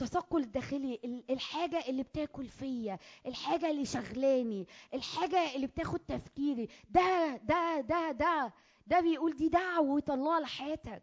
التثقل 0.00 0.40
الداخلي 0.42 1.00
ال- 1.04 1.24
الحاجة 1.30 1.88
اللي 1.88 2.02
بتاكل 2.02 2.48
فيا 2.48 2.98
الحاجة 3.26 3.70
اللي 3.70 3.84
شغلاني 3.84 4.66
الحاجة 4.94 5.54
اللي 5.54 5.66
بتاخد 5.66 5.98
تفكيري. 5.98 6.68
ده 6.90 7.36
ده 7.36 7.80
ده 7.80 8.10
ده 8.12 8.52
ده 8.86 9.00
بيقول 9.00 9.36
دي 9.36 9.48
دعوة 9.48 10.02
الله 10.08 10.40
لحياتك. 10.40 11.02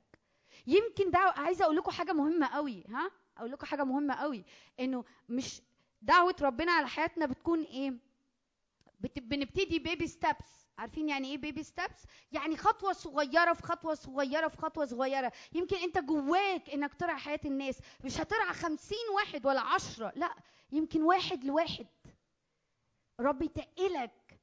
يمكن 0.68 1.11
دعوة 1.11 1.31
عايزة 1.39 1.65
أقول 1.65 1.76
لكم 1.76 1.91
حاجة 1.91 2.13
مهمة 2.13 2.47
قوي 2.47 2.84
ها؟ 2.89 3.11
أقول 3.38 3.51
لكم 3.51 3.65
حاجة 3.65 3.84
مهمة 3.84 4.13
قوي 4.13 4.43
إنه 4.80 5.03
مش 5.30 5.61
دعوة 6.01 6.35
ربنا 6.41 6.72
على 6.72 6.88
حياتنا 6.88 7.26
بتكون 7.26 7.63
إيه؟ 7.63 7.93
بت... 8.99 9.19
بنبتدي 9.19 9.80
بيبي 9.80 10.07
ستابس 10.07 10.60
عارفين 10.81 11.09
يعني 11.09 11.31
إيه 11.31 11.37
بيبي 11.37 11.63
ستابس 11.63 12.03
يعني 12.31 12.57
خطوة 12.57 12.93
صغيرة 12.93 13.53
في 13.53 13.63
خطوة 13.63 13.93
صغيرة 13.93 14.47
في 14.47 14.57
خطوة 14.57 14.85
صغيرة. 14.85 15.31
يمكن 15.53 15.75
أنت 15.77 15.97
جواك 15.97 16.69
إنك 16.69 16.93
ترعى 16.93 17.19
حياة 17.19 17.39
الناس. 17.45 17.79
مش 18.03 18.21
هترعى 18.21 18.53
خمسين 18.53 18.97
واحد 19.15 19.45
ولا 19.45 19.61
عشرة 19.61 20.11
لا. 20.15 20.35
يمكن 20.71 21.01
واحد 21.03 21.43
لواحد. 21.43 21.87
رب 23.19 23.41
يتقلك 23.41 24.39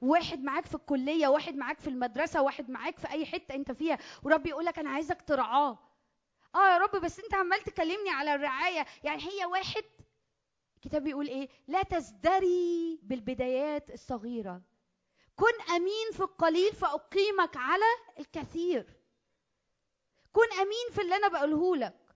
واحد 0.00 0.42
معاك 0.44 0.66
في 0.66 0.74
الكلية 0.74 1.28
واحد 1.28 1.54
معاك 1.56 1.80
في 1.80 1.88
المدرسة 1.90 2.42
واحد 2.42 2.70
معاك 2.70 2.98
في 2.98 3.10
أي 3.10 3.26
حتة 3.26 3.54
أنت 3.54 3.72
فيها. 3.72 3.98
ورب 4.22 4.46
يقولك 4.46 4.78
أنا 4.78 4.90
عايزك 4.90 5.22
ترعاه. 5.22 5.78
آه 6.54 6.72
يا 6.72 6.78
رب 6.78 7.00
بس 7.00 7.20
أنت 7.20 7.34
عمال 7.34 7.60
تكلمني 7.62 8.10
على 8.10 8.34
الرعاية. 8.34 8.86
يعني 9.04 9.22
هي 9.22 9.44
واحد. 9.44 9.84
الكتاب 10.76 11.02
بيقول 11.04 11.28
إيه؟ 11.28 11.48
لا 11.68 11.82
تزدري 11.82 12.98
بالبدايات 13.02 13.90
الصغيرة. 13.90 14.62
كن 15.36 15.74
أمين 15.74 16.10
في 16.12 16.20
القليل 16.20 16.72
فأقيمك 16.72 17.56
على 17.56 17.84
الكثير. 18.18 18.96
كن 20.32 20.52
أمين 20.52 20.90
في 20.92 21.02
اللي 21.02 21.16
أنا 21.16 21.28
بقوله 21.28 21.76
لك. 21.76 22.14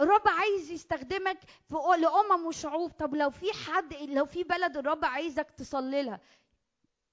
الرب 0.00 0.28
عايز 0.28 0.70
يستخدمك 0.70 1.38
في 1.68 1.76
لأمم 1.98 2.46
وشعوب. 2.46 2.90
طب 2.90 3.14
لو 3.14 3.30
في 3.30 3.52
حد 3.52 3.94
لو 3.94 4.26
في 4.26 4.44
بلد 4.44 4.76
الرب 4.76 5.04
عايزك 5.04 5.50
تصلي 5.50 6.02
لها. 6.02 6.20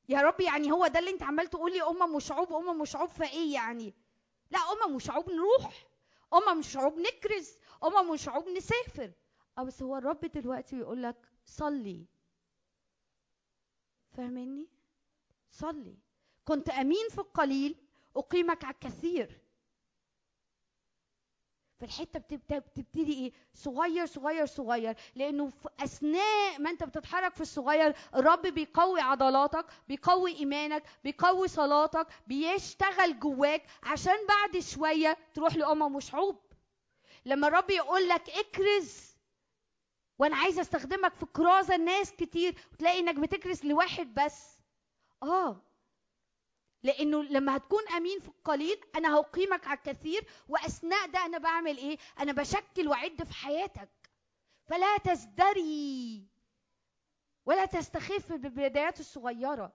يا 0.09 0.21
رب 0.21 0.41
يعني 0.41 0.71
هو 0.71 0.87
ده 0.87 0.99
اللي 0.99 1.11
أنت 1.11 1.23
عمال 1.23 1.47
تقول 1.47 1.71
لي 1.71 1.81
أمم 1.83 2.15
وشعوب 2.15 2.53
أمم 2.53 2.81
وشعوب 2.81 3.09
فايه 3.09 3.53
يعني؟ 3.53 3.93
لا 4.51 4.59
أمم 4.59 4.95
وشعوب 4.95 5.29
نروح. 5.29 5.87
أمم 6.33 6.59
وشعوب 6.59 6.99
نكرز 6.99 7.57
أمم 7.83 8.09
وشعوب 8.09 8.47
نسافر. 8.49 9.11
أه 9.57 9.63
بس 9.63 9.81
هو 9.83 9.97
الرب 9.97 10.19
دلوقتي 10.19 10.75
بيقول 10.75 11.03
لك 11.03 11.15
صلي. 11.45 12.05
فاهمني 14.18 14.68
صلي. 15.52 15.95
كنت 16.45 16.69
أمين 16.69 17.10
في 17.10 17.18
القليل 17.18 17.76
أقيمك 18.15 18.64
على 18.64 18.73
الكثير. 18.73 19.41
في 21.80 21.85
الحتة 21.85 22.19
بتبت- 22.19 22.53
بتبتدي 22.53 23.14
إيه؟ 23.14 23.31
صغير 23.53 24.06
صغير 24.06 24.45
صغير. 24.45 24.95
لأنه 25.15 25.48
في 25.48 25.69
أثناء 25.80 26.60
ما 26.61 26.69
أنت 26.69 26.84
بتتحرك 26.84 27.35
في 27.35 27.41
الصغير 27.41 27.94
الرب 28.15 28.41
بيقوي 28.48 29.02
عضلاتك 29.02 29.65
بيقوي 29.88 30.35
إيمانك 30.35 30.84
بيقوي 31.03 31.48
صلاتك 31.48 32.07
بيشتغل 32.27 33.19
جواك 33.19 33.64
عشان 33.84 34.18
بعد 34.30 34.60
شوية 34.60 35.18
تروح 35.34 35.56
لأمم 35.56 35.95
وشعوب. 35.95 36.39
لما 37.26 37.48
الرب 37.48 37.69
يقول 37.69 38.07
لك 38.10 38.30
اكرز 38.30 39.16
وأنا 40.19 40.35
عايزة 40.38 40.61
استخدمك 40.61 41.14
في 41.14 41.26
كرازه 41.26 41.76
ناس 41.77 42.11
كتير 42.11 42.56
وتلاقي 42.73 42.99
انك 42.99 43.15
بتكرز 43.15 43.65
لواحد 43.65 44.14
بس. 44.14 44.57
آه. 45.23 45.61
لأنه 46.84 47.23
لما 47.23 47.56
هتكون 47.57 47.88
أمين 47.88 48.19
في 48.19 48.27
القليل 48.27 48.80
أنا 48.95 49.15
هقيمك 49.15 49.68
على 49.68 49.77
الكثير 49.77 50.27
وأثناء 50.49 51.07
ده 51.07 51.26
أنا 51.26 51.38
بعمل 51.38 51.77
إيه؟ 51.77 51.98
أنا 52.19 52.31
بشكل 52.31 52.88
وأعد 52.88 53.23
في 53.23 53.34
حياتك. 53.34 53.89
فلا 54.65 54.98
تزدري. 54.98 56.27
ولا 57.45 57.65
تستخف 57.65 58.34
بالبدايات 58.34 58.99
الصغيرة. 58.99 59.73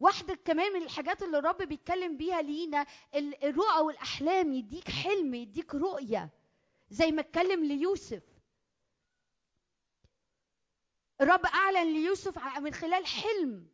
واحدة 0.00 0.34
كمان 0.34 0.72
من 0.72 0.82
الحاجات 0.82 1.22
اللي 1.22 1.38
الرب 1.38 1.62
بيتكلم 1.62 2.16
بيها 2.16 2.42
لينا 2.42 2.86
ال- 3.14 3.44
الرؤى 3.44 3.80
والأحلام 3.80 4.52
يديك 4.52 4.90
حلم 4.90 5.34
يديك 5.34 5.74
رؤية. 5.74 6.30
زي 6.90 7.10
ما 7.12 7.20
اتكلم 7.20 7.64
ليوسف. 7.64 8.22
الرب 11.20 11.46
أعلن 11.46 11.92
ليوسف 11.92 12.58
من 12.58 12.74
خلال 12.74 13.06
حلم 13.06 13.66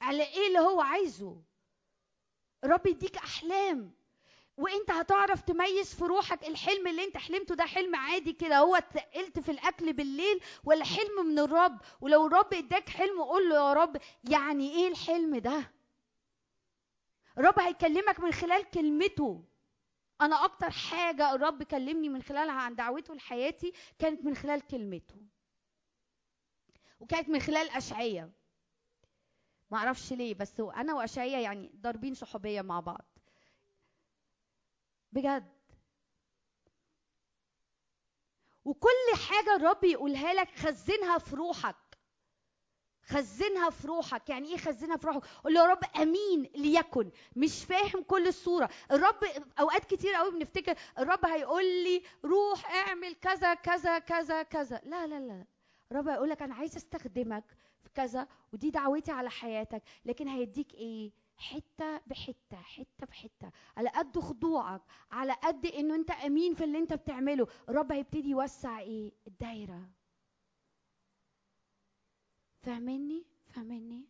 على 0.00 0.22
إيه 0.22 0.46
اللي 0.48 0.58
هو 0.58 0.80
عايزه. 0.80 1.42
الرب 2.64 2.86
يديك 2.86 3.16
أحلام. 3.16 3.92
وإنت 4.56 4.90
هتعرف 4.90 5.40
تميز 5.40 5.94
في 5.94 6.04
روحك 6.04 6.48
الحلم 6.48 6.86
اللي 6.86 7.04
إنت 7.04 7.16
حلمته 7.16 7.54
ده 7.54 7.64
حلم 7.64 7.96
عادي 7.96 8.32
كده. 8.32 8.58
هو 8.58 8.76
اتقلت 8.76 9.38
في 9.40 9.50
الأكل 9.50 9.92
بالليل 9.92 10.40
ولا 10.64 10.84
حلم 10.84 11.26
من 11.26 11.38
الرب؟ 11.38 11.80
ولو 12.00 12.26
الرب 12.26 12.54
إداك 12.54 12.88
حلم 12.88 13.22
قول 13.22 13.48
له 13.48 13.56
يا 13.56 13.72
رب 13.72 13.96
يعني 14.30 14.70
إيه 14.76 14.88
الحلم 14.88 15.36
ده؟ 15.38 15.72
الرب 17.38 17.58
هيكلمك 17.58 18.20
من 18.20 18.32
خلال 18.32 18.70
كلمته. 18.70 19.44
أنا 20.20 20.44
أكتر 20.44 20.70
حاجة 20.70 21.34
الرب 21.34 21.62
كلمني 21.62 22.08
من 22.08 22.22
خلالها 22.22 22.54
عن 22.54 22.74
دعوته 22.74 23.14
لحياتي 23.14 23.72
كانت 23.98 24.24
من 24.24 24.36
خلال 24.36 24.60
كلمته. 24.66 25.16
وكانت 27.00 27.28
من 27.28 27.40
خلال 27.40 27.70
اشعياء 27.70 28.30
ما 29.70 29.78
أعرفش 29.78 30.12
ليه 30.12 30.34
بس 30.34 30.60
أنا 30.60 30.94
واشعياء 30.94 31.40
يعني 31.42 31.70
ضاربين 31.76 32.14
صحوبية 32.14 32.62
مع 32.62 32.80
بعض. 32.80 33.04
بجد. 35.12 35.58
وكل 38.64 39.16
حاجة 39.28 39.56
الرب 39.56 39.84
يقولها 39.84 40.34
لك 40.34 40.48
خزنها 40.56 41.18
في 41.18 41.36
روحك. 41.36 41.76
خزنها 43.02 43.70
في 43.70 43.86
روحك. 43.86 44.28
يعني 44.28 44.48
إيه 44.48 44.56
خزنها 44.56 44.96
في 44.96 45.06
روحك؟ 45.06 45.24
قول 45.44 45.54
له 45.54 45.60
يا 45.60 45.66
رب 45.66 45.84
أمين 45.96 46.42
ليكن. 46.54 47.10
مش 47.36 47.64
فاهم 47.64 48.02
كل 48.02 48.28
الصورة. 48.28 48.70
الرب 48.90 49.24
أوقات 49.60 49.84
كتير 49.84 50.14
قوي 50.14 50.30
بنفتكر 50.30 50.74
الرب 50.98 51.26
هيقول 51.26 51.64
لي 51.64 52.02
روح 52.24 52.74
اعمل 52.74 53.14
كذا 53.14 53.54
كذا 53.54 53.98
كذا 53.98 54.42
كذا. 54.42 54.80
لا 54.84 55.06
لا 55.06 55.20
لا. 55.20 55.46
الرب 55.92 56.08
هيقول 56.08 56.28
لك 56.30 56.42
أنا 56.42 56.54
عايز 56.54 56.76
أستخدمك 56.76 57.44
في 57.82 57.90
كذا 57.94 58.28
ودي 58.52 58.70
دعوتي 58.70 59.12
على 59.12 59.30
حياتك 59.30 59.82
لكن 60.04 60.28
هيديك 60.28 60.74
إيه؟ 60.74 61.10
حتة 61.36 62.00
بحتة 62.06 62.56
حتة 62.56 63.06
بحتة. 63.08 63.50
على 63.76 63.88
قد 63.88 64.18
خضوعك 64.18 64.82
على 65.10 65.32
قد 65.32 65.66
إنه 65.66 65.94
أنت 65.94 66.10
أمين 66.10 66.54
في 66.54 66.64
اللي 66.64 66.78
أنت 66.78 66.92
بتعمله. 66.92 67.46
الرب 67.68 67.92
هيبتدي 67.92 68.28
يوسع 68.30 68.78
إيه؟ 68.78 69.12
الدايرة. 69.26 69.88
فاهمني؟ 72.62 73.24
فاهمني؟ 73.46 74.04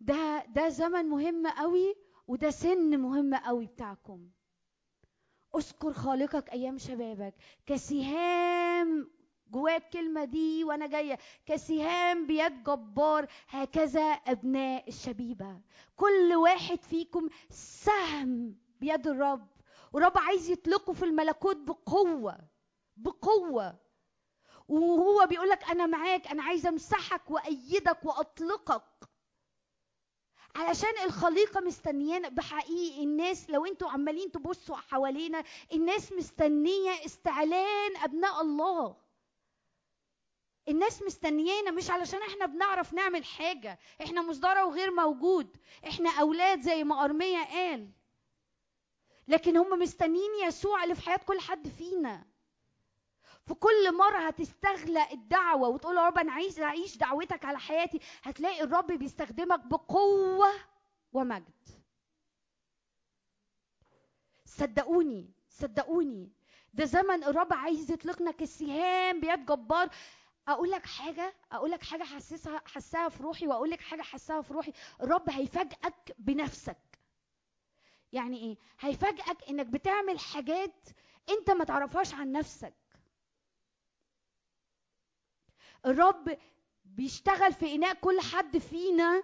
ده 0.00 0.44
ده 0.46 0.68
زمن 0.68 1.04
مهم 1.04 1.46
قوي 1.46 1.96
وده 2.28 2.50
سن 2.50 3.00
مهم 3.00 3.34
قوي 3.34 3.66
بتاعكم. 3.66 4.28
اذكر 5.56 5.92
خالقك 5.92 6.50
أيام 6.52 6.78
شبابك 6.78 7.34
كسهام 7.66 9.10
جواك 9.50 9.84
الكلمة 9.84 10.24
دي 10.24 10.64
وأنا 10.64 10.86
جاية. 10.86 11.18
كسهام 11.46 12.26
بيد 12.26 12.62
جبار 12.62 13.26
هكذا 13.48 14.02
أبناء 14.02 14.88
الشبيبة. 14.88 15.60
كل 15.96 16.34
واحد 16.34 16.82
فيكم 16.82 17.28
سهم 17.50 18.56
بيد 18.80 19.06
الرب. 19.06 19.48
ورب 19.92 20.18
عايز 20.18 20.50
يطلقه 20.50 20.92
في 20.92 21.04
الملكوت 21.04 21.56
بقوة 21.56 22.38
بقوة. 22.96 23.78
وهو 24.68 25.26
بيقول 25.26 25.48
لك 25.48 25.70
أنا 25.70 25.86
معاك 25.86 26.26
أنا 26.26 26.42
عايز 26.42 26.66
أمسحك 26.66 27.30
وأيدك 27.30 28.04
وأطلقك. 28.04 28.82
علشان 30.56 30.92
الخليقة 31.04 31.60
مستنيانا 31.60 32.28
بحقيقي. 32.28 33.04
الناس 33.04 33.50
لو 33.50 33.66
أنتوا 33.66 33.90
عمالين 33.90 34.32
تبصوا 34.32 34.76
حوالينا 34.76 35.44
الناس 35.72 36.12
مستنية 36.12 37.04
استعلان 37.04 37.96
أبناء 37.96 38.42
الله. 38.42 39.05
الناس 40.68 41.02
مستنيانا 41.02 41.70
مش 41.70 41.90
علشان 41.90 42.22
إحنا 42.22 42.46
بنعرف 42.46 42.92
نعمل 42.92 43.24
حاجة. 43.24 43.78
إحنا 44.02 44.22
مصدرة 44.22 44.64
وغير 44.64 44.90
موجود. 44.90 45.56
إحنا 45.86 46.10
أولاد 46.20 46.60
زي 46.60 46.84
ما 46.84 47.04
ارميا 47.04 47.44
قال. 47.44 47.90
لكن 49.28 49.56
هم 49.56 49.78
مستنيين 49.78 50.30
يسوع 50.46 50.84
اللي 50.84 50.94
في 50.94 51.02
حياة 51.02 51.16
كل 51.26 51.40
حد 51.40 51.68
فينا. 51.68 52.24
في 53.46 53.54
كل 53.54 53.94
مرة 53.94 54.18
هتستغلى 54.18 55.12
الدعوة 55.12 55.68
وتقول 55.68 55.96
يا 55.96 56.06
رب 56.06 56.18
أنا 56.18 56.32
عايز 56.32 56.60
أعيش 56.60 56.96
دعوتك 56.96 57.44
على 57.44 57.58
حياتي 57.58 58.00
هتلاقي 58.22 58.62
الرب 58.62 58.86
بيستخدمك 58.86 59.60
بقوة 59.66 60.52
ومجد. 61.12 61.52
صدقوني 64.44 65.30
صدقوني 65.48 66.30
ده 66.74 66.84
زمن 66.84 67.24
الرب 67.24 67.52
عايز 67.52 67.90
يطلقنا 67.90 68.30
كالسهام 68.30 69.20
بيد 69.20 69.46
جبار. 69.46 69.88
أقول 70.48 70.70
لك 70.70 70.86
حاجة 70.86 71.34
أقول 71.52 71.70
لك 71.70 71.82
حاجة 71.82 72.02
حسسها 72.02 72.62
حسها 72.66 73.08
في 73.08 73.22
روحي 73.22 73.46
وأقول 73.46 73.70
لك 73.70 73.80
حاجة 73.80 74.02
حسها 74.02 74.40
في 74.42 74.54
روحي. 74.54 74.72
الرب 75.02 75.30
هيفاجئك 75.30 76.14
بنفسك. 76.18 76.78
يعني 78.12 78.38
إيه؟ 78.38 78.56
هيفاجئك 78.80 79.48
إنك 79.50 79.66
بتعمل 79.66 80.18
حاجات 80.18 80.88
أنت 81.30 81.50
ما 81.50 81.64
تعرفهاش 81.64 82.14
عن 82.14 82.32
نفسك. 82.32 82.74
الرب 85.86 86.38
بيشتغل 86.84 87.52
في 87.52 87.74
إناء 87.74 87.94
كل 87.94 88.20
حد 88.20 88.58
فينا 88.58 89.22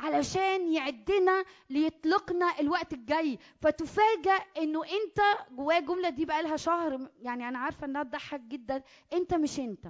علشان 0.00 0.72
يعدنا 0.72 1.44
ليطلقنا 1.70 2.60
الوقت 2.60 2.92
الجاي. 2.92 3.38
فتفاجأ 3.60 4.32
إنه 4.56 4.82
أنت 4.84 5.20
جواه 5.50 5.78
الجملة 5.78 6.08
دي 6.08 6.24
بقالها 6.24 6.56
شهر 6.56 7.10
يعني 7.22 7.48
أنا 7.48 7.58
عارفة 7.58 7.84
إنها 7.86 8.02
تضحك 8.02 8.40
جدا. 8.40 8.82
أنت 9.12 9.34
مش 9.34 9.58
أنت. 9.60 9.86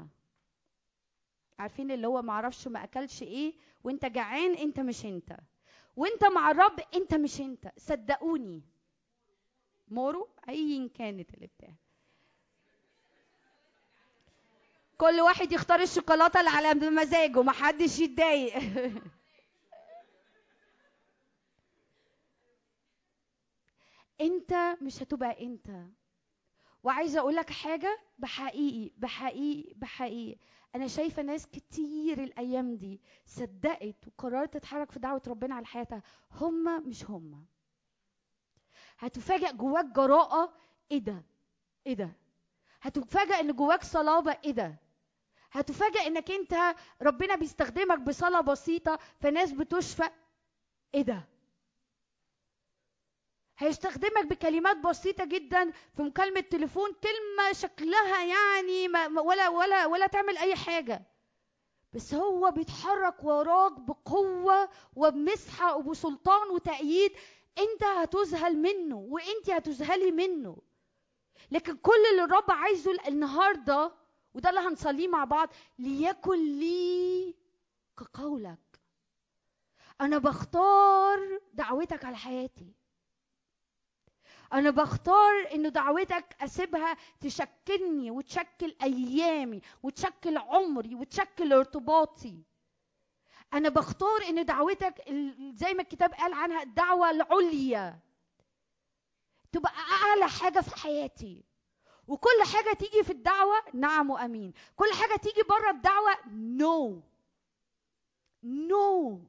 عارفين 1.61 1.91
اللي 1.91 2.07
هو 2.07 2.23
معرفش 2.23 2.69
ما 2.69 2.85
اكلش 2.85 3.23
إيه 3.23 3.55
وانت 3.85 4.05
جعان 4.07 4.55
انت 4.55 4.81
مش 4.81 5.07
انت. 5.07 5.37
وانت 5.97 6.25
مع 6.25 6.51
الرب 6.51 6.81
انت 6.95 7.15
مش 7.15 7.41
انت. 7.41 7.73
صدقوني. 7.77 8.63
مورو 9.89 10.29
ايا 10.49 10.89
كانت 10.95 11.35
اللي 11.35 11.47
بتاع 11.47 11.75
كل 14.99 15.21
واحد 15.21 15.53
يختار 15.53 15.81
الشوكولاتة 15.81 16.41
اللي 16.41 16.51
على 16.51 16.75
مزاجه 16.75 17.43
محدش 17.43 17.99
يتضايق. 17.99 18.55
انت 24.21 24.53
مش 24.83 25.03
هتبقى 25.03 25.45
انت. 25.47 25.71
وعايزة 26.85 27.21
أقول 27.21 27.37
لك 27.37 27.51
حاجة 27.51 27.99
بحقيقي 28.19 28.93
بحقيقي 28.99 29.75
بحقيقي. 29.77 30.39
أنا 30.75 30.87
شايفة 30.89 31.23
ناس 31.23 31.47
كتير 31.47 32.23
الأيام 32.23 32.77
دي 32.77 33.01
صدقت 33.27 34.07
وقررت 34.07 34.55
تتحرك 34.55 34.91
في 34.91 34.99
دعوة 34.99 35.23
ربنا 35.29 35.55
على 35.55 35.67
حياتها. 35.67 36.03
هم 36.33 36.89
مش 36.89 37.05
هم. 37.05 37.47
هتفاجئ 38.99 39.53
جواك 39.57 39.85
جراءة. 39.85 40.55
إيه 40.91 40.99
ده؟ 40.99 41.23
إيه 41.87 41.95
ده؟ 41.95 42.11
هتفاجئ 42.81 43.41
إن 43.41 43.53
جواك 43.53 43.85
صلابة. 43.85 44.37
إيه 44.45 44.53
ده؟ 44.53 44.77
هتفاجئ 45.53 46.07
إنك 46.07 46.31
أنت 46.31 46.75
ربنا 47.03 47.35
بيستخدمك 47.37 47.99
بصلاه 47.99 48.41
بسيطة 48.41 48.99
فناس 49.21 49.53
بتشفى. 49.53 50.11
إيه 50.95 51.03
ده؟ 51.03 51.29
هيستخدمك 53.61 54.27
بكلمات 54.27 54.77
بسيطة 54.77 55.25
جدا 55.25 55.71
في 55.97 56.03
مكالمة 56.03 56.41
تليفون 56.41 56.91
كلمة 56.93 57.53
شكلها 57.53 58.25
يعني 58.25 58.89
ما 58.89 59.21
ولا 59.21 59.49
ولا 59.49 59.87
ولا 59.87 60.07
تعمل 60.07 60.39
أي 60.39 60.55
حاجة. 60.57 61.07
بس 61.93 62.15
هو 62.15 62.51
بيتحرك 62.51 63.25
وراك 63.25 63.73
بقوة 63.73 64.69
وبمسحة 64.97 65.77
وبسلطان 65.77 66.51
وتأييد. 66.51 67.13
أنت 67.59 67.85
هتذهل 67.85 68.57
منه 68.57 68.97
وأنت 68.97 69.51
هتذهلي 69.51 70.11
منه. 70.11 70.57
لكن 71.51 71.77
كل 71.77 72.07
اللي 72.11 72.25
الرب 72.25 72.51
عايزه 72.51 72.97
النهارده 73.09 73.93
وده 74.35 74.51
اللي 74.51 74.61
هنصليه 74.61 75.09
مع 75.09 75.25
بعض 75.25 75.49
ليكن 75.79 76.59
لي 76.59 77.35
كقولك. 77.99 78.81
أنا 80.01 80.19
بختار 80.19 81.41
دعوتك 81.55 82.05
على 82.05 82.17
حياتي. 82.17 82.80
أنا 84.53 84.71
بختار 84.71 85.49
إنه 85.55 85.69
دعوتك 85.69 86.37
أسيبها 86.41 86.97
تشكلني 87.21 88.11
وتشكل 88.11 88.77
أيامي 88.83 89.61
وتشكل 89.83 90.39
عمري 90.39 90.95
وتشكل 90.95 91.53
ارتباطي. 91.53 92.43
أنا 93.55 93.69
بختار 93.69 94.23
ان 94.29 94.45
دعوتك 94.45 95.05
زي 95.55 95.75
ما 95.75 95.83
الكتاب 95.83 96.13
قال 96.15 96.33
عنها 96.33 96.63
الدعوة 96.63 97.11
العليا. 97.11 97.99
تبقى 99.53 99.73
أعلى 100.03 100.29
حاجة 100.29 100.61
في 100.61 100.77
حياتي. 100.77 101.45
وكل 102.07 102.43
حاجة 102.55 102.73
تيجي 102.73 103.03
في 103.05 103.11
الدعوة 103.11 103.57
نعم 103.75 104.11
وأمين. 104.11 104.53
كل 104.77 104.93
حاجة 105.01 105.17
تيجي 105.19 105.43
بره 105.49 105.71
الدعوة 105.71 106.17
no 106.33 107.03
no 108.43 109.21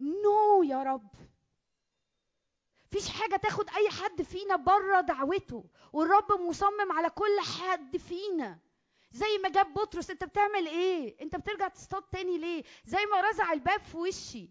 no 0.00 0.62
يا 0.62 0.82
رب. 0.82 1.08
مفيش 2.96 3.10
حاجة 3.10 3.36
تاخد 3.36 3.70
أي 3.70 3.90
حد 3.90 4.22
فينا 4.22 4.56
بره 4.56 5.00
دعوته 5.00 5.64
والرب 5.92 6.32
مصمم 6.32 6.92
على 6.92 7.10
كل 7.10 7.40
حد 7.40 7.96
فينا. 7.96 8.60
زي 9.12 9.38
ما 9.42 9.48
جاب 9.48 9.74
بطرس 9.74 10.10
أنت 10.10 10.24
بتعمل 10.24 10.66
إيه؟ 10.66 11.22
أنت 11.22 11.36
بترجع 11.36 11.68
تصطاد 11.68 12.02
تاني 12.02 12.38
ليه؟ 12.38 12.64
زي 12.84 13.06
ما 13.06 13.20
رزع 13.20 13.52
الباب 13.52 13.80
في 13.80 13.96
وشي. 13.96 14.50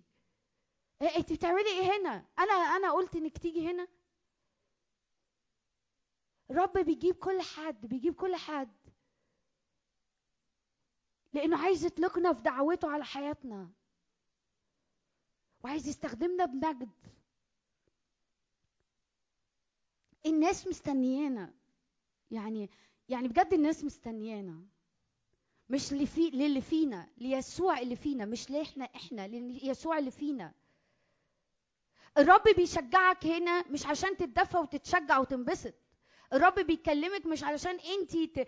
إيه 1.02 1.16
أنت 1.18 1.34
بتعملي 1.34 1.70
إيه 1.70 1.98
هنا؟ 1.98 2.26
أنا 2.40 2.54
أنا 2.54 2.92
قلت 2.92 3.16
إنك 3.16 3.38
تيجي 3.38 3.72
هنا. 3.72 3.88
الرب 6.52 6.78
بيجيب 6.78 7.16
كل 7.16 7.42
حد 7.42 7.86
بيجيب 7.86 8.16
كل 8.16 8.36
حد. 8.36 8.78
لأنه 11.34 11.64
عايز 11.64 11.86
يطلقنا 11.86 12.34
في 12.34 12.42
دعوته 12.42 12.92
على 12.92 13.06
حياتنا. 13.06 13.72
وعايز 15.64 15.88
يستخدمنا 15.88 16.46
بمجد. 16.46 16.90
الناس 20.26 20.68
مستنيانا. 20.68 21.54
يعني 22.32 22.70
يعني 23.10 23.28
بجد 23.28 23.54
الناس 23.54 23.84
مستنيانا. 23.84 24.66
مش 25.70 25.92
اللي 25.94 26.06
في 26.06 26.30
للي 26.30 26.62
فينا 26.62 27.08
ليسوع 27.18 27.80
اللي 27.80 27.96
فينا. 27.96 28.26
مش 28.26 28.50
ليه 28.50 28.62
إحنا 28.62 28.86
إحنا 28.96 29.28
ليسوع 29.28 29.98
اللي 29.98 30.12
فينا. 30.12 30.54
الرب 32.18 32.44
بيشجعك 32.56 33.26
هنا 33.26 33.68
مش 33.72 33.86
عشان 33.86 34.18
تتدفى 34.18 34.58
وتتشجع 34.58 35.18
وتنبسط. 35.18 35.74
الرب 36.34 36.60
بيكلمك 36.60 37.26
مش 37.26 37.44
علشان 37.44 37.78
انت 37.80 38.40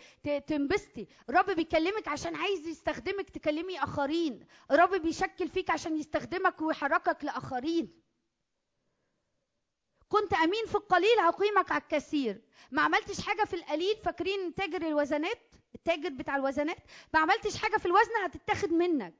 تنبسطي. 0.49 1.07
الرب 1.29 1.49
بيكلمك 1.51 2.07
عشان 2.07 2.35
عايز 2.35 2.67
يستخدمك 2.67 3.29
تكلمي 3.29 3.79
آخرين. 3.83 4.45
الرب 4.71 4.95
بيشكل 5.01 5.49
فيك 5.49 5.69
عشان 5.69 5.97
يستخدمك 5.97 6.61
ويحركك 6.61 7.23
لآخرين. 7.23 8.06
كنت 10.09 10.33
أمين 10.33 10.65
في 10.65 10.75
القليل 10.75 11.19
هقيمك 11.19 11.71
على 11.71 11.81
الكثير. 11.81 12.41
ما 12.71 12.81
عملتش 12.81 13.21
حاجة 13.21 13.43
في 13.43 13.53
القليل 13.55 13.95
فاكرين 13.97 14.55
تاجر 14.55 14.87
الوزنات؟ 14.87 15.55
التاجر 15.75 16.09
بتاع 16.09 16.35
الوزنات؟ 16.35 16.77
ما 17.13 17.19
عملتش 17.19 17.57
حاجة 17.57 17.77
في 17.77 17.85
الوزن 17.85 18.11
هتتاخد 18.23 18.73
منك. 18.73 19.13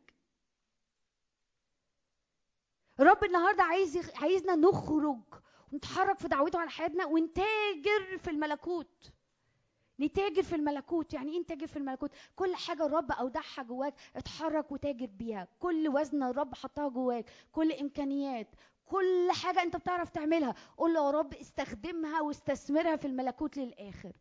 الرب 3.00 3.24
النهارده 3.24 3.64
عايز 3.64 4.12
عايزنا 4.16 4.56
نخرج 4.56 5.20
ونتحرك 5.74 6.20
في 6.20 6.28
دعوته 6.28 6.60
على 6.60 6.70
حياتنا 6.70 7.06
ونتاجر 7.06 8.18
في 8.18 8.30
الملكوت. 8.30 9.12
نتاجر 10.00 10.44
في 10.44 10.56
الملكوت. 10.56 11.14
يعني 11.14 11.32
إيه 11.32 11.40
نتاجر 11.40 11.68
في 11.68 11.78
الملكوت؟ 11.78 12.12
كل 12.36 12.56
حاجة 12.56 12.86
الرب 12.86 13.12
أودعها 13.12 13.64
جواك 13.64 13.94
اتحرك 14.16 14.72
وتاجر 14.72 15.06
بيها. 15.06 15.48
كل 15.60 15.88
وزن 15.88 16.24
الرب 16.24 16.56
حطها 16.56 16.90
جواك. 16.90 17.26
كل 17.52 17.72
إمكانيات 17.72 18.48
كل 18.90 19.30
حاجة 19.32 19.62
أنت 19.64 19.76
بتعرف 19.76 20.10
تعملها. 20.10 20.56
قول 20.78 20.94
له 20.94 21.06
يا 21.06 21.12
رب 21.12 21.34
استخدمها 21.34 22.22
واستثمرها 22.22 22.96
في 22.96 23.08
الملكوت 23.08 23.58
للآخر. 23.58 24.14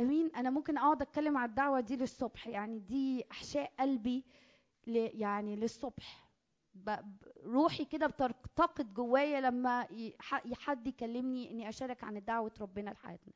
أمين؟ 0.00 0.30
أنا 0.36 0.50
ممكن 0.50 0.78
أقعد 0.78 1.02
أتكلم 1.02 1.36
على 1.36 1.48
الدعوة 1.48 1.80
دي 1.80 1.96
للصبح. 1.96 2.46
يعني 2.46 2.78
دي 2.78 3.24
أحشاء 3.30 3.72
قلبي 3.80 4.24
ل 4.86 4.96
يعني 4.96 5.56
للصبح. 5.56 6.28
روحي 7.44 7.84
كده 7.84 8.06
بترتقد 8.06 8.94
جوايا 8.94 9.40
لما 9.40 9.86
حد 10.52 10.86
يكلمني 10.86 11.50
إني 11.50 11.68
أشارك 11.68 12.04
عن 12.04 12.24
دعوة 12.24 12.52
ربنا 12.60 12.90
لحياتنا. 12.90 13.34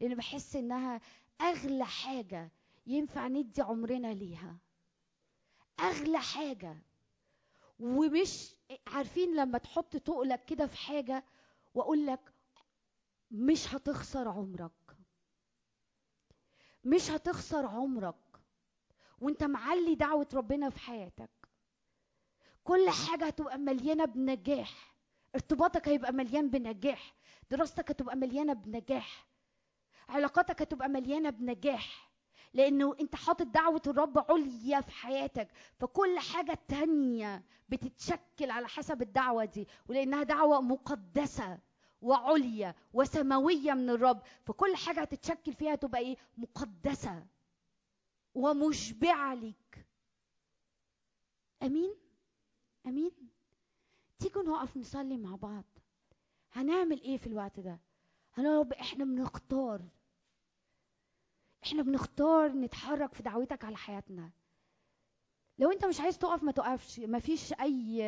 لأن 0.00 0.14
بحس 0.14 0.56
إنها 0.56 1.00
أغلى 1.40 1.86
حاجة 1.86 2.50
ينفع 2.86 3.28
ندي 3.28 3.62
عمرنا 3.62 4.14
ليها. 4.14 4.56
أغلى 5.80 6.18
حاجة. 6.18 6.76
ومش 7.80 8.54
عارفين 8.86 9.34
لما 9.36 9.58
تحط 9.58 9.96
تقلك 9.96 10.44
كده 10.44 10.66
في 10.66 10.76
حاجة 10.76 11.24
واقول 11.74 12.06
لك 12.06 12.32
مش 13.30 13.74
هتخسر 13.74 14.28
عمرك. 14.28 14.96
مش 16.84 17.10
هتخسر 17.10 17.66
عمرك. 17.66 18.14
وانت 19.20 19.44
معلي 19.44 19.94
دعوة 19.94 20.28
ربنا 20.34 20.70
في 20.70 20.78
حياتك. 20.80 21.30
كل 22.64 22.90
حاجة 22.90 23.26
هتبقى 23.26 23.58
مليانة 23.58 24.04
بنجاح. 24.04 24.94
ارتباطك 25.34 25.88
هيبقى 25.88 26.12
مليان 26.12 26.50
بنجاح. 26.50 27.14
دراستك 27.50 27.90
هتبقى 27.90 28.16
مليانة 28.16 28.52
بنجاح. 28.52 29.26
علاقاتك 30.08 30.62
هتبقى 30.62 30.88
مليانة 30.88 31.30
بنجاح. 31.30 32.09
لأنه 32.54 32.96
أنت 33.00 33.14
حاطط 33.16 33.46
دعوة 33.46 33.82
الرب 33.86 34.18
عليا 34.30 34.80
في 34.80 34.90
حياتك. 34.90 35.48
فكل 35.78 36.18
حاجة 36.18 36.58
تانية 36.68 37.44
بتتشكل 37.68 38.50
على 38.50 38.68
حسب 38.68 39.02
الدعوة 39.02 39.44
دي. 39.44 39.68
ولأنها 39.88 40.22
دعوة 40.22 40.60
مقدسة 40.60 41.58
وعليا 42.02 42.74
وسماوية 42.92 43.72
من 43.72 43.90
الرب. 43.90 44.22
فكل 44.44 44.76
حاجة 44.76 45.00
هتتشكل 45.00 45.52
فيها 45.52 45.74
تبقى 45.74 46.00
إيه؟ 46.00 46.16
مقدسة 46.38 47.26
ومشبعة 48.34 49.34
ليك. 49.34 49.86
أمين؟ 51.62 51.94
أمين؟ 52.86 53.10
تيجوا 54.18 54.42
نقف 54.42 54.76
نصلي 54.76 55.16
مع 55.16 55.36
بعض. 55.36 55.64
هنعمل 56.52 57.00
إيه 57.02 57.16
في 57.18 57.26
الوقت 57.26 57.60
ده؟ 57.60 57.80
هنقول 58.34 58.56
رب 58.58 58.72
إحنا 58.72 59.04
بنختار. 59.04 59.82
إحنا 61.64 61.82
بنختار 61.82 62.52
نتحرك 62.52 63.14
في 63.14 63.22
دعوتك 63.22 63.64
على 63.64 63.76
حياتنا. 63.76 64.30
لو 65.58 65.70
انت 65.72 65.84
مش 65.84 66.00
عايز 66.00 66.18
تقف 66.18 66.42
ما 66.42 66.52
تقفش. 66.52 66.98
ما 67.00 67.18
فيش 67.18 67.52
أي 67.52 68.02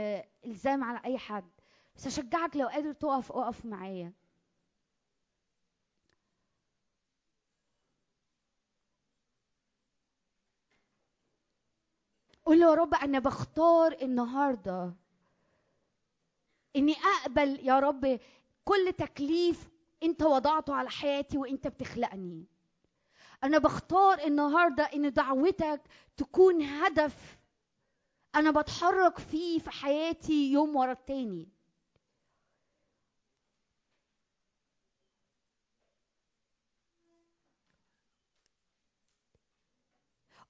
إلزام 0.46 0.84
على 0.84 1.00
أي 1.04 1.18
حد. 1.18 1.50
بس 1.96 2.06
اشجعك 2.06 2.56
لو 2.56 2.68
قادر 2.68 2.92
تقف 2.92 3.32
اقف 3.32 3.64
معايا. 3.66 4.12
قول 12.44 12.60
له 12.60 12.66
يا 12.70 12.74
رب 12.74 12.94
أنا 12.94 13.18
بختار 13.18 13.92
النهارده 14.02 14.94
إني 16.76 16.94
أقبل 16.94 17.66
يا 17.68 17.78
رب 17.80 18.20
كل 18.64 18.92
تكليف 18.98 19.68
انت 20.02 20.22
وضعته 20.22 20.74
على 20.74 20.90
حياتي 20.90 21.38
وانت 21.38 21.68
بتخلقني. 21.68 22.46
أنا 23.44 23.58
بختار 23.58 24.18
النهارده 24.26 24.84
إن 24.84 25.12
دعوتك 25.12 25.80
تكون 26.16 26.62
هدف 26.62 27.38
أنا 28.34 28.50
بتحرك 28.50 29.18
فيه 29.18 29.58
في 29.58 29.70
حياتي 29.70 30.52
يوم 30.52 30.76
ورا 30.76 30.92
التاني. 30.92 31.48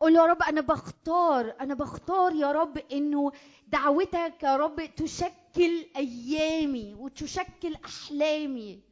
قول 0.01 0.17
يا 0.17 0.27
رب 0.27 0.43
أنا 0.43 0.61
بختار 0.61 1.57
أنا 1.61 1.75
بختار 1.75 2.35
يا 2.35 2.53
رب 2.53 2.79
إنه 2.79 3.33
دعوتك 3.69 4.43
يا 4.43 4.57
رب 4.57 4.95
تشكل 4.97 5.87
أيامي 5.97 6.95
وتشكل 6.95 7.75
أحلامي. 7.85 8.92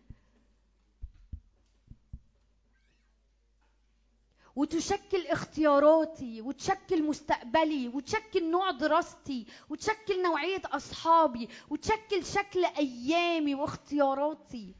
وتشكل 4.57 5.27
اختياراتي 5.27 6.41
وتشكل 6.41 7.03
مستقبلي 7.03 7.89
وتشكل 7.89 8.51
نوع 8.51 8.71
دراستي 8.71 9.47
وتشكل 9.71 10.23
نوعية 10.23 10.63
أصحابي 10.65 11.49
وتشكل 11.71 12.25
شكل 12.25 12.65
أيامي 12.65 13.55
واختياراتي. 13.55 14.75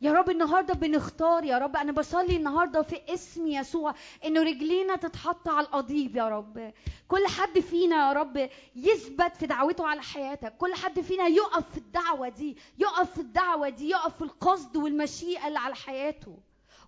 يا 0.00 0.12
رب 0.12 0.30
النهارده 0.30 0.74
بنختار 0.74 1.44
يا 1.44 1.58
رب. 1.58 1.76
أنا 1.76 1.92
بصلي 1.92 2.36
النهارده 2.36 2.82
في 2.82 3.00
اسم 3.14 3.46
يسوع 3.46 3.94
انه 4.24 4.42
رجلينا 4.42 4.96
تتحط 4.96 5.48
على 5.48 5.66
القضيب 5.66 6.16
يا 6.16 6.28
رب. 6.28 6.72
كل 7.08 7.26
حد 7.26 7.60
فينا 7.60 8.08
يا 8.08 8.12
رب 8.12 8.48
يثبت 8.76 9.36
في 9.36 9.46
دعوته 9.46 9.86
على 9.86 10.02
حياتك. 10.02 10.56
كل 10.56 10.74
حد 10.74 11.00
فينا 11.00 11.26
يقف 11.26 11.70
في 11.70 11.78
الدعوة 11.78 12.28
دي 12.28 12.56
يقف 12.78 13.12
في 13.12 13.20
الدعوة 13.20 13.68
دي 13.68 13.88
يقف 13.88 14.16
في 14.16 14.22
القصد 14.22 14.76
والمشيئة 14.76 15.48
اللي 15.48 15.58
على 15.58 15.74
حياته. 15.74 16.38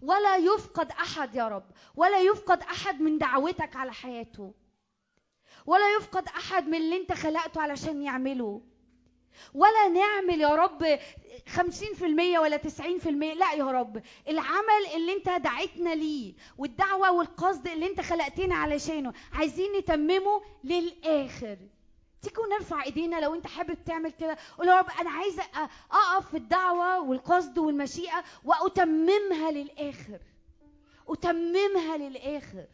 ولا 0.03 0.37
يفقد 0.37 0.91
أحد 0.91 1.35
يا 1.35 1.49
رب. 1.49 1.65
ولا 1.97 2.21
يفقد 2.21 2.63
أحد 2.63 3.01
من 3.01 3.19
دعوتك 3.19 3.77
على 3.77 3.93
حياته. 3.93 4.55
ولا 5.67 5.97
يفقد 5.97 6.29
أحد 6.29 6.69
من 6.69 6.75
اللي 6.75 6.97
أنت 6.97 7.13
خلقته 7.13 7.61
علشان 7.61 8.03
يعمله. 8.03 8.63
ولا 9.55 9.89
نعمل 9.89 10.41
يا 10.41 10.55
رب 10.55 10.99
خمسين 11.49 11.95
في 11.95 12.07
المية 12.07 12.39
ولا 12.39 12.57
تسعين 12.57 12.99
في 12.99 13.09
المية. 13.09 13.35
لا 13.35 13.53
يا 13.53 13.65
رب 13.65 14.03
العمل 14.29 14.87
اللي 14.95 15.13
انت 15.13 15.29
دعيتنا 15.29 15.95
ليه 15.95 16.35
والدعوة 16.59 17.13
والقصد 17.13 17.69
اللي 17.69 17.87
انت 17.87 18.01
خلقتنا 18.01 18.55
علشانه 18.55 19.13
عايزين 19.33 19.73
نتممه 19.79 20.43
للآخر. 20.65 21.57
تيجوا 22.23 22.47
نرفع 22.47 22.85
ايدينا 22.85 23.21
لو 23.21 23.35
انت 23.35 23.47
حابب 23.47 23.85
تعمل 23.85 24.11
كده. 24.11 24.37
قول 24.59 24.69
يا 24.69 24.79
رب 24.79 24.87
أنا 25.01 25.11
عايزه 25.11 25.43
اقف 25.91 26.31
في 26.31 26.37
الدعوة 26.37 27.01
والقصد 27.01 27.59
والمشيئة 27.59 28.25
وأتممها 28.45 29.51
للآخر. 29.51 30.19
أتممها 31.09 31.97
للآخر. 31.97 32.67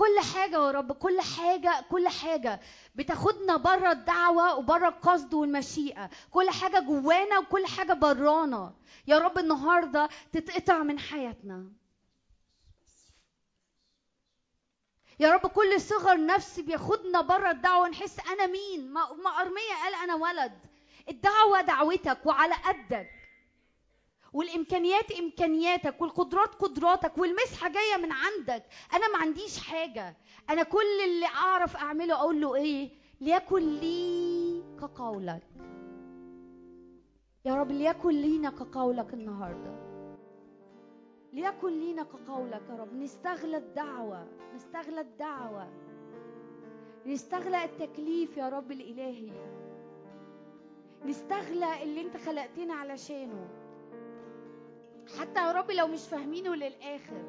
كل 0.00 0.20
حاجة 0.34 0.54
يا 0.54 0.70
رب 0.70 0.92
كل 0.92 1.20
حاجة 1.20 1.84
كل 1.90 2.08
حاجة 2.08 2.60
بتاخدنا 2.94 3.56
بره 3.56 3.90
الدعوة 3.92 4.56
وبره 4.56 4.88
القصد 4.88 5.34
والمشيئة. 5.34 6.10
كل 6.30 6.50
حاجة 6.50 6.78
جوانا 6.80 7.38
وكل 7.38 7.66
حاجة 7.66 7.92
برانا. 7.92 8.74
يا 9.06 9.18
رب 9.18 9.38
النهاردة 9.38 10.08
تتقطع 10.32 10.78
من 10.78 10.98
حياتنا. 10.98 11.72
يا 15.20 15.32
رب 15.32 15.46
كل 15.46 15.80
صغر 15.80 16.26
نفس 16.26 16.60
بياخدنا 16.60 17.20
بره 17.20 17.50
الدعوة 17.50 17.88
نحس 17.88 18.20
أنا 18.20 18.46
مين؟ 18.46 18.92
ما 18.92 19.40
أرمية 19.40 19.74
قال 19.82 19.94
أنا 19.94 20.14
ولد. 20.14 20.58
الدعوة 21.08 21.60
دعوتك 21.60 22.26
وعلى 22.26 22.54
قدك. 22.54 23.19
والإمكانيات 24.32 25.12
إمكانياتك 25.12 26.00
والقدرات 26.00 26.54
قدراتك 26.54 27.18
والمسحة 27.18 27.68
جاية 27.68 27.96
من 28.02 28.12
عندك. 28.12 28.64
أنا 28.94 29.12
ما 29.12 29.18
عنديش 29.18 29.58
حاجة. 29.58 30.16
أنا 30.50 30.62
كل 30.62 31.00
اللي 31.04 31.26
أعرف 31.26 31.76
أعمله 31.76 32.14
أقول 32.14 32.40
له 32.40 32.54
إيه؟ 32.54 32.90
ليكن 33.20 33.58
لي 33.58 34.62
كقولك. 34.80 35.42
يا 37.44 37.54
رب 37.54 37.70
ليكن 37.70 38.10
لينا 38.10 38.50
كقولك 38.50 39.14
النهارده. 39.14 39.90
ليكن 41.32 41.68
لينا 41.80 42.02
كقولك 42.02 42.62
يا 42.70 42.74
رب. 42.74 42.94
نستغلى 42.94 43.56
الدعوة. 43.56 44.28
نستغلى 44.54 45.00
الدعوة. 45.00 45.68
نستغلى 47.06 47.64
التكليف 47.64 48.36
يا 48.36 48.48
رب 48.48 48.72
الإلهي. 48.72 49.32
نستغلى 51.04 51.82
اللي 51.82 52.00
أنت 52.00 52.16
خلقتنا 52.16 52.74
علشانه. 52.74 53.48
حتى 55.18 55.40
يا 55.40 55.52
رب 55.52 55.70
لو 55.70 55.86
مش 55.86 56.00
فاهمينه 56.08 56.54
للآخر. 56.54 57.22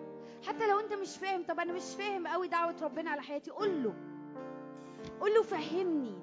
حتى 0.48 0.68
لو 0.68 0.80
أنت 0.80 0.94
مش 0.94 1.18
فاهم 1.18 1.44
طب 1.44 1.60
أنا 1.60 1.74
مش 1.74 1.96
فاهم 1.98 2.28
قوي 2.28 2.48
دعوة 2.48 2.76
ربنا 2.82 3.10
على 3.12 3.22
حياتي 3.22 3.52
قول 3.52 3.84
له. 3.84 3.94
قول 5.20 5.34
له 5.34 5.44
فهمني. 5.44 6.22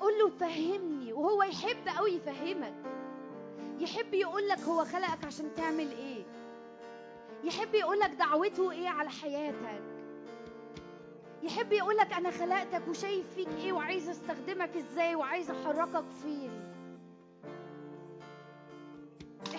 قول 0.00 0.18
له 0.18 0.28
فهمني 0.28 1.12
وهو 1.12 1.42
يحب 1.42 1.88
قوي 1.98 2.10
يفهمك. 2.12 2.74
يحب 3.78 4.14
يقول 4.14 4.48
لك 4.48 4.58
هو 4.58 4.84
خلقك 4.84 5.24
عشان 5.24 5.54
تعمل 5.56 5.90
إيه. 5.92 6.22
يحب 7.44 7.74
يقول 7.74 8.00
لك 8.00 8.10
دعوته 8.10 8.70
إيه 8.70 8.88
على 8.88 9.10
حياتك. 9.10 9.82
يحب 11.42 11.72
يقول 11.72 11.96
لك 11.96 12.12
أنا 12.12 12.30
خلقتك 12.30 12.88
وشايف 12.88 13.34
فيك 13.34 13.48
إيه 13.48 13.72
وعايز 13.72 14.08
أستخدمك 14.08 14.76
إزاي 14.76 15.14
وعايز 15.14 15.50
أحركك 15.50 16.04
فين. 16.22 16.59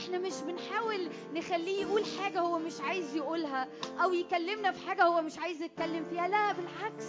إحنا 0.01 0.17
مش 0.17 0.33
بنحاول 0.47 1.09
نخليه 1.33 1.81
يقول 1.81 2.03
حاجة 2.19 2.39
هو 2.39 2.59
مش 2.59 2.81
عايز 2.81 3.15
يقولها 3.15 3.67
أو 4.03 4.13
يكلمنا 4.13 4.71
في 4.71 4.87
حاجة 4.87 5.03
هو 5.03 5.21
مش 5.21 5.37
عايز 5.37 5.61
يتكلم 5.61 6.05
فيها. 6.09 6.27
لا 6.27 6.51
بالعكس. 6.51 7.05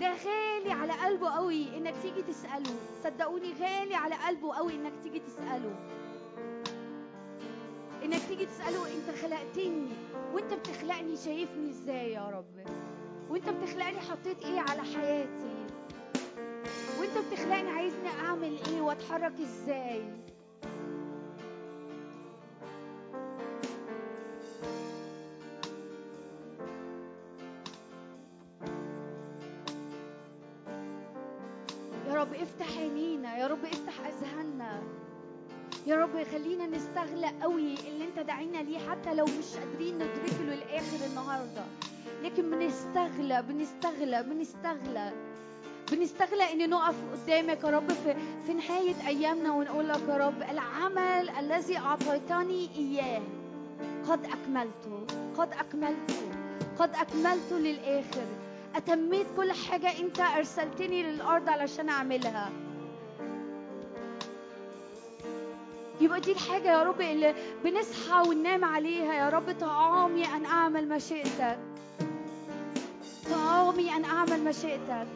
ده 0.00 0.10
غالي 0.24 0.72
على 0.72 0.92
قلبه 0.92 1.30
قوي 1.30 1.76
إنك 1.76 1.94
تيجي 2.02 2.22
تسأله. 2.22 2.74
صدقوني 3.04 3.52
غالي 3.60 3.94
على 3.94 4.14
قلبه 4.14 4.54
قوي 4.54 4.74
إنك 4.74 4.92
تيجي 5.02 5.18
تسأله. 5.20 5.74
إنك 8.04 8.20
تيجي 8.28 8.46
تسأله 8.46 8.86
أنت 8.86 9.18
خلقتني 9.18 9.88
وأنت 10.34 10.54
بتخلقني 10.54 11.16
شايفني 11.16 11.70
إزاي 11.70 12.12
يا 12.12 12.28
رب؟ 12.28 12.66
وأنت 13.30 13.48
بتخلقني 13.48 14.00
حطيت 14.00 14.44
إيه 14.44 14.60
على 14.60 14.82
حياتي؟ 14.82 15.66
وأنت 17.00 17.18
بتخلقني 17.18 17.70
عايزني 17.70 18.08
أعمل 18.08 18.56
إيه 18.68 18.80
وأتحرك 18.80 19.32
إزاي؟ 19.40 20.02
يا 35.86 35.96
رب 35.96 36.22
خلينا 36.32 36.66
نستغلى 36.66 37.32
قوي 37.42 37.74
اللي 37.88 38.04
انت 38.04 38.18
داعينا 38.26 38.58
ليه 38.58 38.78
حتى 38.90 39.14
لو 39.14 39.24
مش 39.24 39.56
قادرين 39.56 39.94
ندركه 39.94 40.42
للآخر 40.42 41.06
النهارده. 41.10 41.64
لكن 42.22 42.50
بنستغلى 42.50 43.42
بنستغلى 43.42 44.22
بنستغلى. 44.22 45.12
بنستغلى 45.92 46.52
إن 46.52 46.70
نقف 46.70 46.94
قدامك 47.12 47.64
يا 47.64 47.70
رب 47.70 47.92
في, 47.92 48.14
في 48.46 48.54
نهاية 48.54 49.06
أيامنا 49.06 49.52
ونقول 49.52 49.88
لك 49.88 50.02
يا 50.08 50.16
رب 50.16 50.42
العمل 50.42 51.30
الذي 51.30 51.78
أعطيتني 51.78 52.68
إياه 52.76 53.22
قد 54.08 54.24
أكملته 54.24 55.06
قد 55.38 55.52
أكملته 55.52 56.22
قد 56.78 56.90
أكملته 56.94 57.58
للآخر. 57.58 58.26
أتميت 58.74 59.26
كل 59.36 59.52
حاجة 59.52 59.98
أنت 60.00 60.20
أرسلتني 60.20 61.02
للأرض 61.02 61.48
علشان 61.48 61.88
أعملها. 61.88 62.50
يبقى 66.02 66.20
دي 66.20 66.32
الحاجة 66.32 66.68
يا 66.72 66.82
رب 66.82 67.00
اللي 67.00 67.34
بنصحى 67.64 68.28
وننام 68.28 68.64
عليها. 68.64 69.14
يا 69.14 69.28
رب 69.28 69.56
طعامي 69.60 70.24
أن 70.24 70.44
أعمل 70.44 70.88
مشيئتك 70.88 71.58
طعامي 73.30 73.96
أن 73.96 74.04
أعمل 74.04 74.44
مشيئتك 74.44 75.06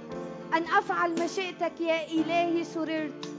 أن 0.54 0.62
أفعل 0.62 1.24
مشيئتك 1.24 1.80
يا 1.80 2.06
إلهي 2.10 2.64
سررت. 2.64 3.32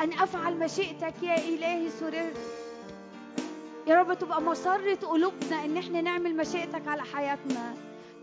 أن 0.00 0.12
أفعل 0.12 0.58
مشيئتك 0.58 1.22
يا 1.22 1.38
إلهي 1.38 1.90
سررت. 1.90 2.36
يا 3.86 4.00
رب 4.00 4.14
تبقى 4.14 4.42
مسرة 4.42 4.94
قلوبنا 4.94 5.64
إن 5.64 5.76
إحنا 5.76 6.00
نعمل 6.00 6.36
مشيئتك 6.36 6.88
على 6.88 7.02
حياتنا. 7.02 7.74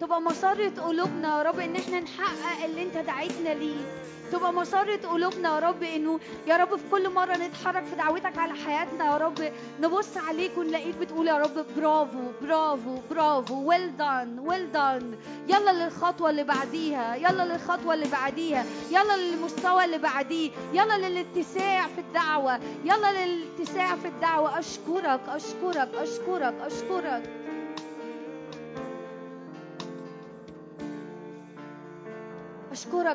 تبقى 0.02 0.22
مسرة 0.22 0.82
قلوبنا 0.82 1.38
يا 1.38 1.44
رب 1.44 1.60
إن 1.60 1.76
إحنا 1.76 2.00
نحقق 2.00 2.66
اللي 2.66 2.84
أنت 2.84 2.98
دعيتنا 2.98 3.50
ليه. 3.50 3.86
تبقى 4.32 4.54
مسرة 4.54 5.08
قلوبنا 5.08 5.56
يا 5.56 5.60
رب 5.60 5.84
إنه 5.84 6.20
يا 6.48 6.58
رب 6.58 6.76
في 6.76 6.84
كل 6.92 7.10
مرة 7.10 7.38
نتحرك 7.38 7.84
في 7.86 7.96
دعوتك 7.96 8.38
على 8.38 8.54
حياتنا 8.54 9.06
يا 9.06 9.18
رب 9.18 9.52
نبص 9.82 10.18
عليك 10.18 10.58
ونلاقيك 10.58 10.96
بتقول 10.98 11.28
يا 11.28 11.38
رب 11.38 11.66
برافو 11.78 12.20
برافو 12.42 12.98
برافو 13.12 13.64
ويل 13.70 13.98
دان 13.98 14.40
ويل 14.40 14.72
دان 14.72 15.16
يلا 15.50 15.84
للخطوة 15.86 16.30
اللي 16.30 16.44
بعديها 16.44 17.16
يلا 17.16 17.46
للخطوة 17.54 17.94
اللي 17.94 18.08
بعديها 18.12 18.66
يلا 18.92 19.18
للمستوى 19.18 19.86
اللي 19.86 19.98
بعديه 19.98 20.52
يلا 20.74 20.98
للاتساع 21.10 21.88
في 21.88 22.02
الدعوة 22.02 22.60
يلا 22.86 23.26
للاتساع 23.26 23.96
في 23.96 24.08
الدعوة. 24.08 24.60
أشكرك 24.60 25.20
أشكرك 25.28 25.90
أشكرك 25.96 25.96
أشكرك 25.96 26.54
أشكرك. 26.62 27.45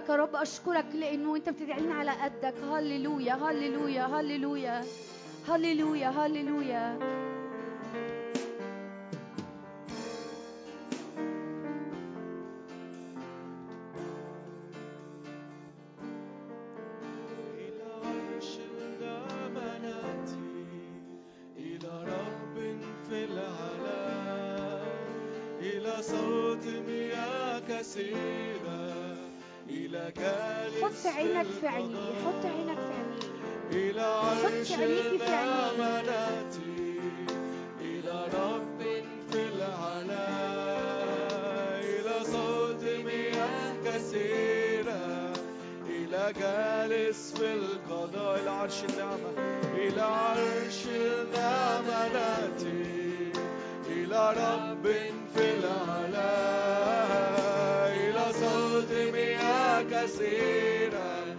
يا 0.08 0.16
رب 0.16 0.36
أشكرك 0.36 0.86
لأنه 0.94 1.36
أنت 1.36 1.48
بتدعينا 1.48 1.94
على 1.94 2.10
قدك. 2.10 2.54
هللويا 2.72 3.34
هللويا 3.34 4.06
هللويا 4.06 4.84
هللويا 5.48 6.08
هللويا. 6.08 6.98
إلى 6.98 7.39
حط 31.00 31.06
عينك 31.06 31.46
في 31.60 31.68
عيني 31.68 31.94
القضاء. 31.94 32.14
حط 32.24 32.44
عينك 32.44 32.78
في 32.78 32.92
عيني. 32.92 33.90
إلى 33.90 34.02
عرش 34.02 34.72
نأتي 36.02 37.00
إلى 37.80 38.24
رب 38.34 38.80
في 39.30 39.48
العلا. 39.48 40.28
إلى 41.80 42.24
صوت 42.24 42.84
مياه 43.04 43.74
كثيرة. 43.84 45.32
إلى 45.88 46.32
جالس 46.40 47.32
في 47.32 47.52
القضاء. 47.52 48.40
إلى 48.40 48.50
عرش 48.50 48.84
النعمة. 48.84 49.30
إلى 49.74 50.02
عرش 50.02 50.86
النعمة. 50.86 52.08
نأتي 52.12 53.32
إلى 53.88 54.30
رب 54.30 54.86
في 55.34 55.44
العلا. 55.58 56.69
مياه 60.00 60.06
كثيرة 60.06 61.36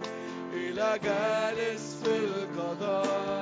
إلى 0.54 0.98
جالس 1.04 1.96
في 2.04 2.16
القضاء 2.16 3.41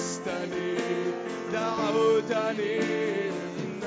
قدستني 0.00 0.76
دعوتني 1.52 2.78
ابنك 3.28 3.84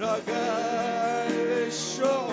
رجاء 0.00 1.28
للشعوب 1.30 2.23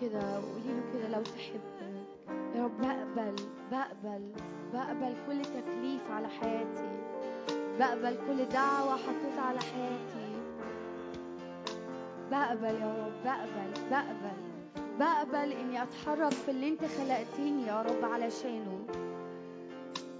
كده 0.00 0.34
قولي 0.36 0.72
له 0.74 0.82
كده 0.92 1.08
لو 1.08 1.22
تحب. 1.22 1.60
يا 2.54 2.64
رب 2.64 2.80
بقبل 2.80 3.36
بقبل 3.72 4.32
بقبل 4.72 5.14
كل 5.26 5.42
تكليف 5.42 6.10
على 6.10 6.28
حياتي. 6.28 6.98
بقبل 7.78 8.16
كل 8.26 8.44
دعوة 8.48 8.96
حطيتها 8.96 9.42
على 9.42 9.58
حياتي. 9.60 10.30
بقبل 12.30 12.74
يا 12.74 13.06
رب 13.06 13.24
بقبل 13.24 13.72
بقبل 13.90 14.50
بقبل 14.98 15.52
إني 15.52 15.82
أتحرك 15.82 16.32
في 16.32 16.50
اللي 16.50 16.68
أنت 16.68 16.84
خلقتني 16.84 17.66
يا 17.66 17.82
رب 17.82 18.04
علشانه. 18.04 18.78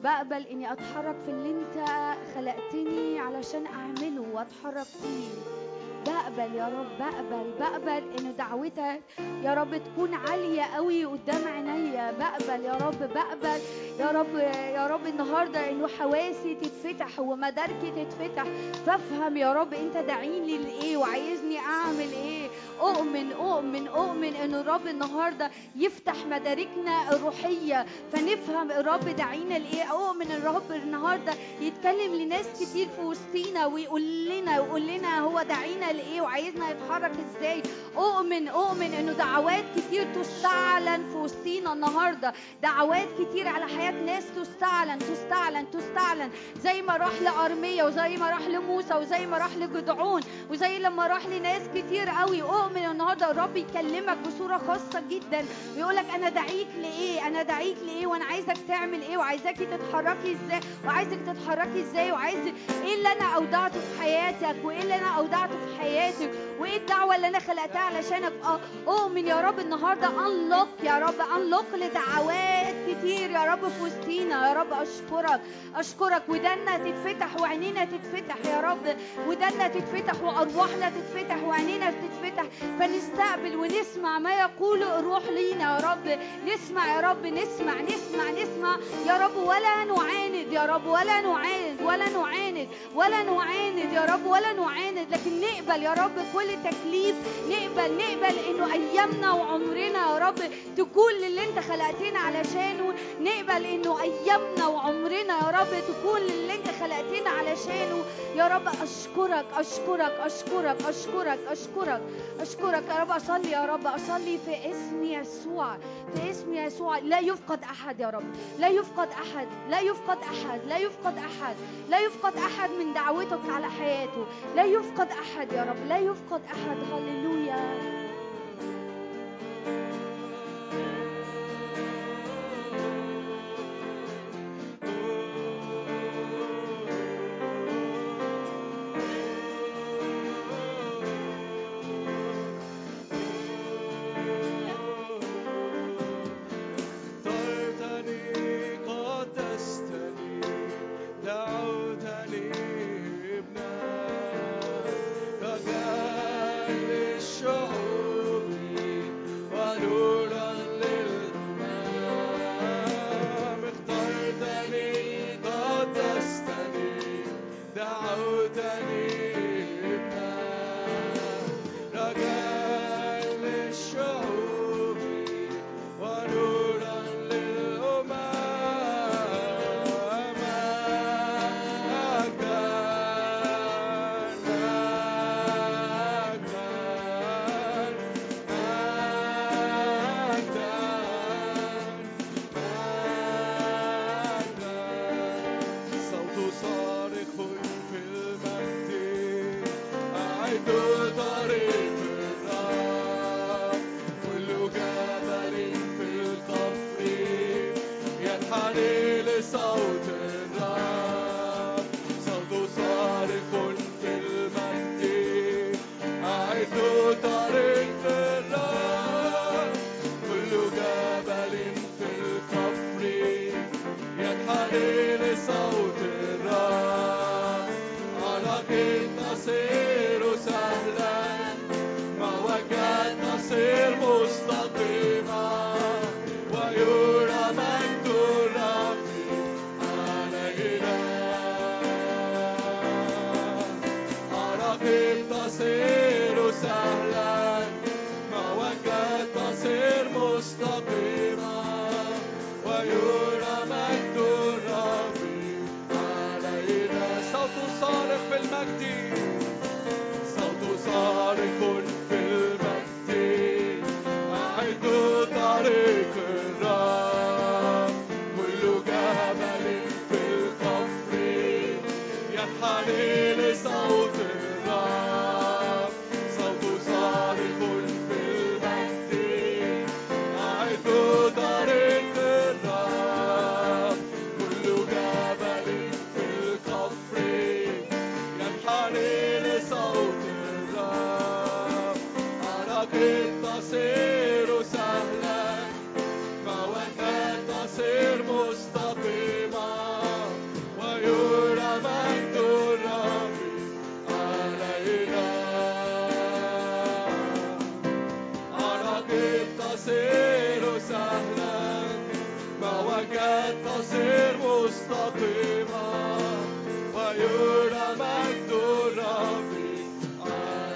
بقبل 0.04 0.46
إني 0.46 0.72
أتحرك 0.72 1.16
في 1.24 1.30
اللي 1.30 1.50
أنت 1.50 1.86
خلقتني 2.34 3.18
علشان 3.18 3.66
أعمله 3.66 4.24
وأتحرك 4.32 4.86
فيه. 5.02 5.59
بقبل 6.06 6.54
يا 6.54 6.66
رب 6.68 6.86
بقبل 7.00 7.50
بقبل 7.60 8.02
إن 8.18 8.36
دعوتك 8.38 9.00
يا 9.42 9.54
رب 9.54 9.76
تكون 9.84 10.14
عالية 10.14 10.62
قوي 10.62 11.04
قدام 11.04 11.48
عينيا. 11.48 12.12
بقبل 12.12 12.64
يا 12.64 12.72
رب 12.72 12.98
بقبل 13.14 13.60
يا 14.00 14.10
رب 14.10 14.34
يا 14.74 14.86
رب 14.86 15.06
النهارده 15.06 15.70
إنه 15.70 15.88
حواسي 15.88 16.54
تتفتح 16.54 17.20
ومداركي 17.20 17.90
تتفتح. 18.04 18.44
فافهم 18.86 19.36
يا 19.36 19.52
رب 19.52 19.74
أنت 19.74 19.96
داعيني 19.96 20.58
لايه 20.58 20.96
وعايزني 20.96 21.58
أعمل 21.58 22.12
إيه. 22.12 22.39
أؤمن 22.80 23.32
أؤمن 23.32 23.88
أؤمن 23.88 24.34
إن 24.34 24.54
الرب 24.54 24.86
النهارده 24.86 25.50
يفتح 25.76 26.14
مداركنا 26.30 27.12
الروحية. 27.12 27.86
فنفهم 28.12 28.70
الرب 28.70 29.08
داعينا 29.08 29.58
لإيه. 29.58 29.82
أؤمن 29.82 30.30
الرب 30.32 30.72
النهارده 30.72 31.32
يتكلم 31.60 32.14
لناس 32.14 32.46
كتير 32.60 32.88
في 32.96 33.02
وسطينا 33.02 33.66
ويقول 33.66 34.28
لنا 34.28 34.60
ويقول 34.60 34.86
لنا 34.86 35.20
هو 35.20 35.42
داعينا 35.42 35.92
لإيه 35.92 36.20
وعايزنا 36.20 36.72
نتحرك 36.72 37.12
إزاي. 37.12 37.62
أؤمن 37.96 38.48
أؤمن 38.48 38.94
إنه 38.94 39.12
دعوات 39.12 39.64
كتير 39.76 40.14
تستعلن 40.14 41.10
في 41.10 41.16
وسطينا 41.16 41.72
النهارده. 41.72 42.32
دعوات 42.62 43.08
كتير 43.20 43.48
على 43.48 43.66
حياة 43.66 43.90
ناس 43.90 44.24
تستعلن 44.36 44.98
تستعلن 44.98 45.70
تستعلن. 45.70 46.30
زي 46.62 46.82
ما 46.82 46.96
راح 46.96 47.22
لأرميا 47.22 47.84
وزي 47.84 48.16
ما 48.16 48.30
راح 48.30 48.48
لموسى 48.48 48.94
وزي 48.94 49.26
ما 49.26 49.38
راح 49.38 49.56
لجدعون 49.56 50.22
وزي 50.50 50.78
لما 50.78 51.06
راح 51.06 51.26
لناس 51.26 51.62
كتير 51.74 52.08
قوي. 52.08 52.39
اؤمن 52.42 52.84
النهارده 52.90 53.30
الرب 53.30 53.56
يكلمك 53.56 54.16
بصورة 54.18 54.58
خاصة 54.58 55.02
جدا. 55.10 55.44
ويقول 55.76 55.96
لك 55.96 56.04
أنا 56.14 56.28
دعيك 56.28 56.68
لإيه؟ 56.80 57.26
أنا 57.26 57.42
دعيك 57.42 57.76
لإيه؟ 57.86 58.06
وأنا 58.06 58.24
عايزك 58.24 58.56
تعمل 58.68 59.02
إيه؟ 59.02 59.18
وعايزاكي 59.18 59.66
تتحركي 59.66 60.32
إزاي؟ 60.44 60.60
وعايزك 60.86 61.18
تتحركي 61.26 61.80
إزاي؟ 61.82 62.12
وعايز 62.12 62.46
إيه 62.84 62.94
اللي 62.94 63.12
أنا 63.12 63.24
اودعته 63.36 63.80
في 63.80 64.00
حياتك؟ 64.00 64.10
حياتك 64.10 64.64
وإيه 64.64 64.82
اللي 64.82 64.94
أنا 64.94 65.06
اودعته 65.16 65.52
في 65.66 65.80
حياتك؟ 65.80 66.30
وايه 66.60 66.76
الدعوة 66.76 67.16
اللي 67.16 67.28
أنا 67.28 67.38
خلقتها 67.38 67.78
علشانك 67.80 68.32
أ- 68.42 68.88
اؤمن 68.88 69.26
يا 69.26 69.40
رب 69.40 69.58
النهارده 69.58 70.26
unlock 70.26 70.68
يا 70.82 70.98
رب 70.98 71.20
unlock 71.36 71.66
لدعوات 71.74 72.74
كتير 72.88 73.30
يا 73.30 73.44
رب 73.44 73.68
في 73.68 73.82
وسطينا. 73.82 74.48
يا 74.48 74.52
رب 74.54 74.72
أشكرك 74.72 75.40
أشكرك. 75.76 76.22
ودنا 76.28 76.78
تتفتح 76.78 77.40
وعينينا 77.40 77.84
تتفتح 77.84 78.36
يا 78.46 78.60
رب. 78.60 78.96
ودنا 79.28 79.68
تتفتح 79.68 80.22
وأرواحنا 80.22 80.90
تتفتح 80.90 81.42
وعينينا 81.44 81.90
تتفتح. 81.90 82.44
فنستقبل 82.78 83.56
ونسمع 83.56 84.18
ما 84.18 84.32
يقول 84.34 84.82
الروح 84.82 85.22
لينا 85.24 85.76
يا 85.78 85.90
رب. 85.90 86.18
نسمع 86.46 86.86
يا 86.94 87.00
رب 87.00 87.26
نسمع 87.26 87.74
نسمع 87.80 88.30
نسمع. 88.30 88.76
يا 89.06 89.16
رب 89.18 89.36
ولا 89.36 89.84
نعاند 89.84 90.52
يا 90.52 90.66
رب 90.66 90.86
ولا 90.86 91.20
نعاند 91.20 91.82
ولا 91.82 92.08
نعاند 92.08 92.68
ولا 92.94 93.22
نعاند 93.22 93.92
يا 93.92 94.04
رب 94.04 94.26
ولا 94.26 94.52
نعاند. 94.52 94.98
لكن 95.10 95.40
نقبل 95.40 95.82
يا 95.82 95.92
رب 95.92 96.12
كل 96.34 96.49
تكليف 96.56 97.16
نقبل 97.48 97.96
نقبل 97.96 98.38
إنه 98.38 98.72
أيامنا 98.72 99.32
وعمرنا 99.32 100.12
يا 100.12 100.18
رب 100.18 100.38
تكون 100.76 101.12
للي 101.12 101.48
أنت 101.48 101.58
خلقتنا 101.58 102.18
علشانه. 102.18 102.94
نقبل 103.20 103.64
إنه 103.66 104.02
أيامنا 104.02 104.66
وعمرنا 104.66 105.38
يا 105.38 105.60
رب 105.60 105.68
تكون 105.88 106.20
للي 106.20 106.54
أنت 106.54 106.68
خلقتنا 106.80 107.30
علشانه. 107.30 108.04
يا 108.36 108.48
رب 108.48 108.68
أشكرك 108.82 109.46
أشكرك 109.56 110.12
أشكرك 110.20 110.76
أشكرك 110.86 111.38
أشكرك 111.48 112.00
أشكرك 112.40 112.84
يا 112.88 113.00
رب. 113.00 113.10
أصلي 113.10 113.50
يا 113.50 113.64
رب 113.66 113.86
أصلي 113.86 114.38
في 114.38 114.70
اسم 114.70 115.04
يسوع 115.04 115.76
في 116.14 116.30
اسم 116.30 116.54
يسوع. 116.54 116.98
لا 116.98 117.18
يفقد 117.18 117.62
أحد 117.62 118.00
يا 118.00 118.10
رب 118.10 118.24
لا 118.58 118.68
يفقد 118.68 119.08
أحد 119.08 119.48
لا 119.70 119.80
يفقد 119.80 120.18
أحد 120.22 120.60
لا 120.68 120.78
يفقد 120.78 121.18
أحد 121.18 121.56
لا 121.90 121.98
يفقد 121.98 122.36
أحد 122.36 122.70
من 122.70 122.94
دعوتك 122.94 123.40
على 123.48 123.66
حياته. 123.70 124.26
لا 124.56 124.64
يفقد 124.64 125.08
أحد 125.10 125.52
يا 125.52 125.62
رب 125.62 125.88
لا 125.88 125.98
يفقد 125.98 126.39
أحد. 126.46 126.76
هللويا. 126.92 127.89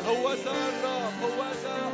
هو 0.06 0.32
ذا 0.34 0.50
الرب 0.50 1.22
هو 1.22 1.42
ذا 1.62 1.76
الرب 1.76 1.93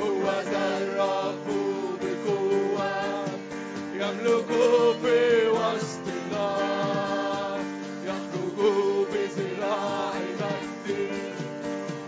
هو 0.00 0.30
ذا 0.50 0.78
الرب 0.78 1.46
بقوة 2.02 3.24
يملكه 3.94 4.92
في 5.02 5.48
وسط 5.48 6.06
النار 6.06 7.58
يخرجه 8.04 9.04
بزراع 9.12 10.12
مكدي 10.40 11.08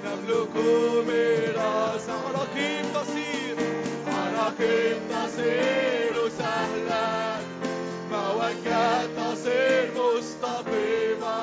نملكه 0.05 1.03
ميراث 1.03 2.07
عراقيب 2.11 2.85
قصير 2.95 3.57
عراقيب 4.07 4.97
تصيره 5.11 6.29
سهله 6.39 7.41
مواجهه 8.13 9.07
تصير 9.07 9.91
مستقيمة 9.97 11.39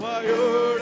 ويرى 0.00 0.81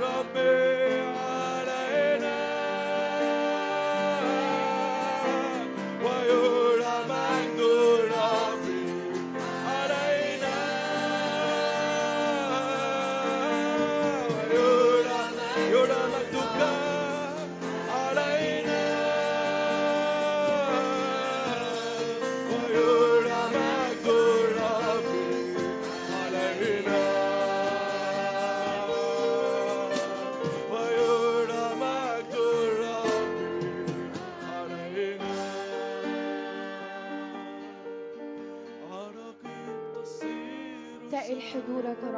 مجد 0.00 0.79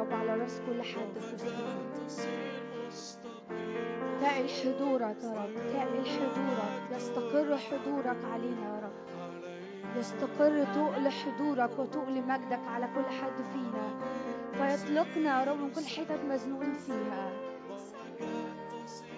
رب 0.03 0.13
على 0.13 0.35
رأس 0.35 0.61
كل 0.67 0.83
حد 0.83 1.19
في 1.19 1.35
حضورك 4.47 5.23
يا 5.23 5.33
رب 5.33 5.53
تقل 5.53 6.05
حضورك. 6.05 6.91
يستقر 6.91 7.57
حضورك 7.57 8.17
علينا 8.33 8.75
يا 8.75 8.79
رب. 8.83 8.93
يستقر 9.97 10.63
تقل 10.63 11.09
حضورك 11.09 11.79
وتقل 11.79 12.21
مجدك 12.21 12.59
على 12.67 12.87
كل 12.95 13.05
حد 13.05 13.37
فينا. 13.53 13.99
فيطلقنا 14.53 15.39
يا 15.39 15.51
رب 15.51 15.57
من 15.59 15.71
كل 15.71 15.85
حتت 15.85 16.19
مزنوقين 16.29 16.73
فيها. 16.73 17.31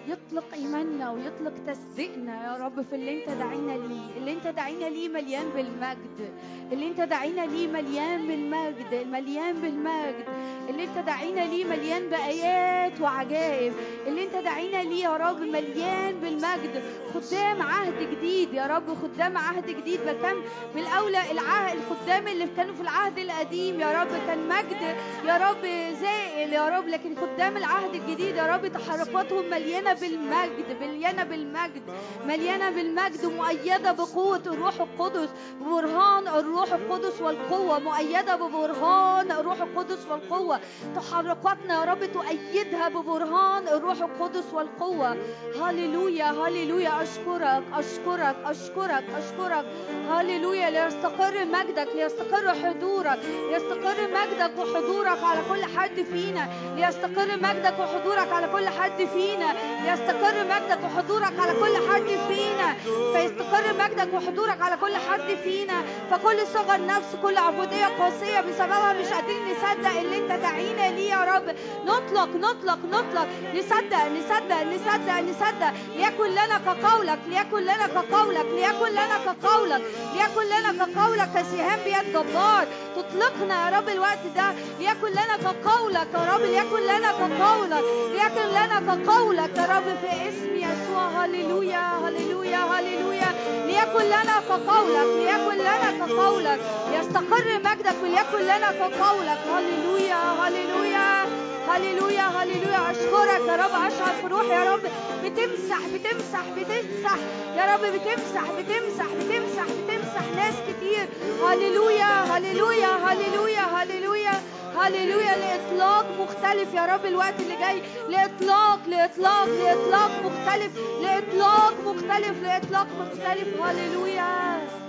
يطلق 0.08 0.44
إيماننا 0.54 1.12
ويطلق 1.12 1.54
تصديقنا 1.68 2.46
يا 2.46 2.66
رب 2.66 2.86
في 2.90 2.96
اللي 2.96 3.24
انت 3.24 3.30
دعينا 3.30 3.72
ليه. 3.72 4.18
اللي 4.18 4.34
انت 4.34 4.48
دعينا 4.48 4.86
ليه 4.86 5.10
مليان 5.10 5.50
بالمجد. 5.56 6.34
اللي 6.72 6.88
انت 6.88 7.02
دعينا 7.02 7.42
ليه 7.42 7.68
مليان 7.68 8.28
بالمجد. 8.28 9.08
مليان 9.12 9.54
بالمجد. 9.62 10.26
اللي 10.70 10.84
انت 10.84 10.98
دعينا 10.98 11.42
ليه 11.42 11.66
مليان 11.66 12.10
بآيات 12.10 13.02
وعجائب. 13.02 13.74
اللي 14.08 14.24
انت 14.24 14.36
دعينا 14.36 14.84
ليه 14.84 15.04
يا 15.04 15.18
رب 15.18 15.42
مليان 15.42 16.16
بالمجد. 16.22 16.84
خدام 17.14 17.62
عهد 17.62 18.00
جديد 18.12 18.54
يا 18.54 18.68
رب. 18.68 18.98
خدام 19.02 19.38
عهد 19.38 19.66
جديد. 19.70 20.00
كان 20.22 20.36
بالاولى 20.76 21.32
العهد 21.32 21.78
الخدام 21.78 22.28
اللي 22.28 22.48
كانوا 22.58 22.76
في 22.76 22.82
العهد 22.82 23.18
القديم 23.20 23.80
يا 23.80 24.02
رب. 24.02 24.08
كان 24.28 24.48
مجد 24.48 24.82
يا 25.26 25.38
رب 25.50 25.62
زائل 26.02 26.54
يا 26.54 26.70
رب. 26.70 26.88
لكن 26.88 27.16
خدام 27.16 27.58
العهد 27.58 27.96
الجديد 27.96 28.36
يا 28.36 28.56
رب 28.56 28.68
تحركاتهم 28.68 29.50
مليانة 29.50 29.95
بالمجد 30.02 30.78
مليانه 30.82 31.24
بالمجد 31.24 31.84
مليانة 32.26 32.70
بالمجد 32.70 33.26
مؤيدة 33.26 33.92
بقوة 33.92 34.42
الروح 34.46 34.82
القدس 34.82 35.30
ببرهان 35.62 36.28
الروح 36.28 36.74
القدس 36.74 37.22
والقوة 37.22 37.80
مؤيدة 37.80 38.36
ببرهان 38.36 39.32
الروح 39.32 39.62
القدس 39.62 40.06
والقوة. 40.12 40.60
تحركاتنا 40.96 41.74
يا 41.80 41.86
رب 41.86 42.06
تؤيدها 42.14 42.90
ببرهان 42.90 43.68
الروح 43.68 44.02
القدس 44.02 44.54
والقوة. 44.54 45.18
هللويا 45.62 46.32
هللويا 46.32 47.04
أشكرك 47.04 47.64
أشكرك 47.74 48.36
أشكرك 48.46 49.04
أشكرك. 49.18 49.66
هللويا 50.12 50.70
ليستقر 50.70 51.46
مجدك 51.46 51.88
ليستقر 51.96 52.54
حضورك 52.64 53.20
ليستقر 53.52 53.96
مجدك 54.14 54.52
وحضورك 54.60 55.24
على 55.24 55.42
كل 55.50 55.66
حد 55.78 56.02
فينا 56.12 56.50
ليستقر 56.76 57.38
مجدك 57.38 57.80
وحضورك 57.80 58.32
على 58.32 58.48
كل 58.48 58.70
حد 58.70 59.06
فينا 59.14 59.54
ليستقر 59.86 60.44
مجدك 60.44 60.80
وحضورك 60.84 61.40
على 61.40 61.54
كل 61.60 61.78
حد 61.90 62.08
فينا 62.28 62.74
فيستقر 63.14 63.74
مجدك 63.80 64.14
وحضورك 64.14 64.62
على 64.62 64.78
كل 64.78 64.96
حد 64.96 65.36
فينا. 65.44 65.84
فكل 66.12 66.48
صغر 66.54 66.86
نفس 66.86 67.16
كل 67.24 67.38
عبودية 67.38 67.86
قاسية 67.86 68.40
بسببها 68.42 68.94
مش 68.94 69.08
قادرين 69.08 69.42
نصدق 69.52 70.00
اللي 70.00 70.18
انت 70.18 70.32
دعينا 70.42 70.92
ليه 70.96 71.10
يا 71.10 71.24
رب. 71.24 71.56
نطلق 71.86 72.30
نطلق 72.36 72.80
نطلق. 72.92 73.28
نصدق 73.56 74.06
نصدق 74.18 74.64
نصدق 74.64 75.20
نصدق. 75.20 75.74
ليكن 75.96 76.30
لنا 76.32 76.58
كقولك 76.66 77.20
ليكن 77.30 77.60
لنا 77.62 77.88
كقولك 77.88 78.46
ليكن 78.56 78.92
لنا 78.92 79.18
كقولك. 79.26 79.82
ليكن 80.16 80.46
لنا 80.46 80.86
كقولك 80.86 81.30
كسهام 81.36 81.80
بيد 81.86 82.14
جبار. 82.14 82.68
تطلقنا 82.96 83.56
يا 83.70 83.78
رب 83.78 83.90
الوقت 83.90 84.24
ده. 84.36 84.48
ليكن 84.80 85.12
لنا 85.12 85.38
كقولك 85.38 86.08
يا 86.14 86.34
رب 86.34 86.42
ليكن 86.42 86.82
لنا 86.84 87.12
كقولك 87.12 87.84
ليكن 88.12 88.48
لنا 88.50 88.80
كقولك 88.88 89.58
يا 89.58 89.66
رب 89.66 89.84
في 90.02 90.30
اسم 90.30 90.56
يسوع. 90.56 91.08
هللويا 91.26 91.92
هللويا 92.08 92.58
هللويا. 92.58 93.32
ليكن 93.66 94.06
لنا 94.06 94.36
كقولك 94.50 95.08
ليكن 95.20 95.58
لنا 95.58 96.06
كقولك 96.06 96.60
يستقر 96.94 97.60
مجدك 97.66 97.96
وليكن 98.04 98.42
لنا 98.44 98.72
كقولك 98.72 99.40
هللويا 99.56 100.16
هللويا. 100.16 101.45
هللويا 101.70 102.22
هللويا. 102.22 102.92
أشكرك 102.92 103.48
يا 103.48 103.56
رب. 103.56 103.72
أشعر 103.88 104.14
في 104.22 104.28
روحي 104.28 104.50
يا 104.50 104.64
رب. 104.74 104.82
بتمسح 105.24 105.80
بتمسح 105.94 106.44
بتمسح. 106.58 107.18
يا 107.58 107.74
رب 107.74 107.82
بتمسح 107.82 108.52
بتمسح 108.58 109.08
بتمسح 109.20 109.66
بتمسح 109.66 110.26
ناس 110.36 110.56
كتير. 110.68 111.10
هللويا 111.48 112.24
هللويا 112.24 112.88
هللويا 112.88 113.62
هللويا. 113.62 114.42
هللويا. 114.78 115.36
لإطلاق 115.38 116.06
مختلف 116.20 116.74
يا 116.74 116.86
رب 116.86 117.06
الوقت 117.06 117.40
اللي 117.40 117.56
جاي. 117.56 117.82
لإطلاق 118.10 118.80
لإطلاق 118.88 119.46
لإطلاق 119.46 120.12
مختلف. 120.26 120.72
لإطلاق 121.02 121.74
مختلف 121.86 122.44
لإطلاق 122.44 122.88
مختلف. 123.00 123.62
هللويا. 123.62 124.85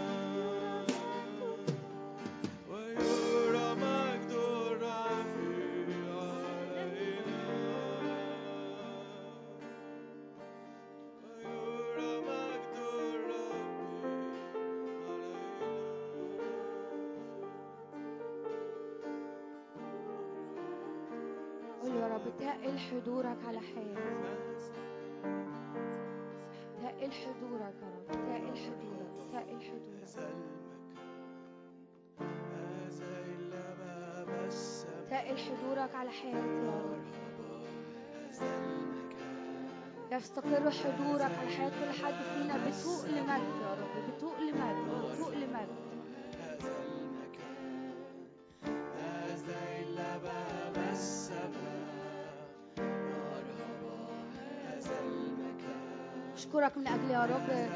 تقل 22.67 22.79
حضورك 22.79 23.37
على 23.49 23.61
حياتي. 23.61 24.01
تقل 26.83 27.13
حضورك 27.13 27.75
يا 27.83 27.89
رب. 27.95 28.07
تقل 28.09 28.57
حضورك. 28.57 29.07
تقل 29.33 29.61
حضورك. 29.61 30.07
تقل 35.11 35.37
حضورك 35.39 35.95
على 35.95 36.11
حياتي 36.11 36.67
يا 36.67 36.81
رب. 36.81 37.07
يستقر 40.13 40.71
حضورك 40.71 41.23
على 41.23 41.51
حياة 41.51 41.71
كل 41.71 41.91
حد 42.05 42.15
فينا 42.35 42.57
بتوق 42.57 43.05
لمجد 43.07 43.61
يا 43.63 43.75
رب. 43.75 44.15
بتوق 44.17 44.39
لمجد. 44.39 45.13
بتوق 45.15 45.35
لمجد. 45.35 45.96
بشكرك 56.47 56.77
من 56.77 56.87
أجل 56.87 57.11
يا 57.11 57.25
رب. 57.25 57.69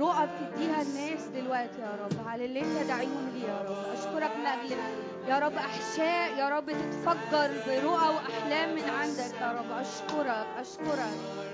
رؤى 0.00 0.26
بتديها 0.26 0.82
الناس 0.82 1.26
دلوقتي 1.34 1.80
يا 1.80 1.98
رب. 2.04 2.28
على 2.28 2.44
اللي 2.44 2.60
انت 2.60 2.88
داعيهم 2.88 3.28
لي 3.34 3.40
يا 3.40 3.62
رب. 3.68 3.98
أشكرك 3.98 4.36
من 4.36 4.46
أجل 4.46 4.76
يا 5.28 5.38
رب 5.38 5.52
أحشاء 5.52 6.38
يا 6.38 6.48
رب 6.48 6.66
تتفجر 6.70 7.50
برؤى 7.66 8.08
وأحلام 8.14 8.74
من 8.74 8.82
عندك 8.90 9.34
يا 9.40 9.52
رب. 9.52 9.70
أشكرك 9.80 10.46
أشكرك. 10.60 11.47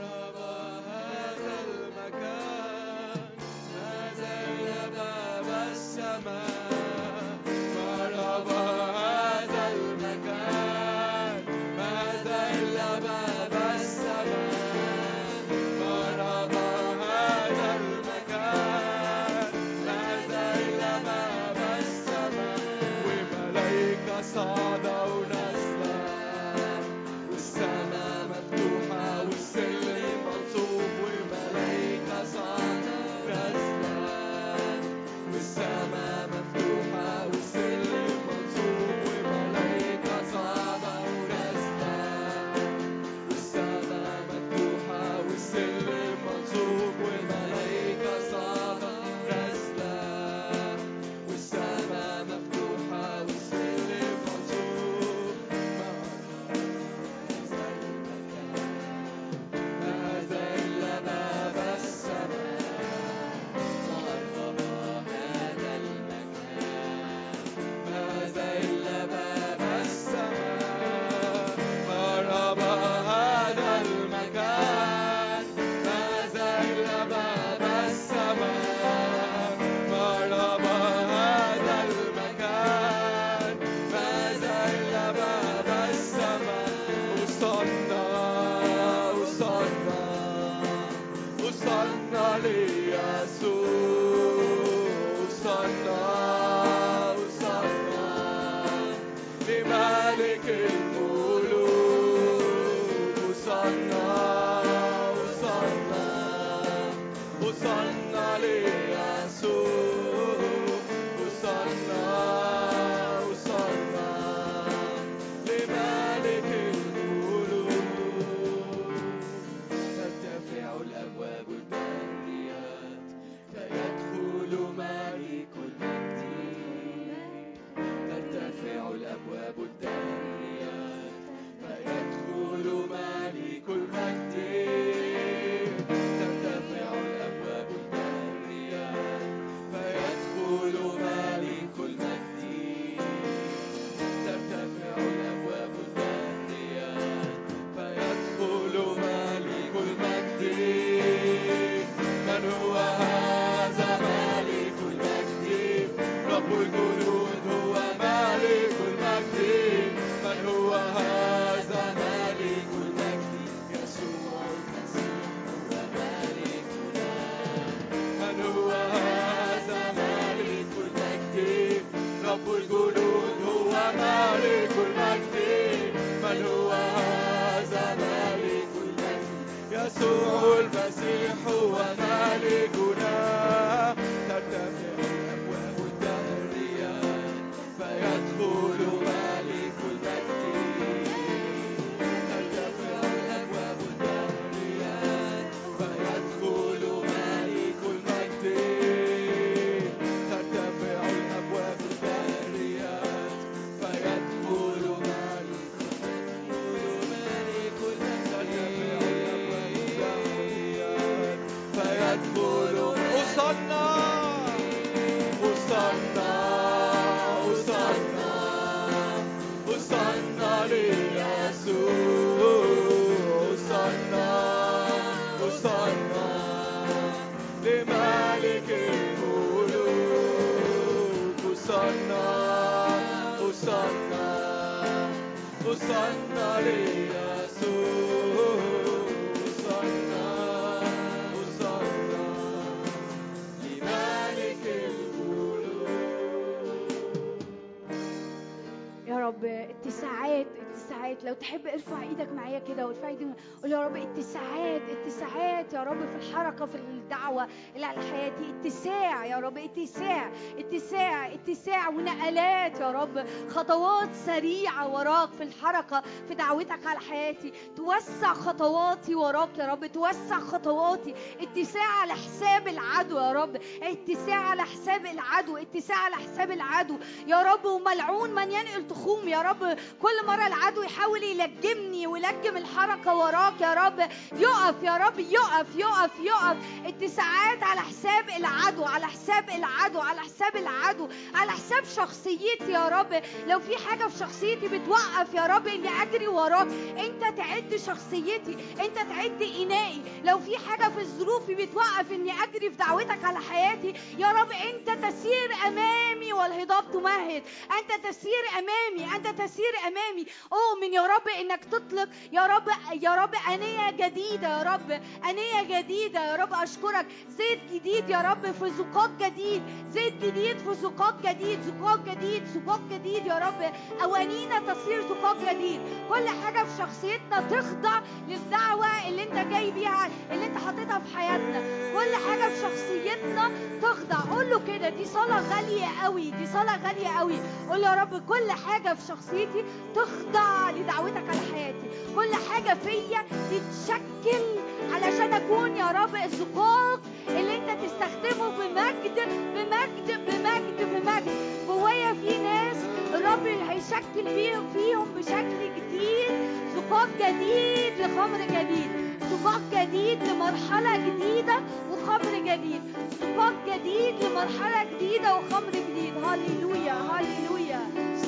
كده 252.69 252.87
وارفع 252.87 253.09
إيدك 253.09 253.27
قول 253.63 253.73
يا 253.73 253.74
رب 253.85 253.97
اتساعات 253.97 254.83
اتساعات 254.89 255.73
يا 255.73 255.83
رب 255.83 255.99
في 255.99 256.17
الحركة 256.29 256.67
في 256.67 256.75
الدعوة 256.75 257.49
اللي 257.75 257.87
على 257.87 258.01
حياتي 258.01 258.55
اتساع 258.61 259.27
يا 259.27 259.37
رب 259.37 259.59
اتساع 259.59 260.31
اتساع 260.59 261.33
اتساع. 261.33 261.89
ونقلات 261.89 262.81
يا 262.81 262.91
رب 262.91 263.27
خطوات 263.49 264.09
سريعة 264.27 264.89
وراك 264.95 265.29
في 265.33 265.43
الحركة 265.43 266.03
في 266.29 266.35
دعوتك 266.35 266.87
على 266.87 266.99
حياتي. 266.99 267.53
توسع 267.77 268.35
خطواتي 268.35 269.15
وراك 269.15 269.59
يا 269.59 269.67
رب 269.67 269.87
توسع 269.87 270.39
خطواتي. 270.39 271.15
اتساع 271.41 272.01
على 272.01 272.13
حساب 272.13 272.69
العدو 272.69 273.19
يا 273.19 273.33
رب 273.33 273.57
اتساع 273.83 274.37
على 274.37 274.63
حساب 274.63 275.07
العدو 275.07 275.57
اتساع 275.57 275.97
على 275.97 276.15
حساب 276.17 276.51
العدو. 276.51 276.97
يا 277.27 277.43
رب 277.43 277.65
وملعون 277.65 278.31
من 278.31 278.51
ينقل 278.51 278.89
تخوم 278.89 279.29
يا 279.29 279.43
رب. 279.43 279.79
كل 280.03 280.27
مرة 280.27 280.47
العدو 280.47 280.83
يحاول 280.83 281.23
يلجمني 281.23 282.07
ويلجم 282.07 282.57
الحركة 282.57 283.17
وراك 283.17 283.61
يا 283.61 283.74
رب. 283.75 284.11
يقف 284.33 284.83
يا 284.83 284.97
رب 284.97 285.19
يقف 285.21 285.67
يقف 285.77 286.11
يقف. 286.21 286.57
اتساعات 286.87 287.63
على 287.63 287.81
حساب 287.81 288.29
العدو 288.29 288.85
على 288.85 289.07
حساب 289.07 289.51
العدو 289.51 290.01
على 290.01 290.21
حساب 290.21 290.57
العدو 290.57 291.09
على 291.35 291.51
حساب 291.51 291.85
شخصيتي 291.85 292.73
يا 292.73 292.89
رب. 292.89 293.23
لو 293.47 293.61
في 293.61 293.77
حاجة 293.87 294.07
في 294.07 294.19
شخصيتي 294.19 294.69
بتوقف 294.69 295.35
يا 295.35 295.47
رب 295.47 295.67
اني 295.67 296.03
اجري 296.03 296.27
وراك. 296.27 296.67
انت 296.99 297.39
تعد 297.39 297.77
شخصيتي 297.87 298.57
انت 298.81 298.97
تعد 298.97 299.43
إنائي. 299.61 300.03
لو 300.25 300.39
في 300.39 300.59
حاجة 300.59 300.89
في 300.89 301.05
ظروفي 301.05 301.55
بتوقف 301.55 302.13
اني 302.13 302.43
اجري 302.43 302.71
في 302.71 302.77
دعوتك 302.77 303.25
على 303.25 303.39
حياتي 303.41 303.95
يا 304.19 304.33
رب 304.33 304.51
انت 304.51 305.05
تسير 305.07 305.55
أمامي 305.67 306.33
والهضاب 306.33 306.93
تمهد. 306.93 307.43
انت 307.79 308.07
تسير 308.07 308.45
أمامي 308.59 309.17
انت 309.17 309.27
تسير 309.43 309.73
أمامي. 309.87 310.27
اؤمن 310.53 310.93
يا 310.93 311.03
رب 311.07 311.29
إنك 311.29 311.65
تطلق. 311.65 312.09
يا 312.33 312.47
رب 312.47 312.69
يا 313.03 313.15
رب 313.15 313.35
آنية 313.65 313.91
جديدة 313.91 314.49
يا 314.59 314.63
رب 314.63 314.91
آنية 315.31 315.81
جديدة 315.81 316.21
يا 316.31 316.37
رب 316.37 316.53
أشكرك. 316.53 317.07
زيت 317.39 317.61
جديد 317.73 318.11
يا 318.11 318.21
رب 318.21 318.53
في 318.53 318.71
زقاق 318.71 319.11
جديد 319.21 319.63
زيت 319.91 320.15
جديد 320.25 320.59
في 320.59 320.75
زقاق 320.75 321.17
جديد 321.23 321.59
زقاق 321.63 321.99
جديد 322.05 322.43
زقاق 322.47 322.81
جديد 322.91 323.27
يا 323.27 323.39
رب. 323.39 323.73
اوانينا 324.03 324.59
تصير 324.59 325.03
زقاق 325.09 325.37
جديد. 325.53 325.81
كل 326.09 326.29
حاجة 326.29 326.65
في 326.65 326.79
شخصيتنا 326.79 327.41
تخضع 327.41 328.01
للدعوة 328.29 329.09
اللي 329.09 329.23
انت 329.23 329.53
جاي 329.53 329.71
بيها 329.71 330.09
اللي 330.33 330.47
انت 330.47 330.59
حاططها 330.59 330.99
في 330.99 331.17
حياتنا. 331.17 331.61
كل 331.95 332.15
حاجة 332.29 332.49
في 332.49 332.61
شخصيتنا 332.63 333.51
تخضع. 333.83 334.35
قول 334.35 334.51
له 334.51 334.61
كده 334.67 334.89
دي 334.89 335.05
صلاة 335.05 335.41
غالية 335.57 335.87
قوي 336.03 336.31
دي 336.31 336.47
صلاة 336.47 336.87
غالية 336.89 337.09
قوي. 337.09 337.37
قول 337.71 337.83
يا 337.83 337.95
رب 337.95 338.23
كل 338.29 338.53
حاجة 338.53 338.95
في 338.95 339.07
شخصيتي 339.09 339.65
تخضع 339.95 340.71
لدعوتك 340.71 341.25
على 341.29 341.41
حياتي. 341.53 342.15
كل 342.17 342.35
حاجة 342.51 342.75
فيا 342.75 343.25
تتشكل 343.55 344.45
علشان 344.93 345.33
أكون 345.33 345.77
يا 345.77 345.91
رب 345.91 346.15
الزقاق 346.25 347.01
اللي 347.29 347.57
أنت 347.57 347.71
تستخدمه 347.85 348.49
بمجد 348.59 349.19
بمجد 349.55 350.09
بمجد 350.27 350.79
بمجد 350.93 351.35
جوايا 351.69 352.13
في 352.15 352.39
ناس 352.39 352.77
الرب 353.15 353.47
هيشكل 353.47 354.35
فيهم 354.35 354.73
فيهم 354.73 355.07
بشكل 355.17 355.61
جديد 355.77 356.35
زقاق 356.77 357.09
جديد 357.21 357.93
لخمر 358.01 358.39
جديد. 358.39 358.91
زقاق 359.31 359.61
جديد 359.73 360.23
لمرحلة 360.23 360.97
جديدة 360.97 361.57
وخمر 361.91 362.35
جديد. 362.35 362.83
زقاق 363.21 363.55
جديد 363.69 364.15
لمرحلة 364.25 364.85
جديدة 364.85 365.37
وخمر 365.37 365.71
جديد. 365.71 366.15
هللويا 366.25 366.93
هللويا 366.93 367.81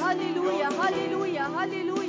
هللويا 0.03 0.69
هللويا 0.69 1.43
هللويا. 1.43 2.06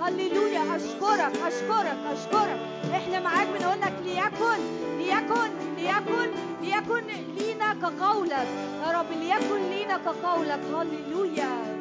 هللويا 0.00 0.76
أشكرك 0.76 1.32
أشكرك 1.46 1.98
أشكرك. 2.12 2.58
إحنا 2.94 3.20
معاك 3.20 3.46
بنقول 3.48 3.80
لك 3.80 3.92
ليكن 4.04 4.60
ليكن 4.98 5.50
ليكن 5.76 6.30
ليكن 6.62 7.04
لينا 7.38 7.74
كقولك. 7.74 8.48
يا 8.86 8.92
رب 8.98 9.10
ليكن 9.20 9.70
لينا 9.70 9.96
كقولك. 9.98 10.60
هللويا. 10.74 11.74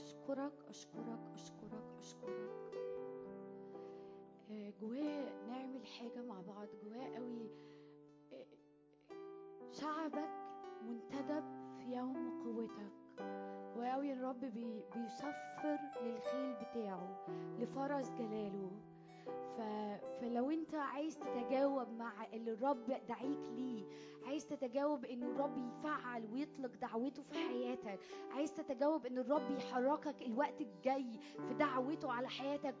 أشكرك 0.00 0.52
أشكرك 0.68 1.20
أشكرك 1.34 1.84
أشكرك 1.98 2.50
آه، 4.50 4.72
جواه 4.80 5.46
نعمل 5.48 5.86
حاجة 5.86 6.22
مع 6.22 6.40
بعض 6.40 6.68
جواه 6.84 7.14
قوي 7.16 7.50
آه، 8.32 8.46
شعبك 9.70 10.30
منتدب 10.82 11.44
في 11.76 11.96
يوم 11.96 12.42
قوتك 12.44 12.92
جواه 13.76 13.88
قوي 13.88 14.12
الرب 14.12 14.40
بي 14.40 14.84
بيصفر 14.94 15.78
للخيل 16.02 16.54
بتاعه 16.54 17.26
لفرس 17.58 18.10
جلاله. 18.10 18.70
فلو 20.20 20.50
انت 20.50 20.74
عايز 20.74 21.18
تتجاوب 21.18 21.88
مع 21.88 22.26
اللي 22.32 22.52
الرب 22.52 22.84
دعيك 23.08 23.40
ليه 23.52 23.84
عايز 24.26 24.46
تتجاوب 24.46 25.04
إن 25.04 25.22
الرب 25.22 25.56
يفعل 25.58 26.26
ويطلق 26.32 26.70
دعوته 26.80 27.22
في 27.22 27.34
حياتك 27.48 28.00
عايز 28.30 28.54
تتجاوب 28.54 29.06
إن 29.06 29.18
الرب 29.18 29.50
يحركك 29.50 30.22
الوقت 30.22 30.60
الجاي 30.60 31.06
في 31.48 31.54
دعوته 31.54 32.12
على 32.12 32.28
حياتك. 32.28 32.74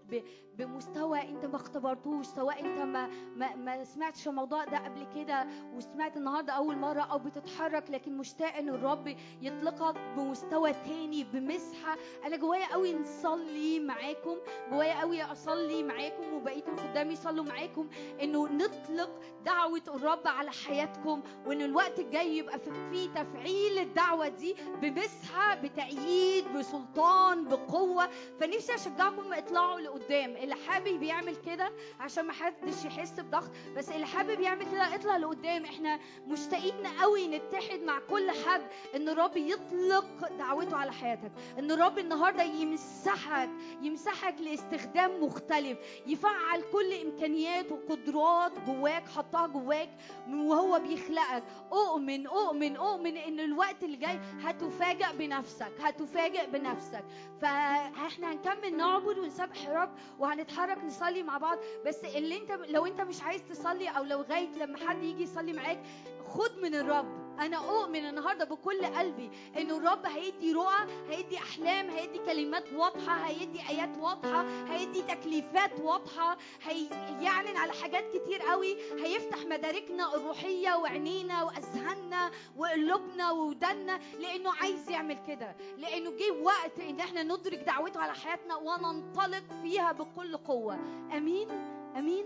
بمستوى 0.58 1.20
أنت 1.28 1.44
ما 1.44 1.56
اختبرتوش 1.56 2.26
سواء 2.26 2.60
أنت 2.60 2.80
ما 2.82 3.06
ما, 3.36 3.54
ما 3.56 3.84
سمعتش 3.84 4.28
الموضوع 4.28 4.64
ده 4.64 4.78
قبل 4.78 5.06
كده 5.14 5.46
وسمعت 5.74 6.16
النهارده 6.16 6.52
أول 6.52 6.76
مرة 6.78 7.00
أو 7.00 7.18
بتتحرك 7.18 7.90
لكن 7.90 8.16
مشتاق 8.16 8.54
إن 8.56 8.68
الرب 8.68 9.16
يطلقك 9.42 9.94
بمستوى 10.16 10.72
تاني 10.72 11.24
بمسحة 11.24 11.96
أنا 12.26 12.36
جوايا 12.36 12.72
قوي 12.72 12.94
نصلي 12.94 13.80
معاكم 13.80 14.36
جوايا 14.70 15.00
قوي 15.00 15.22
أصلي 15.22 15.82
معاكم 15.82 16.34
وبقيه 16.34 16.64
الخدام 16.68 17.10
يصلوا 17.10 17.44
معاكم 17.44 17.88
إنه 18.22 18.48
نطلق 18.48 19.20
دعوة 19.44 19.82
الرب 19.88 20.26
على 20.26 20.50
حياتكم 20.50 21.22
وإن 21.46 21.62
الوقت 21.62 21.98
الجاي 21.98 22.36
يبقى 22.36 22.58
في 22.92 23.08
تفعيل 23.14 23.78
الدعوة 23.78 24.28
دي 24.28 24.56
بمسحة 24.82 25.54
بتأييد 25.54 26.44
بسلطان 26.52 27.44
بقوة. 27.48 28.08
فنفسي 28.40 28.74
أشجعكم 28.74 29.32
اطلعوا 29.32 29.80
لقدام. 29.80 30.36
اللي 30.36 30.54
حابب 30.54 31.02
يعمل 31.02 31.36
كده 31.36 31.72
عشان 32.00 32.24
ما 32.24 32.32
حدش 32.32 32.84
يحس 32.84 33.20
بضغط 33.20 33.50
بس 33.76 33.88
اللي 33.88 34.06
حابب 34.06 34.40
يعمل 34.40 34.64
كده 34.72 34.94
اطلع 34.94 35.16
لقدام. 35.16 35.64
إحنا 35.64 35.98
مشتاقين 36.26 36.86
قوي 37.00 37.28
نتحد 37.28 37.80
مع 37.82 37.98
كل 38.10 38.30
حد 38.30 38.62
إن 38.96 39.08
الرب 39.08 39.36
يطلق 39.36 40.28
دعوته 40.38 40.76
على 40.76 40.92
حياتك 40.92 41.32
إن 41.58 41.70
الرب 41.70 41.98
النهارده 41.98 42.42
يمسحك 42.42 43.50
يمسحك 43.82 44.34
لاستخدام 44.40 45.24
مختلف 45.24 45.78
يفعل 46.06 46.62
كل 46.72 46.92
إمكانيات 46.94 47.72
وقدرات 47.72 48.52
جواك 48.66 49.08
حطها 49.08 49.46
جواك 49.46 49.90
وهو 50.30 50.78
بيخلقك 51.20 51.44
أؤمن 51.72 52.26
أؤمن 52.26 52.76
أؤمن 52.76 53.16
إن 53.16 53.40
الوقت 53.40 53.82
اللي 53.82 53.96
جاي 53.96 54.20
هتفاجئ 54.42 55.16
بنفسك 55.18 55.72
هتفاجئ 55.80 56.50
بنفسك. 56.50 57.04
فإحنا 57.40 58.32
هنكمل 58.32 58.76
نعبد 58.76 59.18
ونسبح 59.18 59.66
الرب 59.66 59.90
وهنتحرك 60.18 60.84
نصلي 60.84 61.22
مع 61.22 61.38
بعض. 61.38 61.58
بس 61.86 62.04
اللي 62.04 62.36
انت 62.36 62.50
لو 62.68 62.86
انت 62.86 63.00
مش 63.00 63.22
عايز 63.22 63.42
تصلي 63.44 63.88
أو 63.88 64.04
لو 64.04 64.18
لغايه 64.20 64.48
لما 64.48 64.78
حد 64.88 65.02
يجي 65.02 65.22
يصلي 65.22 65.52
معاك 65.52 65.82
خد 66.28 66.58
من 66.62 66.74
الرب. 66.74 67.29
أنا 67.40 67.56
أؤمن 67.56 68.08
النهارده 68.08 68.44
بكل 68.44 68.86
قلبي 68.86 69.30
انه 69.58 69.76
الرب 69.76 70.06
هيدي 70.06 70.52
رؤى 70.52 70.86
هيدي 71.08 71.38
أحلام 71.38 71.90
هيدي 71.90 72.18
كلمات 72.18 72.72
واضحة 72.72 73.14
هيدي 73.26 73.68
آيات 73.68 73.96
واضحة 73.98 74.42
هيدي 74.68 75.02
تكليفات 75.02 75.80
واضحة 75.80 76.36
هيعلن 76.62 77.56
على 77.56 77.72
حاجات 77.72 78.04
كتير 78.16 78.42
قوي 78.42 78.76
هيفتح 79.04 79.38
مداركنا 79.46 80.14
الروحية 80.14 80.74
وعينينا 80.76 81.42
وأذهاننا 81.42 82.30
وقلوبنا 82.56 83.30
وودنا 83.30 84.00
لأنه 84.20 84.52
عايز 84.60 84.90
يعمل 84.90 85.18
كده 85.28 85.56
لأنه 85.78 86.10
جه 86.10 86.42
وقت 86.42 86.80
إن 86.80 87.00
إحنا 87.00 87.22
ندرك 87.22 87.58
دعوته 87.58 88.00
على 88.00 88.12
حياتنا 88.14 88.56
وننطلق 88.56 89.42
فيها 89.62 89.92
بكل 89.92 90.36
قوة. 90.36 90.74
آمين؟ 91.16 91.48
آمين؟ 91.96 92.24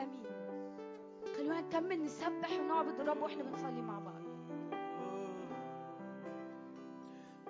آمين. 0.00 0.22
خلونا 1.36 1.60
نكمل 1.60 2.04
نسبح 2.04 2.50
ونعبد 2.60 3.00
الرب 3.00 3.22
وإحنا 3.22 3.42
بنصلي 3.42 3.82
مع 3.82 3.98
بعض. 3.98 4.01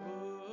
Oh. 0.05 0.52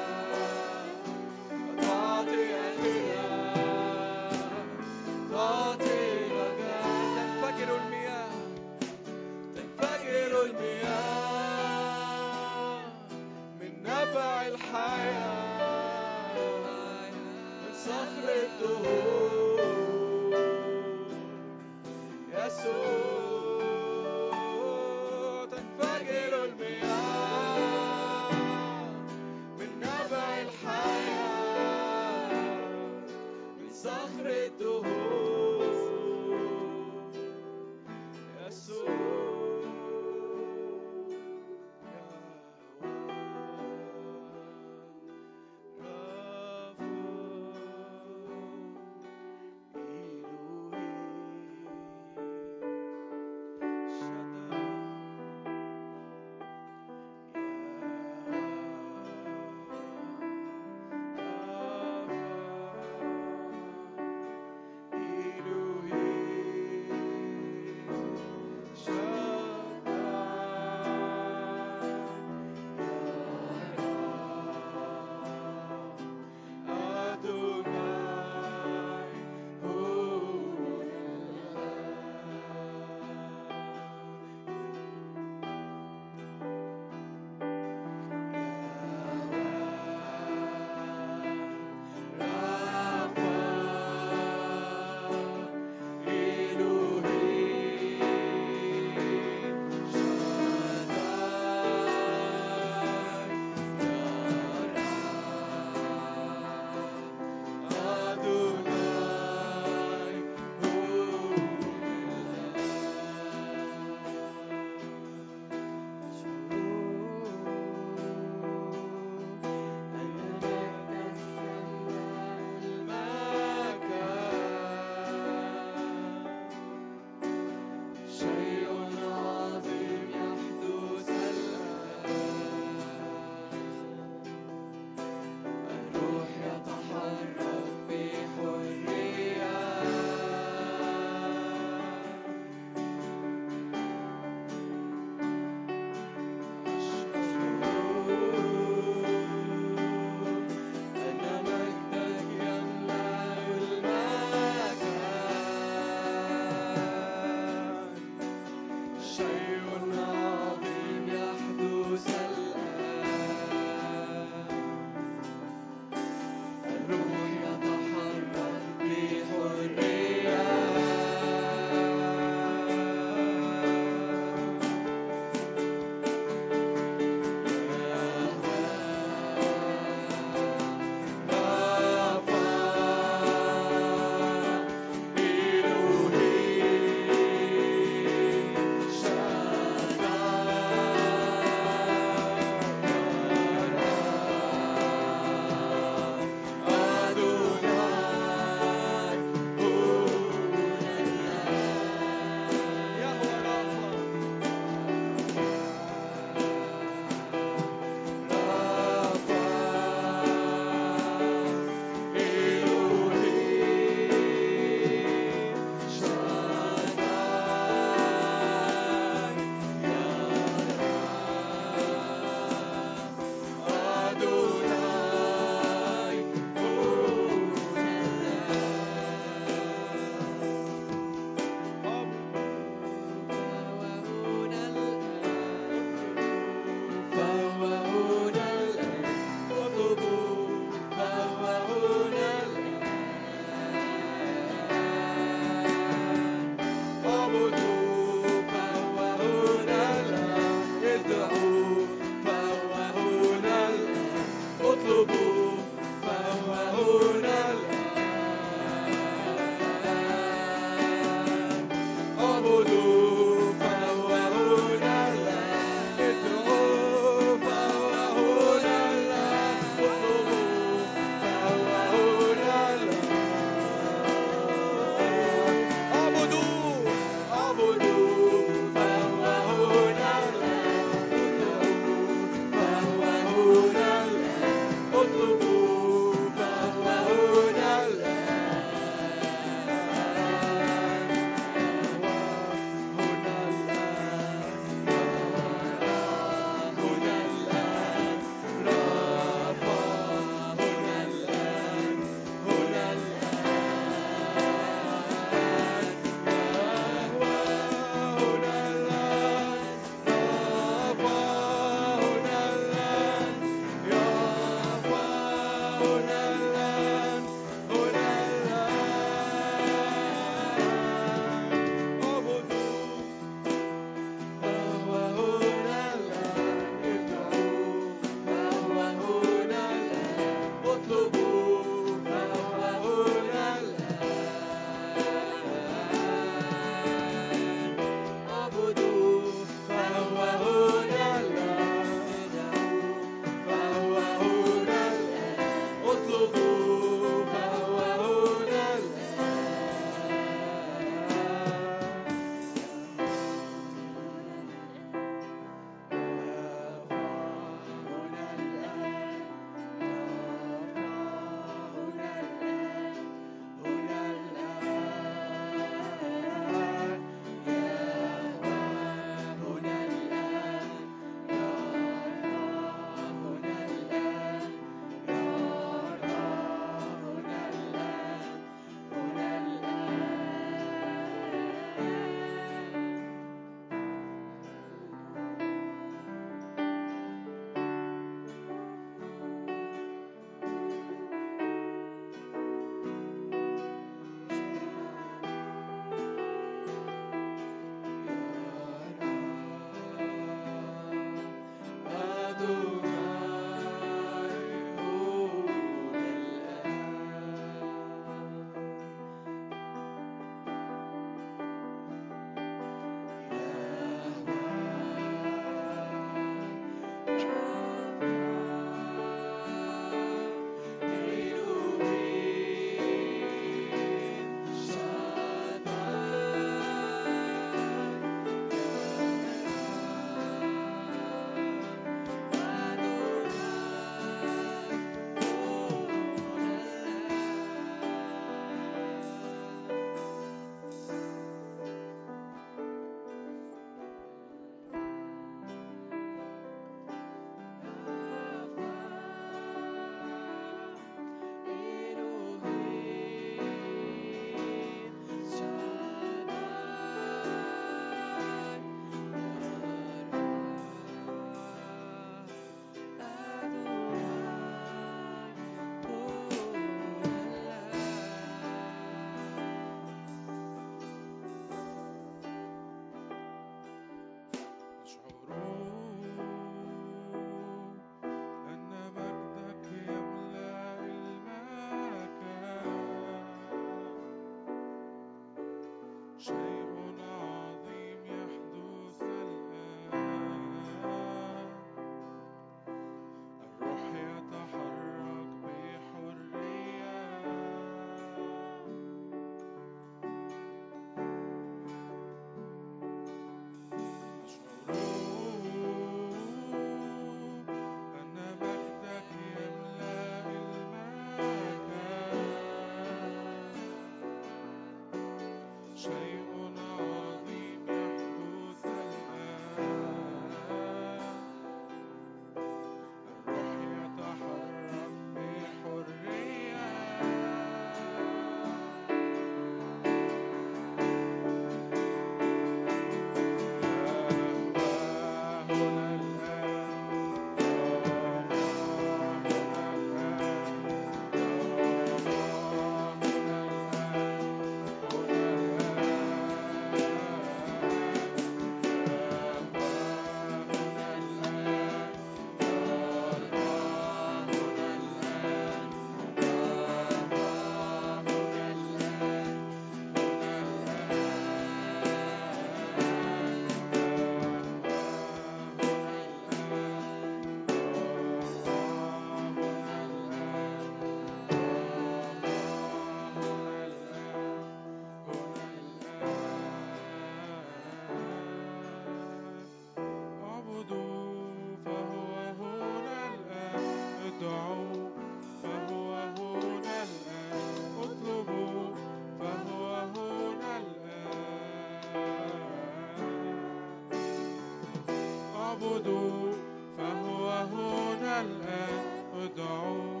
اعبدوا 595.66 596.32
فهو 596.78 597.28
هنا 597.28 598.20
الآن 598.20 598.84
ادعوا 599.22 600.00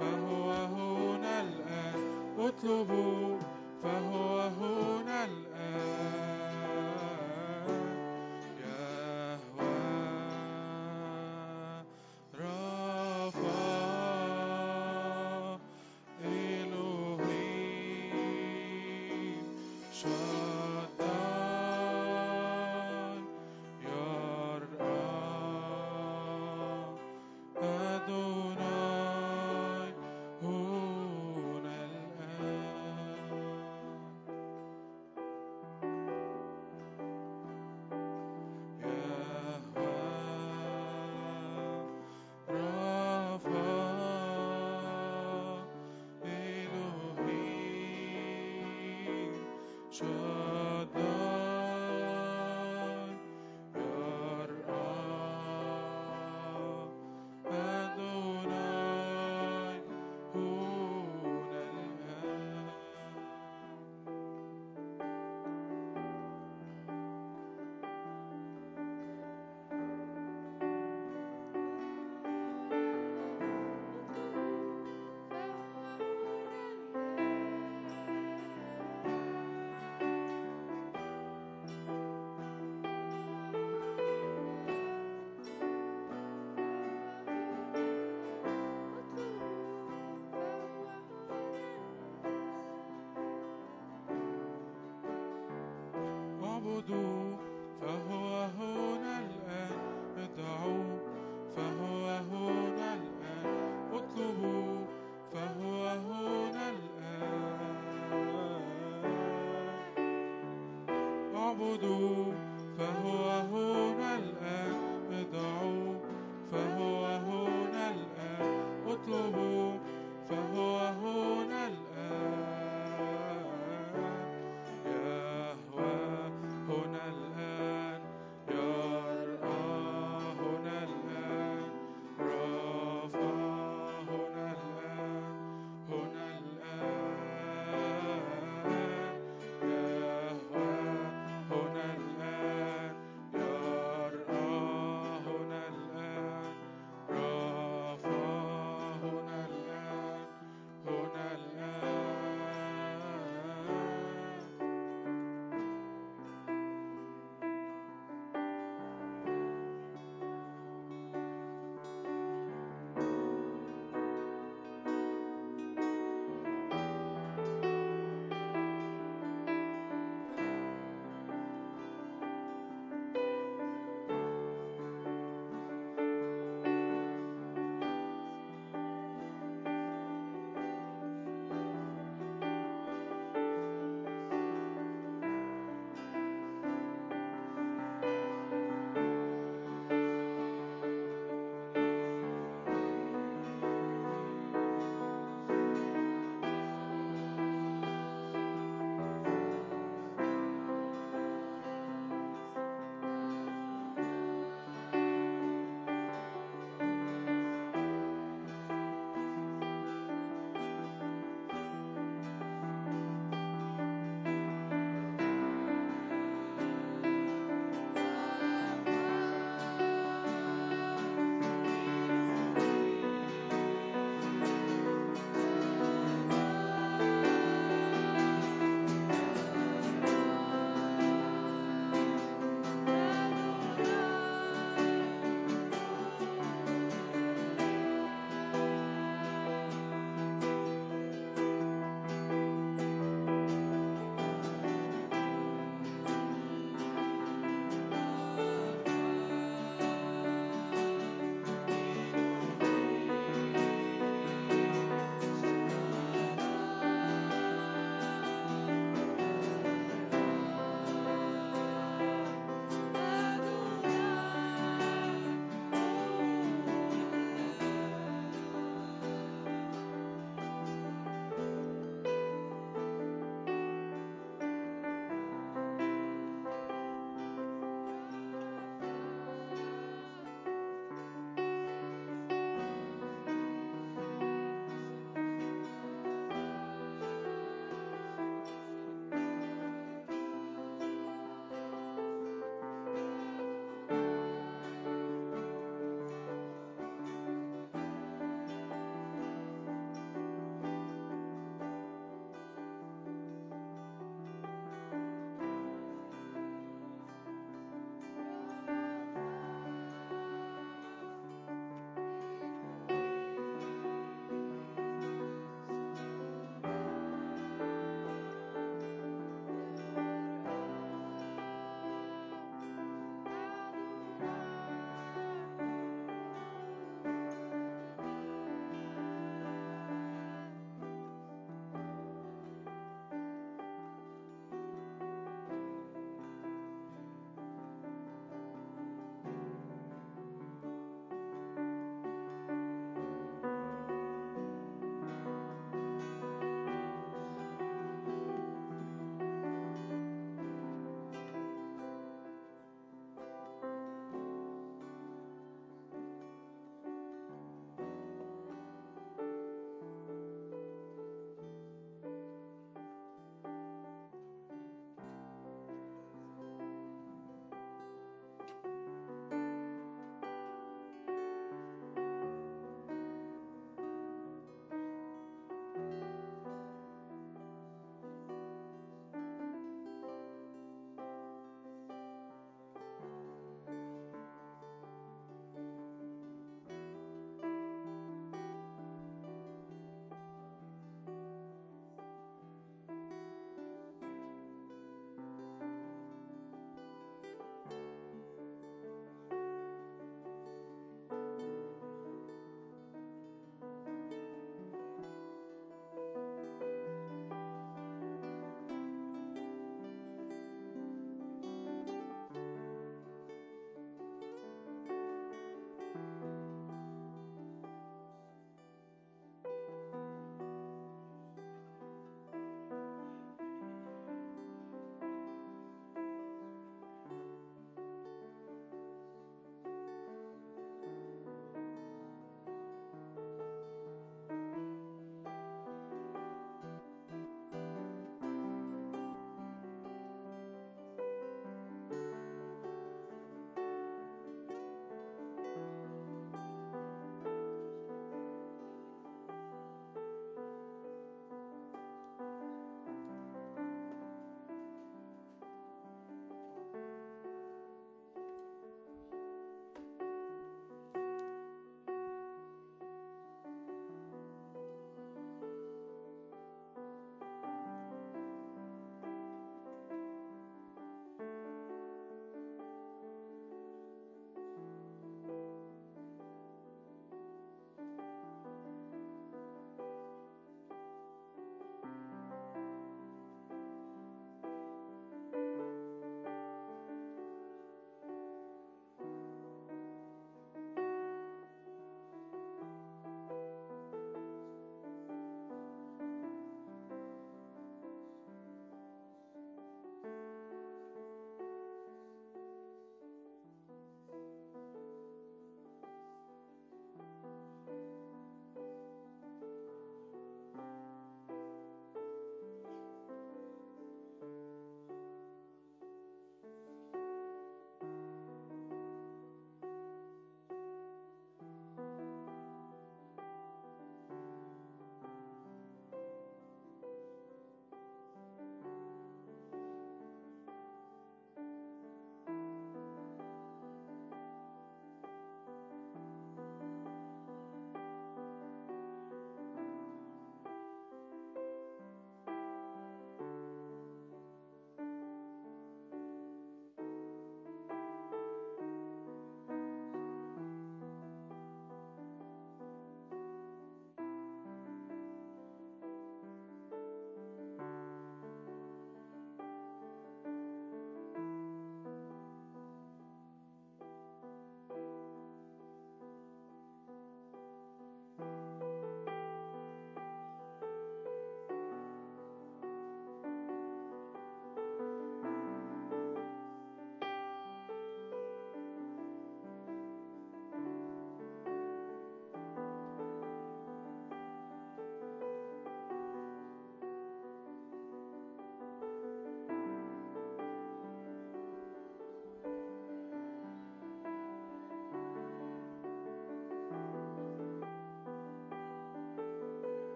فهو 0.00 0.50
هنا 0.50 1.40
الآن 1.40 2.00
اطلبوا. 2.38 3.29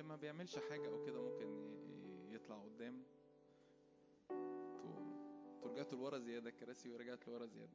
ما 0.00 0.16
بيعملش 0.16 0.58
حاجة 0.58 0.88
أو 0.88 1.02
كده 1.04 1.20
ممكن 1.22 1.72
يطلع 2.34 2.56
قدام. 2.56 3.02
أنتوا 4.30 5.68
رجعتوا 5.70 5.98
لورا 5.98 6.18
زيادة 6.18 6.50
الكراسي 6.50 6.90
ورجعت 6.90 7.28
لورا 7.28 7.46
زيادة. 7.46 7.72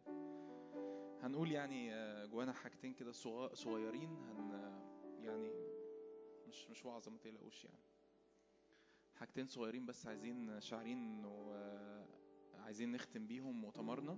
هنقول 1.21 1.51
يعني 1.51 1.93
آه، 1.93 2.25
جوانا 2.25 2.53
حاجتين 2.53 2.93
كده 2.93 3.11
صغ- 3.11 3.53
صغيرين 3.53 4.09
هن 4.23 4.51
يعني 5.19 5.51
مش 6.47 6.69
مش 6.69 6.85
وعظة 6.85 7.11
ما 7.11 7.17
تقلقوش 7.17 7.65
يعني. 7.65 7.79
حاجتين 9.15 9.47
صغيرين 9.47 9.85
بس 9.85 10.07
عايزين 10.07 10.59
شاعرين 10.59 10.97
انه 10.97 11.51
آه، 11.53 12.07
نختم 12.81 13.27
بيهم 13.27 13.61
مؤتمرنا. 13.61 14.17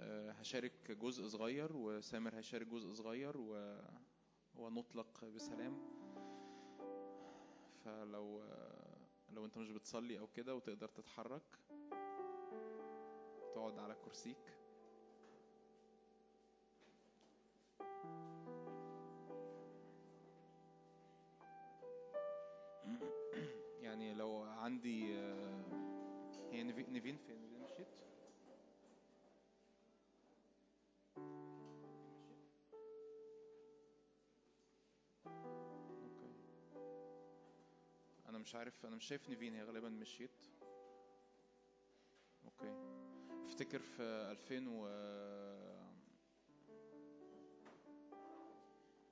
آه، 0.00 0.30
هشارك 0.32 0.90
جزء 0.90 1.26
صغير 1.28 1.76
وسامر 1.76 2.36
هيشارك 2.36 2.66
جزء 2.66 2.92
صغير 2.92 3.36
و... 3.38 3.78
ونطلق 4.56 5.24
بسلام. 5.24 5.97
فلو 7.88 8.42
لو 9.30 9.44
انت 9.44 9.58
مش 9.58 9.70
بتصلي 9.70 10.18
أو 10.18 10.26
كده 10.26 10.54
وتقدر 10.54 10.88
تتحرك 10.88 11.58
تقعد 13.54 13.78
على 13.78 13.94
كرسيك. 14.04 14.36
يعني 23.82 24.14
لو 24.14 24.42
عندي 24.42 25.18
آه، 25.18 25.64
هي 26.52 26.62
نيفين 26.62 26.84
فين 26.84 27.18
نيفين 27.40 27.62
مشيت 27.62 27.88
أنا 38.38 38.44
مش 38.44 38.54
عارف 38.54 38.86
أنا 38.86 38.96
مش 38.96 39.04
شايف 39.04 39.28
نيفين 39.28 39.54
هي 39.54 39.62
غالبا 39.62 39.88
مشيت. 39.88 40.46
أوكي. 42.44 42.74
أفتكر 43.46 43.78
في 43.78 44.02
2000 44.02 44.68
و 44.68 44.86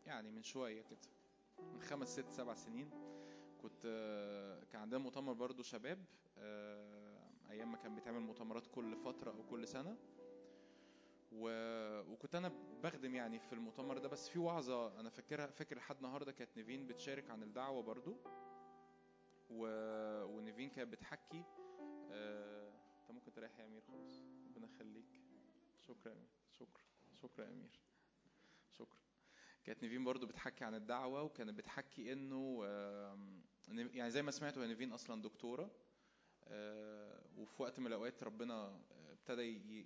يعني 0.07 0.31
من 0.31 0.43
شوية 0.43 0.83
كده 0.83 0.99
من 1.59 1.83
خمس 1.83 2.09
ست 2.09 2.31
سبع 2.31 2.55
سنين 2.55 2.91
كنت 3.63 3.83
كان 4.73 4.81
عندنا 4.81 4.99
مؤتمر 4.99 5.33
برضو 5.33 5.63
شباب 5.63 6.05
آه، 6.39 7.21
أيام 7.51 7.73
ما 7.73 7.79
كان 7.79 7.95
بيتعمل 7.95 8.21
مؤتمرات 8.21 8.67
كل 8.67 8.97
فترة 8.97 9.31
أو 9.31 9.43
كل 9.51 9.69
سنة. 9.69 9.97
و... 11.33 11.49
وكنت 12.13 12.35
أنا 12.35 12.53
بخدم 12.83 13.15
يعني 13.15 13.39
في 13.39 13.53
المؤتمر 13.53 13.99
ده 13.99 14.09
بس 14.09 14.29
في 14.29 14.39
وعظة 14.39 15.01
أنا 15.01 15.11
فاكرها 15.11 15.47
فاكر 15.47 15.77
لحد 15.77 15.97
النهارده 15.97 16.33
كانت 16.33 16.51
نيفين 16.57 16.87
بتشارك 16.87 17.31
عن 17.31 17.43
الدعوة 17.43 17.83
برضو 17.83 18.17
و... 19.51 19.67
ونيفين 20.25 20.71
كانت 20.71 20.93
بتحكي. 20.93 21.45
آه، 22.13 22.73
انت 23.01 23.11
ممكن 23.11 23.33
تريح 23.33 23.59
يا 23.59 23.67
أمير 23.67 23.81
خلاص 23.81 24.23
ربنا 24.47 24.67
يخليك. 24.67 25.07
شكرا 25.89 26.13
يا 26.13 26.17
أمير. 26.17 26.29
شكرا. 26.59 26.83
شكرا 27.15 27.45
يا 27.45 27.51
أمير. 27.51 27.81
شكرا. 28.71 28.99
كانت 29.65 29.83
نيفين 29.83 30.05
برضو 30.05 30.27
بتحكي 30.27 30.65
عن 30.65 30.75
الدعوة 30.75 31.23
وكانت 31.23 31.59
بتحكي 31.59 32.13
إنه 32.13 32.65
يعني 33.69 34.11
زي 34.11 34.23
ما 34.23 34.31
سمعتوا 34.31 34.63
هي 34.63 34.67
نيفين 34.69 34.93
أصلا 34.93 35.23
دكتورة. 35.23 35.71
آه، 36.45 37.23
وفي 37.37 37.63
وقت 37.63 37.81
من 37.81 37.87
الأوقات 37.87 38.23
ربنا 38.23 38.55
آه، 38.55 39.13
ابتدى 39.13 39.43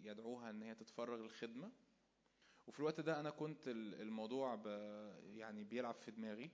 يدعوها 0.08 0.50
إن 0.50 0.62
هي 0.62 0.74
تتفرغ 0.74 1.16
للخدمة. 1.16 1.72
وفي 2.66 2.80
الوقت 2.80 3.00
ده 3.00 3.20
أنا 3.20 3.30
كنت 3.30 3.68
ال- 3.68 4.00
الموضوع 4.00 4.55
يعني 5.24 5.64
بيلعب 5.64 5.94
في 5.94 6.10
دماغي. 6.10 6.50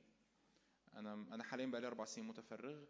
أنا 0.96 1.12
أنا 1.14 1.44
حاليا 1.44 1.66
بقالي 1.66 1.86
أربع 1.86 2.04
سنين 2.04 2.26
متفرغ. 2.26 2.84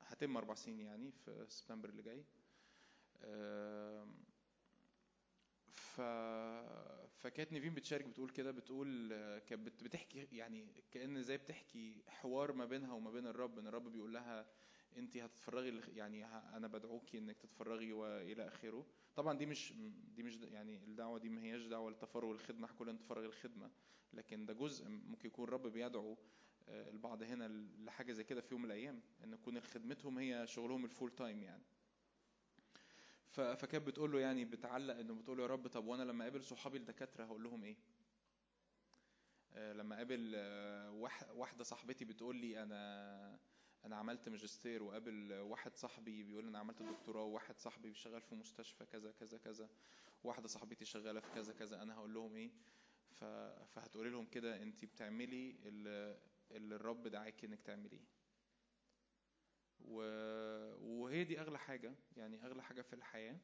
هتم 0.00 0.36
أربع 0.36 0.54
سنين 0.54 0.80
يعني 0.80 1.10
في 1.12 1.44
سبتمبر 1.48 1.88
اللي 1.88 2.02
جاي. 2.02 2.24
ف... 5.72 6.00
فكانت 7.18 7.52
نيفين 7.52 7.74
بتشارك 7.74 8.04
بتقول 8.04 8.30
كده 8.30 8.50
بتقول 8.50 9.08
كانت 9.38 9.66
بت- 9.66 9.84
بتحكي 9.84 10.28
يعني 10.32 10.82
كأن 10.90 11.22
زي 11.22 11.36
بتحكي 11.36 12.02
حوار 12.08 12.52
ما 12.52 12.64
بينها 12.64 12.92
وما 12.92 13.10
بين 13.10 13.26
الرب 13.26 13.58
إن 13.58 13.66
الرب 13.66 13.88
بيقول 13.92 14.14
لها 14.14 14.46
انت 14.96 15.16
هتتفرغي 15.16 15.80
يعني 15.96 16.24
أنا 16.26 16.68
بدعوكي 16.68 17.18
إنك 17.18 17.36
تتفرغي 17.38 17.92
وإلى 17.92 18.46
آخره. 18.46 18.86
طبعا 19.16 19.38
دي 19.38 19.46
مش 19.46 19.72
دي 20.14 20.22
مش 20.22 20.36
يعني 20.36 20.84
الدعوة 20.84 21.18
دي 21.18 21.28
ما 21.28 21.42
هياش 21.42 21.62
دعوة 21.66 21.90
للتفرغ 21.90 22.32
للخدمه 22.32 22.68
كلنا 22.78 22.92
نتفرغ 22.92 23.22
للخدمه 23.24 23.70
لكن 24.12 24.46
ده 24.46 24.52
جزء 24.54 24.88
ممكن 24.88 25.28
يكون 25.28 25.44
الرب 25.48 25.66
بيدعو 25.66 26.16
البعض 26.68 27.22
هنا 27.22 27.48
لحاجة 27.84 28.12
زي 28.12 28.24
كده 28.24 28.40
في 28.40 28.48
يوم 28.54 28.62
من 28.62 28.66
الأيام 28.70 29.00
إن 29.24 29.32
يكون 29.32 29.60
خدمتهم 29.60 30.18
هي 30.18 30.46
شغلهم 30.46 30.84
ال 30.84 30.89
full 30.89 31.10
time 31.10 31.42
يعني 31.42 31.62
فكانت 33.30 33.86
بتقول 33.86 34.12
له 34.12 34.20
يعني 34.20 34.44
بتعلق 34.44 34.96
إنه 34.96 35.14
بتقول 35.14 35.36
له 35.36 35.42
يا 35.42 35.48
رب 35.48 35.66
طب 35.68 35.86
وأنا 35.86 36.02
لما 36.02 36.24
أقابل 36.24 36.42
صحابي 36.42 36.78
الدكاترة 36.78 37.24
هقول 37.24 37.42
لهم 37.42 37.64
إيه 37.64 37.76
آه، 39.52 39.72
لما 39.72 39.94
أقابل 39.94 40.32
آه، 40.36 40.90
واح- 40.90 41.30
واحدة 41.34 41.64
صاحبتي 41.64 42.04
بتقول 42.04 42.36
لي 42.36 42.62
أنا 42.62 43.38
أنا 43.84 43.96
عملت 43.96 44.28
ماجستير 44.28 44.82
وقابل 44.82 45.32
واحد 45.32 45.76
صاحبي 45.76 46.22
بيقول 46.22 46.46
أنا 46.48 46.58
عملت 46.58 46.82
دكتوراه 46.82 47.22
وواحد 47.24 47.58
صاحبي 47.58 47.88
بيشتغل 47.88 48.20
في 48.20 48.34
مستشفى 48.34 48.86
كذا 48.86 49.12
كذا 49.12 49.38
كذا 49.38 49.68
واحدة 50.24 50.48
صاحبتي 50.48 50.84
شغالة 50.84 51.20
في 51.20 51.30
كذا 51.34 51.52
كذا 51.52 51.82
أنا 51.82 51.94
هقول 51.94 52.14
لهم 52.14 52.36
إيه. 52.36 52.50
فهتقولي 53.74 54.10
لهم 54.10 54.26
كده 54.26 54.62
انت 54.62 54.84
بتعملي 54.84 55.56
اللي, 56.50 56.74
الرب 56.74 57.08
دعاكي 57.08 57.46
إنك 57.46 57.60
تعمليه. 57.62 58.04
و... 59.80 59.96
وهي 60.80 61.24
دي 61.24 61.40
أغلى 61.40 61.58
حاجة 61.58 61.94
يعني 62.16 62.44
أغلى 62.46 62.62
حاجة 62.62 62.82
في 62.82 62.92
الحياة 62.92 63.40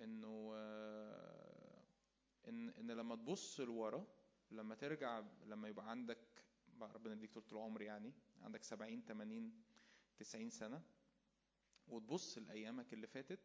إنه 0.00 0.52
ان 2.48 2.68
إن 2.70 2.90
لما 2.90 3.16
تبص 3.16 3.60
لورا 3.60 4.06
لما 4.50 4.74
ترجع 4.74 5.22
لما 5.44 5.68
يبقى 5.68 5.90
عندك 5.90 6.44
ربنا 6.80 7.12
يديك 7.14 7.38
طول 7.38 7.58
العمر 7.58 7.82
يعني 7.82 8.12
عندك 8.42 8.62
70 8.62 9.02
80 9.02 9.64
90 10.18 10.50
سنة 10.50 10.82
وتبص 11.88 12.38
لأيامك 12.38 12.92
اللي 12.92 13.06
فاتت 13.06 13.40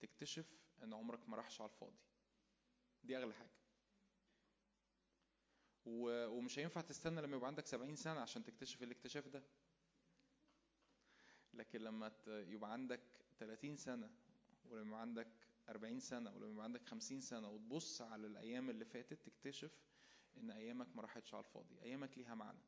تكتشف 0.00 0.46
إن 0.82 0.92
عمرك 0.94 1.28
ما 1.28 1.36
راحش 1.36 1.60
على 1.60 1.70
الفاضي. 1.70 1.98
دي 3.04 3.16
أغلى 3.16 3.34
حاجة. 3.34 3.50
ومش 5.86 6.58
هينفع 6.58 6.80
تستنى 6.80 7.20
لما 7.20 7.36
يبقى 7.36 7.48
عندك 7.48 7.66
70 7.66 7.96
سنة 7.96 8.20
عشان 8.20 8.44
تكتشف 8.44 8.82
الاكتشاف 8.82 9.28
ده 9.28 9.42
لكن 11.54 11.80
لما 11.80 12.12
يبقى 12.26 12.72
عندك 12.72 13.00
30 13.38 13.76
سنة 13.76 14.10
ولما 14.64 14.86
يبقى 14.88 15.00
عندك 15.00 15.28
40 15.68 16.00
سنة 16.00 16.30
ولما 16.34 16.50
يبقى 16.52 16.64
عندك 16.64 16.86
50 16.86 17.20
سنة 17.20 17.48
وتبص 17.50 18.02
على 18.02 18.26
الأيام 18.26 18.70
اللي 18.70 18.84
فاتت 18.84 19.26
تكتشف 19.26 19.72
إن 20.36 20.50
أيامك 20.50 20.96
ما 20.96 21.02
راحتش 21.02 21.34
على 21.34 21.44
الفاضي، 21.44 21.82
أيامك 21.82 22.18
ليها 22.18 22.34
معنى. 22.34 22.58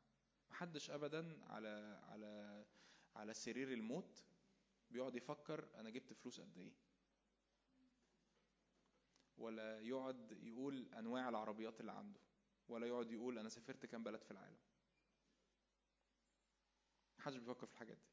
محدش 0.51 0.89
أبدا 0.89 1.43
على 1.45 1.99
على 2.09 2.65
على 3.15 3.33
سرير 3.33 3.73
الموت 3.73 4.23
بيقعد 4.91 5.15
يفكر 5.15 5.67
أنا 5.75 5.89
جبت 5.89 6.13
فلوس 6.13 6.39
قد 6.41 6.57
إيه. 6.57 6.73
ولا 9.37 9.79
يقعد 9.79 10.31
يقول 10.43 10.93
أنواع 10.93 11.29
العربيات 11.29 11.79
اللي 11.81 11.91
عنده. 11.91 12.19
ولا 12.69 12.87
يقعد 12.87 13.11
يقول 13.11 13.39
أنا 13.39 13.49
سافرت 13.49 13.85
كام 13.85 14.03
بلد 14.03 14.21
في 14.23 14.31
العالم. 14.31 14.57
محدش 17.19 17.37
بيفكر 17.37 17.65
في 17.67 17.73
الحاجات 17.73 17.97
دي. 17.97 18.09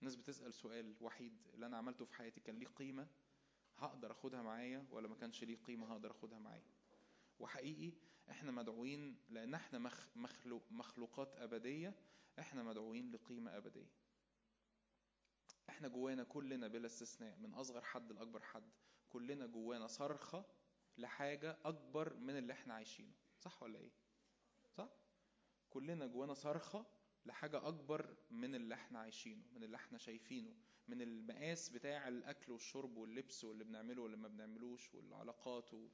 الناس 0.00 0.16
بتسأل 0.16 0.54
سؤال 0.54 0.96
وحيد 1.00 1.48
اللي 1.54 1.66
أنا 1.66 1.76
عملته 1.76 2.04
في 2.04 2.14
حياتي 2.14 2.40
كان 2.40 2.58
ليه 2.58 2.66
قيمة 2.66 3.08
هقدر 3.76 4.10
أخدها 4.12 4.42
معايا 4.42 4.86
ولا 4.90 5.08
ما 5.08 5.14
كانش 5.14 5.44
ليه 5.44 5.56
قيمة 5.56 5.92
هقدر 5.92 6.10
أخدها 6.10 6.38
معايا 6.38 6.70
وحقيقي 7.38 7.92
إحنا 8.30 8.50
مدعوين 8.50 9.16
لأن 9.28 9.54
إحنا 9.54 9.78
مخ 9.78 10.08
مخلوق 10.16 10.72
مخلوقات 10.72 11.36
أبدية 11.36 11.94
إحنا 12.38 12.62
مدعوين 12.62 13.10
لقيمة 13.10 13.56
أبدية 13.56 13.90
إحنا 15.68 15.88
جوانا 15.88 16.24
كلنا 16.24 16.68
بلا 16.68 16.86
استثناء 16.86 17.36
من 17.38 17.54
أصغر 17.54 17.80
حد 17.82 18.12
لأكبر 18.12 18.42
حد 18.42 18.70
كلنا 19.08 19.46
جوانا 19.46 19.86
صرخة 19.86 20.44
لحاجة 20.98 21.58
أكبر 21.64 22.14
من 22.16 22.36
اللي 22.38 22.52
إحنا 22.52 22.74
عايشينه. 22.74 23.12
صح 23.38 23.62
ولا 23.62 23.78
إيه؟ 23.78 23.90
صح؟ 24.70 24.88
كلنا 25.70 26.06
جوانا 26.06 26.34
صرخة 26.34 26.86
لحاجة 27.26 27.68
أكبر 27.68 28.16
من 28.30 28.54
اللي 28.54 28.74
إحنا 28.74 28.98
عايشينه 28.98 29.42
من 29.52 29.64
اللي 29.64 29.76
إحنا 29.76 29.98
شايفينه 29.98 30.54
من 30.88 31.02
المقاس 31.02 31.68
بتاع 31.68 32.08
الأكل 32.08 32.52
والشرب 32.52 32.96
واللبس 32.96 33.44
واللي 33.44 33.64
بنعمله 33.64 34.02
واللي 34.02 34.16
ما 34.16 34.28
بنعملوش 34.28 34.94
والعلاقات 34.94 35.74
و... 35.74 35.88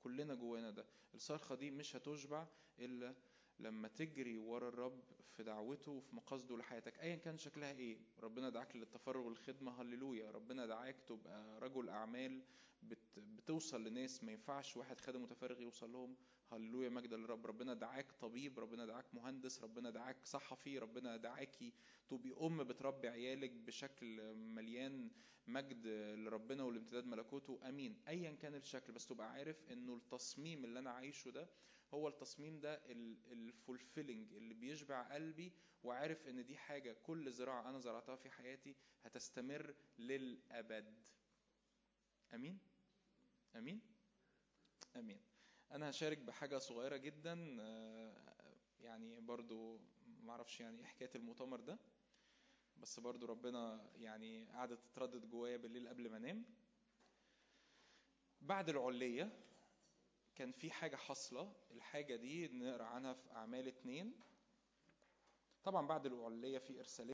كلنا 0.00 0.34
جوانا 0.34 0.70
ده. 0.70 0.86
الصرخة 1.14 1.54
دي 1.54 1.70
مش 1.70 1.96
هتشبع 1.96 2.46
إلا 2.78 3.14
لما 3.58 3.88
تجري 3.88 4.36
ورا 4.36 4.68
الرب 4.68 5.00
في 5.30 5.42
دعوته 5.42 5.92
وفي 5.92 6.16
مقاصده 6.16 6.56
لحياتك. 6.56 6.98
ايا 7.00 7.16
كان 7.16 7.38
شكلها 7.38 7.72
إيه؟ 7.72 7.98
ربنا 8.20 8.48
دعاك 8.50 8.76
للتفرغ 8.76 9.20
والخدمة. 9.26 9.80
هللويا. 9.82 10.30
ربنا 10.30 10.66
دعاك 10.66 11.00
تبقى 11.00 11.60
رجل 11.60 11.88
أعمال 11.88 12.42
بت 12.82 13.18
بتوصل 13.18 13.84
لناس 13.84 14.24
ما 14.24 14.32
ينفعش 14.32 14.76
واحد 14.76 15.00
خادم 15.00 15.22
متفرغ 15.22 15.60
يوصل 15.60 15.92
لهم. 15.92 16.16
هللويا 16.52 16.88
مجد 16.88 17.14
للرب 17.14 17.46
ربنا 17.46 17.74
دعاك 17.74 18.12
طبيب 18.12 18.58
ربنا 18.58 18.86
دعاك 18.86 19.14
مهندس 19.14 19.62
ربنا 19.62 19.90
دعاك 19.90 20.16
صحفي 20.24 20.78
ربنا 20.78 21.16
دعاكي 21.16 21.72
تبقي 22.08 22.46
أم 22.46 22.64
بتربي 22.64 23.08
عيالك 23.08 23.50
بشكل 23.50 24.34
مليان 24.34 25.10
مجد 25.46 25.86
لربنا 26.18 26.62
والامتداد 26.64 27.06
ملكوته. 27.06 27.60
آمين. 27.68 28.02
ايا 28.08 28.32
كان 28.32 28.54
الشكل 28.54 28.92
بس 28.92 29.06
تبقى 29.06 29.30
عارف 29.32 29.70
إنه 29.72 29.94
التصميم 29.94 30.64
اللي 30.64 30.78
أنا 30.78 30.90
عايشه 30.90 31.30
ده 31.30 31.48
هو 31.94 32.08
التصميم 32.08 32.60
ده 32.60 32.80
الفولفيلنج 33.32 34.32
اللي 34.34 34.54
بيشبع 34.54 35.02
قلبي 35.14 35.52
وعارف 35.84 36.26
إن 36.28 36.44
دي 36.44 36.56
حاجة 36.56 36.92
كل 36.92 37.32
زراعة 37.32 37.68
أنا 37.70 37.78
زرعتها 37.78 38.16
في 38.16 38.30
حياتي 38.30 38.76
هتستمر 39.04 39.74
للأبد. 39.98 40.94
آمين. 42.34 42.58
آمين؟ 43.56 43.80
آمين. 44.96 45.20
أنا 45.72 45.90
هشارك 45.90 46.18
بحاجة 46.18 46.58
صغيرة 46.58 46.96
جدا 46.96 47.56
آه، 47.60 48.14
يعني 48.80 49.20
برضو 49.20 49.80
معرفش 50.22 50.60
يعني 50.60 50.78
إيه 50.78 50.84
حكاية 50.84 51.10
المؤتمر 51.14 51.60
ده 51.60 51.78
بس 52.76 53.00
برضو 53.00 53.26
ربنا 53.26 53.90
يعني 53.96 54.44
قعدت 54.52 54.80
تتردد 54.84 55.30
جوايا 55.30 55.56
بالليل 55.56 55.88
قبل 55.88 56.10
ما 56.10 56.16
أنام. 56.16 56.44
بعد 58.40 58.68
العلية 58.68 59.32
كان 60.34 60.52
في 60.52 60.70
حاجة 60.70 60.96
حاصلة 60.96 61.52
الحاجة 61.70 62.16
دي 62.16 62.48
نقرأ 62.48 62.84
عنها 62.84 63.12
في 63.12 63.30
أعمال 63.30 63.68
اتنين. 63.68 64.20
طبعا 65.64 65.86
بعد 65.86 66.06
العلية 66.06 66.58
في 66.58 66.78
ارساليه 66.78 67.10